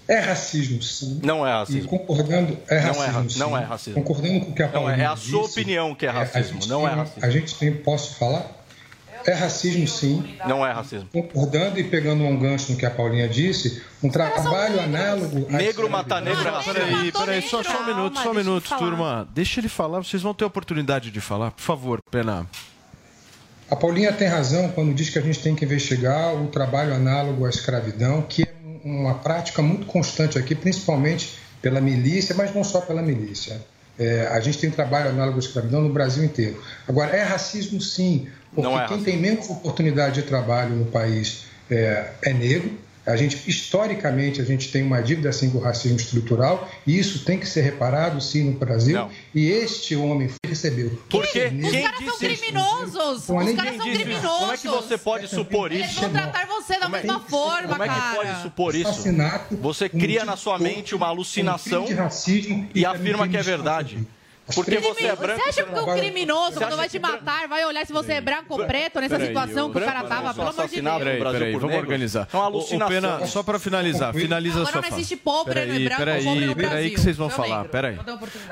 É 0.07 0.19
racismo, 0.19 0.81
sim. 0.81 1.19
Não 1.21 1.45
é 1.45 1.51
racismo. 1.51 1.81
E 1.81 1.88
concordando, 1.88 2.57
é 2.69 2.81
Não 2.81 3.03
é 3.03 3.07
racismo. 3.07 3.39
não 3.39 3.57
é 3.57 3.63
racismo. 3.63 4.01
Concordando 4.03 4.39
com 4.45 4.51
o 4.51 4.55
que 4.55 4.63
a 4.63 4.67
Não 4.67 4.81
é, 4.81 4.84
Paulinha 4.84 5.03
é 5.03 5.07
a 5.07 5.15
sua 5.17 5.41
disse, 5.43 5.59
opinião 5.59 5.93
que 5.95 6.05
é 6.05 6.09
a 6.09 6.13
racismo, 6.13 6.59
não 6.67 6.81
tem 6.84 6.89
é 6.91 6.95
racismo. 6.95 7.25
A 7.25 7.29
gente 7.29 7.55
tem, 7.55 7.73
posso 7.73 8.15
falar? 8.15 8.57
É 9.25 9.34
racismo, 9.34 9.85
sim. 9.85 10.23
Não 10.47 10.65
é 10.65 10.71
racismo. 10.71 11.09
Concordando 11.11 11.77
e 11.77 11.84
pegando 11.84 12.23
um 12.23 12.39
gancho 12.39 12.71
no 12.71 12.77
que 12.77 12.85
a 12.85 12.89
Paulinha 12.89 13.27
disse, 13.27 13.84
um 14.01 14.09
trabalho 14.09 14.79
análogo. 14.79 15.45
Negro 15.51 15.89
matar 15.89 16.21
negro 16.21 16.47
é 16.47 16.51
racismo. 16.51 16.73
Peraí, 16.73 17.11
peraí, 17.11 17.41
só, 17.41 17.61
só 17.61 17.81
um 17.81 17.85
minuto, 17.88 18.17
só 18.19 18.31
um 18.31 18.34
minuto, 18.34 18.77
turma. 18.77 19.27
Deixa 19.34 19.59
ele 19.59 19.67
falar, 19.67 19.99
vocês 19.99 20.21
vão 20.23 20.34
ter 20.34 20.45
oportunidade 20.45 21.11
de 21.11 21.19
falar. 21.19 21.51
Por 21.51 21.61
favor, 21.61 21.99
Pena. 22.09 22.47
A 23.69 23.75
Paulinha 23.75 24.13
tem 24.13 24.29
razão 24.29 24.69
quando 24.69 24.93
diz 24.93 25.09
que 25.09 25.19
a 25.19 25.21
gente 25.21 25.39
tem 25.39 25.53
que 25.53 25.65
investigar 25.65 26.34
o 26.34 26.47
trabalho 26.47 26.93
análogo 26.93 27.45
à 27.45 27.49
escravidão, 27.49 28.21
que 28.21 28.43
é 28.43 28.47
uma 28.88 29.15
prática 29.15 29.61
muito 29.61 29.85
constante 29.85 30.38
aqui, 30.38 30.55
principalmente 30.55 31.38
pela 31.61 31.81
milícia, 31.81 32.34
mas 32.35 32.53
não 32.53 32.64
só 32.64 32.81
pela 32.81 33.01
milícia. 33.01 33.61
É, 33.99 34.27
a 34.31 34.39
gente 34.39 34.59
tem 34.59 34.69
trabalho 34.69 35.09
análogo 35.09 35.38
à 35.38 35.39
escravidão 35.39 35.81
no 35.81 35.89
Brasil 35.91 36.23
inteiro. 36.23 36.61
Agora, 36.88 37.15
é 37.15 37.23
racismo 37.23 37.81
sim, 37.81 38.27
porque 38.53 38.72
é 38.72 38.88
quem 38.88 39.03
tem 39.03 39.18
menos 39.18 39.49
oportunidade 39.49 40.22
de 40.22 40.27
trabalho 40.27 40.76
no 40.76 40.85
país 40.85 41.45
é, 41.69 42.11
é 42.22 42.34
negro. 42.34 42.72
A 43.07 43.15
gente, 43.15 43.41
historicamente, 43.49 44.41
a 44.41 44.43
gente 44.43 44.69
tem 44.69 44.84
uma 44.84 45.01
dívida 45.01 45.29
assim 45.29 45.49
com 45.49 45.59
o 45.59 45.61
racismo 45.61 45.95
estrutural 45.97 46.69
e 46.85 46.99
isso 46.99 47.23
tem 47.23 47.39
que 47.39 47.47
ser 47.47 47.61
reparado 47.61 48.19
sim 48.19 48.43
no 48.43 48.51
Brasil. 48.59 49.07
E 49.34 49.49
este 49.49 49.95
homem 49.95 50.29
recebeu. 50.45 50.89
Por 51.09 51.25
quê? 51.25 51.45
Os 51.63 51.71
Quem 51.71 51.84
caras 51.84 52.03
são 52.03 52.17
criminosos! 52.17 53.27
Não, 53.29 53.38
Os 53.38 53.53
caras 53.53 53.75
são 53.77 53.85
disse 53.85 54.03
criminosos! 54.03 54.39
Como 54.39 54.51
é 54.51 54.57
que 54.57 54.67
você 54.67 54.97
pode 54.97 55.27
supor 55.29 55.71
Eles 55.71 55.91
isso? 55.91 56.01
vão 56.01 56.09
tratar 56.09 56.45
você 56.47 56.79
da 56.79 56.89
mesma 56.89 57.19
forma, 57.21 57.69
Como 57.69 57.84
é 57.84 57.88
que 57.88 58.15
pode 58.15 58.41
supor 58.41 58.75
isso? 58.75 58.89
Assassinato, 58.89 59.55
Você 59.57 59.88
cria 59.88 60.25
na 60.25 60.35
sua 60.35 60.59
mente 60.59 60.93
uma 60.93 61.07
alucinação 61.07 61.84
um 61.84 61.85
crime 61.85 61.97
de 61.97 62.03
racismo 62.03 62.69
e 62.75 62.81
e 62.81 62.85
afirma 62.85 63.27
que 63.27 63.38
é 63.38 63.39
de 63.39 63.45
verdade. 63.45 64.07
Porque 64.55 64.71
Crime- 64.77 64.87
você 64.93 65.07
é 65.07 65.15
branco. 65.15 65.41
Você 65.43 65.49
acha 65.49 65.63
que 65.63 65.79
o 65.79 65.93
criminoso, 65.93 66.53
Você 66.53 66.59
quando 66.59 66.77
vai 66.77 66.87
te 66.87 66.99
matar, 66.99 67.47
vai 67.49 67.65
olhar 67.65 67.85
se 67.85 67.91
você 67.91 68.13
é 68.13 68.21
branco 68.21 68.45
ou 68.53 68.65
preto 68.65 69.01
nessa 69.01 69.15
Peraí, 69.15 69.27
situação 69.27 69.69
que 69.71 69.77
o 69.77 69.81
cara 69.81 70.03
tava? 70.03 70.27
não 70.27 70.33
Pelo 70.33 70.47
amor 70.49 70.67
de 70.69 70.81
Deus. 70.81 70.97
Peraí, 70.97 71.19
peraí, 71.19 71.51
por 71.51 71.59
vamos 71.61 71.75
negros. 71.75 71.79
organizar. 71.89 72.27
É 72.31 72.37
uma 72.37 72.45
alucinação. 72.45 72.87
Pena, 72.87 73.25
só 73.27 73.43
para 73.43 73.59
finalizar, 73.59 74.13
finaliza 74.13 74.59
a 74.59 74.61
Agora 74.61 74.71
sua 74.71 74.81
não 74.81 74.89
fala. 74.89 75.01
existe 75.01 75.15
pobre, 75.17 75.53
peraí, 75.53 75.67
não 75.67 75.75
é 75.75 75.79
branco, 75.79 75.99
peraí, 75.99 76.23
pobre 76.23 76.45
no 76.45 76.55
peraí 76.55 76.69
Brasil. 76.71 76.91
que 76.91 76.99
vocês 77.01 77.17
vão 77.17 77.29
falar, 77.29 77.65
peraí. 77.65 77.97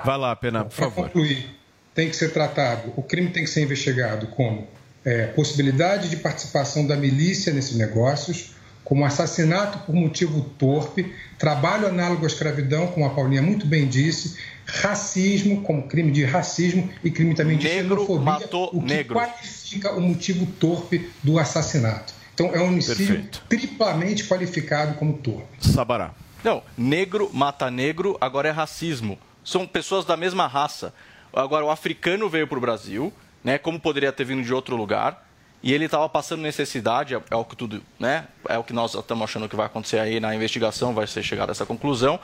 Vai 0.04 0.18
lá, 0.18 0.36
Pena, 0.36 0.66
por 0.66 0.76
Para 0.76 0.86
favor. 0.90 1.06
concluir, 1.06 1.50
tem 1.94 2.10
que 2.10 2.16
ser 2.16 2.34
tratado, 2.34 2.92
o 2.98 3.02
crime 3.02 3.30
tem 3.30 3.44
que 3.46 3.50
ser 3.50 3.62
investigado 3.62 4.28
como 4.28 4.68
é, 5.06 5.28
possibilidade 5.28 6.10
de 6.10 6.18
participação 6.18 6.86
da 6.86 6.96
milícia 6.98 7.54
nesses 7.54 7.78
negócios, 7.78 8.52
como 8.84 9.06
assassinato 9.06 9.80
por 9.80 9.96
motivo 9.96 10.42
torpe, 10.60 11.14
trabalho 11.40 11.88
análogo 11.88 12.24
à 12.26 12.28
escravidão, 12.28 12.88
como 12.88 13.06
a 13.06 13.10
Paulinha 13.12 13.42
muito 13.42 13.66
bem 13.66 13.88
disse, 13.88 14.38
racismo, 14.66 15.62
como 15.62 15.84
crime 15.84 16.12
de 16.12 16.24
racismo 16.24 16.90
e 17.04 17.12
crime 17.12 17.36
também 17.36 17.58
de 17.58 17.68
Negro 17.68 17.96
xenofobia, 17.98 18.24
matou 18.24 18.70
o 18.74 18.82
que 18.82 18.88
negro. 18.88 19.16
qualifica 19.16 19.94
o 19.94 20.02
motivo 20.02 20.46
torpe 20.60 21.10
do 21.24 21.40
assassinato. 21.40 22.14
Então 22.34 22.48
é 22.54 22.60
um 22.60 22.68
homicídio 22.68 23.08
Perfeito. 23.08 23.44
triplamente 23.48 24.26
qualificado 24.28 24.96
como 24.96 25.14
torpe. 25.14 25.46
Sabará. 25.60 26.14
Não, 26.44 26.62
negro 26.78 27.30
mata 27.34 27.72
negro, 27.72 28.18
agora 28.20 28.50
é 28.50 28.52
racismo. 28.52 29.18
São 29.44 29.66
pessoas 29.66 30.06
da 30.06 30.18
mesma 30.18 30.48
raça. 30.48 30.94
Agora, 31.34 31.66
o 31.66 31.70
africano 31.70 32.30
veio 32.30 32.48
para 32.48 32.58
o 32.58 32.62
Brasil, 32.62 33.12
né? 33.44 33.58
Como 33.58 33.80
poderia 33.80 34.12
ter 34.12 34.24
vindo 34.26 34.44
de 34.44 34.54
outro 34.54 34.76
lugar, 34.76 35.28
e 35.62 35.74
ele 35.74 35.86
estava 35.86 36.08
passando 36.08 36.42
necessidade, 36.42 37.16
é, 37.16 37.22
é 37.32 37.36
o 37.36 37.44
que 37.44 37.56
tudo, 37.56 37.82
né? 38.00 38.26
É 38.48 38.58
o 38.58 38.64
que 38.64 38.74
nós 38.74 38.94
estamos 38.94 39.24
achando 39.24 39.50
que 39.50 39.56
vai 39.56 39.66
acontecer 39.66 40.00
aí 40.00 40.20
na 40.20 40.36
investigação, 40.36 40.94
vai 40.94 41.08
ser 41.08 41.24
chegada 41.24 41.52
a 41.52 41.54
essa 41.54 41.66
conclusão. 41.66 42.20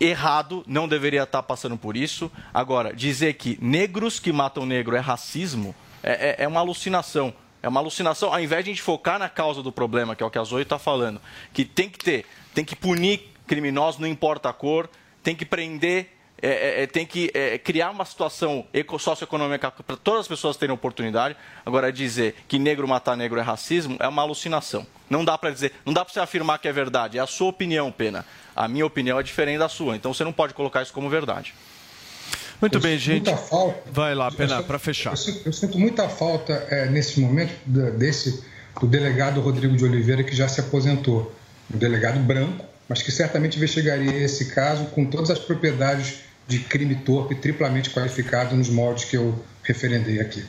Errado, 0.00 0.62
não 0.66 0.86
deveria 0.86 1.24
estar 1.24 1.42
passando 1.42 1.76
por 1.76 1.96
isso. 1.96 2.30
Agora, 2.54 2.94
dizer 2.94 3.34
que 3.34 3.58
negros 3.60 4.20
que 4.20 4.32
matam 4.32 4.64
negro 4.64 4.94
é 4.94 5.00
racismo 5.00 5.74
é, 6.02 6.36
é- 6.40 6.44
é 6.44 6.48
uma 6.48 6.60
alucinação. 6.60 7.34
É 7.60 7.68
uma 7.68 7.80
alucinação, 7.80 8.32
ao 8.32 8.40
invés 8.40 8.64
de 8.64 8.70
a 8.70 8.72
gente 8.72 8.82
focar 8.82 9.18
na 9.18 9.28
causa 9.28 9.62
do 9.62 9.72
problema, 9.72 10.14
que 10.14 10.22
é 10.22 10.26
o 10.26 10.30
que 10.30 10.38
a 10.38 10.44
Zoe 10.44 10.62
está 10.62 10.78
falando, 10.78 11.20
que 11.52 11.64
tem 11.64 11.88
que 11.90 11.98
ter, 11.98 12.24
tem 12.54 12.64
que 12.64 12.76
punir 12.76 13.32
criminosos, 13.48 14.00
não 14.00 14.06
importa 14.06 14.48
a 14.48 14.52
cor, 14.52 14.88
tem 15.24 15.34
que 15.34 15.44
prender, 15.44 16.16
é, 16.40 16.48
é, 16.48 16.82
é, 16.82 16.86
tem 16.86 17.04
que 17.04 17.30
é, 17.34 17.58
criar 17.58 17.90
uma 17.90 18.04
situação 18.04 18.66
eco- 18.72 18.98
socioeconômica 18.98 19.70
para 19.70 19.96
todas 19.96 20.20
as 20.20 20.28
pessoas 20.28 20.56
terem 20.56 20.74
oportunidade. 20.74 21.36
Agora, 21.64 21.92
dizer 21.92 22.36
que 22.46 22.58
negro 22.58 22.86
matar 22.86 23.16
negro 23.16 23.38
é 23.38 23.42
racismo 23.42 23.96
é 23.98 24.06
uma 24.06 24.22
alucinação. 24.22 24.86
Não 25.10 25.24
dá 25.24 25.36
para 25.36 25.50
dizer, 25.50 25.72
não 25.84 25.92
dá 25.92 26.04
para 26.04 26.12
você 26.14 26.20
afirmar 26.20 26.58
que 26.58 26.68
é 26.68 26.72
verdade. 26.72 27.18
É 27.18 27.20
a 27.20 27.26
sua 27.26 27.48
opinião, 27.48 27.90
pena. 27.90 28.24
A 28.54 28.68
minha 28.68 28.86
opinião 28.86 29.18
é 29.18 29.22
diferente 29.22 29.58
da 29.58 29.68
sua. 29.68 29.96
Então 29.96 30.12
você 30.12 30.24
não 30.24 30.32
pode 30.32 30.54
colocar 30.54 30.82
isso 30.82 30.92
como 30.92 31.08
verdade. 31.08 31.54
Muito 32.60 32.80
bem, 32.80 32.98
gente. 32.98 33.26
Muita 33.30 33.36
falta. 33.36 33.82
Vai 33.90 34.14
lá, 34.14 34.30
Pena, 34.30 34.62
para 34.62 34.78
fechar. 34.78 35.12
Eu 35.12 35.16
sinto, 35.16 35.46
eu 35.46 35.52
sinto 35.52 35.78
muita 35.78 36.08
falta 36.08 36.52
é, 36.70 36.86
nesse 36.86 37.20
momento 37.20 37.52
desse 37.96 38.44
do 38.80 38.86
delegado 38.86 39.40
Rodrigo 39.40 39.76
de 39.76 39.84
Oliveira 39.84 40.22
que 40.22 40.34
já 40.34 40.48
se 40.48 40.60
aposentou, 40.60 41.34
um 41.72 41.78
delegado 41.78 42.18
branco, 42.20 42.64
mas 42.88 43.02
que 43.02 43.10
certamente 43.10 43.56
investigaria 43.56 44.12
esse 44.12 44.46
caso 44.54 44.86
com 44.86 45.04
todas 45.04 45.30
as 45.30 45.38
propriedades 45.38 46.20
de 46.48 46.58
crime 46.60 46.96
torpe 46.96 47.34
triplamente 47.34 47.90
qualificado 47.90 48.56
nos 48.56 48.70
moldes 48.70 49.04
que 49.04 49.16
eu 49.16 49.44
referendei 49.62 50.18
aqui. 50.18 50.42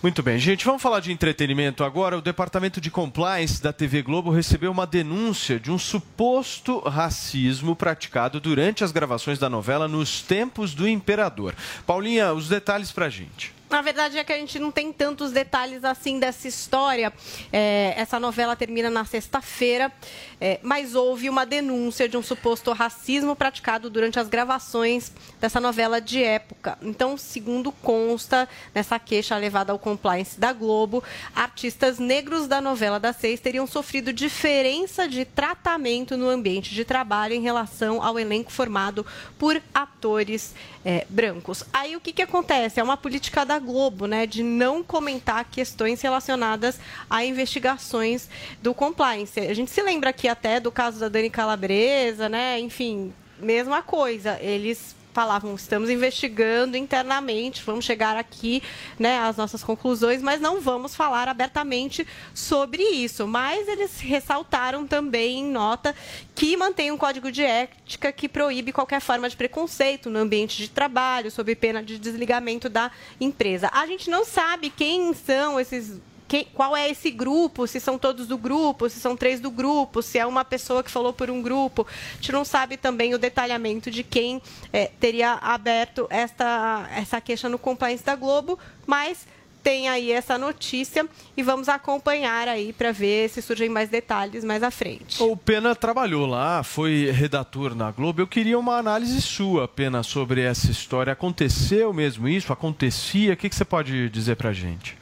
Muito 0.00 0.22
bem, 0.22 0.38
gente, 0.38 0.64
vamos 0.64 0.80
falar 0.80 1.00
de 1.00 1.10
entretenimento 1.10 1.82
agora. 1.82 2.16
O 2.16 2.22
Departamento 2.22 2.80
de 2.80 2.88
Compliance 2.88 3.60
da 3.60 3.72
TV 3.72 4.00
Globo 4.00 4.30
recebeu 4.30 4.70
uma 4.70 4.86
denúncia 4.86 5.58
de 5.58 5.72
um 5.72 5.78
suposto 5.78 6.78
racismo 6.80 7.74
praticado 7.74 8.38
durante 8.38 8.84
as 8.84 8.92
gravações 8.92 9.40
da 9.40 9.50
novela 9.50 9.88
Nos 9.88 10.22
Tempos 10.22 10.72
do 10.72 10.86
Imperador. 10.86 11.52
Paulinha, 11.84 12.32
os 12.32 12.48
detalhes 12.48 12.92
pra 12.92 13.08
gente. 13.08 13.57
Na 13.70 13.82
verdade 13.82 14.16
é 14.16 14.24
que 14.24 14.32
a 14.32 14.38
gente 14.38 14.58
não 14.58 14.70
tem 14.70 14.92
tantos 14.92 15.30
detalhes 15.30 15.84
assim 15.84 16.18
dessa 16.18 16.48
história. 16.48 17.12
É, 17.52 17.92
essa 17.96 18.18
novela 18.18 18.56
termina 18.56 18.88
na 18.88 19.04
sexta-feira, 19.04 19.92
é, 20.40 20.58
mas 20.62 20.94
houve 20.94 21.28
uma 21.28 21.44
denúncia 21.44 22.08
de 22.08 22.16
um 22.16 22.22
suposto 22.22 22.72
racismo 22.72 23.36
praticado 23.36 23.90
durante 23.90 24.18
as 24.18 24.26
gravações 24.26 25.12
dessa 25.38 25.60
novela 25.60 26.00
de 26.00 26.22
época. 26.22 26.78
Então, 26.80 27.18
segundo 27.18 27.70
consta 27.70 28.48
nessa 28.74 28.98
queixa 28.98 29.36
levada 29.36 29.70
ao 29.70 29.78
compliance 29.78 30.40
da 30.40 30.52
Globo, 30.52 31.04
artistas 31.34 31.98
negros 31.98 32.46
da 32.46 32.62
novela 32.62 32.98
das 32.98 33.16
seis 33.16 33.38
teriam 33.38 33.66
sofrido 33.66 34.14
diferença 34.14 35.06
de 35.06 35.26
tratamento 35.26 36.16
no 36.16 36.28
ambiente 36.28 36.74
de 36.74 36.86
trabalho 36.86 37.34
em 37.34 37.42
relação 37.42 38.02
ao 38.02 38.18
elenco 38.18 38.50
formado 38.50 39.04
por 39.38 39.60
atores 39.74 40.54
é, 40.84 41.06
brancos. 41.10 41.64
Aí 41.70 41.96
o 41.96 42.00
que, 42.00 42.14
que 42.14 42.22
acontece? 42.22 42.80
É 42.80 42.82
uma 42.82 42.96
política 42.96 43.44
da 43.44 43.57
Globo, 43.58 44.06
né, 44.06 44.26
de 44.26 44.42
não 44.42 44.82
comentar 44.82 45.44
questões 45.44 46.00
relacionadas 46.00 46.78
a 47.08 47.24
investigações 47.24 48.28
do 48.62 48.74
compliance. 48.74 49.38
A 49.40 49.54
gente 49.54 49.70
se 49.70 49.82
lembra 49.82 50.10
aqui 50.10 50.28
até 50.28 50.60
do 50.60 50.70
caso 50.70 51.00
da 51.00 51.08
Dani 51.08 51.30
Calabresa, 51.30 52.28
né? 52.28 52.58
Enfim, 52.60 53.12
mesma 53.38 53.82
coisa. 53.82 54.38
Eles 54.40 54.94
falavam, 55.18 55.52
estamos 55.56 55.90
investigando 55.90 56.76
internamente, 56.76 57.60
vamos 57.66 57.84
chegar 57.84 58.16
aqui 58.16 58.62
né, 58.96 59.18
às 59.18 59.36
nossas 59.36 59.64
conclusões, 59.64 60.22
mas 60.22 60.40
não 60.40 60.60
vamos 60.60 60.94
falar 60.94 61.26
abertamente 61.26 62.06
sobre 62.32 62.84
isso. 62.84 63.26
Mas 63.26 63.66
eles 63.66 63.98
ressaltaram 63.98 64.86
também 64.86 65.40
em 65.40 65.50
nota 65.50 65.92
que 66.36 66.56
mantém 66.56 66.92
um 66.92 66.96
código 66.96 67.32
de 67.32 67.42
ética 67.42 68.12
que 68.12 68.28
proíbe 68.28 68.70
qualquer 68.70 69.00
forma 69.00 69.28
de 69.28 69.36
preconceito 69.36 70.08
no 70.08 70.20
ambiente 70.20 70.56
de 70.56 70.68
trabalho, 70.68 71.32
sob 71.32 71.52
pena 71.56 71.82
de 71.82 71.98
desligamento 71.98 72.68
da 72.68 72.88
empresa. 73.20 73.68
A 73.72 73.88
gente 73.88 74.08
não 74.08 74.24
sabe 74.24 74.70
quem 74.70 75.12
são 75.14 75.58
esses 75.58 76.00
quem- 76.28 76.46
qual 76.54 76.76
é 76.76 76.88
esse 76.90 77.10
grupo, 77.10 77.66
se 77.66 77.80
são 77.80 77.98
todos 77.98 78.26
do 78.28 78.36
grupo, 78.36 78.88
se 78.88 79.00
são 79.00 79.16
três 79.16 79.40
do 79.40 79.50
grupo, 79.50 80.02
se 80.02 80.18
é 80.18 80.26
uma 80.26 80.44
pessoa 80.44 80.84
que 80.84 80.90
falou 80.90 81.12
por 81.12 81.30
um 81.30 81.40
grupo. 81.42 81.86
A 82.12 82.14
gente 82.16 82.30
não 82.32 82.44
sabe 82.44 82.76
também 82.76 83.14
o 83.14 83.18
detalhamento 83.18 83.90
de 83.90 84.02
quem 84.04 84.40
eh, 84.72 84.90
teria 85.00 85.32
aberto 85.40 86.06
esta, 86.10 86.88
essa 86.94 87.20
queixa 87.20 87.48
no 87.48 87.58
compliance 87.58 88.04
da 88.04 88.14
Globo, 88.14 88.58
mas 88.86 89.26
tem 89.62 89.88
aí 89.88 90.12
essa 90.12 90.38
notícia 90.38 91.06
e 91.36 91.42
vamos 91.42 91.68
acompanhar 91.68 92.46
aí 92.48 92.72
para 92.72 92.92
ver 92.92 93.28
se 93.28 93.42
surgem 93.42 93.68
mais 93.68 93.88
detalhes 93.88 94.44
mais 94.44 94.62
à 94.62 94.70
frente. 94.70 95.22
O 95.22 95.36
Pena 95.36 95.74
trabalhou 95.74 96.26
lá, 96.26 96.62
foi 96.62 97.10
redator 97.10 97.74
na 97.74 97.90
Globo. 97.90 98.20
Eu 98.20 98.26
queria 98.26 98.58
uma 98.58 98.76
análise 98.78 99.20
sua, 99.20 99.66
Pena, 99.66 100.02
sobre 100.02 100.40
essa 100.42 100.70
história. 100.70 101.12
Aconteceu 101.12 101.92
mesmo 101.92 102.28
isso? 102.28 102.52
Acontecia? 102.52 103.32
O 103.32 103.36
que, 103.36 103.48
que 103.48 103.56
você 103.56 103.64
pode 103.64 104.08
dizer 104.10 104.36
pra 104.36 104.52
gente? 104.52 104.96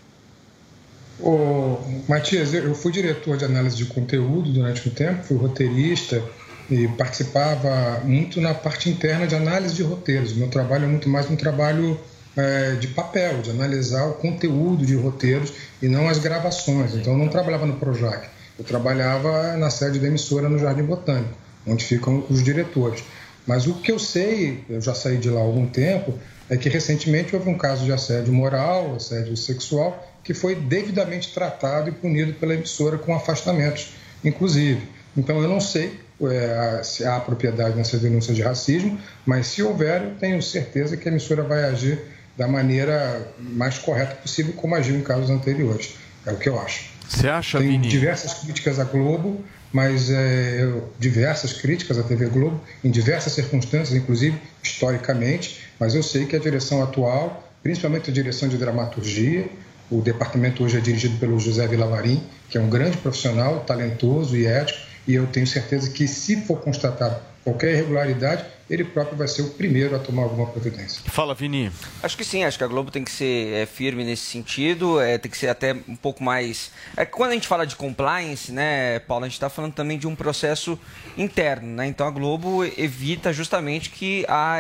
Ô, 1.18 1.78
Matias, 2.08 2.52
eu 2.52 2.74
fui 2.74 2.92
diretor 2.92 3.36
de 3.36 3.44
análise 3.44 3.76
de 3.76 3.86
conteúdo 3.86 4.52
durante 4.52 4.86
um 4.88 4.92
tempo, 4.92 5.24
fui 5.24 5.36
roteirista 5.36 6.22
e 6.70 6.86
participava 6.88 8.00
muito 8.04 8.40
na 8.40 8.52
parte 8.52 8.90
interna 8.90 9.26
de 9.26 9.34
análise 9.34 9.74
de 9.74 9.82
roteiros. 9.82 10.32
O 10.32 10.36
meu 10.36 10.48
trabalho 10.48 10.84
é 10.84 10.88
muito 10.88 11.08
mais 11.08 11.30
um 11.30 11.36
trabalho 11.36 11.98
eh, 12.36 12.76
de 12.78 12.88
papel, 12.88 13.40
de 13.40 13.50
analisar 13.50 14.04
o 14.06 14.14
conteúdo 14.14 14.84
de 14.84 14.94
roteiros 14.94 15.52
e 15.80 15.88
não 15.88 16.06
as 16.06 16.18
gravações. 16.18 16.94
Então, 16.94 17.14
eu 17.14 17.18
não 17.18 17.28
trabalhava 17.28 17.64
no 17.64 17.76
Projac, 17.76 18.28
eu 18.58 18.64
trabalhava 18.64 19.56
na 19.56 19.70
sede 19.70 19.98
da 19.98 20.08
emissora 20.08 20.48
no 20.48 20.58
Jardim 20.58 20.82
Botânico, 20.82 21.34
onde 21.66 21.82
ficam 21.82 22.26
os 22.28 22.42
diretores. 22.42 23.02
Mas 23.46 23.66
o 23.66 23.74
que 23.74 23.90
eu 23.90 23.98
sei, 23.98 24.64
eu 24.68 24.82
já 24.82 24.92
saí 24.92 25.16
de 25.16 25.30
lá 25.30 25.40
há 25.40 25.44
algum 25.44 25.66
tempo, 25.66 26.18
é 26.50 26.56
que 26.56 26.68
recentemente 26.68 27.34
houve 27.34 27.48
um 27.48 27.56
caso 27.56 27.84
de 27.84 27.92
assédio 27.92 28.32
moral, 28.32 28.96
assédio 28.96 29.36
sexual, 29.36 30.04
que 30.26 30.34
foi 30.34 30.56
devidamente 30.56 31.32
tratado 31.32 31.88
e 31.88 31.92
punido 31.92 32.32
pela 32.34 32.52
emissora 32.52 32.98
com 32.98 33.14
afastamentos, 33.14 33.92
inclusive. 34.24 34.82
Então 35.16 35.40
eu 35.40 35.48
não 35.48 35.60
sei 35.60 36.00
é, 36.20 36.80
se 36.82 37.04
há 37.04 37.20
propriedade 37.20 37.76
nessa 37.76 37.96
denúncia 37.96 38.34
de 38.34 38.42
racismo, 38.42 38.98
mas 39.24 39.46
se 39.46 39.62
houver, 39.62 40.02
eu 40.02 40.14
tenho 40.16 40.42
certeza 40.42 40.96
que 40.96 41.08
a 41.08 41.12
emissora 41.12 41.44
vai 41.44 41.62
agir 41.64 42.00
da 42.36 42.48
maneira 42.48 43.32
mais 43.38 43.78
correta 43.78 44.16
possível, 44.16 44.52
como 44.54 44.74
agiu 44.74 44.96
em 44.96 45.00
casos 45.02 45.30
anteriores. 45.30 45.94
É 46.26 46.32
o 46.32 46.36
que 46.36 46.48
eu 46.48 46.58
acho. 46.58 46.90
Você 47.08 47.28
acha, 47.28 47.58
Tem 47.58 47.68
Vini? 47.68 47.86
diversas 47.86 48.34
críticas 48.34 48.80
à 48.80 48.84
Globo, 48.84 49.44
mas 49.72 50.10
é, 50.10 50.58
eu- 50.60 50.92
diversas 50.98 51.52
críticas 51.52 51.98
à 52.00 52.02
TV 52.02 52.26
Globo, 52.26 52.60
em 52.82 52.90
diversas 52.90 53.32
circunstâncias, 53.32 53.96
inclusive 53.96 54.36
historicamente, 54.60 55.60
mas 55.78 55.94
eu 55.94 56.02
sei 56.02 56.26
que 56.26 56.34
a 56.34 56.38
direção 56.40 56.82
atual, 56.82 57.48
principalmente 57.62 58.10
a 58.10 58.12
direção 58.12 58.48
de 58.48 58.56
dramaturgia, 58.58 59.48
o 59.90 60.00
departamento 60.00 60.64
hoje 60.64 60.76
é 60.76 60.80
dirigido 60.80 61.18
pelo 61.18 61.38
José 61.38 61.66
Vilavarim, 61.66 62.22
que 62.48 62.58
é 62.58 62.60
um 62.60 62.68
grande 62.68 62.96
profissional, 62.96 63.60
talentoso 63.60 64.36
e 64.36 64.46
ético, 64.46 64.78
e 65.06 65.14
eu 65.14 65.26
tenho 65.26 65.46
certeza 65.46 65.90
que, 65.90 66.08
se 66.08 66.36
for 66.42 66.60
constatado 66.60 67.16
qualquer 67.46 67.74
irregularidade, 67.74 68.44
ele 68.68 68.82
próprio 68.82 69.16
vai 69.16 69.28
ser 69.28 69.42
o 69.42 69.50
primeiro 69.50 69.94
a 69.94 70.00
tomar 70.00 70.24
alguma 70.24 70.48
providência. 70.48 71.00
Fala, 71.06 71.32
Vini. 71.32 71.70
Acho 72.02 72.16
que 72.16 72.24
sim, 72.24 72.42
acho 72.42 72.58
que 72.58 72.64
a 72.64 72.66
Globo 72.66 72.90
tem 72.90 73.04
que 73.04 73.12
ser 73.12 73.52
é, 73.54 73.66
firme 73.66 74.02
nesse 74.02 74.24
sentido, 74.24 75.00
é, 75.00 75.16
tem 75.16 75.30
que 75.30 75.38
ser 75.38 75.46
até 75.46 75.72
um 75.72 75.94
pouco 75.94 76.24
mais. 76.24 76.72
É 76.96 77.06
que 77.06 77.12
quando 77.12 77.30
a 77.30 77.34
gente 77.34 77.46
fala 77.46 77.64
de 77.64 77.76
compliance, 77.76 78.50
né, 78.50 78.98
Paulo, 78.98 79.24
a 79.24 79.28
gente 79.28 79.36
está 79.36 79.48
falando 79.48 79.74
também 79.74 79.96
de 79.96 80.08
um 80.08 80.16
processo 80.16 80.76
interno, 81.16 81.68
né? 81.68 81.86
Então 81.86 82.04
a 82.04 82.10
Globo 82.10 82.64
evita 82.64 83.32
justamente 83.32 83.90
que, 83.90 84.26
há, 84.28 84.58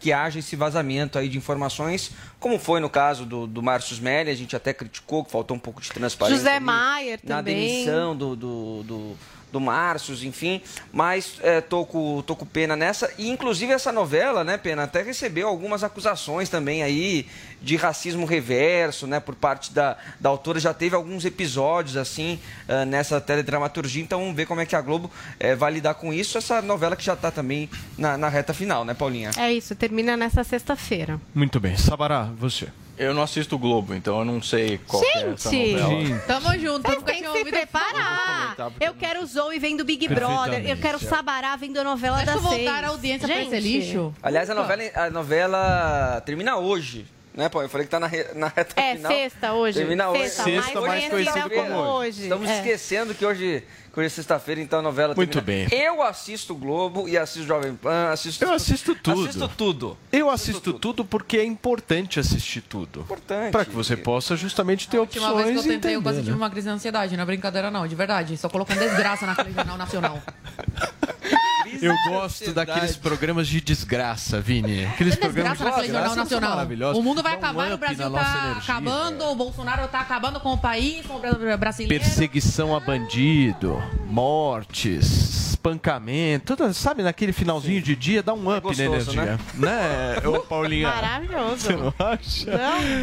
que 0.00 0.12
haja 0.12 0.40
esse 0.40 0.56
vazamento 0.56 1.16
aí 1.16 1.28
de 1.28 1.38
informações, 1.38 2.10
como 2.40 2.58
foi 2.58 2.80
no 2.80 2.90
caso 2.90 3.24
do, 3.24 3.46
do 3.46 3.62
Márcio 3.62 3.94
Smelly, 3.94 4.30
a 4.30 4.34
gente 4.34 4.56
até 4.56 4.72
criticou 4.72 5.24
que 5.24 5.30
faltou 5.30 5.56
um 5.56 5.60
pouco 5.60 5.80
de 5.80 5.92
transparência. 5.92 6.38
José 6.38 6.56
ali 6.56 6.64
Maier 6.64 7.20
na 7.22 7.36
também. 7.36 7.54
demissão 7.54 8.16
do, 8.16 8.34
do, 8.34 8.82
do, 8.82 9.16
do 9.54 9.60
Márcio, 9.60 10.16
enfim. 10.26 10.60
Mas 10.92 11.36
é, 11.40 11.60
tô, 11.60 11.86
com, 11.86 12.20
tô 12.22 12.34
com 12.34 12.44
pena 12.44 12.74
nessa. 12.74 13.08
E 13.16 13.30
inclusive 13.30 13.72
essa 13.72 13.92
novela, 13.92 14.42
né, 14.42 14.58
Pena, 14.58 14.82
até 14.82 15.00
recebeu 15.00 15.46
algumas 15.46 15.84
acusações 15.84 16.48
também 16.48 16.82
aí 16.82 17.26
de 17.62 17.76
racismo 17.76 18.26
reverso, 18.26 19.06
né, 19.06 19.20
por 19.20 19.36
parte 19.36 19.72
da, 19.72 19.96
da 20.20 20.28
autora. 20.28 20.58
Já 20.58 20.74
teve 20.74 20.96
alguns 20.96 21.24
episódios 21.24 21.96
assim 21.96 22.40
ah, 22.68 22.84
nessa 22.84 23.20
teledramaturgia. 23.20 24.02
Então 24.02 24.18
vamos 24.18 24.34
ver 24.34 24.46
como 24.46 24.60
é 24.60 24.66
que 24.66 24.74
a 24.74 24.80
Globo 24.80 25.08
eh, 25.38 25.54
vai 25.54 25.72
lidar 25.72 25.94
com 25.94 26.12
isso. 26.12 26.36
Essa 26.36 26.60
novela 26.60 26.96
que 26.96 27.04
já 27.04 27.14
está 27.14 27.30
também 27.30 27.70
na, 27.96 28.18
na 28.18 28.28
reta 28.28 28.52
final, 28.52 28.84
né, 28.84 28.92
Paulinha? 28.92 29.30
É 29.38 29.52
isso, 29.52 29.74
termina 29.76 30.16
nessa 30.16 30.42
sexta-feira. 30.42 31.20
Muito 31.32 31.60
bem. 31.60 31.76
Sabará, 31.76 32.28
você. 32.36 32.68
Eu 32.96 33.12
não 33.12 33.22
assisto 33.22 33.56
o 33.56 33.58
Globo, 33.58 33.92
então 33.94 34.20
eu 34.20 34.24
não 34.24 34.40
sei 34.40 34.78
qual 34.86 35.02
que 35.02 35.18
é 35.18 35.30
essa 35.32 35.50
Gente! 35.50 35.80
novela. 35.80 36.18
Tamo 36.26 36.58
junto, 36.58 36.82
Vocês 36.88 37.02
têm 37.02 37.14
que 37.16 37.22
se 37.22 37.26
ouvido 37.28 37.50
preparar. 37.50 38.56
Eu 38.80 38.94
quero 38.94 39.26
Zoe 39.26 39.58
vendo 39.58 39.84
Big 39.84 40.06
Brother. 40.08 40.54
Eu 40.60 40.76
quero 40.76 40.80
Perfeitamente. 40.98 41.06
Sabará 41.08 41.56
vendo 41.56 41.78
a 41.78 41.84
novela 41.84 42.16
Deixa 42.18 42.30
da 42.32 42.36
eu 42.38 42.40
voltar 42.42 42.56
seis. 42.56 42.84
a 42.84 42.88
audiência 42.88 43.26
pra 43.28 43.36
Gente, 43.36 43.54
esse 43.54 43.60
lixo. 43.68 44.14
Aliás, 44.22 44.48
a 44.48 44.54
novela, 44.54 44.82
a 44.94 45.10
novela 45.10 46.22
termina 46.24 46.56
hoje. 46.56 47.06
Né, 47.36 47.48
Paulo? 47.48 47.66
Eu 47.66 47.68
falei 47.70 47.84
que 47.84 47.90
tá 47.90 47.98
na, 47.98 48.06
re- 48.06 48.28
na 48.34 48.46
reta 48.46 48.80
É, 48.80 48.94
final. 48.94 49.10
sexta 49.10 49.52
hoje. 49.54 49.78
Termina 49.78 50.08
hoje. 50.10 50.22
Sexta, 50.28 50.44
Sexta, 50.44 50.80
mais 50.80 50.86
mais 50.86 51.08
conhecida 51.08 51.50
como 51.50 51.74
hoje. 51.80 52.22
Estamos 52.22 52.48
É. 52.48 52.54
esquecendo 52.58 53.12
que 53.12 53.26
hoje, 53.26 53.64
hoje 54.00 54.06
é 54.06 54.10
sexta-feira, 54.10 54.60
então 54.60 54.78
a 54.78 54.82
novela 54.82 55.14
Muito 55.14 55.40
termina. 55.40 55.68
bem. 55.68 55.78
Eu 55.80 56.02
assisto 56.02 56.52
o 56.52 56.56
Globo 56.56 57.08
e 57.08 57.16
assisto 57.16 57.46
Jovem 57.46 57.74
Pan, 57.74 58.10
assisto... 58.10 58.44
Eu 58.44 58.52
assisto 58.52 58.94
tudo. 58.94 59.24
Assisto 59.24 59.48
tudo. 59.48 59.98
Eu 60.12 60.30
assisto 60.30 60.72
tudo 60.72 61.04
porque 61.04 61.38
é 61.38 61.44
importante 61.44 62.18
assistir 62.18 62.60
tudo. 62.62 63.00
Importante. 63.00 63.52
Para 63.52 63.64
que 63.64 63.72
você 63.72 63.96
possa 63.96 64.36
justamente 64.36 64.88
ter 64.88 64.96
A 64.96 65.00
última 65.00 65.34
vez 65.34 65.36
que 65.36 65.40
eu 65.42 65.58
opções 65.58 65.66
e 65.66 65.68
tentei, 65.68 65.96
eu 65.96 66.02
quase 66.02 66.18
entender, 66.18 66.32
tive 66.32 66.42
uma 66.42 66.50
crise 66.50 66.68
de 66.68 66.74
ansiedade. 66.74 67.16
Não 67.16 67.22
é 67.22 67.26
brincadeira, 67.26 67.70
não, 67.70 67.86
de 67.86 67.94
verdade. 67.94 68.36
Só 68.36 68.48
colocando 68.48 68.78
desgraça 68.78 69.26
naquele 69.26 69.52
jornal 69.52 69.76
nacional. 69.76 70.22
Eu 71.84 71.94
gosto 72.08 72.52
daqueles 72.52 72.96
programas 72.96 73.46
de 73.48 73.60
desgraça, 73.60 74.40
Vini. 74.40 74.84
Aqueles 74.86 75.16
programas 75.16 75.52
Desgraça 75.58 75.80
de 75.80 75.86
desgraça 75.88 76.16
nacional. 76.16 76.50
maravilhosos. 76.50 76.98
O 76.98 77.02
mundo 77.02 77.22
vai 77.22 77.32
Dá 77.32 77.38
um 77.38 77.50
acabar, 77.50 77.70
o 77.70 77.74
up 77.74 77.80
Brasil 77.80 77.98
na 78.04 78.10
nossa 78.10 78.24
tá 78.24 78.44
energia. 78.50 78.62
acabando, 78.74 79.24
o 79.24 79.34
Bolsonaro 79.34 79.88
tá 79.88 80.00
acabando 80.00 80.40
com 80.40 80.52
o 80.52 80.58
país, 80.58 81.04
com 81.06 81.16
o 81.16 81.18
bra- 81.20 81.56
brasileiro. 81.56 82.02
Perseguição 82.04 82.74
a 82.74 82.80
bandido, 82.80 83.82
mortes, 84.06 85.50
espancamento, 85.54 86.54
tudo, 86.56 86.72
sabe, 86.74 87.02
naquele 87.02 87.32
finalzinho 87.32 87.80
de 87.80 87.96
dia 87.96 88.22
dá 88.22 88.34
um 88.34 88.50
up 88.54 88.60
gostoso, 88.60 88.76
na 89.14 89.22
energia. 89.24 89.38
Né, 89.54 90.16
ô 90.26 90.40
Paulinha? 90.44 90.88
Maravilhoso. 90.88 91.56
Você 91.56 91.76
não 91.76 91.94
acha? 91.98 92.50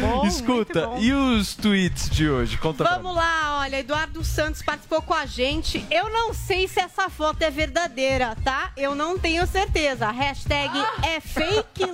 bom, 0.20 0.26
Escuta, 0.26 0.86
bom. 0.86 0.98
e 0.98 1.12
os 1.12 1.54
tweets 1.54 2.08
de 2.10 2.28
hoje? 2.28 2.56
Conta 2.58 2.84
pra 2.84 2.96
Vamos 2.98 3.14
lá, 3.16 3.58
olha, 3.60 3.80
Eduardo 3.80 4.22
Santos 4.24 4.62
participou 4.62 5.02
com 5.02 5.12
a 5.14 5.26
gente. 5.26 5.84
Eu 5.90 6.08
não 6.10 6.32
sei 6.32 6.68
se 6.68 6.78
essa 6.80 7.08
foto 7.10 7.42
é 7.42 7.50
verdadeira, 7.50 8.36
tá? 8.44 8.71
Eu 8.76 8.94
não 8.94 9.18
tenho 9.18 9.46
certeza. 9.46 10.10
Hashtag 10.10 10.76
é 11.02 11.20
fake 11.20 11.84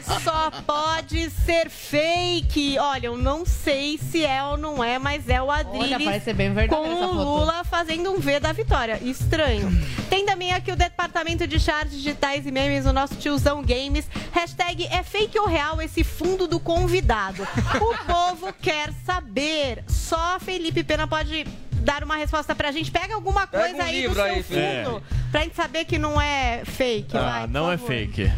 surtar. 0.00 0.20
Só 0.20 0.50
pode 0.66 1.30
ser 1.30 1.68
fake. 1.68 2.78
Olha, 2.78 3.06
eu 3.08 3.16
não 3.16 3.44
sei 3.44 3.98
se 3.98 4.24
é 4.24 4.42
ou 4.42 4.56
não 4.56 4.82
é, 4.82 4.98
mas 4.98 5.28
é 5.28 5.40
o 5.42 5.50
Adriles 5.50 5.92
Olha, 5.92 6.04
parece 6.04 6.32
bem 6.32 6.52
verdadeira 6.52 6.96
com 6.96 7.16
o. 7.16 7.22
Lula 7.22 7.64
fazendo 7.64 8.10
um 8.10 8.18
V 8.18 8.40
da 8.40 8.52
vitória. 8.52 8.98
Estranho. 9.02 9.70
Tem 10.08 10.24
também 10.24 10.52
aqui 10.52 10.72
o 10.72 10.76
departamento 10.76 11.46
de 11.46 11.60
charts 11.60 11.92
digitais 11.92 12.46
e 12.46 12.50
memes, 12.50 12.86
o 12.86 12.92
nosso 12.92 13.14
tiozão 13.16 13.62
games. 13.62 14.08
Hashtag 14.32 14.86
é 14.86 15.02
fake 15.02 15.38
ou 15.38 15.46
real 15.46 15.80
esse 15.82 16.02
fundo 16.02 16.46
do 16.46 16.58
convidado? 16.58 17.46
O 17.80 17.94
povo 18.06 18.52
quer 18.60 18.92
saber. 19.04 19.84
Só 19.86 20.38
Felipe 20.40 20.82
Pena 20.82 21.06
pode 21.06 21.46
dar 21.80 22.04
uma 22.04 22.16
resposta 22.16 22.54
pra 22.54 22.70
gente. 22.72 22.90
Pega 22.90 23.14
alguma 23.14 23.46
Pega 23.46 23.64
coisa 23.68 23.82
um 23.82 23.86
aí 23.86 24.08
do 24.08 24.14
seu 24.14 24.24
aí, 24.24 24.42
fundo. 24.42 25.02
Pra 25.30 25.42
gente 25.42 25.56
saber 25.56 25.84
que 25.84 25.98
não 25.98 26.20
é 26.20 26.62
fake. 26.64 27.16
Ah, 27.16 27.20
vai, 27.22 27.46
não 27.46 27.70
é 27.70 27.76
favor. 27.76 27.88
fake. 27.88 28.32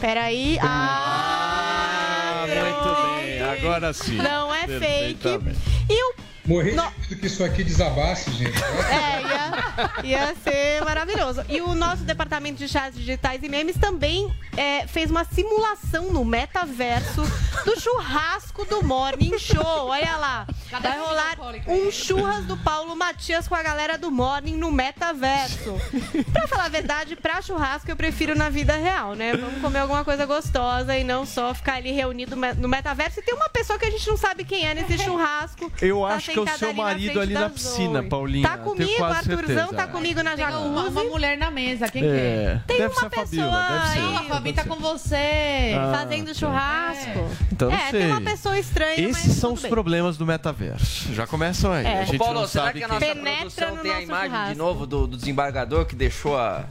Peraí. 0.00 0.58
Ah, 0.60 2.44
Ah, 2.44 2.46
muito 2.46 3.22
bem, 3.26 3.42
agora 3.42 3.92
sim. 3.92 4.16
Não 4.16 4.54
é 4.54 4.66
fake. 4.66 5.28
E 5.88 6.10
o 6.12 6.14
Morri 6.46 6.70
de 6.70 6.76
medo 6.76 6.92
que 7.20 7.26
isso 7.26 7.42
aqui 7.44 7.62
desabasse, 7.64 8.30
gente. 8.32 8.56
É, 8.90 9.22
ia, 10.04 10.18
ia 10.26 10.34
ser 10.36 10.84
maravilhoso. 10.84 11.44
E 11.48 11.60
o 11.60 11.74
nosso 11.74 12.02
departamento 12.04 12.58
de 12.58 12.68
chats 12.68 12.98
digitais 12.98 13.42
e 13.42 13.48
memes 13.48 13.76
também 13.76 14.32
é, 14.56 14.86
fez 14.86 15.10
uma 15.10 15.24
simulação 15.24 16.12
no 16.12 16.24
metaverso 16.24 17.22
do 17.64 17.80
churrasco 17.80 18.64
do 18.64 18.82
Morning 18.84 19.38
Show. 19.38 19.64
Olha 19.88 20.16
lá. 20.16 20.46
Vai 20.80 20.98
rolar 20.98 21.36
um 21.68 21.90
churras 21.90 22.44
do 22.44 22.56
Paulo 22.56 22.96
Matias 22.96 23.46
com 23.48 23.54
a 23.54 23.62
galera 23.62 23.96
do 23.96 24.10
Morning 24.10 24.56
no 24.56 24.70
metaverso. 24.72 25.74
Pra 26.32 26.46
falar 26.48 26.64
a 26.64 26.68
verdade, 26.68 27.16
pra 27.16 27.40
churrasco 27.42 27.90
eu 27.90 27.96
prefiro 27.96 28.34
na 28.36 28.48
vida 28.50 28.76
real, 28.76 29.14
né? 29.14 29.36
Vamos 29.36 29.60
comer 29.60 29.78
alguma 29.80 30.04
coisa 30.04 30.26
gostosa 30.26 30.96
e 30.96 31.04
não 31.04 31.24
só 31.24 31.54
ficar 31.54 31.74
ali 31.74 31.92
reunido 31.92 32.34
no 32.36 32.68
metaverso. 32.68 33.20
E 33.20 33.22
tem 33.22 33.34
uma 33.34 33.48
pessoa 33.48 33.78
que 33.78 33.84
a 33.86 33.90
gente 33.90 34.06
não 34.08 34.16
sabe 34.16 34.44
quem 34.44 34.66
é 34.66 34.74
nesse 34.74 34.98
churrasco. 35.02 35.70
Eu 35.80 36.00
Tá 36.06 36.14
acho 36.14 36.30
que 36.32 36.35
é 36.40 36.42
o 36.54 36.58
seu 36.58 36.72
marido 36.74 37.20
ali 37.20 37.34
na 37.34 37.48
piscina, 37.50 38.00
Zoe. 38.00 38.08
Paulinha. 38.08 38.48
Tá 38.48 38.58
comigo, 38.58 39.04
Arthurzão 39.04 39.46
certeza. 39.46 39.74
tá 39.74 39.86
comigo 39.86 40.22
na 40.22 40.30
Tem 40.36 40.44
jacuzzi. 40.44 40.66
uma, 40.68 40.82
uma 40.88 41.04
mulher 41.04 41.38
na 41.38 41.50
mesa, 41.50 41.88
quem 41.88 42.02
É, 42.02 42.06
que 42.06 42.12
é? 42.14 42.60
Tem 42.66 42.76
deve 42.78 42.92
uma 42.94 43.00
ser 43.00 43.06
a 43.06 43.10
Fabiola, 43.10 43.50
pessoa 43.52 43.88
deve. 43.88 44.00
Não, 44.00 44.16
a 44.16 44.22
Fabi 44.24 44.52
tá 44.52 44.64
com 44.64 44.76
você. 44.76 45.74
Ah, 45.76 45.92
Fazendo 45.98 46.34
churrasco. 46.34 47.30
Então 47.52 47.70
não 47.70 47.76
é, 47.76 47.90
sei. 47.90 48.00
tem 48.00 48.10
uma 48.10 48.20
pessoa 48.20 48.58
estranha, 48.58 49.08
Esses 49.08 49.26
mas 49.26 49.36
são 49.36 49.52
os 49.54 49.62
bem. 49.62 49.70
problemas 49.70 50.16
do 50.16 50.26
metaverso. 50.26 51.12
Já 51.14 51.26
começam 51.26 51.72
aí. 51.72 51.86
É. 51.86 52.00
A 52.00 52.04
gente 52.04 52.16
Ô, 52.16 52.18
Paulo, 52.24 52.40
não 52.40 52.48
será 52.48 52.64
sabe 52.66 52.78
que 52.80 52.84
a 52.84 52.88
quem- 52.88 52.98
nossa 53.00 53.14
Penetra 53.14 53.36
produção 53.40 53.76
no 53.76 53.82
tem 53.82 53.92
a 53.92 54.02
imagem 54.02 54.30
churrasco. 54.30 54.52
de 54.52 54.58
novo 54.58 54.86
do, 54.86 55.06
do 55.06 55.16
desembargador 55.16 55.84
que 55.86 55.94
deixou 55.96 56.36
a. 56.38 56.64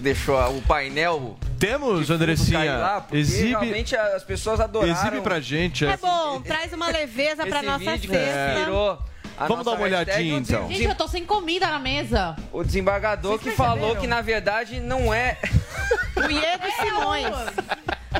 que 0.00 0.04
deixou 0.04 0.56
o 0.56 0.62
painel. 0.62 1.36
Temos, 1.58 2.10
Andressinha. 2.10 2.78
Lá, 2.78 3.06
Exibe- 3.12 3.48
realmente 3.50 3.94
as 3.94 4.24
pessoas 4.24 4.58
adoraram. 4.58 4.92
Exibe 4.92 5.20
pra 5.20 5.38
gente. 5.40 5.84
É 5.84 5.90
é. 5.90 5.96
bom, 5.98 6.40
traz 6.40 6.72
uma 6.72 6.88
leveza 6.88 7.46
pra 7.46 7.62
nossa 7.62 7.78
vídeo 7.92 8.10
festa. 8.10 8.54
que 8.54 8.64
virou 8.64 8.98
a 9.38 9.46
Vamos 9.46 9.64
dar 9.64 9.72
uma 9.72 9.82
olhadinha, 9.82 10.38
então. 10.38 10.68
Gente, 10.68 10.84
eu 10.84 10.94
tô 10.94 11.06
sem 11.06 11.24
comida 11.24 11.66
na 11.66 11.78
mesa. 11.78 12.34
O 12.52 12.64
desembargador 12.64 13.38
que 13.38 13.44
Vocês 13.44 13.56
falou 13.56 13.74
perceberam? 13.74 14.00
que 14.00 14.06
na 14.06 14.20
verdade 14.22 14.80
não 14.80 15.12
é. 15.12 15.36
O 16.16 16.30
Iedo 16.30 16.66
Simões. 16.82 17.26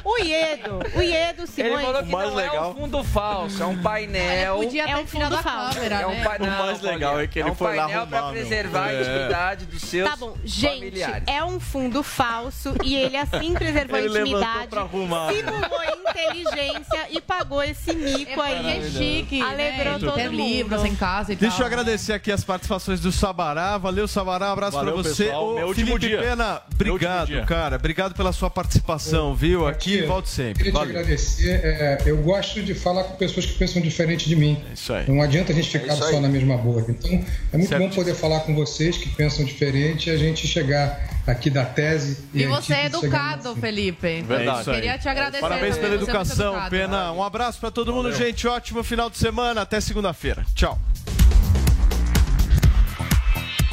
O 0.05 0.19
Iedo, 0.19 0.79
o 0.95 1.01
Iedo 1.03 1.43
Ele 1.43 1.47
Simões. 1.47 1.85
falou 1.85 2.03
que 2.05 2.11
não 2.11 2.41
é 2.41 2.61
um 2.69 2.75
fundo 2.75 3.05
falso, 3.05 3.63
é 3.63 3.67
um 3.67 3.83
painel. 3.83 4.57
Podia 4.59 4.83
É 4.85 4.87
ter 4.87 4.95
um 4.95 5.05
tirado 5.05 5.33
fundo 5.37 5.43
falso. 5.43 5.75
câmera, 5.75 6.01
É 6.01 6.07
um 6.07 6.11
né? 6.11 6.25
painel. 6.25 6.53
O 6.53 6.59
mais 6.59 6.81
legal 6.81 7.21
é 7.21 7.27
que 7.27 7.39
ele 7.41 7.49
é 7.49 7.53
um 7.53 7.55
foi 7.55 7.77
lá 7.77 7.85
painel 7.87 8.07
pra 8.07 8.19
arrumar, 8.19 8.33
meu. 8.33 8.41
preservar 8.41 8.85
a 8.87 8.93
É. 8.93 9.01
intimidade 9.01 9.67
dos 9.67 9.83
seus 9.83 10.09
Tá 10.11 10.17
bom, 10.17 10.37
gente, 10.45 10.75
familiares. 10.79 11.25
é 11.27 11.45
um 11.45 11.59
fundo 11.61 12.03
falso 12.03 12.75
e 12.85 12.95
ele 12.97 13.17
assim 13.17 13.53
preservou 13.55 13.99
Ele 13.99 14.09
a 14.09 14.11
levantou 14.13 14.39
intimidade, 14.41 15.35
simulou 15.37 15.81
inteligência 16.11 17.07
e 17.11 17.21
pagou 17.21 17.63
esse 17.63 17.93
mico 17.93 18.41
aí. 18.41 18.79
É 18.79 18.91
chique, 18.91 19.41
Alegrou 19.43 19.93
né? 19.95 19.99
todo 19.99 20.15
Ter 20.15 20.31
mundo. 20.31 20.37
livros 20.43 20.85
em 20.85 20.95
casa 20.95 21.33
e 21.33 21.37
Deixa 21.37 21.63
eu 21.63 21.67
agradecer 21.67 22.13
aqui 22.13 22.31
as 22.31 22.45
participações 22.45 23.01
do 23.01 23.11
Sabará. 23.11 23.77
Valeu, 23.79 24.07
Sabará. 24.07 24.51
Um 24.51 24.53
abraço 24.53 24.77
Valeu, 24.77 24.95
pra 24.95 25.03
você. 25.03 25.25
pessoal. 25.25 25.49
Ô, 25.51 25.55
Meu 25.55 25.67
último 25.69 25.87
Felipe 25.87 26.07
dia. 26.09 26.19
Pena, 26.19 26.45
Meu 26.45 26.55
último 26.93 26.95
obrigado, 26.95 27.27
dia. 27.27 27.45
cara. 27.45 27.77
Obrigado 27.77 28.15
pela 28.15 28.33
sua 28.33 28.51
participação, 28.51 29.35
viu? 29.35 29.67
Aqui, 29.67 29.80
volte 30.07 30.29
sempre. 30.29 30.55
Queria 30.55 30.73
te 30.73 30.75
Valeu. 30.75 30.91
agradecer. 30.91 31.61
É, 31.63 31.99
eu 32.07 32.17
gosto 32.19 32.63
de 32.63 32.75
falar 32.75 33.05
com 33.05 33.17
pessoas 33.17 33.47
que 33.47 33.53
pensam 33.55 33.81
diferente 33.83 34.29
de 34.29 34.37
mim. 34.37 34.63
Isso 34.75 34.93
aí. 34.93 35.09
Não 35.09 35.21
adianta 35.23 35.53
a 35.53 35.55
gente 35.55 35.69
ficar 35.69 35.95
isso 35.95 36.03
só 36.03 36.17
aí. 36.17 36.21
na 36.21 36.29
mesma 36.29 36.57
bolha. 36.57 36.87
Então, 36.89 37.25
é 37.53 37.57
muito 37.57 37.69
Certo. 37.69 37.83
bom 37.83 37.91
poder 37.91 38.15
falar 38.15 38.41
com 38.41 38.55
vocês 38.55 38.97
que 38.97 39.09
pensam 39.11 39.45
diferente 39.45 40.09
e 40.09 40.13
a 40.13 40.17
gente 40.17 40.47
chegar 40.47 41.21
aqui 41.27 41.51
da 41.51 41.65
tese. 41.65 42.19
E 42.35 42.45
a 42.45 42.49
você 42.49 42.75
é 42.75 42.87
educado, 42.87 43.55
Felipe. 43.57 44.23
Verdade. 44.23 44.71
Aí. 44.71 44.77
Queria 44.77 44.99
te 44.99 45.09
agradecer. 45.09 45.41
Parabéns 45.41 45.77
pela 45.79 45.95
é 45.95 45.97
educação. 45.97 46.69
Pena. 46.69 47.13
Um 47.13 47.23
abraço 47.23 47.61
pra 47.61 47.71
todo 47.71 47.93
mundo, 47.93 48.13
gente. 48.13 48.47
Ótimo 48.47 48.83
final 48.83 49.09
de 49.11 49.19
semana. 49.19 49.63
Até 49.63 49.81
segunda-feira. 49.81 50.45
Tchau. 50.55 50.79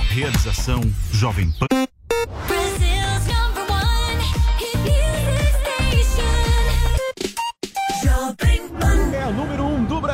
Realização 0.09 0.81
Jovem 1.11 1.51
Pan. 1.51 1.88